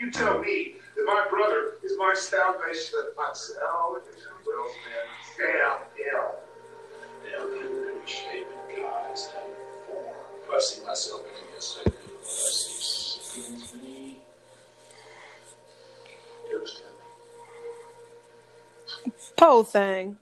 You 0.00 0.10
tell 0.10 0.40
me 0.40 0.74
that 0.96 1.04
my 1.06 1.24
brother 1.30 1.74
is 1.84 1.92
my 1.98 2.14
salvation, 2.14 2.98
my 3.16 3.30
salvation. 3.32 4.32
Well, 4.44 4.66
man, 5.38 5.78
him. 5.96 6.20
Now 7.30 7.46
you 7.46 8.00
in 8.00 8.06
shape 8.06 8.46
and 8.68 8.76
God's 8.82 9.28
form. 9.86 10.60
See 10.60 10.84
myself 10.84 11.20
in 11.20 11.54
this, 11.54 11.78
I 11.86 11.90
Poe 19.36 19.62
thing. 19.62 20.16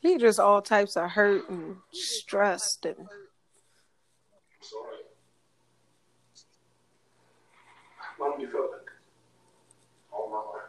He 0.00 0.18
just 0.18 0.38
all 0.38 0.62
types 0.62 0.96
of 0.96 1.10
hurt 1.10 1.48
and 1.50 1.76
stressed 1.92 2.86
and 2.86 2.96
I'm 2.98 3.06
sorry. 4.60 4.96
You 8.40 8.48
felt 8.48 8.70
all 10.12 10.30
my 10.30 10.36
life. 10.36 10.68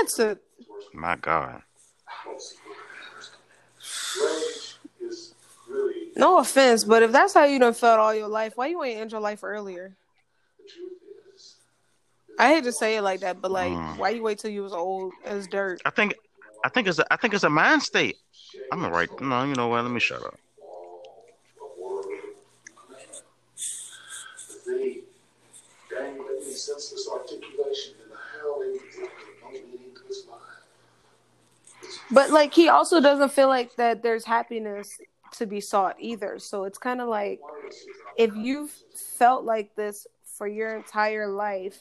that's 0.00 0.18
it. 0.20 0.38
It's 0.58 0.68
worse 0.68 0.84
than 0.92 1.00
My 1.00 1.16
God. 1.16 1.62
I 2.06 2.12
don't 2.24 2.40
see 2.40 2.56
what 2.66 2.76
it 2.78 3.18
is. 3.18 4.78
Rage 5.00 5.10
is 5.10 5.34
really 5.68 6.12
No 6.16 6.38
offense, 6.38 6.84
but 6.84 7.02
if 7.02 7.10
that's 7.10 7.34
how 7.34 7.44
you 7.44 7.58
done 7.58 7.74
felt 7.74 7.98
all 7.98 8.14
your 8.14 8.28
life, 8.28 8.52
why 8.56 8.68
you 8.68 8.82
ain't 8.84 9.00
end 9.00 9.12
your 9.12 9.20
life 9.20 9.42
earlier? 9.42 9.96
The. 10.76 12.42
I 12.42 12.48
hate 12.54 12.64
to 12.64 12.72
say 12.72 12.96
it 12.96 13.02
like 13.02 13.20
that, 13.20 13.40
but 13.40 13.50
like, 13.50 13.72
Mm. 13.72 13.98
why 13.98 14.10
you 14.10 14.22
wait 14.22 14.38
till 14.38 14.50
you 14.50 14.62
was 14.62 14.72
old 14.72 15.12
as 15.24 15.46
dirt? 15.48 15.80
I 15.84 15.90
think 15.90 16.14
I 16.64 16.68
think 16.68 16.86
it's 16.88 16.98
a 16.98 17.12
I 17.12 17.16
think 17.16 17.34
it's 17.34 17.44
a 17.44 17.50
mind 17.50 17.82
state. 17.82 18.16
I'm 18.70 18.80
gonna 18.80 18.92
write 18.94 19.20
no, 19.20 19.44
you 19.44 19.54
know 19.54 19.68
what, 19.68 19.82
let 19.82 19.90
me 19.90 20.00
shut 20.00 20.22
up. 20.22 20.38
The 24.66 25.02
dangling 25.90 26.36
in 26.46 26.52
senseless 26.52 27.08
articulation 27.10 27.94
in 28.04 28.10
the 28.10 28.16
howling 28.38 28.78
don't 29.40 29.52
lead 29.52 29.80
into 29.88 30.06
his 30.06 30.26
mind. 30.26 30.42
But 32.10 32.30
like, 32.30 32.52
he 32.52 32.68
also 32.68 33.00
doesn't 33.00 33.32
feel 33.32 33.48
like 33.48 33.74
that 33.76 34.02
there's 34.02 34.24
happiness 34.24 35.00
to 35.32 35.46
be 35.46 35.60
sought 35.60 35.96
either. 35.98 36.38
So 36.38 36.64
it's 36.64 36.78
kind 36.78 37.00
of 37.00 37.08
like 37.08 37.40
if 38.16 38.34
you've 38.34 38.70
felt 38.94 39.44
like 39.44 39.74
this 39.74 40.06
for 40.38 40.46
your 40.46 40.74
entire 40.76 41.28
life 41.28 41.78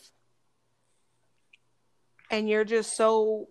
and 2.30 2.50
you're 2.50 2.66
just 2.66 2.98
so 2.98 3.48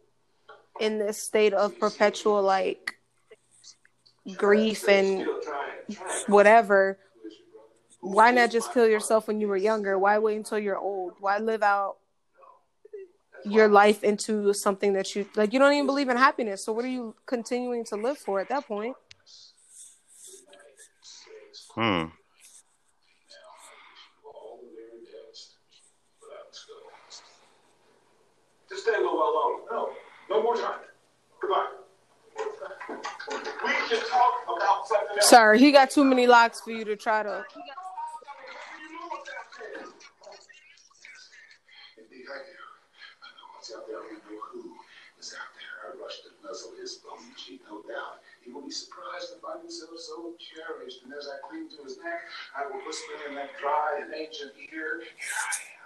in 0.81 0.99
this 0.99 1.23
state 1.23 1.55
of 1.55 1.79
perpetual 1.79 2.43
like 2.43 2.97
grief 4.37 4.89
and 4.89 5.27
whatever 6.27 6.99
why 8.01 8.31
not 8.31 8.51
just 8.51 8.73
kill 8.73 8.87
yourself 8.87 9.27
when 9.27 9.41
you 9.41 9.49
were 9.49 9.57
younger? 9.57 9.99
Why 9.99 10.19
wait 10.19 10.37
until 10.37 10.59
you're 10.59 10.79
old? 10.79 11.15
Why 11.19 11.39
live 11.39 11.63
out 11.63 11.97
your 13.45 13.69
life 13.69 14.03
into 14.03 14.53
something 14.53 14.93
that 14.95 15.15
you 15.15 15.27
like 15.37 15.53
you 15.53 15.59
don't 15.59 15.73
even 15.73 15.87
believe 15.87 16.09
in 16.09 16.17
happiness. 16.17 16.65
So 16.65 16.73
what 16.73 16.85
are 16.85 16.89
you 16.89 17.15
continuing 17.27 17.85
to 17.87 17.97
live 17.97 18.19
for 18.19 18.41
at 18.41 18.49
that 18.49 18.67
point? 18.67 18.97
Hmm. 21.75 21.81
all 24.25 24.61
the 24.63 24.71
very 24.75 25.03
best, 25.05 25.57
but 26.21 26.31
I 26.33 26.47
must 26.47 26.67
go. 26.67 26.75
Just 28.77 28.89
stay 28.89 28.95
a 28.95 29.01
little 29.01 29.17
while 29.17 29.33
longer. 29.33 29.63
No, 29.73 29.89
no 30.29 30.43
more 30.43 30.55
time. 30.55 30.85
Goodbye. 31.41 31.81
We 33.65 33.73
should 33.89 34.05
talk 34.05 34.35
about 34.45 34.87
something 34.87 35.17
else. 35.17 35.31
sorry 35.31 35.59
he 35.59 35.73
got 35.73 35.89
too 35.89 36.05
many 36.05 36.27
locks 36.27 36.61
for 36.61 36.73
you 36.73 36.85
to 36.85 36.95
try 36.95 37.23
to 37.23 37.43
Indeed, 41.97 42.29
I 42.29 42.37
do. 42.45 42.53
I 42.53 43.33
know 43.33 43.49
what's 43.57 43.73
out 43.73 43.89
there. 43.89 43.97
I 43.97 44.13
know 44.13 44.45
who 44.53 44.77
is 45.19 45.33
out 45.33 45.57
there. 45.57 45.73
I 45.81 45.97
rushed 45.97 46.25
to 46.25 46.31
nuzzle 46.45 46.73
his 46.79 47.01
bony 47.01 47.33
cheek, 47.35 47.63
no 47.71 47.81
doubt. 47.81 48.21
He 48.45 48.53
will 48.53 48.61
be 48.61 48.71
surprised 48.71 49.33
to 49.33 49.41
find 49.41 49.63
himself 49.63 49.97
so 49.97 50.37
cherished. 50.37 51.01
And 51.03 51.15
as 51.17 51.33
I 51.33 51.41
cling 51.49 51.71
to 51.79 51.83
his 51.83 51.97
neck, 52.05 52.29
I 52.53 52.67
will 52.67 52.85
whisper 52.85 53.25
in 53.27 53.37
that 53.37 53.57
dry 53.59 54.05
and 54.05 54.13
ancient 54.13 54.53
ear, 54.69 55.01
Here 55.01 55.41
I 55.49 55.81
am. 55.81 55.86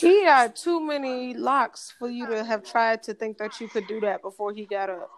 He 0.00 0.24
got 0.24 0.56
too 0.56 0.80
many 0.80 1.34
locks 1.34 1.92
for 1.98 2.08
you 2.08 2.26
to 2.26 2.44
have 2.44 2.64
tried 2.64 3.02
to 3.04 3.14
think 3.14 3.38
that 3.38 3.60
you 3.60 3.68
could 3.68 3.86
do 3.86 4.00
that 4.00 4.22
before 4.22 4.52
he 4.52 4.64
got 4.64 4.90
up. 4.90 5.10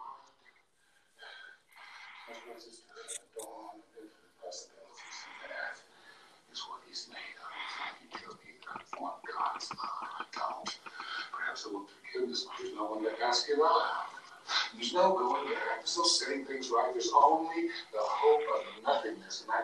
There's 14.75 14.93
no 14.93 15.13
going 15.13 15.45
back. 15.45 15.79
There's 15.79 15.97
no 15.97 16.03
setting 16.03 16.45
things 16.45 16.69
right. 16.69 16.91
There's 16.93 17.11
only 17.15 17.69
the 17.91 17.99
hope 17.99 18.41
of 18.55 18.83
nothingness, 18.83 19.43
and 19.43 19.51
I 19.51 19.63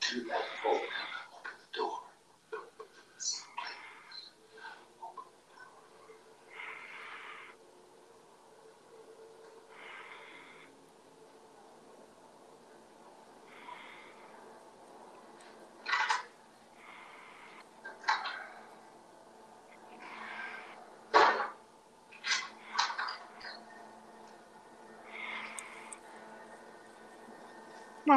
to 0.00 0.20
that 0.24 0.42
hope. 0.62 0.82
Door. 1.76 2.05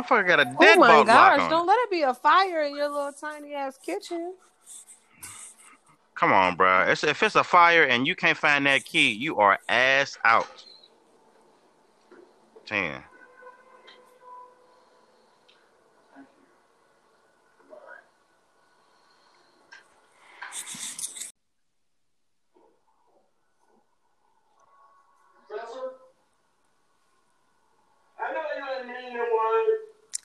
Motherfucker 0.03 0.27
got 0.27 0.39
a 0.39 0.55
oh 0.59 0.61
deadbolt 0.61 0.77
my 0.77 1.03
lock 1.03 1.38
gosh 1.38 1.41
on. 1.41 1.49
don't 1.49 1.65
it. 1.65 1.67
let 1.67 1.80
it 1.80 1.91
be 1.91 2.01
a 2.03 2.13
fire 2.13 2.63
in 2.63 2.76
your 2.76 2.89
little 2.89 3.13
tiny 3.13 3.53
ass 3.53 3.77
kitchen 3.77 4.35
Come 6.15 6.34
on, 6.34 6.55
bro. 6.57 6.84
It's, 6.89 7.03
if 7.05 7.23
it's 7.23 7.35
a 7.35 7.43
fire 7.45 7.84
and 7.85 8.05
you 8.05 8.13
can't 8.15 8.38
find 8.38 8.65
that 8.65 8.84
key, 8.84 9.11
you 9.13 9.38
are 9.38 9.57
ass 9.69 10.17
out. 10.26 10.65
Ten. 12.65 13.03
Thank 16.15 16.27
you. 16.27 16.43
Goodbye. 17.69 17.77
Professor? 25.47 25.91
I 28.19 28.34
know 28.34 28.41
you 28.57 28.65
didn't 28.65 28.88
mean 28.89 29.13
to 29.13 29.19
worry. 29.19 29.77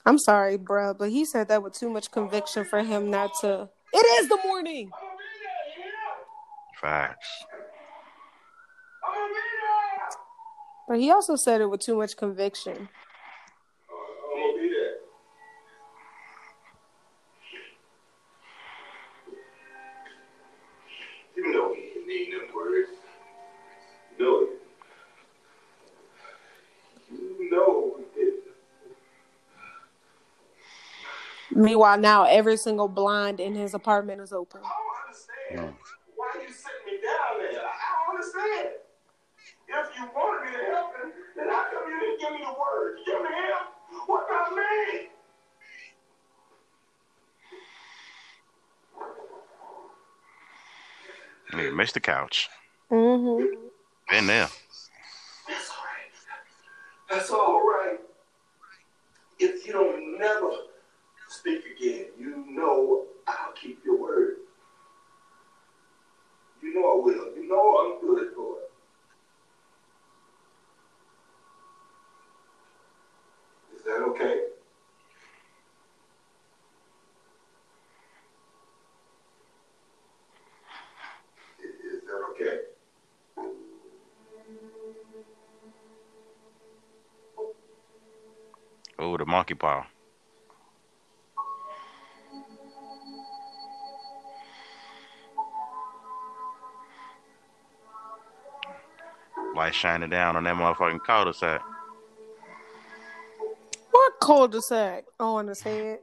I'm 0.05 0.19
sorry, 0.19 0.57
bruh, 0.57 0.97
but 0.97 1.09
he 1.09 1.25
said 1.25 1.47
that 1.47 1.63
with 1.63 1.73
too 1.73 1.89
much 1.89 2.11
conviction 2.11 2.63
for 2.65 2.83
him 2.83 3.09
not 3.09 3.31
to. 3.41 3.69
It 3.93 4.05
is 4.21 4.29
the 4.29 4.37
morning. 4.45 4.91
I'm 4.93 5.01
gonna 5.01 5.17
be 5.17 5.23
there, 5.41 5.85
you 5.85 5.91
know? 5.91 6.79
Facts. 6.81 7.27
I'm 9.03 9.13
gonna 9.15 9.33
be 9.33 9.39
there! 9.61 10.09
But 10.87 10.99
he 10.99 11.11
also 11.11 11.35
said 11.35 11.61
it 11.61 11.69
with 11.69 11.81
too 11.81 11.95
much 11.97 12.17
conviction. 12.17 12.89
Meanwhile, 31.55 31.99
now 31.99 32.25
every 32.25 32.57
single 32.57 32.89
blind 32.89 33.39
in 33.39 33.55
his 33.55 33.73
apartment 33.73 34.19
is 34.19 34.33
open. 34.33 34.59
I 34.61 34.67
don't 34.67 35.57
understand. 35.57 35.75
Why 36.15 36.27
you 36.35 36.53
sitting 36.53 36.85
me 36.85 36.99
down 37.01 37.39
there? 37.39 37.61
I 37.61 37.73
don't 38.05 38.15
understand. 38.15 38.69
If 39.69 39.97
you 39.97 40.05
wanted 40.13 40.51
me 40.51 40.57
to 40.57 40.65
help 40.65 40.91
him, 40.97 41.11
then 41.37 41.47
how 41.47 41.65
come 41.71 41.89
you 41.89 41.99
didn't 41.99 42.19
give 42.19 42.31
me 42.33 42.39
the 42.45 42.51
word? 42.51 42.97
Give 43.05 43.21
me 43.21 43.29
him. 43.29 44.01
What 44.05 44.25
about 44.29 44.51
me? 44.51 45.07
Yeah, 51.53 51.69
Mr. 51.71 52.03
Couch. 52.03 52.49
Mm-hmm. 52.91 53.55
Been 54.09 54.27
there. 54.27 54.49
That's 55.47 55.69
all 55.69 55.85
right. 55.85 56.11
That's 57.09 57.31
all 57.31 57.61
right. 57.61 57.99
If 59.39 59.65
you 59.65 59.71
don't 59.71 60.19
never 60.19 60.51
speak 61.45 61.63
again, 61.77 62.05
you 62.17 62.43
know 62.49 63.05
I'll 63.27 63.53
keep 63.53 63.79
your 63.85 63.99
word. 63.99 64.37
You 66.61 66.73
know 66.73 66.81
I 66.81 67.03
will. 67.03 67.35
You 67.35 67.47
know 67.47 67.77
I'm 67.77 68.01
good 68.01 68.23
it. 68.23 68.69
Is 73.75 73.83
that 73.85 74.01
okay? 74.09 74.39
Is 81.59 82.01
that 82.07 82.21
okay? 82.31 82.57
Oh, 88.97 89.17
the 89.17 89.25
monkey 89.25 89.53
paw. 89.53 89.85
Shining 99.75 100.09
down 100.09 100.35
on 100.35 100.43
that 100.45 100.55
motherfucking 100.55 101.03
cul-de-sac. 101.05 101.61
What 103.91 104.13
cul-de-sac 104.21 105.05
oh, 105.19 105.35
on 105.35 105.47
his 105.47 105.61
head? 105.61 105.99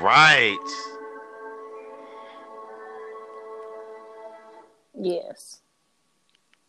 Right. 0.00 0.56
Yes. 4.94 5.60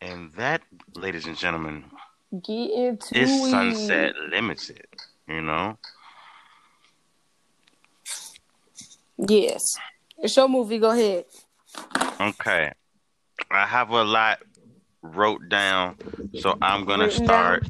And 0.01 0.31
that, 0.33 0.61
ladies 0.95 1.25
and 1.25 1.37
gentlemen, 1.37 1.85
Get 2.31 2.71
into 2.71 3.17
is 3.17 3.29
it. 3.31 3.49
Sunset 3.49 4.15
Limited. 4.29 4.85
You 5.27 5.41
know? 5.41 5.77
Yes. 9.17 9.77
It's 10.17 10.35
your 10.35 10.47
movie. 10.47 10.79
Go 10.79 10.91
ahead. 10.91 11.25
Okay. 12.21 12.71
I 13.51 13.65
have 13.65 13.89
a 13.89 14.03
lot 14.03 14.39
wrote 15.01 15.47
down, 15.49 15.97
so 16.39 16.57
I'm 16.61 16.85
gonna 16.85 17.05
Written 17.05 17.25
start. 17.25 17.69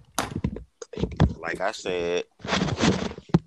Like 1.37 1.61
I 1.61 1.71
said, 1.71 2.25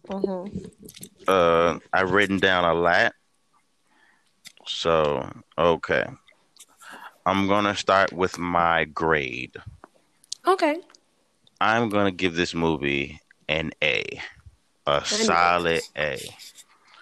Mm-hmm. 0.09 0.82
Uh, 1.29 1.79
I've 1.93 2.11
written 2.13 2.39
down 2.39 2.65
a 2.65 2.75
lot. 2.75 3.13
So 4.67 5.29
okay, 5.59 6.07
I'm 7.27 7.49
gonna 7.49 7.77
start 7.77 8.13
with 8.13 8.39
my 8.39 8.85
grade. 8.85 9.57
Okay. 10.47 10.81
I'm 11.61 11.89
gonna 11.89 12.11
give 12.11 12.35
this 12.35 12.55
movie 12.55 13.21
an 13.49 13.73
A, 13.83 14.05
a 14.87 15.05
solid 15.05 15.83
A. 15.97 16.19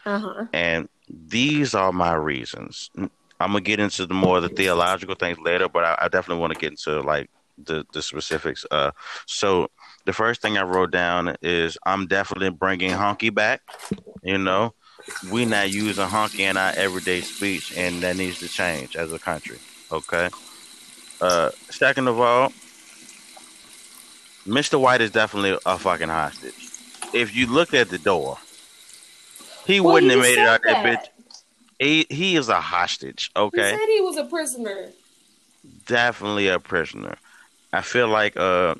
Uh 0.05 0.19
huh. 0.19 0.47
And 0.53 0.89
these 1.09 1.75
are 1.75 1.93
my 1.93 2.15
reasons. 2.15 2.91
I'm 2.97 3.09
gonna 3.39 3.61
get 3.61 3.81
into 3.81 4.07
the 4.07 4.15
more 4.15 4.37
of 4.37 4.43
the 4.43 4.49
theological 4.51 5.15
things 5.15 5.39
later, 5.39 5.69
but 5.69 5.85
I, 5.85 5.99
I 6.03 6.09
definitely 6.09 6.41
want 6.41 6.53
to 6.53 6.59
get 6.59 6.73
into 6.73 7.01
like 7.01 7.31
the 7.57 7.85
the 7.93 8.03
specifics. 8.03 8.67
Uh, 8.71 8.91
so 9.27 9.71
the 10.07 10.13
first 10.13 10.43
thing 10.43 10.57
I 10.59 10.63
wrote 10.63 10.91
down 10.91 11.37
is 11.43 11.79
I'm 11.87 12.07
definitely 12.07 12.51
bringing 12.51 12.93
honky 12.93 13.35
back. 13.35 13.63
You 14.23 14.39
know, 14.39 14.75
we 15.21 15.45
not 15.47 15.71
using 15.71 16.07
honky 16.09 16.41
in 16.41 16.57
our 16.57 16.73
everyday 16.77 17.23
speech, 17.23 17.73
and 17.77 18.03
that 18.03 18.17
needs 18.17 18.39
to 18.41 18.49
change 18.49 18.97
as 18.97 19.13
a 19.13 19.19
country. 19.19 19.61
Okay. 19.91 20.31
Uh, 21.21 21.51
second 21.71 22.09
of 22.09 22.21
all, 22.21 22.53
Mr. 24.47 24.81
White 24.81 25.01
is 25.01 25.11
definitely 25.11 25.59
a 25.67 25.79
fucking 25.79 26.09
hostage. 26.09 26.71
If 27.13 27.35
you 27.35 27.47
looked 27.47 27.75
at 27.75 27.91
the 27.91 27.99
door, 27.99 28.39
he 29.67 29.81
Well, 29.81 29.95
wouldn't 29.95 30.11
he 30.11 30.19
have 30.19 30.21
made 30.21 30.39
it 30.39 30.47
out 30.47 30.61
that 30.65 30.83
that. 30.83 30.85
bitch. 30.85 31.07
He 31.79 32.07
he 32.11 32.37
is 32.37 32.49
a 32.49 32.61
hostage. 32.61 33.31
He 33.35 33.41
Okay, 33.41 33.71
said 33.71 33.87
he 33.87 34.01
was 34.01 34.17
a 34.17 34.25
prisoner. 34.25 34.93
definitely 35.87 36.49
a 36.49 36.59
prisoner. 36.61 37.17
I 37.73 37.83
feel 37.83 38.09
like 38.09 38.37
uh, 38.37 38.75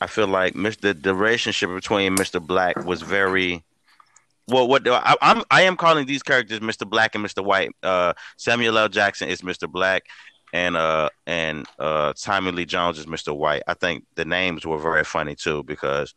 I 0.00 0.06
feel 0.06 0.26
like 0.26 0.54
Mr. 0.54 1.00
The 1.00 1.14
relationship 1.14 1.70
between 1.70 2.16
Mr. 2.16 2.44
Black 2.44 2.84
was 2.84 3.02
very. 3.02 3.62
Well, 4.48 4.66
what 4.66 4.88
I, 4.88 5.16
I'm 5.20 5.44
I 5.50 5.62
am 5.62 5.76
calling 5.76 6.06
these 6.06 6.22
characters 6.22 6.60
Mr. 6.60 6.88
Black 6.88 7.14
and 7.14 7.24
Mr. 7.24 7.44
White. 7.44 7.70
Uh, 7.82 8.14
Samuel 8.36 8.78
L. 8.78 8.88
Jackson 8.88 9.28
is 9.28 9.42
Mr. 9.42 9.70
Black, 9.70 10.04
and 10.52 10.76
uh 10.76 11.08
and 11.26 11.66
uh 11.78 12.12
Tommy 12.14 12.52
Lee 12.52 12.64
Jones 12.64 12.98
is 12.98 13.06
Mr. 13.06 13.36
White. 13.36 13.62
I 13.66 13.74
think 13.74 14.04
the 14.14 14.24
names 14.24 14.66
were 14.66 14.78
very 14.78 15.04
funny 15.04 15.34
too 15.34 15.62
because 15.64 16.14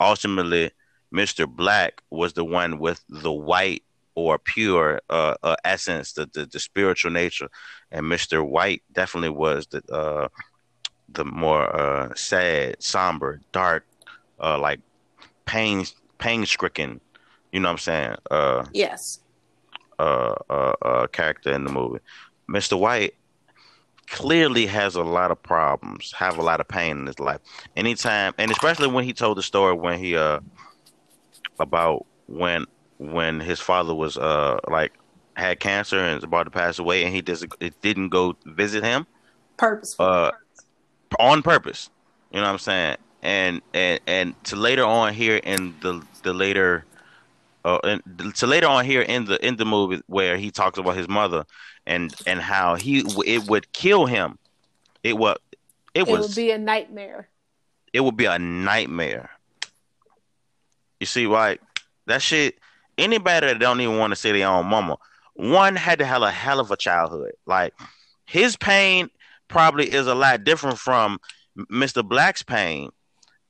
ultimately 0.00 0.70
Mr. 1.14 1.46
Black 1.46 2.02
was 2.10 2.32
the 2.32 2.44
one 2.44 2.78
with 2.78 3.02
the 3.08 3.32
white 3.32 3.84
or 4.14 4.38
pure 4.38 5.00
uh, 5.08 5.34
uh 5.42 5.56
essence, 5.64 6.12
the, 6.12 6.28
the 6.32 6.46
the 6.46 6.60
spiritual 6.60 7.10
nature, 7.10 7.48
and 7.90 8.06
Mr. 8.06 8.46
White 8.46 8.82
definitely 8.92 9.30
was 9.30 9.66
the 9.68 9.82
uh 9.92 10.28
the 11.14 11.24
more 11.24 11.64
uh 11.74 12.14
sad, 12.14 12.82
somber, 12.82 13.40
dark, 13.52 13.84
uh 14.40 14.58
like 14.58 14.80
pain 15.46 15.84
pain 16.18 16.46
stricken, 16.46 17.00
you 17.52 17.60
know 17.60 17.68
what 17.68 17.72
I'm 17.72 17.78
saying? 17.78 18.16
Uh 18.30 18.64
Yes. 18.72 19.20
uh, 19.98 20.34
uh, 20.50 20.72
uh, 20.82 21.06
character 21.08 21.52
in 21.52 21.64
the 21.64 21.70
movie. 21.70 22.00
Mr. 22.48 22.76
White 22.76 23.14
clearly 24.08 24.66
has 24.66 24.96
a 24.96 25.02
lot 25.02 25.30
of 25.30 25.42
problems, 25.42 26.12
have 26.16 26.38
a 26.38 26.42
lot 26.42 26.60
of 26.60 26.68
pain 26.68 26.98
in 26.98 27.06
his 27.06 27.20
life. 27.20 27.40
Anytime, 27.76 28.34
and 28.38 28.50
especially 28.50 28.88
when 28.88 29.04
he 29.04 29.12
told 29.12 29.38
the 29.38 29.42
story 29.42 29.74
when 29.74 29.98
he 29.98 30.16
uh 30.16 30.40
about 31.58 32.06
when 32.26 32.66
when 32.98 33.40
his 33.40 33.60
father 33.60 33.94
was 33.94 34.16
uh 34.16 34.58
like 34.68 34.92
had 35.36 35.60
cancer 35.60 35.98
and 35.98 36.16
was 36.16 36.24
about 36.24 36.44
to 36.44 36.50
pass 36.50 36.78
away, 36.78 37.04
and 37.04 37.14
he 37.14 37.22
just 37.22 37.46
it 37.60 37.80
didn't 37.80 38.08
go 38.10 38.36
visit 38.44 38.84
him 38.84 39.06
Purposeful. 39.56 40.04
uh 40.06 40.30
on 41.18 41.42
purpose. 41.42 41.90
You 42.30 42.40
know 42.40 42.46
what 42.46 42.52
I'm 42.52 42.58
saying? 42.58 42.96
And 43.22 43.62
and 43.74 44.00
and 44.06 44.44
to 44.44 44.56
later 44.56 44.84
on 44.84 45.14
here 45.14 45.36
in 45.36 45.74
the 45.80 46.04
the 46.22 46.32
later 46.32 46.84
uh 47.64 47.78
and 47.84 48.34
to 48.36 48.46
later 48.46 48.66
on 48.66 48.84
here 48.84 49.02
in 49.02 49.24
the 49.26 49.44
in 49.46 49.56
the 49.56 49.64
movie 49.64 50.02
where 50.06 50.36
he 50.36 50.50
talks 50.50 50.78
about 50.78 50.96
his 50.96 51.08
mother 51.08 51.44
and 51.86 52.14
and 52.26 52.40
how 52.40 52.74
he 52.74 53.04
it 53.26 53.48
would 53.48 53.72
kill 53.72 54.06
him. 54.06 54.38
It 55.02 55.16
would 55.18 55.36
it, 55.94 56.00
it 56.00 56.08
was 56.08 56.28
would 56.28 56.36
be 56.36 56.50
a 56.50 56.58
nightmare. 56.58 57.28
it 57.92 58.00
would 58.00 58.16
be 58.16 58.24
a 58.24 58.38
nightmare. 58.38 59.30
You 61.00 61.06
see, 61.06 61.26
like 61.26 61.60
that 62.06 62.22
shit. 62.22 62.58
Anybody 62.98 63.46
that 63.46 63.58
don't 63.58 63.80
even 63.80 63.98
want 63.98 64.10
to 64.12 64.16
see 64.16 64.32
their 64.32 64.46
own 64.46 64.66
mama, 64.66 64.98
one 65.34 65.76
had 65.76 65.98
to 66.00 66.04
have 66.04 66.20
a 66.20 66.30
hell 66.30 66.60
of 66.60 66.70
a 66.70 66.76
childhood. 66.76 67.32
Like 67.46 67.72
his 68.26 68.56
pain 68.56 69.08
probably 69.52 69.92
is 69.92 70.06
a 70.06 70.14
lot 70.14 70.44
different 70.44 70.78
from 70.78 71.18
Mr. 71.70 72.06
Black's 72.06 72.42
pain. 72.42 72.90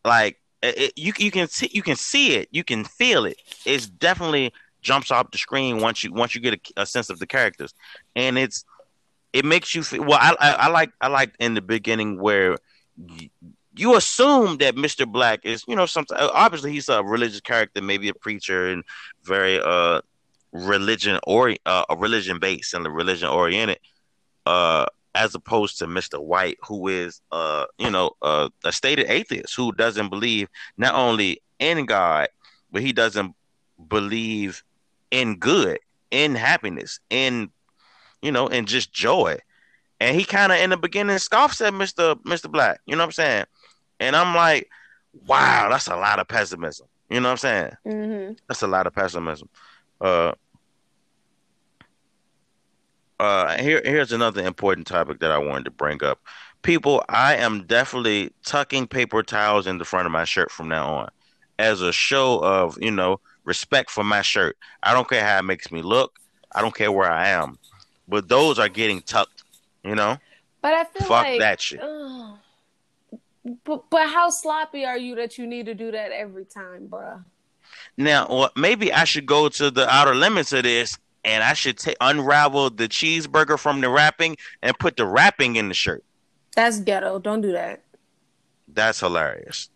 Like 0.04 0.38
it, 0.62 0.92
you 0.96 1.12
you 1.18 1.30
can 1.30 1.48
see 1.48 1.70
you 1.72 1.82
can 1.82 1.96
see 1.96 2.34
it, 2.34 2.48
you 2.50 2.64
can 2.64 2.84
feel 2.84 3.24
it. 3.24 3.36
It's 3.64 3.86
definitely 3.88 4.52
jumps 4.80 5.10
off 5.10 5.30
the 5.30 5.38
screen 5.38 5.78
once 5.78 6.02
you 6.02 6.12
once 6.12 6.34
you 6.34 6.40
get 6.40 6.54
a, 6.54 6.82
a 6.82 6.86
sense 6.86 7.10
of 7.10 7.18
the 7.18 7.26
characters, 7.26 7.72
and 8.16 8.36
it's 8.36 8.64
it 9.32 9.44
makes 9.44 9.74
you 9.74 9.82
feel. 9.82 10.04
Well, 10.04 10.18
I, 10.20 10.34
I, 10.38 10.50
I 10.52 10.68
like 10.68 10.92
I 11.00 11.08
like 11.08 11.34
in 11.38 11.54
the 11.54 11.62
beginning 11.62 12.20
where. 12.20 12.58
You, 12.96 13.30
you 13.74 13.96
assume 13.96 14.58
that 14.58 14.74
Mr. 14.74 15.10
Black 15.10 15.46
is, 15.46 15.64
you 15.66 15.74
know, 15.74 15.86
something. 15.86 16.14
Obviously, 16.20 16.72
he's 16.72 16.90
a 16.90 17.02
religious 17.02 17.40
character, 17.40 17.80
maybe 17.80 18.10
a 18.10 18.14
preacher, 18.14 18.68
and 18.68 18.84
very 19.24 19.58
uh 19.64 20.02
religion 20.52 21.18
or 21.26 21.56
uh, 21.66 21.84
religion 21.96 22.38
based 22.38 22.74
and 22.74 22.86
religion 22.86 23.28
oriented. 23.28 23.78
Uh, 24.46 24.86
as 25.14 25.34
opposed 25.34 25.78
to 25.78 25.86
Mr. 25.86 26.22
White, 26.22 26.58
who 26.66 26.88
is, 26.88 27.20
uh, 27.32 27.66
you 27.78 27.90
know, 27.90 28.12
uh, 28.22 28.48
a 28.64 28.72
stated 28.72 29.10
atheist 29.10 29.54
who 29.54 29.72
doesn't 29.72 30.08
believe 30.08 30.48
not 30.76 30.94
only 30.94 31.42
in 31.58 31.84
God, 31.84 32.28
but 32.70 32.82
he 32.82 32.92
doesn't 32.92 33.34
believe 33.88 34.64
in 35.10 35.36
good, 35.36 35.78
in 36.10 36.34
happiness, 36.34 36.98
in, 37.10 37.50
you 38.22 38.32
know, 38.32 38.46
in 38.46 38.64
just 38.64 38.92
joy. 38.92 39.38
And 40.00 40.18
he 40.18 40.24
kind 40.24 40.50
of 40.50 40.58
in 40.58 40.70
the 40.70 40.76
beginning 40.76 41.18
scoffs 41.18 41.60
at 41.60 41.72
Mr. 41.74 42.14
Mr. 42.22 42.50
Black. 42.50 42.80
You 42.86 42.96
know 42.96 43.02
what 43.02 43.06
I'm 43.06 43.12
saying? 43.12 43.44
And 44.00 44.16
I'm 44.16 44.34
like, 44.34 44.68
wow, 45.26 45.68
that's 45.70 45.88
a 45.88 45.96
lot 45.96 46.18
of 46.18 46.26
pessimism. 46.26 46.88
You 47.08 47.20
know 47.20 47.28
what 47.28 47.32
I'm 47.32 47.36
saying? 47.36 47.72
Mm-hmm. 47.86 48.32
That's 48.48 48.62
a 48.62 48.66
lot 48.66 48.86
of 48.86 48.94
pessimism. 48.94 49.48
Uh, 50.00 50.32
uh, 53.22 53.56
here, 53.62 53.80
here's 53.84 54.10
another 54.10 54.44
important 54.44 54.86
topic 54.86 55.20
that 55.20 55.30
I 55.30 55.38
wanted 55.38 55.64
to 55.66 55.70
bring 55.70 56.02
up. 56.02 56.20
People, 56.62 57.04
I 57.08 57.36
am 57.36 57.64
definitely 57.66 58.32
tucking 58.44 58.88
paper 58.88 59.22
towels 59.22 59.68
in 59.68 59.78
the 59.78 59.84
front 59.84 60.06
of 60.06 60.12
my 60.12 60.24
shirt 60.24 60.50
from 60.50 60.68
now 60.68 60.94
on, 60.94 61.08
as 61.58 61.80
a 61.82 61.92
show 61.92 62.42
of 62.42 62.76
you 62.80 62.90
know 62.90 63.20
respect 63.44 63.90
for 63.90 64.02
my 64.02 64.22
shirt. 64.22 64.56
I 64.82 64.92
don't 64.92 65.08
care 65.08 65.24
how 65.24 65.38
it 65.38 65.44
makes 65.44 65.70
me 65.70 65.82
look. 65.82 66.18
I 66.50 66.60
don't 66.62 66.74
care 66.74 66.90
where 66.90 67.10
I 67.10 67.28
am, 67.28 67.58
but 68.08 68.28
those 68.28 68.58
are 68.58 68.68
getting 68.68 69.00
tucked. 69.02 69.44
You 69.84 69.94
know. 69.94 70.18
But 70.60 70.74
I 70.74 70.84
feel 70.84 71.06
Fuck 71.06 71.26
like 71.26 71.40
that 71.40 71.60
shit. 71.60 71.80
ugh. 71.80 72.38
but 73.64 73.84
but 73.88 74.08
how 74.08 74.30
sloppy 74.30 74.84
are 74.84 74.98
you 74.98 75.14
that 75.16 75.38
you 75.38 75.46
need 75.46 75.66
to 75.66 75.74
do 75.74 75.92
that 75.92 76.10
every 76.10 76.44
time, 76.44 76.88
bruh? 76.88 77.24
Now, 77.96 78.26
well, 78.28 78.50
maybe 78.56 78.92
I 78.92 79.04
should 79.04 79.26
go 79.26 79.48
to 79.48 79.70
the 79.70 79.88
outer 79.88 80.14
limits 80.14 80.52
of 80.52 80.64
this, 80.64 80.98
and 81.24 81.42
I 81.44 81.54
should 81.54 81.78
ta- 81.78 81.92
unravel 82.00 82.70
the 82.70 82.88
cheeseburger 82.88 83.58
from 83.58 83.80
the 83.80 83.88
wrapping 83.88 84.36
and 84.62 84.78
put 84.78 84.96
the 84.96 85.06
wrapping 85.06 85.56
in 85.56 85.68
the 85.68 85.74
shirt. 85.74 86.04
That's 86.54 86.80
ghetto. 86.80 87.18
Don't 87.18 87.40
do 87.40 87.52
that. 87.52 87.82
That's 88.68 89.00
hilarious. 89.00 89.68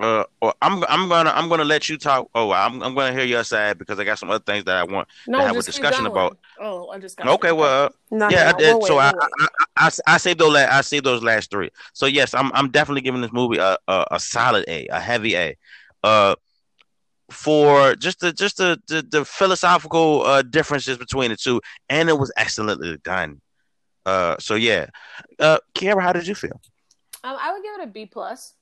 Uh, 0.00 0.24
or 0.40 0.52
I'm 0.60 0.82
I'm 0.88 1.08
gonna 1.08 1.30
I'm 1.30 1.48
gonna 1.48 1.64
let 1.64 1.88
you 1.88 1.96
talk. 1.96 2.28
Oh, 2.34 2.50
I'm 2.50 2.82
I'm 2.82 2.92
gonna 2.96 3.12
hear 3.12 3.24
your 3.24 3.44
side 3.44 3.78
because 3.78 4.00
I 4.00 4.04
got 4.04 4.18
some 4.18 4.30
other 4.30 4.42
things 4.42 4.64
that 4.64 4.76
I 4.76 4.82
want 4.82 5.06
No, 5.28 5.38
to 5.38 5.44
have 5.44 5.52
a 5.52 5.58
just 5.58 5.68
keep 5.68 5.74
discussion 5.76 6.06
going. 6.06 6.16
about. 6.16 6.38
Oh, 6.60 6.90
I'm 6.92 7.00
just 7.00 7.16
got 7.16 7.28
Okay, 7.28 7.52
well, 7.52 7.90
no, 8.10 8.28
yeah, 8.28 8.42
no, 8.42 8.48
I 8.48 8.52
did. 8.58 8.76
We'll 8.78 8.80
so 8.82 8.96
wait, 8.96 9.04
I, 9.04 9.12
we'll. 9.12 9.22
I, 9.22 9.46
I, 9.76 9.86
I, 9.86 10.14
I 10.14 10.16
saved 10.16 10.40
those. 10.40 10.52
La- 10.52 10.66
I 10.68 10.80
saved 10.80 11.06
those 11.06 11.22
last 11.22 11.52
three. 11.52 11.70
So 11.92 12.06
yes, 12.06 12.34
I'm 12.34 12.50
I'm 12.52 12.68
definitely 12.70 13.02
giving 13.02 13.20
this 13.20 13.32
movie 13.32 13.58
a 13.58 13.78
a, 13.86 14.06
a 14.12 14.18
solid 14.18 14.64
A, 14.66 14.88
a 14.88 14.98
heavy 14.98 15.36
A. 15.36 15.56
Uh, 16.02 16.34
for 17.32 17.96
just 17.96 18.20
the 18.20 18.32
just 18.32 18.58
the 18.58 18.80
the, 18.88 19.02
the 19.02 19.24
philosophical 19.24 20.22
uh 20.22 20.42
differences 20.42 20.98
between 20.98 21.30
the 21.30 21.36
two, 21.36 21.60
and 21.88 22.08
it 22.08 22.18
was 22.18 22.32
excellently 22.36 22.98
done. 23.04 23.40
Uh, 24.04 24.36
so 24.38 24.54
yeah, 24.54 24.86
uh, 25.38 25.58
Kiara, 25.74 26.02
how 26.02 26.12
did 26.12 26.26
you 26.26 26.34
feel? 26.34 26.60
Um, 27.24 27.36
I 27.40 27.52
would 27.52 27.62
give 27.62 27.74
it 27.80 27.84
a 27.84 27.86
B 27.86 28.06
plus. 28.06 28.54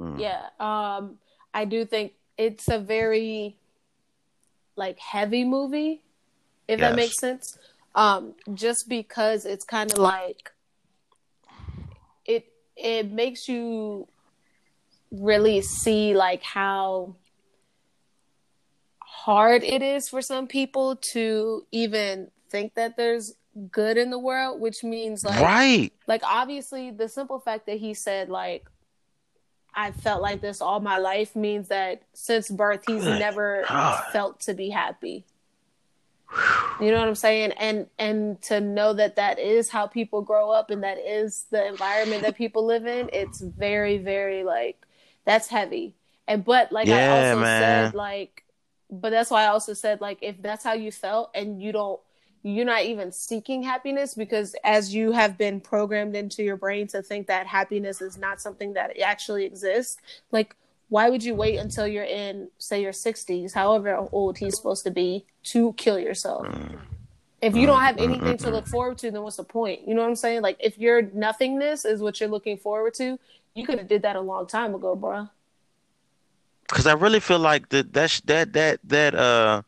Mm. 0.00 0.18
Yeah. 0.18 0.46
Um, 0.58 1.18
I 1.52 1.64
do 1.66 1.84
think 1.84 2.12
it's 2.38 2.68
a 2.68 2.78
very 2.78 3.56
like 4.76 4.98
heavy 4.98 5.44
movie, 5.44 6.02
if 6.66 6.80
Yes. 6.80 6.88
that 6.90 6.96
makes 6.96 7.18
sense. 7.18 7.58
Um, 7.94 8.34
just 8.54 8.88
because 8.88 9.44
it's 9.44 9.64
kind 9.64 9.92
of 9.92 9.98
like 9.98 10.50
it 12.24 12.46
it 12.76 13.10
makes 13.10 13.48
you 13.48 14.08
really 15.12 15.60
see 15.60 16.14
like 16.14 16.42
how 16.42 17.14
hard 19.24 19.64
it 19.64 19.80
is 19.80 20.06
for 20.06 20.20
some 20.20 20.46
people 20.46 20.96
to 20.96 21.64
even 21.72 22.30
think 22.50 22.74
that 22.74 22.94
there's 22.98 23.34
good 23.70 23.96
in 23.96 24.10
the 24.10 24.18
world, 24.18 24.60
which 24.60 24.84
means 24.84 25.24
like 25.24 25.40
right. 25.40 25.92
like 26.06 26.22
obviously 26.24 26.90
the 26.90 27.08
simple 27.08 27.40
fact 27.40 27.64
that 27.64 27.78
he 27.78 27.94
said 27.94 28.28
like 28.28 28.66
I 29.74 29.92
felt 29.92 30.20
like 30.20 30.42
this 30.42 30.60
all 30.60 30.78
my 30.80 30.98
life 30.98 31.34
means 31.34 31.68
that 31.68 32.02
since 32.12 32.50
birth 32.50 32.84
he's 32.86 33.02
Good 33.02 33.18
never 33.18 33.64
God. 33.66 34.04
felt 34.12 34.40
to 34.40 34.52
be 34.52 34.68
happy. 34.68 35.24
You 36.78 36.90
know 36.90 36.98
what 36.98 37.08
I'm 37.08 37.14
saying? 37.14 37.52
And 37.52 37.86
and 37.98 38.42
to 38.42 38.60
know 38.60 38.92
that 38.92 39.16
that 39.16 39.38
is 39.38 39.70
how 39.70 39.86
people 39.86 40.20
grow 40.20 40.50
up 40.50 40.68
and 40.68 40.82
that 40.84 40.98
is 40.98 41.46
the 41.50 41.66
environment 41.66 42.22
that 42.24 42.36
people 42.36 42.66
live 42.66 42.86
in, 42.86 43.08
it's 43.10 43.40
very 43.40 43.96
very 43.96 44.44
like 44.44 44.84
that's 45.24 45.48
heavy. 45.48 45.94
And 46.28 46.44
but 46.44 46.72
like 46.72 46.88
I 46.88 47.08
also 47.08 47.40
man. 47.40 47.62
said 47.62 47.94
like 47.94 48.43
but 49.00 49.10
that's 49.10 49.30
why 49.30 49.44
I 49.44 49.46
also 49.48 49.74
said 49.74 50.00
like 50.00 50.18
if 50.22 50.40
that's 50.42 50.64
how 50.64 50.72
you 50.72 50.92
felt 50.92 51.30
and 51.34 51.62
you 51.62 51.72
don't 51.72 52.00
you're 52.42 52.66
not 52.66 52.82
even 52.82 53.10
seeking 53.10 53.62
happiness 53.62 54.14
because 54.14 54.54
as 54.64 54.94
you 54.94 55.12
have 55.12 55.38
been 55.38 55.60
programmed 55.60 56.14
into 56.14 56.42
your 56.42 56.56
brain 56.56 56.86
to 56.86 57.00
think 57.00 57.26
that 57.26 57.46
happiness 57.46 58.02
is 58.02 58.18
not 58.18 58.40
something 58.40 58.74
that 58.74 58.98
actually 59.00 59.44
exists 59.44 59.96
like 60.30 60.54
why 60.90 61.08
would 61.08 61.24
you 61.24 61.34
wait 61.34 61.56
until 61.56 61.86
you're 61.86 62.04
in 62.04 62.48
say 62.58 62.82
your 62.82 62.92
60s 62.92 63.54
however 63.54 64.06
old 64.12 64.38
he's 64.38 64.56
supposed 64.56 64.84
to 64.84 64.90
be 64.90 65.24
to 65.44 65.72
kill 65.74 65.98
yourself? 65.98 66.46
If 67.40 67.56
you 67.56 67.66
don't 67.66 67.80
have 67.80 67.98
anything 67.98 68.38
to 68.38 68.50
look 68.50 68.66
forward 68.66 68.98
to 68.98 69.10
then 69.10 69.22
what's 69.22 69.36
the 69.36 69.44
point? 69.44 69.88
You 69.88 69.94
know 69.94 70.02
what 70.02 70.08
i'm 70.08 70.16
saying? 70.16 70.42
Like 70.42 70.56
if 70.60 70.78
your 70.78 71.02
nothingness 71.02 71.84
is 71.84 72.00
what 72.00 72.20
you're 72.20 72.28
looking 72.28 72.58
forward 72.58 72.94
to 72.94 73.18
you 73.54 73.64
could 73.64 73.78
have 73.78 73.88
did 73.88 74.02
that 74.02 74.16
a 74.16 74.20
long 74.20 74.46
time 74.46 74.74
ago 74.74 74.94
bro 74.94 75.28
because 76.68 76.86
I 76.86 76.92
really 76.94 77.20
feel 77.20 77.38
like 77.38 77.68
that 77.70 77.92
that 77.92 78.20
that 78.26 78.52
that 78.52 78.80
that 78.84 79.14
uh 79.14 79.62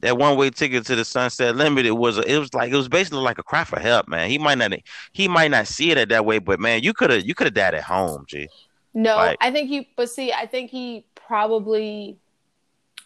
that 0.00 0.18
one 0.18 0.36
way 0.36 0.50
ticket 0.50 0.84
to 0.86 0.94
the 0.94 1.04
Sunset 1.04 1.56
Limited 1.56 1.92
was 1.92 2.18
a, 2.18 2.22
it 2.22 2.38
was 2.38 2.52
like 2.54 2.70
it 2.72 2.76
was 2.76 2.88
basically 2.88 3.20
like 3.20 3.38
a 3.38 3.42
cry 3.42 3.64
for 3.64 3.80
help, 3.80 4.08
man. 4.08 4.28
He 4.30 4.38
might 4.38 4.58
not 4.58 4.72
he 5.12 5.28
might 5.28 5.50
not 5.50 5.66
see 5.66 5.90
it 5.90 6.08
that 6.08 6.24
way, 6.24 6.38
but 6.38 6.60
man, 6.60 6.82
you 6.82 6.92
could 6.92 7.10
have 7.10 7.26
you 7.26 7.34
could 7.34 7.46
have 7.46 7.54
died 7.54 7.74
at 7.74 7.84
home, 7.84 8.24
G. 8.28 8.48
No, 8.94 9.16
Like- 9.16 9.36
I 9.42 9.50
think 9.50 9.68
he, 9.68 9.90
but 9.94 10.08
see, 10.08 10.32
I 10.32 10.46
think 10.46 10.70
he 10.70 11.04
probably, 11.14 12.16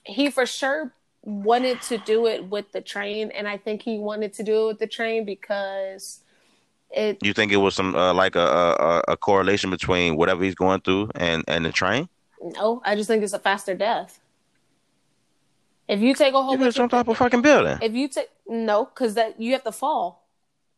he 0.04 0.30
for 0.30 0.46
sure 0.46 0.92
wanted 1.24 1.82
to 1.82 1.98
do 1.98 2.26
it 2.26 2.44
with 2.44 2.70
the 2.70 2.80
train, 2.80 3.32
and 3.32 3.48
I 3.48 3.56
think 3.56 3.82
he 3.82 3.98
wanted 3.98 4.32
to 4.34 4.44
do 4.44 4.64
it 4.64 4.66
with 4.68 4.78
the 4.78 4.86
train 4.86 5.24
because 5.24 6.20
it. 6.92 7.18
You 7.22 7.32
think 7.32 7.50
it 7.50 7.56
was 7.56 7.74
some 7.74 7.96
uh, 7.96 8.14
like 8.14 8.36
a, 8.36 8.40
a 9.08 9.12
a 9.12 9.16
correlation 9.16 9.70
between 9.70 10.16
whatever 10.16 10.44
he's 10.44 10.54
going 10.54 10.80
through 10.80 11.10
and 11.16 11.42
and 11.48 11.64
the 11.64 11.72
train? 11.72 12.08
No, 12.42 12.80
I 12.84 12.94
just 12.96 13.08
think 13.08 13.22
it's 13.22 13.32
a 13.32 13.38
faster 13.38 13.74
death. 13.74 14.20
If 15.88 16.00
you 16.00 16.14
take 16.14 16.34
a 16.34 16.42
whole 16.42 16.52
You 16.52 16.58
bunch 16.58 16.78
of, 16.78 16.94
off 16.94 17.08
a 17.08 17.14
fucking 17.14 17.42
building. 17.42 17.78
if 17.82 17.92
you 17.92 18.08
take 18.08 18.30
no, 18.48 18.84
because 18.84 19.14
that 19.14 19.40
you 19.40 19.52
have 19.52 19.64
to 19.64 19.72
fall. 19.72 20.24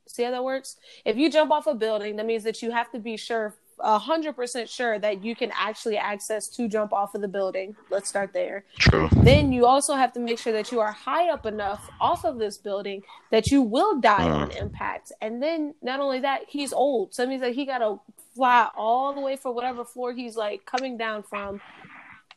See 0.06 0.22
how 0.24 0.30
that 0.30 0.42
works? 0.44 0.76
If 1.04 1.16
you 1.16 1.30
jump 1.30 1.50
off 1.50 1.66
a 1.66 1.74
building, 1.74 2.16
that 2.16 2.26
means 2.26 2.44
that 2.44 2.62
you 2.62 2.70
have 2.70 2.90
to 2.92 2.98
be 2.98 3.16
sure, 3.16 3.54
a 3.82 3.98
hundred 3.98 4.34
percent 4.36 4.68
sure 4.68 4.98
that 4.98 5.24
you 5.24 5.34
can 5.36 5.50
actually 5.58 5.96
access 5.96 6.48
to 6.48 6.68
jump 6.68 6.92
off 6.92 7.14
of 7.14 7.20
the 7.20 7.28
building. 7.28 7.74
Let's 7.90 8.08
start 8.08 8.32
there. 8.32 8.64
True. 8.78 9.08
then 9.22 9.52
you 9.52 9.66
also 9.66 9.94
have 9.94 10.12
to 10.14 10.20
make 10.20 10.38
sure 10.38 10.52
that 10.52 10.70
you 10.72 10.80
are 10.80 10.92
high 10.92 11.28
up 11.30 11.44
enough 11.46 11.90
off 12.00 12.24
of 12.24 12.38
this 12.38 12.56
building 12.58 13.02
that 13.30 13.50
you 13.50 13.60
will 13.60 14.00
die 14.00 14.26
Mm. 14.28 14.34
on 14.34 14.50
impact. 14.52 15.12
And 15.20 15.42
then 15.42 15.74
not 15.82 16.00
only 16.00 16.20
that, 16.20 16.42
he's 16.48 16.72
old. 16.72 17.12
So 17.14 17.22
that 17.22 17.28
means 17.28 17.42
that 17.42 17.54
he 17.54 17.66
gotta 17.66 17.98
fly 18.34 18.68
all 18.76 19.12
the 19.12 19.20
way 19.20 19.36
for 19.36 19.52
whatever 19.52 19.84
floor 19.84 20.12
he's 20.12 20.36
like 20.36 20.64
coming 20.64 20.96
down 20.96 21.22
from 21.22 21.60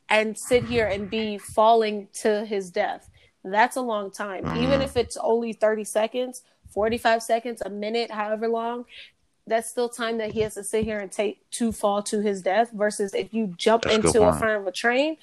and 0.10 0.38
sit 0.38 0.66
here 0.66 0.88
and 0.88 1.10
be 1.10 1.38
falling 1.38 2.08
to 2.22 2.46
his 2.46 2.70
death. 2.72 3.10
That's 3.44 3.76
a 3.76 3.82
long 3.82 4.12
time. 4.12 4.58
Even 4.58 4.82
if 4.82 4.98
it's 4.98 5.18
only 5.18 5.54
30 5.54 5.84
seconds, 5.84 6.42
45 6.74 7.24
seconds, 7.24 7.62
a 7.66 7.70
minute, 7.70 8.12
however 8.12 8.48
long, 8.48 8.86
that's 9.48 9.70
still 9.70 9.90
time 9.90 10.18
that 10.18 10.32
he 10.32 10.42
has 10.42 10.56
to 10.56 10.64
sit 10.64 10.84
here 10.86 11.00
and 11.00 11.12
take 11.12 11.50
to 11.52 11.72
fall 11.72 12.02
to 12.04 12.22
his 12.22 12.42
death 12.42 12.72
versus 12.72 13.14
if 13.14 13.34
you 13.34 13.54
jump 13.58 13.84
That's 13.84 13.98
into 13.98 14.24
a 14.24 14.34
front 14.34 14.62
of 14.62 14.68
a 14.68 14.72
train, 14.72 15.18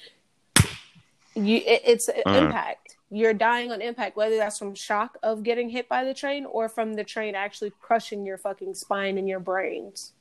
you 1.35 1.57
it, 1.57 1.81
it's 1.85 2.07
an 2.07 2.23
Mm. 2.25 2.45
impact. 2.45 2.97
You're 3.09 3.33
dying 3.33 3.71
on 3.71 3.81
impact, 3.81 4.15
whether 4.15 4.37
that's 4.37 4.57
from 4.57 4.73
shock 4.73 5.17
of 5.21 5.43
getting 5.43 5.69
hit 5.69 5.87
by 5.87 6.03
the 6.03 6.13
train 6.13 6.45
or 6.45 6.67
from 6.67 6.95
the 6.95 7.03
train 7.03 7.35
actually 7.35 7.71
crushing 7.79 8.25
your 8.25 8.37
fucking 8.37 8.73
spine 8.73 9.17
and 9.17 9.27
your 9.27 9.39
brains. 9.39 10.13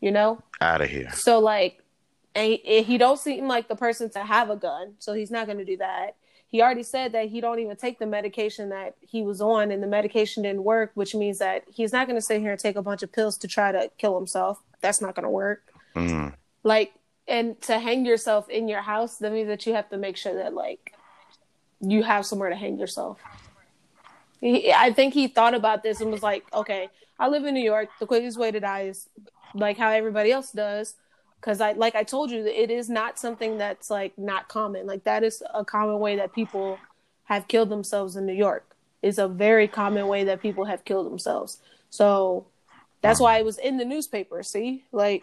You 0.00 0.12
know? 0.12 0.42
Out 0.60 0.82
of 0.82 0.90
here. 0.90 1.10
So 1.12 1.38
like, 1.40 1.82
and 2.34 2.52
he, 2.52 2.82
he 2.82 2.98
don't 2.98 3.18
seem 3.18 3.48
like 3.48 3.66
the 3.66 3.74
person 3.74 4.10
to 4.10 4.20
have 4.20 4.50
a 4.50 4.56
gun, 4.56 4.94
so 4.98 5.14
he's 5.14 5.30
not 5.30 5.46
going 5.46 5.58
to 5.58 5.64
do 5.64 5.78
that. 5.78 6.14
He 6.48 6.62
already 6.62 6.82
said 6.82 7.12
that 7.12 7.28
he 7.28 7.40
don't 7.40 7.58
even 7.58 7.76
take 7.76 7.98
the 7.98 8.06
medication 8.06 8.68
that 8.70 8.94
he 9.00 9.22
was 9.22 9.40
on 9.40 9.70
and 9.70 9.82
the 9.82 9.86
medication 9.86 10.42
didn't 10.42 10.64
work 10.64 10.90
which 10.94 11.14
means 11.14 11.38
that 11.38 11.64
he's 11.72 11.92
not 11.92 12.06
going 12.06 12.16
to 12.16 12.22
sit 12.22 12.40
here 12.40 12.52
and 12.52 12.60
take 12.60 12.76
a 12.76 12.82
bunch 12.82 13.02
of 13.02 13.12
pills 13.12 13.36
to 13.38 13.48
try 13.48 13.72
to 13.72 13.90
kill 13.98 14.16
himself. 14.16 14.62
That's 14.80 15.00
not 15.00 15.14
going 15.14 15.24
to 15.24 15.30
work. 15.30 15.62
Mm. 15.94 16.34
like 16.62 16.92
and 17.26 17.58
to 17.62 17.78
hang 17.78 18.04
yourself 18.04 18.50
in 18.50 18.68
your 18.68 18.82
house 18.82 19.16
that 19.16 19.32
means 19.32 19.48
that 19.48 19.64
you 19.64 19.72
have 19.72 19.88
to 19.88 19.96
make 19.96 20.18
sure 20.18 20.34
that 20.34 20.52
like 20.52 20.92
you 21.80 22.02
have 22.02 22.26
somewhere 22.26 22.50
to 22.50 22.56
hang 22.56 22.78
yourself. 22.78 23.18
He, 24.40 24.72
i 24.72 24.92
think 24.92 25.14
he 25.14 25.28
thought 25.28 25.54
about 25.54 25.82
this 25.82 26.02
and 26.02 26.12
was 26.12 26.22
like 26.22 26.44
okay 26.52 26.90
i 27.18 27.28
live 27.28 27.44
in 27.44 27.54
new 27.54 27.64
york. 27.64 27.88
The 27.98 28.06
quickest 28.06 28.38
way 28.38 28.50
to 28.50 28.60
die 28.60 28.88
is 28.88 29.08
like 29.54 29.78
how 29.78 29.90
everybody 29.90 30.30
else 30.30 30.52
does 30.52 30.94
because 31.40 31.60
i 31.60 31.72
like 31.72 31.94
i 31.94 32.02
told 32.02 32.30
you 32.30 32.44
it 32.46 32.70
is 32.70 32.88
not 32.88 33.18
something 33.18 33.58
that's 33.58 33.90
like 33.90 34.16
not 34.18 34.48
common 34.48 34.86
like 34.86 35.04
that 35.04 35.22
is 35.22 35.42
a 35.54 35.64
common 35.64 35.98
way 35.98 36.16
that 36.16 36.32
people 36.32 36.78
have 37.24 37.48
killed 37.48 37.68
themselves 37.68 38.16
in 38.16 38.26
new 38.26 38.32
york 38.32 38.76
is 39.02 39.18
a 39.18 39.28
very 39.28 39.68
common 39.68 40.08
way 40.08 40.24
that 40.24 40.40
people 40.40 40.64
have 40.64 40.84
killed 40.84 41.06
themselves 41.06 41.60
so 41.90 42.46
that's 43.02 43.20
why 43.20 43.38
it 43.38 43.44
was 43.44 43.58
in 43.58 43.76
the 43.76 43.84
newspaper 43.84 44.42
see 44.42 44.84
like 44.90 45.22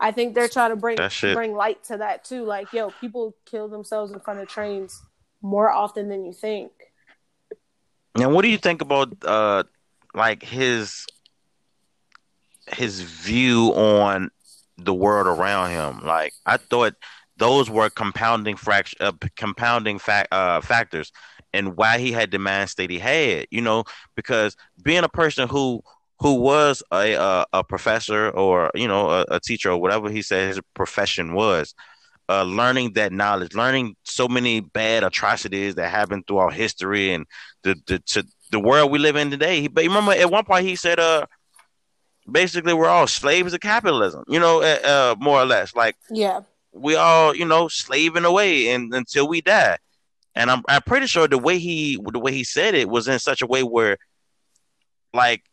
I 0.00 0.12
think 0.12 0.34
they're 0.34 0.48
trying 0.48 0.70
to 0.70 0.76
bring 0.76 0.98
bring 1.32 1.54
light 1.54 1.82
to 1.84 1.96
that 1.98 2.24
too. 2.24 2.44
Like, 2.44 2.72
yo, 2.72 2.90
people 3.00 3.34
kill 3.46 3.68
themselves 3.68 4.12
in 4.12 4.20
front 4.20 4.40
of 4.40 4.48
trains 4.48 5.02
more 5.40 5.70
often 5.70 6.08
than 6.08 6.24
you 6.24 6.32
think. 6.32 6.72
Now, 8.16 8.30
what 8.30 8.42
do 8.42 8.48
you 8.48 8.58
think 8.58 8.82
about 8.82 9.14
uh, 9.24 9.64
like 10.14 10.42
his 10.42 11.06
his 12.68 13.00
view 13.00 13.72
on 13.74 14.30
the 14.78 14.94
world 14.94 15.26
around 15.26 15.70
him? 15.70 16.04
Like, 16.04 16.32
I 16.46 16.56
thought 16.56 16.94
those 17.36 17.68
were 17.70 17.90
compounding 17.90 18.56
fract- 18.56 19.00
uh, 19.00 19.12
compounding 19.36 19.98
fact 19.98 20.32
uh, 20.32 20.60
factors, 20.60 21.12
and 21.52 21.76
why 21.76 21.98
he 21.98 22.12
had 22.12 22.30
the 22.30 22.38
mind 22.38 22.70
state 22.70 22.90
he 22.90 22.98
had. 22.98 23.46
You 23.50 23.60
know, 23.60 23.84
because 24.16 24.56
being 24.82 25.04
a 25.04 25.08
person 25.08 25.48
who 25.48 25.82
who 26.20 26.34
was 26.34 26.82
a 26.92 27.14
a, 27.14 27.46
a 27.52 27.64
professor 27.64 28.30
or 28.30 28.70
you 28.74 28.88
know 28.88 29.10
a, 29.10 29.24
a 29.30 29.40
teacher 29.40 29.70
or 29.70 29.78
whatever 29.78 30.10
he 30.10 30.22
said 30.22 30.48
his 30.48 30.60
profession 30.74 31.34
was. 31.34 31.74
Uh, 32.26 32.42
learning 32.42 32.94
that 32.94 33.12
knowledge, 33.12 33.54
learning 33.54 33.94
so 34.04 34.26
many 34.26 34.58
bad 34.58 35.04
atrocities 35.04 35.74
that 35.74 35.90
happened 35.90 36.24
throughout 36.26 36.54
history, 36.54 37.12
and 37.12 37.26
the 37.64 37.76
the 37.86 37.98
to 37.98 38.24
the 38.50 38.58
world 38.58 38.90
we 38.90 38.98
live 38.98 39.14
in 39.16 39.30
today. 39.30 39.66
But 39.66 39.84
remember, 39.84 40.12
at 40.12 40.30
one 40.30 40.44
point 40.46 40.64
he 40.64 40.74
said, 40.74 40.98
"Uh, 40.98 41.26
basically, 42.30 42.74
we're 42.74 42.88
all 42.88 43.06
slaves 43.06 43.52
of 43.54 43.60
capitalism." 43.60 44.24
You 44.28 44.40
know, 44.40 44.62
uh, 44.62 44.78
uh, 44.84 45.14
more 45.18 45.40
or 45.40 45.46
less, 45.46 45.74
like 45.74 45.96
Yeah. 46.10 46.40
we 46.72 46.96
all, 46.96 47.34
you 47.34 47.44
know, 47.44 47.68
slaving 47.68 48.24
away 48.24 48.68
and 48.70 48.92
until 48.94 49.28
we 49.28 49.40
die. 49.40 49.78
And 50.34 50.50
I'm 50.50 50.62
I'm 50.68 50.82
pretty 50.82 51.06
sure 51.06 51.28
the 51.28 51.38
way 51.38 51.58
he 51.58 51.98
the 52.12 52.18
way 52.18 52.32
he 52.32 52.44
said 52.44 52.74
it 52.74 52.88
was 52.88 53.06
in 53.08 53.18
such 53.18 53.42
a 53.42 53.46
way 53.46 53.62
where, 53.62 53.96
like, 55.12 55.44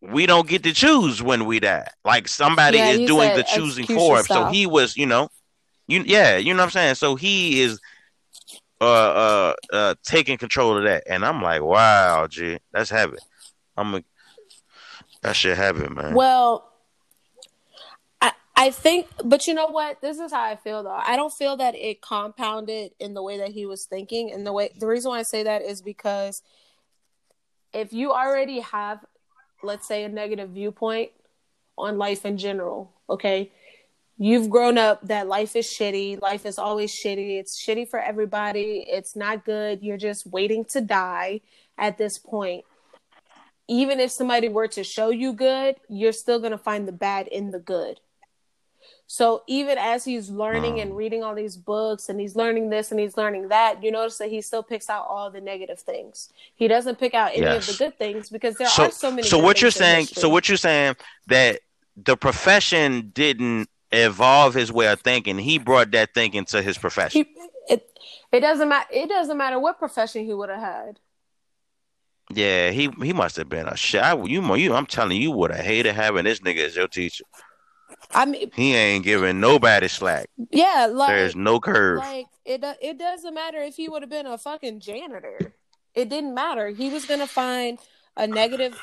we 0.00 0.26
don't 0.26 0.48
get 0.48 0.62
to 0.64 0.72
choose 0.72 1.22
when 1.22 1.44
we 1.46 1.60
die. 1.60 1.86
Like 2.04 2.28
somebody 2.28 2.78
Yeah, 2.78 2.90
is 2.90 3.06
doing 3.06 3.34
the 3.34 3.42
choosing 3.44 3.86
for 3.86 4.16
us. 4.18 4.28
So 4.28 4.46
he 4.46 4.66
was, 4.66 4.96
you 4.96 5.06
know, 5.06 5.28
you 5.86 6.02
yeah, 6.06 6.36
you 6.36 6.52
know 6.54 6.58
what 6.58 6.64
I'm 6.64 6.70
saying. 6.70 6.94
So 6.96 7.16
he 7.16 7.60
is 7.62 7.80
uh 8.80 8.84
uh 8.84 9.54
uh 9.72 9.94
taking 10.04 10.38
control 10.38 10.76
of 10.76 10.84
that, 10.84 11.04
and 11.08 11.24
I'm 11.24 11.42
like, 11.42 11.62
wow, 11.62 12.26
gee, 12.28 12.58
that's 12.72 12.90
heavy. 12.90 13.18
I'm 13.76 13.94
a, 13.94 14.02
that 15.22 15.36
shit 15.36 15.56
heavy, 15.56 15.88
man. 15.88 16.14
Well, 16.14 16.70
I 18.20 18.32
I 18.56 18.70
think, 18.70 19.08
but 19.24 19.46
you 19.46 19.54
know 19.54 19.66
what? 19.68 20.00
This 20.00 20.18
is 20.18 20.32
how 20.32 20.42
I 20.42 20.56
feel 20.56 20.82
though. 20.82 21.00
I 21.04 21.16
don't 21.16 21.32
feel 21.32 21.56
that 21.56 21.74
it 21.74 22.00
compounded 22.00 22.92
in 22.98 23.14
the 23.14 23.22
way 23.22 23.38
that 23.38 23.50
he 23.50 23.66
was 23.66 23.84
thinking, 23.84 24.30
and 24.32 24.46
the 24.46 24.52
way 24.52 24.70
the 24.78 24.86
reason 24.86 25.10
why 25.10 25.18
I 25.18 25.22
say 25.22 25.42
that 25.42 25.62
is 25.62 25.82
because 25.82 26.42
if 27.72 27.92
you 27.92 28.12
already 28.12 28.60
have, 28.60 29.04
let's 29.62 29.86
say, 29.86 30.04
a 30.04 30.08
negative 30.08 30.50
viewpoint 30.50 31.10
on 31.76 31.98
life 31.98 32.24
in 32.24 32.38
general, 32.38 32.92
okay. 33.08 33.50
You've 34.20 34.50
grown 34.50 34.78
up 34.78 35.06
that 35.06 35.28
life 35.28 35.54
is 35.54 35.64
shitty. 35.68 36.20
Life 36.20 36.44
is 36.44 36.58
always 36.58 36.92
shitty. 36.92 37.38
It's 37.38 37.64
shitty 37.64 37.88
for 37.88 38.00
everybody. 38.00 38.84
It's 38.88 39.14
not 39.14 39.44
good. 39.44 39.80
You're 39.80 39.96
just 39.96 40.26
waiting 40.26 40.64
to 40.70 40.80
die 40.80 41.40
at 41.78 41.98
this 41.98 42.18
point 42.18 42.64
even 43.68 44.00
if 44.00 44.10
somebody 44.10 44.48
were 44.48 44.68
to 44.68 44.82
show 44.82 45.10
you 45.10 45.32
good, 45.32 45.76
you're 45.88 46.12
still 46.12 46.38
going 46.38 46.52
to 46.52 46.58
find 46.58 46.88
the 46.88 46.92
bad 46.92 47.28
in 47.28 47.50
the 47.50 47.58
good. 47.58 48.00
So 49.06 49.42
even 49.46 49.78
as 49.78 50.04
he's 50.04 50.28
learning 50.28 50.80
and 50.80 50.92
mm. 50.92 50.96
reading 50.96 51.22
all 51.22 51.34
these 51.34 51.56
books 51.56 52.10
and 52.10 52.20
he's 52.20 52.36
learning 52.36 52.68
this 52.68 52.90
and 52.90 53.00
he's 53.00 53.16
learning 53.16 53.48
that, 53.48 53.82
you 53.82 53.90
notice 53.90 54.18
that 54.18 54.28
he 54.28 54.42
still 54.42 54.62
picks 54.62 54.90
out 54.90 55.06
all 55.08 55.30
the 55.30 55.40
negative 55.40 55.80
things. 55.80 56.30
He 56.54 56.68
doesn't 56.68 56.98
pick 56.98 57.14
out 57.14 57.30
any 57.32 57.40
Yes. 57.40 57.68
of 57.68 57.78
the 57.78 57.84
good 57.84 57.98
things 57.98 58.28
because 58.28 58.56
there 58.56 58.68
so, 58.68 58.84
are 58.84 58.90
so 58.90 59.10
many. 59.10 59.22
so 59.22 59.38
good 59.38 59.44
what 59.44 59.62
you're 59.62 59.70
saying 59.70 60.06
so 60.06 60.28
what 60.28 60.46
you're 60.48 60.58
saying 60.58 60.94
that 61.26 61.60
the 61.96 62.18
profession 62.18 63.10
didn't 63.14 63.68
evolve 63.92 64.52
his 64.52 64.70
way 64.70 64.88
of 64.88 65.00
thinking 65.00 65.38
he 65.38 65.58
brought 65.58 65.90
that 65.92 66.12
thinking 66.12 66.44
to 66.44 66.60
his 66.60 66.76
profession 66.76 67.24
he, 67.24 67.74
it 67.74 67.88
it 68.32 68.40
doesn't 68.40 68.68
matter. 68.68 68.88
It 68.92 69.08
doesn't 69.08 69.36
matter 69.36 69.58
what 69.58 69.78
profession 69.78 70.24
he 70.24 70.34
would 70.34 70.50
have 70.50 70.60
had. 70.60 70.98
Yeah 72.30 72.70
he 72.70 72.90
he 73.02 73.12
must 73.12 73.36
have 73.36 73.48
been 73.48 73.66
a 73.66 73.76
shit 73.76 74.02
I, 74.02 74.16
you 74.24 74.54
you 74.56 74.74
i'm 74.74 74.86
telling 74.86 75.16
you 75.16 75.22
you 75.22 75.30
would 75.32 75.50
have 75.50 75.64
hated 75.64 75.94
having 75.94 76.24
this 76.24 76.40
nigga 76.40 76.66
as 76.66 76.76
your 76.76 76.88
teacher 76.88 77.24
I 78.14 78.24
mean, 78.26 78.50
he 78.54 78.74
ain't 78.74 79.04
giving 79.04 79.40
nobody 79.40 79.88
slack 79.88 80.28
yeah, 80.50 80.88
like 80.90 81.08
there's 81.08 81.36
no 81.36 81.60
curve 81.60 81.98
Like 81.98 82.26
it, 82.44 82.64
it 82.80 82.98
doesn't 82.98 83.34
matter 83.34 83.58
if 83.58 83.76
he 83.76 83.88
would 83.88 84.02
have 84.02 84.10
been 84.10 84.26
a 84.26 84.38
fucking 84.38 84.80
janitor. 84.80 85.52
It 85.94 86.08
didn't 86.08 86.34
matter. 86.34 86.68
He 86.68 86.90
was 86.90 87.04
gonna 87.04 87.26
find 87.26 87.78
a 88.16 88.26
negative 88.26 88.80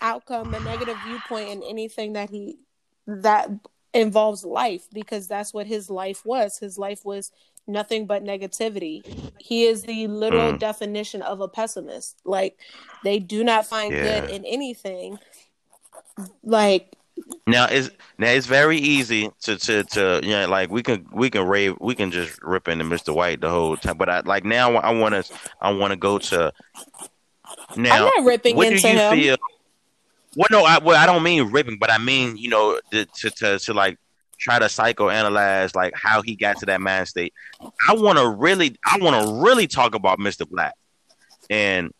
outcome, 0.00 0.54
a 0.54 0.60
negative 0.60 0.96
viewpoint 1.06 1.50
in 1.50 1.62
anything 1.62 2.12
that 2.14 2.30
he 2.30 2.58
that 3.06 3.48
involves 3.94 4.44
life 4.44 4.86
because 4.92 5.28
that's 5.28 5.54
what 5.54 5.66
his 5.66 5.88
life 5.88 6.26
was. 6.26 6.58
His 6.58 6.76
life 6.76 7.04
was 7.04 7.30
nothing 7.66 8.06
but 8.06 8.24
negativity. 8.24 9.02
He 9.38 9.64
is 9.64 9.82
the 9.82 10.06
literal 10.06 10.52
Mm. 10.52 10.58
definition 10.58 11.22
of 11.22 11.40
a 11.40 11.48
pessimist. 11.48 12.18
Like 12.24 12.58
they 13.04 13.18
do 13.18 13.42
not 13.44 13.66
find 13.66 13.92
good 13.92 14.30
in 14.30 14.44
anything. 14.44 15.18
Like 16.42 16.92
Now 17.46 17.66
it's 17.70 17.90
now 18.18 18.28
it's 18.28 18.46
very 18.46 18.78
easy 18.78 19.30
to 19.42 19.56
to 19.56 19.84
to 19.84 20.20
you 20.22 20.30
know 20.30 20.48
like 20.48 20.70
we 20.70 20.82
can 20.82 21.06
we 21.12 21.30
can 21.30 21.46
rave 21.46 21.76
we 21.80 21.94
can 21.94 22.10
just 22.10 22.42
rip 22.42 22.68
into 22.68 22.84
Mr. 22.84 23.14
White 23.14 23.40
the 23.40 23.50
whole 23.50 23.76
time, 23.76 23.96
but 23.96 24.08
I 24.08 24.20
like 24.20 24.44
now 24.44 24.74
I 24.76 24.92
want 24.92 25.14
to 25.14 25.34
I 25.60 25.70
want 25.72 25.92
to 25.92 25.96
go 25.96 26.18
to 26.18 26.52
now. 27.76 27.94
I'm 28.08 28.10
not 28.16 28.24
ripping 28.26 28.56
what 28.56 28.68
into 28.68 28.80
do 28.82 28.88
you 28.88 28.98
him. 28.98 29.14
feel? 29.18 29.36
Well, 30.36 30.48
no, 30.50 30.64
I 30.64 30.78
well 30.78 30.96
I 30.96 31.06
don't 31.06 31.22
mean 31.22 31.50
ripping, 31.50 31.78
but 31.78 31.90
I 31.90 31.98
mean 31.98 32.36
you 32.36 32.48
know 32.50 32.78
to 32.92 33.04
to 33.06 33.30
to, 33.30 33.58
to 33.58 33.74
like 33.74 33.98
try 34.38 34.58
to 34.58 34.66
psychoanalyze 34.66 35.74
like 35.74 35.94
how 35.94 36.22
he 36.22 36.36
got 36.36 36.58
to 36.58 36.66
that 36.66 36.80
mind 36.80 37.08
state. 37.08 37.32
I 37.88 37.94
want 37.94 38.18
to 38.18 38.28
really 38.28 38.76
I 38.84 38.98
want 38.98 39.24
to 39.24 39.42
really 39.42 39.66
talk 39.66 39.94
about 39.94 40.18
Mr. 40.18 40.48
Black 40.48 40.74
and 41.50 41.92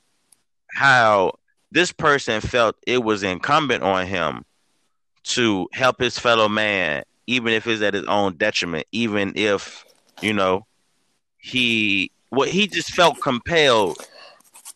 how 0.70 1.32
this 1.70 1.92
person 1.92 2.40
felt 2.40 2.76
it 2.86 3.02
was 3.02 3.22
incumbent 3.22 3.82
on 3.82 4.06
him 4.06 4.44
to 5.24 5.68
help 5.72 6.00
his 6.00 6.18
fellow 6.18 6.48
man, 6.48 7.02
even 7.26 7.52
if 7.52 7.66
it's 7.66 7.82
at 7.82 7.94
his 7.94 8.04
own 8.04 8.36
detriment, 8.36 8.86
even 8.92 9.32
if 9.34 9.84
you 10.22 10.32
know 10.32 10.66
he 11.38 12.10
well 12.30 12.48
he 12.48 12.66
just 12.66 12.92
felt 12.92 13.20
compelled. 13.20 13.98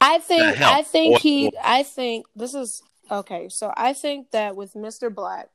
I 0.00 0.18
think 0.18 0.60
I 0.60 0.82
think 0.82 1.16
or- 1.16 1.18
he 1.20 1.52
I 1.62 1.82
think 1.82 2.26
this 2.34 2.54
is 2.54 2.82
okay. 3.10 3.48
So 3.48 3.72
I 3.76 3.92
think 3.92 4.30
that 4.30 4.56
with 4.56 4.72
Mr. 4.74 5.14
Black, 5.14 5.48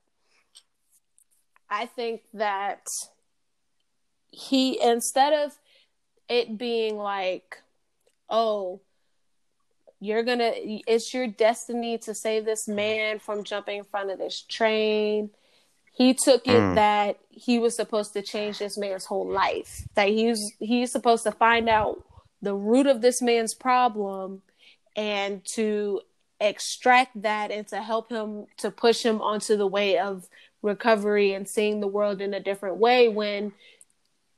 I 1.70 1.86
think 1.86 2.22
that 2.34 2.86
he 4.30 4.82
instead 4.82 5.34
of 5.34 5.58
it 6.30 6.58
being 6.58 6.98
like, 6.98 7.58
oh, 8.30 8.82
you're 10.00 10.24
gonna 10.24 10.52
it's 10.56 11.14
your 11.14 11.28
destiny 11.28 11.98
to 12.00 12.14
save 12.14 12.46
this 12.46 12.68
man 12.68 13.20
from 13.20 13.44
jumping 13.44 13.80
in 13.80 13.84
front 13.84 14.12
of 14.12 14.20
this 14.20 14.42
train. 14.42 15.30
He 15.94 16.14
took 16.14 16.46
it 16.46 16.52
Mm. 16.52 16.76
that 16.76 17.20
he 17.30 17.58
was 17.58 17.76
supposed 17.76 18.12
to 18.14 18.22
change 18.22 18.60
this 18.60 18.78
man's 18.78 19.06
whole 19.06 19.28
life. 19.28 19.88
That 19.96 20.10
he's 20.10 20.52
he's 20.60 20.92
supposed 20.92 21.24
to 21.24 21.32
find 21.32 21.70
out 21.70 22.04
the 22.42 22.54
root 22.54 22.86
of 22.88 23.02
this 23.02 23.22
man's 23.22 23.54
problem 23.54 24.42
and 24.96 25.44
to 25.56 26.02
extract 26.42 27.22
that 27.22 27.50
and 27.50 27.66
to 27.70 27.82
help 27.82 28.12
him 28.12 28.46
to 28.58 28.70
push 28.70 29.04
him 29.04 29.22
onto 29.22 29.56
the 29.56 29.66
way 29.68 29.98
of 29.98 30.28
recovery 30.66 31.34
and 31.34 31.48
seeing 31.48 31.80
the 31.80 31.88
world 31.88 32.20
in 32.22 32.34
a 32.34 32.40
different 32.40 32.78
way 32.78 33.08
when 33.08 33.54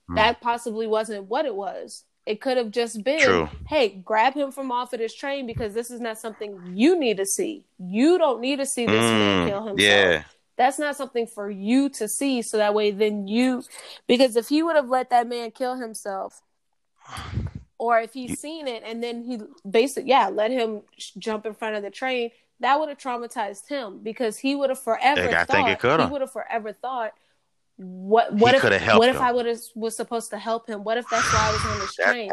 Hmm. 0.10 0.16
that 0.16 0.40
possibly 0.42 0.88
wasn't 0.88 1.26
what 1.26 1.46
it 1.46 1.56
was. 1.56 2.04
It 2.26 2.40
could 2.42 2.58
have 2.58 2.72
just 2.72 3.04
been, 3.04 3.20
True. 3.20 3.50
hey, 3.68 3.90
grab 3.90 4.34
him 4.34 4.52
from 4.52 4.72
off 4.72 4.94
of 4.94 5.00
this 5.00 5.14
train 5.14 5.48
because 5.48 5.74
this 5.74 5.90
is 5.92 6.00
not 6.02 6.18
something 6.18 6.60
you 6.76 6.98
need 7.00 7.18
to 7.18 7.26
see. 7.26 7.66
You 7.78 8.18
don't 8.18 8.42
need 8.42 8.58
to 8.58 8.66
see 8.66 8.86
this 8.86 8.94
man 8.94 9.46
Mm, 9.46 9.50
kill 9.50 9.68
himself 9.68 9.80
yeah, 9.80 10.24
that's 10.58 10.80
not 10.80 10.96
something 10.98 11.28
for 11.28 11.50
you 11.50 11.90
to 11.90 12.08
see 12.08 12.42
so 12.42 12.58
that 12.58 12.74
way 12.74 12.92
then 12.92 13.28
you 13.28 13.64
because 14.08 14.36
if 14.36 14.48
he 14.50 14.64
would 14.64 14.76
have 14.76 14.90
let 14.90 15.10
that 15.10 15.28
man 15.28 15.52
kill 15.52 15.76
himself 15.78 16.42
or 17.78 18.00
if 18.00 18.14
he's 18.14 18.40
seen 18.40 18.68
it 18.68 18.84
and 18.86 19.04
then 19.04 19.24
he 19.24 19.40
basically 19.70 20.10
yeah 20.10 20.30
let 20.30 20.52
him 20.52 20.82
jump 21.18 21.46
in 21.46 21.54
front 21.54 21.76
of 21.76 21.84
the 21.84 21.92
train 21.92 22.32
that 22.60 22.80
would 22.80 22.90
have 22.90 22.98
traumatized 22.98 23.68
him 23.68 24.00
because 24.04 24.38
he 24.38 24.56
would 24.56 24.70
have 24.70 24.80
forever 24.80 25.30
I 25.30 25.46
thought 25.46 25.48
think 25.48 25.68
it 25.70 25.80
coulda. 25.80 26.06
he 26.06 26.12
would 26.12 26.22
have 26.22 26.32
forever 26.32 26.74
thought 26.74 27.14
what 27.78 28.34
what 28.34 28.52
He 28.52 28.58
if 28.58 28.64
what 28.96 29.10
if 29.10 29.16
him. 29.18 29.22
I 29.22 29.32
would 29.32 29.46
have 29.46 29.62
was 29.76 29.96
supposed 29.96 30.32
to 30.32 30.38
help 30.40 30.68
him 30.68 30.84
what 30.84 30.98
if 30.98 31.08
that's 31.10 31.32
why 31.32 31.48
I 31.48 31.52
was 31.52 31.66
on 31.66 31.80
this 31.80 31.96
That's 31.98 32.12
train 32.12 32.32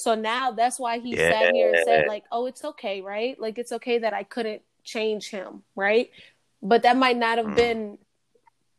so 0.00 0.14
now 0.16 0.50
that's 0.50 0.78
why 0.80 0.98
he 0.98 1.14
sat 1.16 1.54
here 1.54 1.68
and 1.68 1.76
Yeah. 1.78 1.84
said 1.84 2.06
like 2.08 2.24
oh 2.32 2.46
it's 2.46 2.64
okay 2.64 3.00
right 3.00 3.38
like 3.40 3.58
it's 3.58 3.70
okay 3.72 3.98
that 3.98 4.12
I 4.12 4.24
couldn't 4.24 4.62
change 4.82 5.30
him 5.30 5.62
right 5.76 6.10
but 6.62 6.82
that 6.82 6.96
might 6.96 7.16
not 7.16 7.38
have 7.38 7.46
Mm. 7.48 7.56
been 7.56 7.98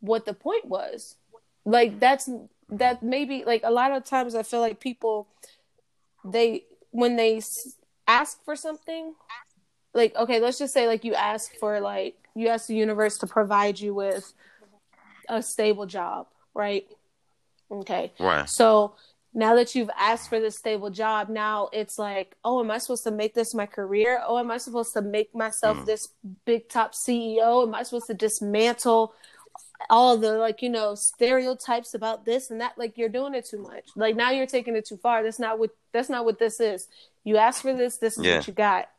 what 0.01 0.25
the 0.25 0.33
point 0.33 0.65
was 0.65 1.15
like 1.63 1.99
that's 1.99 2.29
that 2.69 3.01
maybe 3.03 3.43
like 3.45 3.61
a 3.63 3.71
lot 3.71 3.91
of 3.91 4.03
times 4.03 4.35
I 4.35 4.43
feel 4.43 4.59
like 4.59 4.79
people 4.79 5.27
they 6.25 6.65
when 6.89 7.15
they 7.15 7.41
ask 8.07 8.43
for 8.43 8.55
something 8.55 9.13
like 9.93 10.15
okay 10.15 10.39
let's 10.39 10.57
just 10.57 10.73
say 10.73 10.87
like 10.87 11.03
you 11.03 11.13
ask 11.13 11.51
for 11.59 11.79
like 11.79 12.15
you 12.35 12.47
ask 12.47 12.67
the 12.67 12.75
universe 12.75 13.17
to 13.19 13.27
provide 13.27 13.79
you 13.79 13.93
with 13.93 14.33
a 15.29 15.41
stable 15.41 15.85
job 15.85 16.27
right? 16.53 16.85
Okay. 17.71 18.11
Right. 18.19 18.49
so 18.49 18.95
now 19.33 19.55
that 19.55 19.73
you've 19.75 19.89
asked 19.97 20.27
for 20.27 20.41
this 20.41 20.57
stable 20.57 20.89
job 20.89 21.29
now 21.29 21.69
it's 21.71 21.97
like 21.97 22.35
oh 22.43 22.59
am 22.59 22.69
i 22.69 22.77
supposed 22.77 23.03
to 23.05 23.11
make 23.11 23.33
this 23.33 23.53
my 23.53 23.65
career? 23.65 24.21
Oh 24.25 24.37
am 24.37 24.51
i 24.51 24.57
supposed 24.57 24.93
to 24.93 25.01
make 25.01 25.33
myself 25.33 25.77
Mm. 25.77 25.85
this 25.85 26.09
big 26.45 26.67
top 26.67 26.91
ceo 26.93 27.65
am 27.65 27.73
i 27.73 27.83
supposed 27.83 28.07
to 28.07 28.13
dismantle 28.13 29.13
all 29.89 30.15
the 30.17 30.33
like 30.33 30.61
you 30.61 30.69
know 30.69 30.93
stereotypes 30.95 31.93
about 31.95 32.23
this 32.25 32.51
and 32.51 32.61
that? 32.61 32.77
Like 32.77 32.97
you're 32.99 33.09
doing 33.09 33.33
it 33.33 33.45
too 33.45 33.57
much. 33.63 33.85
Like 33.95 34.15
now 34.15 34.29
you're 34.29 34.45
taking 34.45 34.75
it 34.75 34.85
too 34.85 34.97
far. 34.97 35.23
That's 35.23 35.39
not 35.39 35.57
what 35.57 35.71
that's 35.91 36.07
not 36.09 36.23
what 36.23 36.37
this 36.37 36.59
is. 36.59 36.87
You 37.23 37.37
asked 37.37 37.63
for 37.63 37.73
this 37.73 37.97
this 37.97 38.15
is 38.17 38.23
Yeah. 38.23 38.35
what 38.37 38.47
you 38.47 38.53
got 38.53 38.89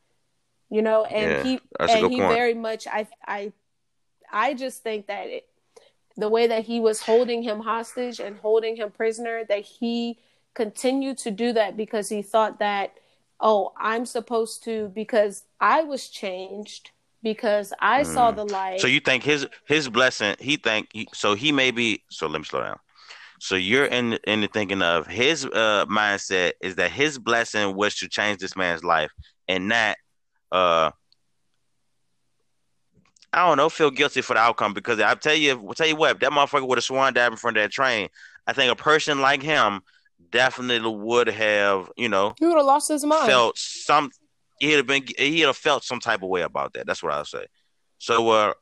you 0.73 0.81
know 0.81 1.05
and 1.05 1.31
Yeah, 1.31 1.43
he 1.43 1.59
and 1.79 2.11
he 2.11 2.17
point. 2.19 2.29
very 2.37 2.53
much 2.53 2.87
i 2.87 3.07
i 3.27 3.51
i 4.31 4.53
just 4.53 4.83
think 4.83 5.07
that 5.07 5.27
it 5.27 5.45
the 6.17 6.29
way 6.29 6.47
that 6.47 6.65
he 6.65 6.79
was 6.79 7.01
holding 7.01 7.43
him 7.43 7.59
hostage 7.61 8.19
and 8.19 8.37
holding 8.37 8.75
him 8.75 8.91
prisoner 8.91 9.43
that 9.49 9.63
he 9.79 10.19
continued 10.53 11.17
to 11.17 11.31
do 11.31 11.53
that 11.53 11.77
because 11.77 12.09
he 12.09 12.21
thought 12.21 12.59
that 12.59 12.93
oh 13.39 13.71
i'm 13.77 14.05
supposed 14.05 14.63
to 14.63 14.91
because 14.95 15.43
i 15.59 15.81
was 15.83 16.09
changed 16.09 16.91
because 17.21 17.73
i 17.79 18.03
saw 18.03 18.31
Mm. 18.31 18.35
the 18.35 18.45
light 18.45 18.79
So 18.79 18.87
you 18.87 18.99
think 18.99 19.23
his 19.23 19.47
his 19.67 19.89
blessing? 19.89 20.35
He 20.39 20.57
think 20.57 20.89
he, 20.93 21.07
so. 21.13 21.35
He 21.35 21.51
may 21.51 21.71
be. 21.71 22.03
So 22.09 22.27
let 22.27 22.39
me 22.39 22.45
slow 22.45 22.61
down. 22.63 22.77
So 23.39 23.55
you're 23.55 23.85
in 23.85 24.13
in 24.25 24.41
the 24.41 24.47
thinking 24.47 24.81
of 24.81 25.07
his 25.07 25.45
uh, 25.45 25.85
mindset 25.87 26.53
is 26.61 26.75
that 26.75 26.91
his 26.91 27.19
blessing 27.19 27.75
was 27.75 27.95
to 27.97 28.07
change 28.07 28.39
this 28.39 28.55
man's 28.55 28.83
life, 28.83 29.11
and 29.47 29.67
not 29.67 29.97
uh 30.53 30.91
I 33.33 33.47
don't 33.47 33.57
know, 33.57 33.67
feel 33.67 33.89
guilty 33.89 34.21
for 34.21 34.35
the 34.35 34.39
outcome 34.39 34.73
because 34.73 34.99
I 34.99 35.15
tell 35.15 35.33
you, 35.33 35.67
I 35.67 35.73
tell 35.73 35.87
you 35.87 35.95
what, 35.95 36.19
that 36.19 36.31
motherfucker 36.31 36.67
would 36.67 36.77
have 36.77 36.83
swan 36.83 37.13
dive 37.15 37.31
in 37.31 37.37
front 37.37 37.57
of 37.57 37.63
that 37.63 37.71
train, 37.71 38.09
I 38.45 38.53
think 38.53 38.71
a 38.71 38.75
person 38.75 39.21
like 39.21 39.41
him 39.41 39.81
definitely 40.29 40.95
would 40.95 41.27
have, 41.27 41.91
you 41.97 42.09
know, 42.09 42.35
he 42.39 42.45
would 42.45 42.57
have 42.57 42.65
lost 42.65 42.89
his 42.89 43.03
mind 43.03 43.25
felt 43.25 43.57
some. 43.57 44.11
He'd 44.59 44.73
have 44.73 44.87
been, 44.87 45.03
he'd 45.17 45.41
have 45.41 45.57
felt 45.57 45.83
some 45.83 45.99
type 45.99 46.21
of 46.21 46.29
way 46.29 46.41
about 46.41 46.73
that. 46.73 46.85
That's 46.85 47.01
what 47.01 47.11
I'll 47.11 47.25
say. 47.25 47.47
So, 47.97 48.29
uh, 48.29 48.53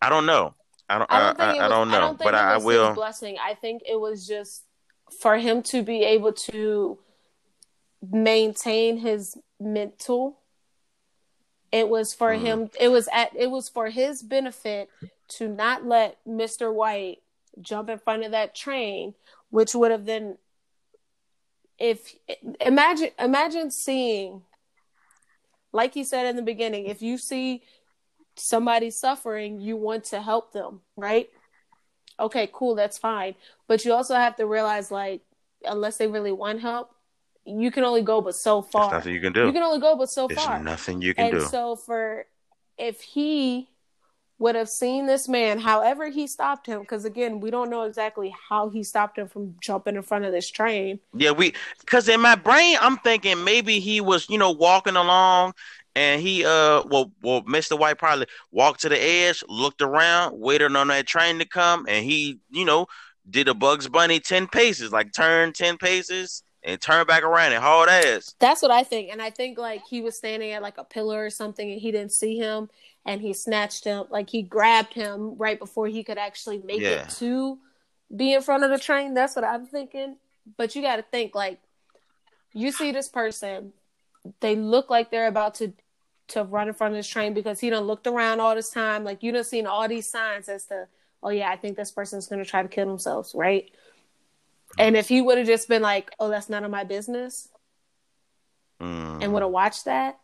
I 0.00 0.08
don't 0.08 0.24
know. 0.24 0.54
I 0.88 0.98
don't. 0.98 1.12
I 1.12 1.16
I, 1.16 1.20
don't 1.26 1.36
think 1.36 1.48
I, 1.48 1.52
it 1.52 1.60
I 1.60 1.68
don't 1.68 1.88
know, 1.90 1.96
I 1.96 2.00
don't 2.00 2.18
think 2.18 2.30
but 2.30 2.34
it 2.34 2.38
I, 2.38 2.54
I 2.54 2.56
will. 2.58 2.88
his 2.88 2.94
blessing. 2.94 3.36
I 3.44 3.54
think 3.54 3.82
it 3.88 3.98
was 3.98 4.26
just 4.26 4.64
for 5.20 5.36
him 5.36 5.62
to 5.64 5.82
be 5.82 6.04
able 6.04 6.32
to 6.32 6.98
maintain 8.10 8.98
his 8.98 9.36
mental. 9.60 10.39
It 11.72 11.88
was 11.88 12.12
for 12.12 12.30
Mhm. 12.30 12.40
him. 12.40 12.70
It 12.78 12.88
was 12.88 13.08
at. 13.12 13.34
It 13.36 13.50
was 13.50 13.68
for 13.68 13.90
his 13.90 14.22
benefit 14.22 14.90
to 15.28 15.48
not 15.48 15.84
let 15.84 16.18
Mister 16.26 16.72
White 16.72 17.22
jump 17.60 17.88
in 17.88 17.98
front 17.98 18.24
of 18.24 18.32
that 18.32 18.54
train, 18.54 19.14
which 19.50 19.74
would 19.74 19.90
have 19.90 20.06
then. 20.06 20.38
If 21.78 22.14
imagine 22.60 23.10
imagine 23.18 23.70
seeing, 23.70 24.42
like 25.72 25.94
he 25.94 26.04
said 26.04 26.26
in 26.26 26.36
the 26.36 26.42
beginning, 26.42 26.86
if 26.86 27.00
you 27.00 27.16
see 27.16 27.62
somebody 28.36 28.90
suffering, 28.90 29.60
you 29.60 29.76
want 29.76 30.04
to 30.04 30.20
help 30.20 30.52
them, 30.52 30.82
right? 30.96 31.30
Okay, 32.18 32.50
cool, 32.52 32.74
that's 32.74 32.98
fine. 32.98 33.34
But 33.66 33.84
you 33.84 33.94
also 33.94 34.14
have 34.14 34.36
to 34.36 34.46
realize, 34.46 34.90
like, 34.90 35.22
unless 35.64 35.96
they 35.96 36.06
really 36.06 36.32
want 36.32 36.60
help, 36.60 36.94
you 37.44 37.70
can 37.70 37.84
only 37.84 38.02
go 38.02 38.20
but 38.20 38.34
so 38.34 38.62
far. 38.62 38.90
There's 38.90 39.00
nothing 39.00 39.14
you 39.14 39.20
can 39.20 39.32
do. 39.32 39.46
You 39.46 39.52
can 39.52 39.62
only 39.62 39.80
go 39.80 39.96
but 39.96 40.10
so 40.10 40.26
There's 40.28 40.42
far. 40.42 40.62
nothing 40.62 41.02
you 41.02 41.14
can 41.14 41.26
and 41.26 41.34
do. 41.34 41.40
so, 41.40 41.76
for 41.76 42.26
if 42.78 43.00
he 43.00 43.68
would 44.38 44.54
have 44.54 44.68
seen 44.68 45.06
this 45.06 45.28
man, 45.28 45.58
however 45.58 46.08
he 46.08 46.26
stopped 46.26 46.66
him, 46.66 46.80
because 46.80 47.04
again, 47.04 47.40
we 47.40 47.50
don't 47.50 47.70
know 47.70 47.82
exactly 47.82 48.34
how 48.48 48.68
he 48.70 48.82
stopped 48.82 49.18
him 49.18 49.28
from 49.28 49.54
jumping 49.60 49.96
in 49.96 50.02
front 50.02 50.24
of 50.24 50.32
this 50.32 50.48
train. 50.50 50.98
Yeah, 51.14 51.32
we 51.32 51.54
because 51.80 52.08
in 52.08 52.20
my 52.20 52.36
brain 52.36 52.76
I'm 52.80 52.96
thinking 52.98 53.44
maybe 53.44 53.80
he 53.80 54.00
was, 54.00 54.28
you 54.30 54.38
know, 54.38 54.50
walking 54.50 54.96
along 54.96 55.52
and 55.94 56.22
he 56.22 56.44
uh 56.44 56.82
well 56.86 57.12
well 57.22 57.42
Mr. 57.42 57.78
White 57.78 57.98
probably 57.98 58.26
walked 58.50 58.80
to 58.80 58.88
the 58.88 59.00
edge, 59.00 59.44
looked 59.48 59.82
around, 59.82 60.38
waited 60.38 60.74
on 60.74 60.88
that 60.88 61.06
train 61.06 61.38
to 61.38 61.44
come, 61.44 61.84
and 61.88 62.04
he, 62.04 62.38
you 62.50 62.64
know, 62.64 62.86
did 63.28 63.48
a 63.48 63.54
Bugs 63.54 63.88
Bunny 63.88 64.20
ten 64.20 64.46
paces, 64.46 64.90
like 64.92 65.12
turn 65.12 65.52
ten 65.52 65.76
paces 65.76 66.42
and 66.62 66.80
turn 66.80 67.06
back 67.06 67.22
around 67.22 67.52
and 67.52 67.62
hauled 67.62 67.88
ass. 67.88 68.34
That's 68.38 68.62
what 68.62 68.70
I 68.70 68.82
think. 68.82 69.10
And 69.10 69.20
I 69.22 69.30
think 69.30 69.58
like 69.58 69.82
he 69.88 70.02
was 70.02 70.16
standing 70.16 70.52
at 70.52 70.62
like 70.62 70.78
a 70.78 70.84
pillar 70.84 71.24
or 71.24 71.30
something 71.30 71.70
and 71.70 71.80
he 71.80 71.90
didn't 71.90 72.12
see 72.12 72.36
him 72.36 72.68
and 73.06 73.20
he 73.20 73.32
snatched 73.32 73.84
him, 73.84 74.04
like 74.10 74.28
he 74.28 74.42
grabbed 74.42 74.92
him 74.92 75.36
right 75.36 75.58
before 75.58 75.86
he 75.86 76.04
could 76.04 76.18
actually 76.18 76.58
make 76.58 76.80
Yeah. 76.80 77.02
it 77.04 77.10
to 77.18 77.58
be 78.14 78.34
in 78.34 78.42
front 78.42 78.64
of 78.64 78.70
the 78.70 78.78
train. 78.78 79.14
That's 79.14 79.34
what 79.36 79.44
I'm 79.44 79.66
thinking. 79.66 80.16
But 80.56 80.74
you 80.74 80.82
got 80.82 80.96
to 80.96 81.02
think 81.02 81.34
like 81.34 81.60
you 82.52 82.72
see 82.72 82.92
this 82.92 83.08
person, 83.08 83.72
they 84.40 84.56
look 84.56 84.90
like 84.90 85.10
they're 85.10 85.28
about 85.28 85.54
to 85.56 85.72
to 86.28 86.44
run 86.44 86.68
in 86.68 86.74
front 86.74 86.92
of 86.94 86.96
this 86.98 87.08
train 87.08 87.34
because 87.34 87.58
he 87.58 87.70
done 87.70 87.84
looked 87.84 88.06
around 88.06 88.38
all 88.38 88.54
this 88.54 88.70
time. 88.70 89.02
Like 89.02 89.22
you 89.22 89.32
done 89.32 89.42
seen 89.42 89.66
all 89.66 89.88
these 89.88 90.08
signs 90.08 90.48
as 90.48 90.64
to, 90.66 90.86
oh 91.24 91.30
yeah, 91.30 91.50
I 91.50 91.56
think 91.56 91.76
this 91.76 91.90
person's 91.90 92.26
gonna 92.28 92.44
try 92.44 92.62
to 92.62 92.68
kill 92.68 92.86
themselves, 92.86 93.34
right? 93.34 93.70
And 94.78 94.96
if 94.96 95.08
he 95.08 95.20
would 95.20 95.38
have 95.38 95.46
just 95.46 95.68
been 95.68 95.82
like, 95.82 96.10
oh, 96.18 96.28
that's 96.28 96.48
none 96.48 96.64
of 96.64 96.70
my 96.70 96.84
business, 96.84 97.48
Mm. 98.80 99.22
and 99.22 99.32
would 99.34 99.42
have 99.42 99.50
watched 99.50 99.84
that 99.84 100.18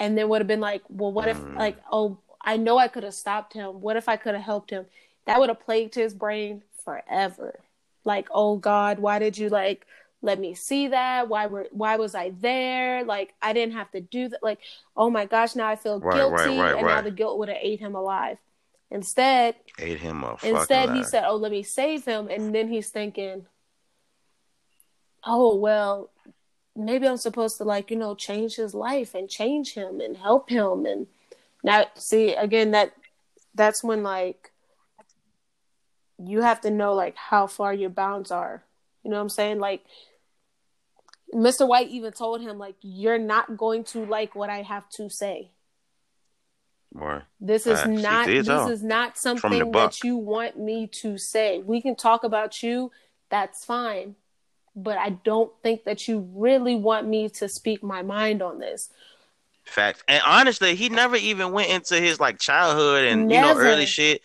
and 0.00 0.16
then 0.16 0.28
would 0.30 0.40
have 0.40 0.48
been 0.48 0.58
like 0.60 0.80
well 0.88 1.12
what 1.12 1.28
if 1.28 1.36
Mm. 1.36 1.54
like 1.58 1.76
oh 1.92 2.16
i 2.40 2.56
know 2.56 2.78
i 2.78 2.88
could 2.88 3.02
have 3.02 3.12
stopped 3.12 3.52
him. 3.52 3.82
What 3.82 3.96
if 3.98 4.08
i 4.08 4.16
could 4.16 4.34
have 4.34 4.42
helped 4.42 4.70
him? 4.70 4.86
That 5.26 5.38
would 5.38 5.50
have 5.50 5.60
plagued 5.60 5.94
his 5.94 6.14
brain 6.14 6.62
forever. 6.82 7.60
Like 8.06 8.26
oh 8.30 8.56
god 8.56 9.00
why 9.00 9.18
did 9.18 9.36
you 9.36 9.50
like 9.50 9.86
let 10.22 10.38
me 10.40 10.54
see 10.54 10.88
that? 10.88 11.28
Why 11.28 11.44
were 11.46 11.66
why 11.72 11.96
was 11.96 12.14
i 12.14 12.30
there? 12.40 13.04
Like 13.04 13.34
i 13.42 13.52
didn't 13.52 13.74
have 13.74 13.90
to 13.92 14.00
do 14.00 14.28
that. 14.28 14.42
Like 14.42 14.60
oh 14.96 15.10
my 15.10 15.26
gosh 15.26 15.54
now 15.54 15.68
i 15.68 15.76
feel 15.76 16.00
Right, 16.00 16.16
guilty 16.16 16.34
right, 16.34 16.58
right, 16.58 16.76
and 16.78 16.86
now 16.86 17.02
the 17.02 17.10
guilt 17.10 17.38
would 17.38 17.48
have 17.50 17.58
ate 17.60 17.80
him 17.80 17.94
alive 17.94 18.38
instead 18.92 19.56
ate 19.78 20.00
him 20.00 20.22
up. 20.24 20.44
Instead, 20.44 20.94
he 20.94 21.02
said, 21.02 21.24
"Oh, 21.26 21.36
let 21.36 21.50
me 21.50 21.62
save 21.62 22.04
him," 22.04 22.28
and 22.28 22.54
then 22.54 22.68
he's 22.68 22.90
thinking, 22.90 23.46
"Oh, 25.24 25.56
well, 25.56 26.10
maybe 26.76 27.08
I'm 27.08 27.16
supposed 27.16 27.56
to 27.58 27.64
like 27.64 27.90
you 27.90 27.96
know 27.96 28.14
change 28.14 28.56
his 28.56 28.74
life 28.74 29.14
and 29.14 29.28
change 29.28 29.74
him 29.74 30.00
and 30.00 30.16
help 30.16 30.50
him." 30.50 30.86
And 30.86 31.06
now, 31.64 31.86
see 31.94 32.34
again 32.34 32.72
that 32.72 32.92
that's 33.54 33.82
when 33.82 34.02
like 34.02 34.52
you 36.18 36.42
have 36.42 36.60
to 36.60 36.70
know 36.70 36.94
like 36.94 37.16
how 37.16 37.46
far 37.46 37.74
your 37.74 37.90
bounds 37.90 38.30
are. 38.30 38.62
You 39.02 39.10
know 39.10 39.16
what 39.16 39.22
I'm 39.22 39.28
saying? 39.28 39.58
Like 39.58 39.84
Mr. 41.34 41.66
White 41.66 41.88
even 41.88 42.12
told 42.12 42.40
him 42.40 42.58
like 42.58 42.76
you're 42.82 43.18
not 43.18 43.56
going 43.56 43.84
to 43.84 44.04
like 44.04 44.34
what 44.34 44.50
I 44.50 44.62
have 44.62 44.88
to 44.90 45.08
say. 45.08 45.50
Boy. 46.94 47.22
This 47.40 47.66
is 47.66 47.78
ah, 47.78 47.84
Facts. 47.84 48.02
Not 48.02 48.26
this 48.26 48.48
is 48.48 48.82
not 48.82 49.16
something 49.16 49.72
that 49.72 50.04
you 50.04 50.16
want 50.16 50.58
me 50.58 50.86
to 50.88 51.16
say. 51.16 51.62
We 51.62 51.80
can 51.80 51.96
talk 51.96 52.22
about 52.22 52.62
you, 52.62 52.90
that's 53.30 53.64
fine. 53.64 54.16
But 54.74 54.98
I 54.98 55.10
don't 55.10 55.52
think 55.62 55.84
that 55.84 56.06
you 56.08 56.28
really 56.34 56.76
want 56.76 57.06
me 57.06 57.28
to 57.30 57.48
speak 57.48 57.82
my 57.82 58.02
mind 58.02 58.42
on 58.42 58.58
this. 58.58 58.90
Facts. 59.64 60.02
And 60.08 60.22
honestly, 60.26 60.74
he 60.74 60.88
never 60.88 61.16
even 61.16 61.52
went 61.52 61.70
into 61.70 62.00
his 62.00 62.18
like 62.20 62.38
childhood 62.38 63.04
and 63.04 63.30
you 63.30 63.40
know 63.40 63.56
early 63.56 63.86
shit. 63.86 64.22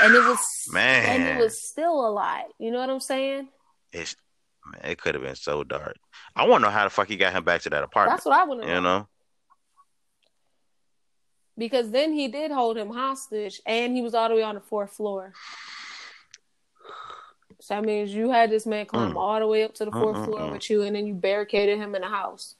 And 0.00 0.14
it 0.14 0.24
was 0.24 0.38
Man. 0.72 1.04
and 1.04 1.38
it 1.38 1.42
was 1.42 1.68
still 1.68 2.06
a 2.06 2.10
lot. 2.10 2.46
You 2.58 2.70
know 2.72 2.80
what 2.80 2.90
I'm 2.90 3.00
saying? 3.00 3.48
It's 3.92 4.16
man, 4.66 4.90
it 4.90 4.98
could 4.98 5.14
have 5.14 5.22
been 5.22 5.36
so 5.36 5.62
dark. 5.62 5.96
I 6.34 6.46
want 6.46 6.62
to 6.62 6.68
know 6.68 6.72
how 6.72 6.84
the 6.84 6.90
fuck 6.90 7.06
he 7.06 7.16
got 7.16 7.32
him 7.32 7.44
back 7.44 7.62
to 7.62 7.70
that 7.70 7.84
apartment. 7.84 8.16
That's 8.16 8.26
what 8.26 8.38
I 8.38 8.44
want 8.44 8.62
to 8.62 8.66
know. 8.66 8.74
you 8.74 8.80
know. 8.80 9.08
Because 11.56 11.90
then 11.90 12.12
he 12.12 12.26
did 12.28 12.50
hold 12.50 12.76
him 12.76 12.90
hostage 12.90 13.60
and 13.64 13.94
he 13.94 14.02
was 14.02 14.14
all 14.14 14.28
the 14.28 14.34
way 14.34 14.42
on 14.42 14.56
the 14.56 14.60
fourth 14.60 14.92
floor. 14.92 15.32
So 17.60 17.74
that 17.74 17.84
means 17.84 18.12
you 18.12 18.30
had 18.30 18.50
this 18.50 18.66
man 18.66 18.86
climb 18.86 19.12
Mm. 19.12 19.16
all 19.16 19.38
the 19.38 19.46
way 19.46 19.62
up 19.64 19.72
to 19.74 19.84
the 19.84 19.90
4th 19.92 20.16
Mm-mm-mm. 20.16 20.24
floor 20.24 20.50
with 20.52 20.68
you, 20.68 20.82
and 20.82 20.94
then 20.96 21.06
you 21.06 21.14
barricaded 21.14 21.78
him 21.78 21.94
in 21.94 22.02
the 22.02 22.08
house 22.08 22.56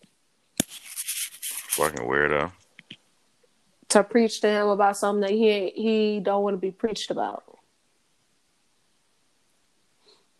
Fucking 0.62 2.07
weirdo. 2.07 2.53
to 3.89 4.05
preach 4.05 4.41
to 4.41 4.49
him 4.49 4.69
about 4.69 4.97
something 4.97 5.21
that 5.23 5.31
he 5.31 5.49
ain't- 5.49 5.75
he 5.77 6.21
don't 6.21 6.43
want 6.43 6.55
to 6.55 6.59
be 6.59 6.71
preached 6.71 7.11
about. 7.11 7.43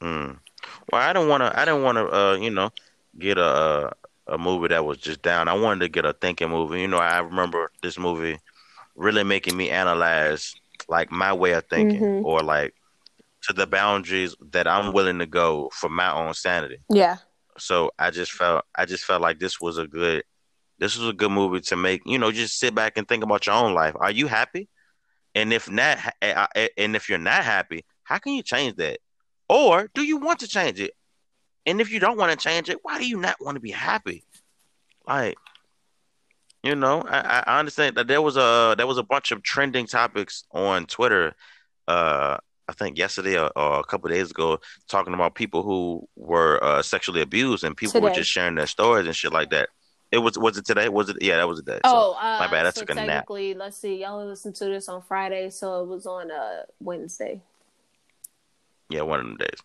Mm. 0.01 0.39
Well, 0.93 1.03
I 1.03 1.13
don't 1.13 1.29
want 1.29 1.43
to. 1.43 1.59
I 1.59 1.65
don't 1.65 1.83
want 1.83 1.97
to. 1.97 2.07
Uh, 2.09 2.35
you 2.37 2.51
know, 2.51 2.71
get 3.19 3.39
a 3.39 3.45
uh, 3.45 3.91
a 4.27 4.39
movie 4.39 4.69
that 4.69 4.85
was 4.85 4.99
just 4.99 5.23
down. 5.23 5.49
I 5.49 5.55
wanted 5.55 5.81
to 5.81 5.89
get 5.89 6.05
a 6.05 6.13
thinking 6.13 6.51
movie. 6.51 6.81
You 6.81 6.89
know, 6.89 6.99
I 6.99 7.19
remember 7.19 7.71
this 7.83 7.99
movie 7.99 8.39
really 8.97 9.25
making 9.25 9.57
me 9.57 9.71
analyze 9.71 10.55
like 10.89 11.11
my 11.11 11.33
way 11.33 11.53
of 11.53 11.65
thinking, 11.67 12.01
Mhm. 12.01 12.25
or 12.25 12.41
like 12.41 12.75
to 13.43 13.53
the 13.53 13.67
boundaries 13.67 14.35
that 14.53 14.67
I'm 14.67 14.93
willing 14.93 15.19
to 15.19 15.27
go 15.27 15.71
for 15.75 15.89
my 15.89 16.11
own 16.11 16.35
sanity. 16.35 16.79
Yeah. 16.89 17.17
So 17.59 17.93
I 17.99 18.11
just 18.11 18.33
felt. 18.33 18.65
I 18.75 18.85
just 18.85 19.05
felt 19.05 19.23
like 19.23 19.39
this 19.39 19.61
was 19.61 19.79
a 19.79 19.87
good. 19.87 20.25
This 20.79 20.97
was 20.97 21.09
a 21.09 21.13
good 21.13 21.31
movie 21.31 21.61
to 21.61 21.77
make. 21.77 22.03
You 22.05 22.19
know, 22.19 22.33
just 22.33 22.59
sit 22.59 22.75
back 22.75 22.97
and 22.97 23.07
think 23.07 23.23
about 23.23 23.47
your 23.47 23.55
own 23.55 23.75
life. 23.75 23.95
Are 24.01 24.11
you 24.11 24.27
happy? 24.27 24.69
And 25.35 25.53
if 25.53 25.71
not, 25.71 25.99
eh, 26.23 26.47
eh, 26.55 26.69
and 26.77 26.97
if 26.97 27.09
you're 27.09 27.19
not 27.19 27.45
happy, 27.45 27.85
how 28.05 28.19
can 28.19 28.33
you 28.33 28.43
change 28.43 28.77
that? 28.77 28.99
Or 29.49 29.89
do 29.95 30.03
you 30.03 30.17
want 30.17 30.41
to 30.41 30.49
change 30.49 30.81
it? 30.81 30.95
And 31.67 31.81
if 31.81 31.91
you 31.91 31.99
don't 32.01 32.19
want 32.19 32.31
to 32.31 32.37
change 32.37 32.69
it, 32.69 32.79
why 32.83 32.99
do 32.99 33.07
you 33.07 33.19
not 33.19 33.37
want 33.41 33.57
to 33.57 33.61
be 33.61 33.71
happy? 33.71 34.23
Like, 35.07 35.37
you 36.63 36.75
know, 36.75 37.03
I, 37.03 37.43
I- 37.47 37.59
understand 37.59 37.97
that 37.97 38.07
there 38.07 38.23
was 38.23 38.37
a 38.37 38.75
there 38.77 38.87
was 38.87 38.99
a 38.99 39.03
bunch 39.03 39.33
of 39.33 39.43
trending 39.43 39.87
topics 39.87 40.45
on 40.53 40.87
Twitter. 40.87 41.35
Uh, 41.87 42.39
I 42.67 42.73
think 42.73 42.97
yesterday 42.97 43.39
or, 43.39 43.51
or 43.57 43.81
a 43.81 43.85
couple 43.85 44.11
of 44.11 44.17
days 44.17 44.31
ago, 44.31 44.59
talking 44.89 45.13
about 45.13 45.35
people 45.35 45.63
who 45.63 46.09
were 46.17 46.63
uh, 46.65 46.81
sexually 46.83 47.21
abused 47.21 47.63
and 47.65 47.77
people 47.77 48.01
were 48.01 48.11
just 48.11 48.31
sharing 48.31 48.55
their 48.55 48.67
stories 48.67 49.07
and 49.07 49.15
shit 49.15 49.33
like 49.35 49.51
that. 49.51 49.69
It 50.11 50.19
was 50.19 50.39
was 50.39 50.57
it 50.57 50.65
today? 50.65 50.89
Was 50.89 51.11
it? 51.11 51.17
Yeah, 51.21 51.37
that 51.37 51.49
was 51.49 51.59
the 51.59 51.73
day. 51.73 51.81
So, 51.85 51.91
Oh, 51.93 52.13
uh, 52.13 52.39
my 52.41 52.51
bad, 52.51 52.67
I 52.67 52.71
so 52.71 52.81
took 52.81 52.91
a 52.91 52.95
nap. 52.95 53.27
let's 53.29 53.77
see. 53.77 54.01
Y'all 54.01 54.25
listened 54.27 54.55
to 54.57 54.65
this 54.67 54.89
on 54.89 55.03
Friday, 55.03 55.51
so 55.51 55.83
it 55.83 55.89
was 55.89 56.07
on 56.07 56.31
uh 56.31 56.63
Wednesday. 56.81 57.43
Yeah, 58.89 59.03
one 59.03 59.21
of 59.21 59.27
them 59.27 59.37
days. 59.37 59.59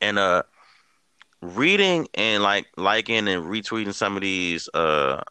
And 0.00 0.18
uh 0.18 0.42
reading 1.44 2.08
and 2.14 2.42
like 2.42 2.66
liking 2.76 3.28
and 3.28 3.44
retweeting 3.44 3.92
some 3.94 4.16
of 4.16 4.22
these 4.22 4.68
uh 4.74 5.22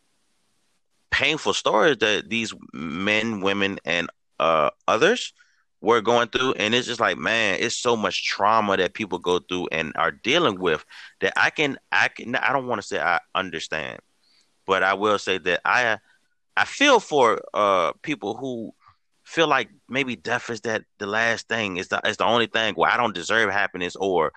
painful 1.12 1.54
stories 1.54 1.98
that 1.98 2.30
these 2.30 2.54
men, 2.74 3.42
women 3.42 3.80
and 3.86 4.10
uh 4.40 4.70
others 4.88 5.34
were 5.82 6.02
going 6.02 6.28
through. 6.30 6.54
And 6.54 6.74
it's 6.74 6.88
just 6.88 7.00
like 7.00 7.18
man, 7.18 7.58
it's 7.60 7.78
so 7.78 7.96
much 7.96 8.26
trauma 8.26 8.78
that 8.78 8.94
people 8.94 9.20
go 9.20 9.40
through 9.40 9.68
and 9.72 9.94
are 9.96 10.12
dealing 10.12 10.60
with 10.60 10.86
that 11.22 11.34
I 11.36 11.50
can 11.50 11.78
I 11.92 12.10
can 12.10 12.36
I 12.36 12.54
don't 12.54 12.68
want 12.68 12.82
to 12.82 12.88
say 12.88 13.00
I 13.00 13.20
understand, 13.36 14.00
but 14.66 14.84
I 14.84 14.94
will 14.94 15.20
say 15.20 15.40
that 15.40 15.62
I 15.66 15.98
I 16.56 16.66
feel 16.66 17.00
for 17.00 17.42
uh 17.54 17.94
people 18.02 18.36
who 18.38 18.74
feel 19.24 19.48
like 19.48 19.70
maybe 19.90 20.16
death 20.16 20.50
is 20.50 20.62
that 20.62 20.84
the 21.00 21.08
last 21.08 21.48
thing 21.48 21.78
is 21.78 21.88
the 21.88 22.00
is 22.06 22.18
the 22.18 22.26
only 22.26 22.48
thing 22.48 22.76
where 22.76 22.92
I 22.92 22.98
don't 22.98 23.16
deserve 23.16 23.52
happiness 23.52 23.96
or 23.96 24.32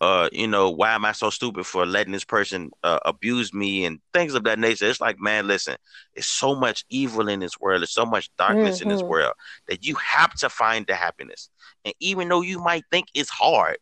uh 0.00 0.28
you 0.32 0.46
know 0.46 0.70
why 0.70 0.92
am 0.92 1.04
I 1.04 1.12
so 1.12 1.30
stupid 1.30 1.66
for 1.66 1.86
letting 1.86 2.12
this 2.12 2.24
person 2.24 2.70
uh, 2.82 2.98
abuse 3.04 3.52
me 3.52 3.84
and 3.84 4.00
things 4.12 4.34
of 4.34 4.44
that 4.44 4.58
nature 4.58 4.88
it's 4.88 5.00
like 5.00 5.18
man 5.20 5.46
listen 5.46 5.76
it's 6.14 6.26
so 6.26 6.54
much 6.54 6.84
evil 6.90 7.28
in 7.28 7.40
this 7.40 7.58
world 7.60 7.80
there's 7.82 7.90
so 7.92 8.06
much 8.06 8.30
darkness 8.36 8.80
in 8.80 8.88
this 8.88 9.02
Mhm. 9.02 9.08
world 9.08 9.32
that 9.68 9.84
you 9.84 9.94
have 9.96 10.34
to 10.34 10.48
find 10.48 10.86
the 10.86 10.94
happiness 10.94 11.50
and 11.84 11.94
even 12.00 12.28
though 12.28 12.42
you 12.42 12.58
might 12.60 12.84
think 12.90 13.06
it's 13.14 13.30
hard 13.30 13.78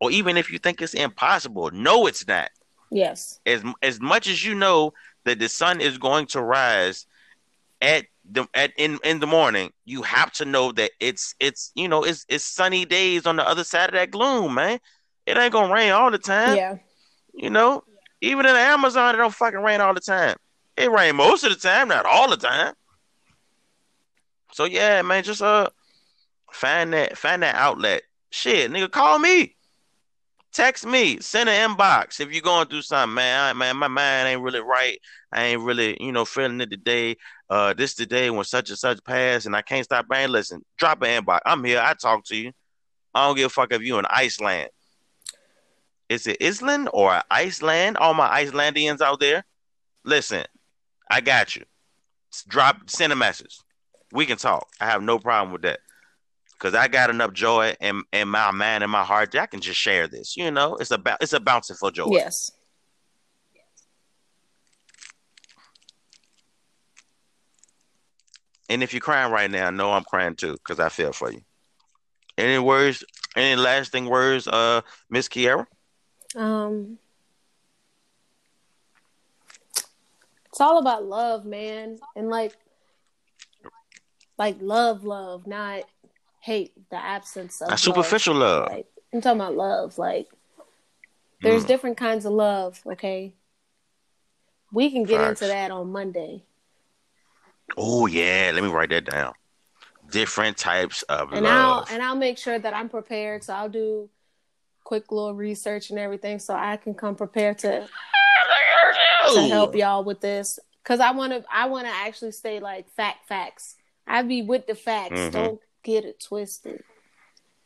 or 0.00 0.10
even 0.10 0.36
if 0.36 0.50
you 0.50 0.58
think 0.58 0.80
it's 0.80 0.94
impossible 0.94 1.70
no 1.72 2.06
it's 2.06 2.26
not 2.26 2.50
Yes. 2.90 3.40
as 3.46 3.62
as 3.82 4.00
much 4.00 4.28
as 4.28 4.44
you 4.44 4.54
know 4.54 4.92
that 5.24 5.38
the 5.38 5.48
sun 5.48 5.80
is 5.80 5.98
going 5.98 6.26
to 6.26 6.40
rise 6.42 7.06
at 7.80 8.06
the 8.30 8.46
at 8.54 8.72
in 8.76 8.98
in 9.04 9.20
the 9.20 9.26
morning, 9.26 9.70
you 9.84 10.02
have 10.02 10.32
to 10.32 10.44
know 10.44 10.72
that 10.72 10.90
it's 11.00 11.34
it's 11.40 11.72
you 11.74 11.88
know 11.88 12.04
it's 12.04 12.24
it's 12.28 12.44
sunny 12.44 12.84
days 12.84 13.26
on 13.26 13.36
the 13.36 13.46
other 13.46 13.64
side 13.64 13.88
of 13.90 13.94
that 13.94 14.10
gloom, 14.10 14.54
man. 14.54 14.78
It 15.26 15.36
ain't 15.36 15.52
gonna 15.52 15.72
rain 15.72 15.92
all 15.92 16.10
the 16.10 16.18
time. 16.18 16.56
Yeah. 16.56 16.76
You 17.32 17.50
know, 17.50 17.84
even 18.20 18.46
in 18.46 18.52
the 18.52 18.58
Amazon, 18.58 19.14
it 19.14 19.18
don't 19.18 19.34
fucking 19.34 19.60
rain 19.60 19.80
all 19.80 19.94
the 19.94 20.00
time. 20.00 20.36
It 20.76 20.90
rain 20.90 21.16
most 21.16 21.44
of 21.44 21.50
the 21.50 21.58
time, 21.58 21.88
not 21.88 22.06
all 22.06 22.30
the 22.30 22.36
time. 22.36 22.74
So 24.52 24.64
yeah, 24.64 25.02
man, 25.02 25.22
just 25.22 25.42
uh 25.42 25.68
find 26.52 26.92
that 26.92 27.16
find 27.16 27.42
that 27.42 27.54
outlet. 27.54 28.02
Shit, 28.30 28.70
nigga, 28.70 28.90
call 28.90 29.18
me. 29.18 29.56
Text 30.52 30.84
me, 30.84 31.20
send 31.20 31.48
an 31.48 31.70
inbox 31.70 32.18
if 32.18 32.32
you're 32.32 32.42
going 32.42 32.66
through 32.66 32.82
something, 32.82 33.14
man. 33.14 33.40
I, 33.40 33.52
man, 33.52 33.76
my 33.76 33.86
mind 33.86 34.28
ain't 34.28 34.42
really 34.42 34.60
right. 34.60 34.98
I 35.30 35.44
ain't 35.44 35.62
really, 35.62 35.96
you 36.00 36.10
know, 36.10 36.24
feeling 36.24 36.60
it 36.60 36.70
today. 36.70 37.16
Uh, 37.48 37.72
this 37.72 37.94
today 37.94 38.30
when 38.30 38.44
such 38.44 38.68
and 38.68 38.78
such 38.78 39.02
passed, 39.04 39.46
and 39.46 39.54
I 39.54 39.62
can't 39.62 39.84
stop 39.84 40.06
man. 40.08 40.32
Listen, 40.32 40.64
drop 40.76 41.02
an 41.02 41.22
inbox. 41.22 41.40
I'm 41.46 41.62
here. 41.62 41.80
I 41.80 41.94
talk 41.94 42.24
to 42.26 42.36
you. 42.36 42.52
I 43.14 43.26
don't 43.26 43.36
give 43.36 43.46
a 43.46 43.48
fuck 43.48 43.72
if 43.72 43.82
you 43.82 43.98
in 43.98 44.06
Iceland. 44.10 44.70
Is 46.10 46.26
it 46.26 46.42
Island 46.42 46.90
or 46.92 47.22
Iceland? 47.30 47.96
All 47.96 48.14
my 48.14 48.42
Icelandians 48.42 49.00
out 49.00 49.20
there, 49.20 49.44
listen, 50.04 50.44
I 51.08 51.20
got 51.20 51.54
you. 51.54 51.64
Drop, 52.48 52.90
send 52.90 53.12
a 53.12 53.16
message. 53.16 53.56
We 54.12 54.26
can 54.26 54.36
talk. 54.36 54.66
I 54.80 54.86
have 54.86 55.02
no 55.02 55.20
problem 55.20 55.52
with 55.52 55.62
that. 55.62 55.78
Cause 56.58 56.74
I 56.74 56.88
got 56.88 57.08
enough 57.08 57.32
joy 57.32 57.74
in, 57.80 58.02
in 58.12 58.28
my 58.28 58.50
mind 58.50 58.82
and 58.82 58.92
my 58.92 59.04
heart 59.04 59.30
that 59.32 59.40
I 59.40 59.46
can 59.46 59.60
just 59.60 59.78
share 59.78 60.08
this. 60.08 60.36
You 60.36 60.50
know, 60.50 60.74
it's 60.74 60.90
about 60.90 61.18
it's 61.22 61.32
a 61.32 61.40
bountiful 61.40 61.90
joy. 61.90 62.08
Yes. 62.10 62.50
And 68.68 68.82
if 68.82 68.92
you're 68.92 69.00
crying 69.00 69.32
right 69.32 69.50
now, 69.50 69.70
know 69.70 69.92
I'm 69.92 70.04
crying 70.04 70.34
too, 70.34 70.52
because 70.52 70.78
I 70.80 70.90
feel 70.90 71.12
for 71.12 71.32
you. 71.32 71.40
Any 72.36 72.58
words, 72.58 73.04
any 73.36 73.56
lasting 73.60 74.06
words, 74.06 74.46
uh, 74.46 74.82
Miss 75.08 75.28
Kiera? 75.28 75.66
Um, 76.36 76.98
it's 80.46 80.60
all 80.60 80.78
about 80.78 81.04
love, 81.04 81.44
man, 81.44 81.98
and 82.16 82.28
like, 82.30 82.54
like 84.38 84.56
love, 84.60 85.04
love, 85.04 85.46
not 85.46 85.84
hate. 86.40 86.72
The 86.90 86.96
absence 86.96 87.60
of 87.60 87.68
Not 87.68 87.80
superficial 87.80 88.34
love. 88.34 88.68
Like, 88.68 88.86
I'm 89.12 89.20
talking 89.20 89.40
about 89.40 89.56
love. 89.56 89.98
Like, 89.98 90.28
there's 91.42 91.64
Mm. 91.64 91.68
different 91.68 91.96
kinds 91.96 92.24
of 92.24 92.32
love. 92.32 92.80
Okay, 92.86 93.34
we 94.72 94.90
can 94.90 95.04
get 95.04 95.20
Facts. 95.20 95.42
into 95.42 95.52
that 95.52 95.70
on 95.70 95.90
Monday, 95.92 96.42
Oh 97.76 98.06
yeah, 98.06 98.50
let 98.52 98.62
me 98.62 98.68
write 98.68 98.90
that 98.90 99.04
down. 99.04 99.32
Different 100.10 100.56
types 100.56 101.02
of 101.04 101.32
and 101.32 101.46
I'll 101.46 101.76
love. 101.78 101.88
and 101.90 102.02
I'll 102.02 102.16
make 102.16 102.36
sure 102.36 102.58
that 102.58 102.74
I'm 102.74 102.88
prepared. 102.88 103.44
So 103.44 103.54
I'll 103.54 103.68
do 103.68 104.10
quick 104.90 105.12
little 105.12 105.34
research 105.36 105.90
and 105.90 106.00
everything, 106.00 106.40
so 106.40 106.52
I 106.52 106.76
can 106.76 106.94
come 106.94 107.14
prepared 107.14 107.58
to 107.60 107.86
to 109.34 109.42
help 109.42 109.76
y'all 109.76 110.02
with 110.02 110.20
this 110.20 110.58
because 110.82 110.98
I 110.98 111.12
want 111.12 111.32
to 111.32 111.44
I 111.48 111.68
want 111.68 111.86
to 111.86 111.92
actually 111.92 112.32
say 112.32 112.58
like 112.58 112.90
fact 112.96 113.28
facts. 113.28 113.76
I 114.04 114.22
be 114.22 114.42
with 114.42 114.66
the 114.66 114.74
facts. 114.74 115.12
Mhm. 115.20 115.30
Don't 115.32 115.60
get 115.84 116.04
it 116.04 116.18
twisted. 116.20 116.82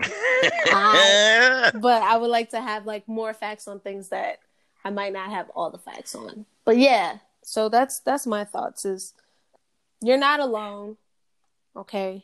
I- 0.03 1.71
But 1.81 2.03
I 2.03 2.19
would 2.19 2.29
like 2.31 2.51
to 2.51 2.61
have 2.61 2.85
like 2.85 3.09
more 3.09 3.33
facts 3.33 3.67
on 3.69 3.81
things 3.81 4.11
that 4.11 4.41
I 4.85 4.91
might 4.91 5.15
not 5.15 5.31
have 5.31 5.49
all 5.55 5.71
the 5.71 5.79
facts 5.79 6.15
on. 6.15 6.45
But 6.67 6.77
yeah, 6.77 7.21
so 7.43 7.71
that's 7.71 8.01
that's 8.01 8.27
my 8.27 8.45
thoughts 8.45 8.85
is 8.85 9.15
you're 10.03 10.19
not 10.19 10.41
alone. 10.41 10.99
Okay. 11.75 12.23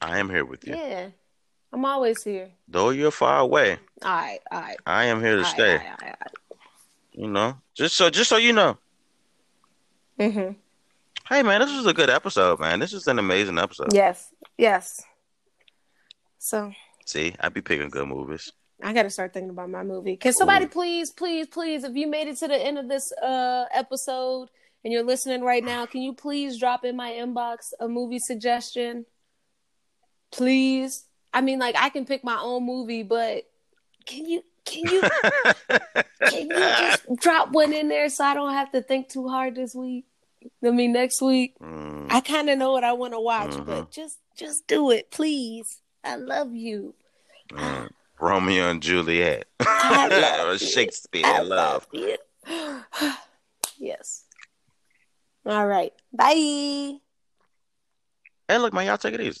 I 0.00 0.18
am 0.20 0.30
here 0.30 0.44
with 0.44 0.64
you. 0.68 0.76
Yeah. 0.76 1.08
I'm 1.72 1.84
always 1.84 2.22
here. 2.22 2.50
Though 2.68 2.90
you're 2.90 3.10
far 3.10 3.40
away, 3.40 3.78
All 4.02 4.10
right, 4.10 4.40
all 4.50 4.60
right. 4.60 4.76
I 4.86 5.04
am 5.06 5.20
here 5.20 5.36
to 5.36 5.38
all 5.38 5.42
right, 5.44 5.52
stay. 5.54 5.72
all 5.72 5.78
right, 5.78 5.96
all 6.02 6.08
right, 6.08 6.32
You 7.12 7.28
know, 7.28 7.56
just 7.74 7.96
so 7.96 8.10
just 8.10 8.28
so 8.28 8.36
you 8.36 8.52
know. 8.52 8.76
Mhm. 10.18 10.56
Hey 11.28 11.42
man, 11.42 11.60
this 11.60 11.72
was 11.74 11.86
a 11.86 11.94
good 11.94 12.10
episode, 12.10 12.58
man. 12.60 12.80
This 12.80 12.92
is 12.92 13.06
an 13.06 13.18
amazing 13.18 13.58
episode. 13.58 13.92
Yes. 13.92 14.32
Yes. 14.58 15.02
So 16.38 16.72
See, 17.06 17.34
I 17.40 17.48
be 17.48 17.60
picking 17.60 17.88
good 17.88 18.06
movies. 18.08 18.52
I 18.82 18.92
gotta 18.92 19.10
start 19.10 19.32
thinking 19.32 19.50
about 19.50 19.70
my 19.70 19.82
movie. 19.82 20.16
Can 20.16 20.32
somebody 20.32 20.66
please, 20.66 21.10
please, 21.12 21.46
please, 21.46 21.84
if 21.84 21.94
you 21.94 22.06
made 22.08 22.28
it 22.28 22.38
to 22.38 22.48
the 22.48 22.56
end 22.56 22.78
of 22.78 22.88
this 22.88 23.12
uh 23.12 23.66
episode 23.72 24.48
and 24.82 24.92
you're 24.92 25.02
listening 25.04 25.42
right 25.42 25.62
now, 25.62 25.86
can 25.86 26.02
you 26.02 26.14
please 26.14 26.58
drop 26.58 26.84
in 26.84 26.96
my 26.96 27.10
inbox 27.12 27.72
a 27.78 27.86
movie 27.88 28.18
suggestion? 28.18 29.06
Please. 30.32 31.04
I 31.32 31.40
mean, 31.40 31.58
like 31.58 31.76
I 31.78 31.88
can 31.90 32.04
pick 32.06 32.24
my 32.24 32.38
own 32.40 32.64
movie, 32.66 33.02
but 33.02 33.44
can 34.06 34.26
you 34.26 34.42
can 34.64 34.84
you 34.84 35.00
can 36.28 36.48
you 36.48 36.56
just 36.56 37.02
drop 37.16 37.50
one 37.50 37.72
in 37.72 37.88
there 37.88 38.08
so 38.08 38.24
I 38.24 38.34
don't 38.34 38.52
have 38.52 38.72
to 38.72 38.82
think 38.82 39.08
too 39.08 39.28
hard 39.28 39.54
this 39.54 39.74
week? 39.74 40.04
I 40.64 40.70
mean 40.70 40.92
next 40.92 41.20
week. 41.20 41.54
Mm, 41.60 42.06
I 42.10 42.20
kind 42.20 42.48
of 42.50 42.58
know 42.58 42.72
what 42.72 42.84
I 42.84 42.92
want 42.94 43.12
to 43.12 43.20
watch, 43.20 43.50
Mhm. 43.50 43.66
but 43.66 43.90
just 43.90 44.18
just 44.36 44.66
do 44.66 44.90
it, 44.90 45.10
please. 45.10 45.80
I 46.02 46.16
love 46.16 46.54
you. 46.54 46.94
Mm. 47.50 47.90
Romeo 48.18 48.70
and 48.70 48.82
Juliet. 48.82 49.46
Shakespeare 50.58 51.22
I 51.26 51.40
love. 51.40 51.86
it. 51.92 52.20
yes. 53.78 54.24
All 55.46 55.66
right. 55.66 55.92
Bye. 56.12 56.98
Hey, 58.48 58.58
look, 58.58 58.72
man, 58.74 58.86
y'all 58.86 58.98
take 58.98 59.14
it 59.14 59.20
easy. 59.20 59.40